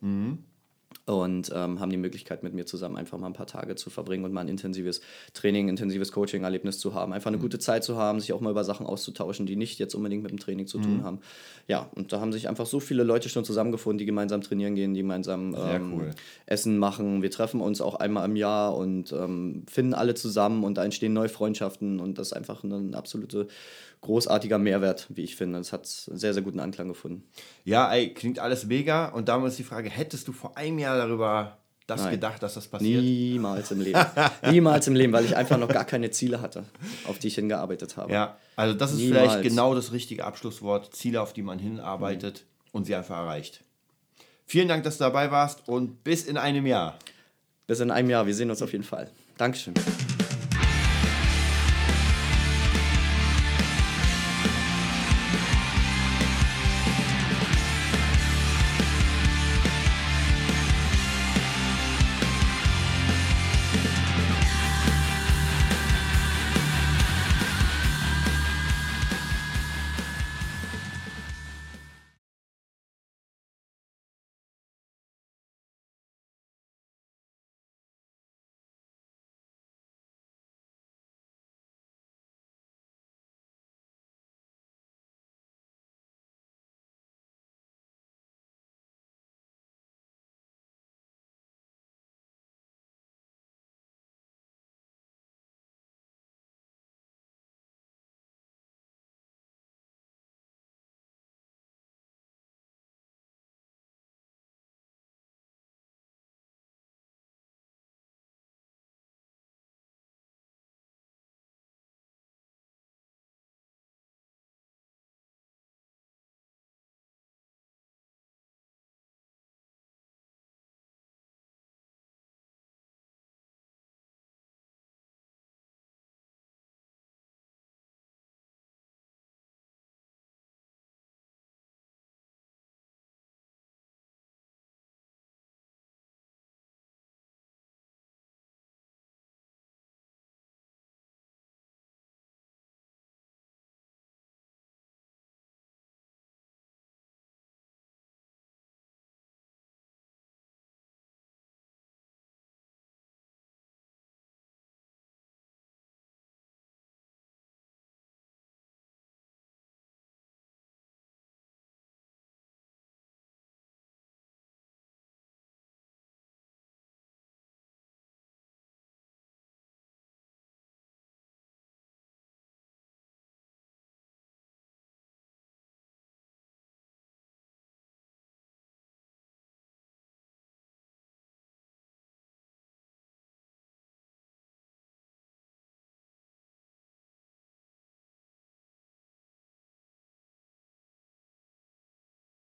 Und 1.06 1.50
ähm, 1.54 1.80
haben 1.80 1.90
die 1.90 1.96
Möglichkeit, 1.96 2.42
mit 2.42 2.52
mir 2.52 2.66
zusammen 2.66 2.96
einfach 2.96 3.18
mal 3.18 3.28
ein 3.28 3.32
paar 3.32 3.46
Tage 3.46 3.74
zu 3.74 3.90
verbringen 3.90 4.24
und 4.24 4.32
mal 4.32 4.42
ein 4.42 4.48
intensives 4.48 5.00
Training, 5.34 5.68
intensives 5.68 6.12
Coaching-Erlebnis 6.12 6.78
zu 6.78 6.94
haben. 6.94 7.12
Einfach 7.12 7.28
eine 7.28 7.38
gute 7.38 7.58
Zeit 7.58 7.84
zu 7.84 7.96
haben, 7.96 8.20
sich 8.20 8.32
auch 8.32 8.40
mal 8.40 8.50
über 8.50 8.64
Sachen 8.64 8.86
auszutauschen, 8.86 9.46
die 9.46 9.56
nicht 9.56 9.78
jetzt 9.78 9.94
unbedingt 9.94 10.22
mit 10.22 10.30
dem 10.30 10.38
Training 10.38 10.66
zu 10.66 10.78
tun 10.78 11.02
haben. 11.02 11.20
Ja, 11.68 11.88
und 11.94 12.12
da 12.12 12.20
haben 12.20 12.32
sich 12.32 12.48
einfach 12.48 12.66
so 12.66 12.80
viele 12.80 13.02
Leute 13.02 13.28
schon 13.28 13.44
zusammengefunden, 13.44 13.98
die 13.98 14.04
gemeinsam 14.04 14.40
trainieren 14.40 14.74
gehen, 14.74 14.94
die 14.94 15.00
gemeinsam 15.00 15.56
ähm, 15.58 15.94
cool. 15.94 16.10
Essen 16.46 16.78
machen. 16.78 17.22
Wir 17.22 17.30
treffen 17.30 17.60
uns 17.60 17.80
auch 17.80 17.94
einmal 17.94 18.28
im 18.28 18.36
Jahr 18.36 18.76
und 18.76 19.12
ähm, 19.12 19.64
finden 19.68 19.94
alle 19.94 20.14
zusammen 20.14 20.64
und 20.64 20.76
da 20.76 20.84
entstehen 20.84 21.12
neue 21.12 21.28
Freundschaften 21.28 21.98
und 22.00 22.18
das 22.18 22.28
ist 22.28 22.32
einfach 22.34 22.62
ein 22.62 22.94
absoluter 22.94 23.46
großartiger 24.00 24.58
Mehrwert, 24.58 25.06
wie 25.10 25.22
ich 25.22 25.36
finde. 25.36 25.58
Es 25.58 25.72
hat 25.72 25.86
sehr, 25.86 26.34
sehr 26.34 26.42
guten 26.42 26.60
Anklang 26.60 26.88
gefunden. 26.88 27.24
Ja, 27.64 27.92
ey, 27.92 28.14
klingt 28.14 28.38
alles 28.38 28.66
mega. 28.66 29.08
Und 29.08 29.28
da 29.28 29.44
ist 29.46 29.58
die 29.58 29.64
Frage, 29.64 29.90
hättest 29.90 30.28
du 30.28 30.32
vor 30.32 30.56
einem 30.56 30.78
Jahr 30.78 30.96
darüber 30.96 31.58
das 31.86 32.02
Nein. 32.02 32.12
gedacht, 32.12 32.42
dass 32.42 32.54
das 32.54 32.68
passiert? 32.68 33.02
Niemals 33.02 33.70
im 33.72 33.80
Leben. 33.80 34.00
Niemals 34.50 34.86
im 34.86 34.94
Leben, 34.94 35.12
weil 35.12 35.24
ich 35.24 35.36
einfach 35.36 35.58
noch 35.58 35.68
gar 35.68 35.84
keine 35.84 36.10
Ziele 36.10 36.40
hatte, 36.40 36.64
auf 37.06 37.18
die 37.18 37.28
ich 37.28 37.34
hingearbeitet 37.34 37.96
habe. 37.96 38.12
Ja, 38.12 38.36
also 38.56 38.74
das 38.74 38.92
ist 38.92 38.98
Niemals. 38.98 39.32
vielleicht 39.32 39.42
genau 39.42 39.74
das 39.74 39.92
richtige 39.92 40.24
Abschlusswort. 40.24 40.94
Ziele, 40.94 41.20
auf 41.20 41.32
die 41.32 41.42
man 41.42 41.58
hinarbeitet 41.58 42.44
und 42.72 42.84
sie 42.84 42.94
einfach 42.94 43.18
erreicht. 43.18 43.64
Vielen 44.46 44.68
Dank, 44.68 44.84
dass 44.84 44.98
du 44.98 45.04
dabei 45.04 45.30
warst 45.30 45.68
und 45.68 46.02
bis 46.04 46.24
in 46.24 46.36
einem 46.36 46.66
Jahr. 46.66 46.98
Bis 47.66 47.80
in 47.80 47.90
einem 47.90 48.10
Jahr. 48.10 48.26
Wir 48.26 48.34
sehen 48.34 48.50
uns 48.50 48.62
auf 48.62 48.72
jeden 48.72 48.84
Fall. 48.84 49.10
Dankeschön. 49.36 49.74